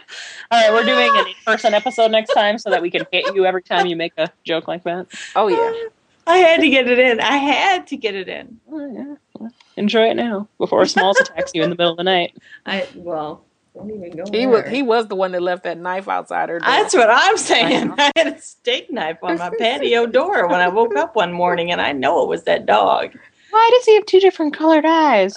right, 0.51 0.71
we're 0.71 0.83
doing 0.83 1.11
an 1.13 1.27
in-person 1.27 1.73
episode 1.73 2.11
next 2.11 2.33
time 2.33 2.57
so 2.57 2.69
that 2.69 2.81
we 2.81 2.89
can 2.89 3.05
hit 3.11 3.35
you 3.35 3.45
every 3.45 3.61
time 3.61 3.85
you 3.85 3.95
make 3.95 4.13
a 4.17 4.29
joke 4.43 4.67
like 4.67 4.83
that. 4.83 5.07
Oh 5.35 5.47
yeah. 5.47 5.89
I 6.27 6.37
had 6.37 6.61
to 6.61 6.69
get 6.69 6.87
it 6.87 6.99
in. 6.99 7.19
I 7.19 7.37
had 7.37 7.87
to 7.87 7.97
get 7.97 8.13
it 8.13 8.29
in. 8.29 8.59
Oh, 8.71 9.17
yeah. 9.41 9.47
Enjoy 9.77 10.09
it 10.09 10.13
now 10.15 10.47
before 10.59 10.85
Smalls 10.85 11.19
attacks 11.19 11.51
you 11.55 11.63
in 11.63 11.69
the 11.71 11.75
middle 11.75 11.91
of 11.93 11.97
the 11.97 12.03
night. 12.03 12.37
I 12.67 12.87
well, 12.95 13.43
don't 13.75 13.89
even 13.89 14.11
go 14.11 14.25
He 14.25 14.39
there. 14.45 14.49
was 14.49 14.69
he 14.69 14.81
was 14.83 15.07
the 15.07 15.15
one 15.15 15.31
that 15.31 15.41
left 15.41 15.63
that 15.63 15.79
knife 15.79 16.07
outside 16.07 16.49
her 16.49 16.59
door. 16.59 16.67
That's 16.69 16.93
what 16.93 17.09
I'm 17.09 17.37
saying. 17.37 17.93
I 17.97 18.11
had 18.15 18.27
a 18.27 18.41
steak 18.41 18.91
knife 18.91 19.17
on 19.23 19.37
my 19.39 19.49
patio 19.57 20.05
door 20.05 20.47
when 20.47 20.59
I 20.59 20.67
woke 20.67 20.95
up 20.95 21.15
one 21.15 21.33
morning, 21.33 21.71
and 21.71 21.81
I 21.81 21.93
know 21.93 22.21
it 22.23 22.27
was 22.29 22.43
that 22.43 22.65
dog. 22.65 23.17
Why 23.51 23.69
does 23.73 23.85
he 23.85 23.95
have 23.95 24.05
two 24.05 24.19
different 24.19 24.55
colored 24.55 24.85
eyes? 24.85 25.35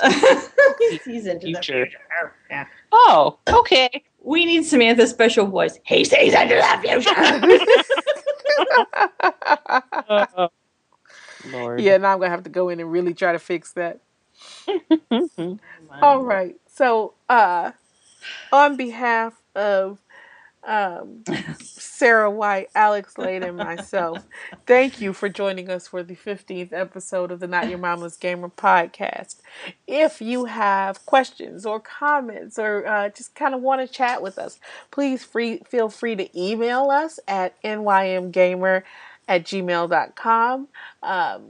He's 1.07 1.27
into 1.27 1.47
the 1.47 1.53
Future. 1.55 1.87
future. 1.87 2.35
Yeah. 2.51 2.67
Oh, 2.93 3.39
okay. 3.49 4.05
We 4.23 4.45
need 4.45 4.65
Samantha's 4.65 5.11
special 5.11 5.47
voice. 5.47 5.79
He 5.85 6.05
sees 6.05 6.35
into 6.35 6.55
the 6.55 6.79
future. 6.83 7.11
Oh, 10.09 10.49
Lord. 11.51 11.81
yeah, 11.81 11.97
now 11.97 12.13
I'm 12.13 12.19
gonna 12.19 12.31
have 12.31 12.45
to 12.45 12.51
go 12.51 12.69
in 12.69 12.79
and 12.81 12.91
really 12.91 13.15
try 13.15 13.33
to 13.33 13.39
fix 13.39 13.73
that. 13.73 14.01
All 16.03 16.23
right. 16.23 16.57
So, 16.67 17.15
uh, 17.29 17.73
on 18.53 18.77
behalf 18.77 19.43
of 19.55 19.99
um, 20.65 21.25
Sarah 21.61 22.31
White, 22.31 22.69
Alex 22.75 23.19
Layne, 23.19 23.43
and 23.43 23.57
myself, 23.57 24.27
thank 24.67 25.01
you 25.01 25.13
for 25.13 25.29
joining 25.29 25.71
us 25.71 25.89
for 25.89 26.03
the 26.03 26.15
15th 26.15 26.73
episode 26.73 27.31
of 27.31 27.41
the 27.41 27.47
Not 27.47 27.69
Your 27.69 27.79
Mama's 27.79 28.17
Gamer 28.17 28.49
podcast. 28.49 29.37
If 29.87 30.21
you 30.21 30.47
have 30.47 31.05
questions 31.07 31.67
or 31.67 31.81
comments 31.81 32.59
or 32.59 32.87
uh, 32.87 33.09
just 33.09 33.35
kind 33.35 33.55
of 33.55 33.61
want 33.61 33.81
to 33.81 33.93
chat 33.93 34.23
with 34.23 34.39
us, 34.39 34.59
please 34.91 35.25
free, 35.25 35.59
feel 35.69 35.89
free 35.89 36.17
to 36.17 36.41
email 36.41 36.91
us 36.91 37.19
at 37.27 37.61
nymgamer 37.63 38.83
at 39.29 39.45
gmail.com. 39.45 40.69
Um, 41.03 41.43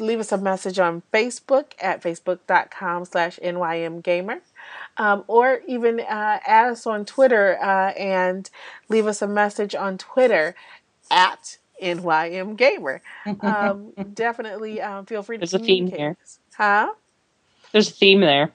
leave 0.00 0.20
us 0.20 0.32
a 0.32 0.38
message 0.38 0.78
on 0.78 1.02
Facebook 1.12 1.72
at 1.80 2.02
facebook.com 2.02 3.04
slash 3.04 3.38
nymgamer 3.42 4.40
um, 4.98 5.24
or 5.26 5.60
even 5.66 6.00
uh, 6.00 6.38
add 6.46 6.70
us 6.70 6.86
on 6.86 7.04
Twitter 7.04 7.58
uh, 7.62 7.92
and 7.92 8.48
leave 8.88 9.06
us 9.06 9.22
a 9.22 9.26
message 9.26 9.74
on 9.74 9.98
Twitter 9.98 10.54
at 11.10 11.58
NYM 11.82 12.56
Gamer. 12.56 13.02
Um, 13.40 13.92
definitely 14.14 14.80
um, 14.80 15.06
feel 15.06 15.22
free 15.22 15.36
to 15.36 15.40
There's 15.40 15.54
a 15.54 15.58
theme 15.58 15.86
here. 15.88 16.16
Huh? 16.56 16.92
There's 17.72 17.88
a 17.88 17.92
theme 17.92 18.20
there. 18.20 18.52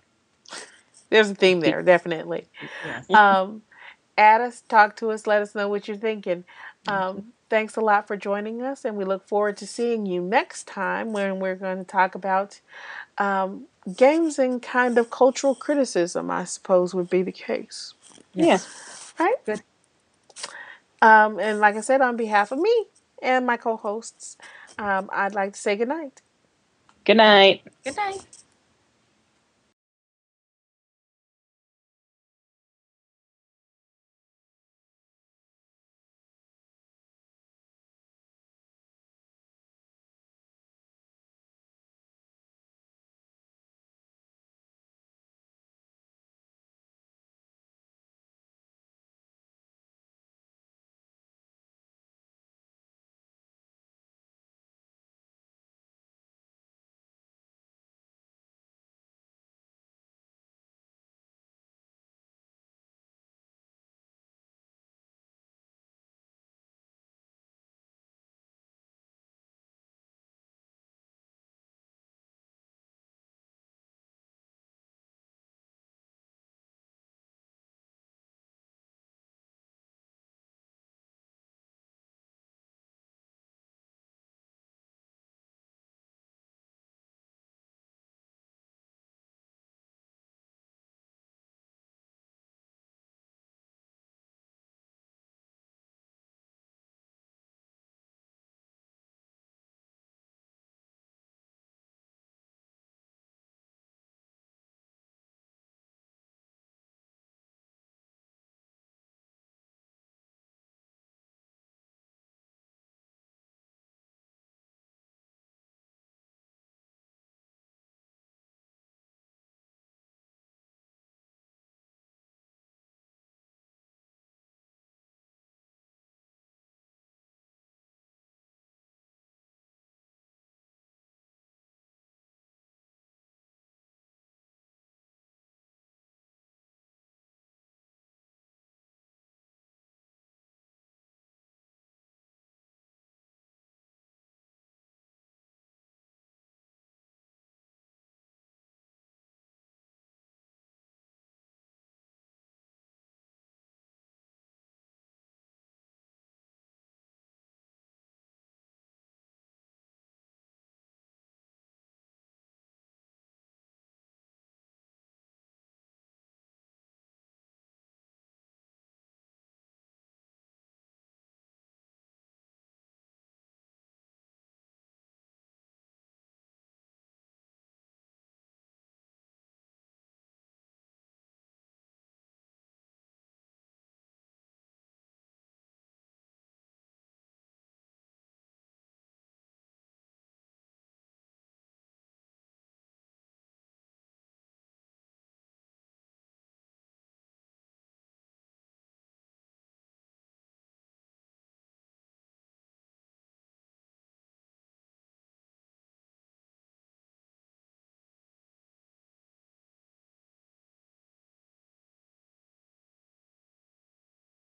There's 1.09 1.29
a 1.29 1.35
theme 1.35 1.59
there, 1.59 1.83
definitely. 1.83 2.45
Um, 3.13 3.63
add 4.17 4.41
us, 4.41 4.63
talk 4.67 4.95
to 4.97 5.11
us, 5.11 5.27
let 5.27 5.41
us 5.41 5.53
know 5.53 5.67
what 5.67 5.87
you're 5.87 5.97
thinking. 5.97 6.45
Um, 6.87 7.33
thanks 7.51 7.75
a 7.75 7.81
lot 7.81 8.07
for 8.07 8.15
joining 8.15 8.61
us, 8.61 8.85
and 8.85 8.95
we 8.95 9.03
look 9.03 9.27
forward 9.27 9.57
to 9.57 9.67
seeing 9.67 10.05
you 10.05 10.21
next 10.21 10.67
time 10.67 11.11
when 11.11 11.39
we're 11.39 11.55
going 11.55 11.77
to 11.77 11.83
talk 11.83 12.15
about 12.15 12.61
um, 13.17 13.65
games 13.97 14.39
and 14.39 14.61
kind 14.61 14.97
of 14.97 15.11
cultural 15.11 15.53
criticism, 15.53 16.31
I 16.31 16.45
suppose 16.45 16.95
would 16.95 17.09
be 17.09 17.23
the 17.23 17.33
case. 17.33 17.93
Yes. 18.33 19.13
Right? 19.19 19.35
Good. 19.45 19.61
Um, 21.01 21.39
and 21.39 21.59
like 21.59 21.75
I 21.75 21.81
said, 21.81 21.99
on 21.99 22.15
behalf 22.15 22.53
of 22.53 22.59
me 22.59 22.85
and 23.21 23.45
my 23.45 23.57
co 23.57 23.75
hosts, 23.75 24.37
um, 24.79 25.09
I'd 25.11 25.35
like 25.35 25.53
to 25.53 25.59
say 25.59 25.75
goodnight. 25.75 26.21
Good 27.03 27.17
night. 27.17 27.63
Good 27.83 27.97
night. 27.97 28.25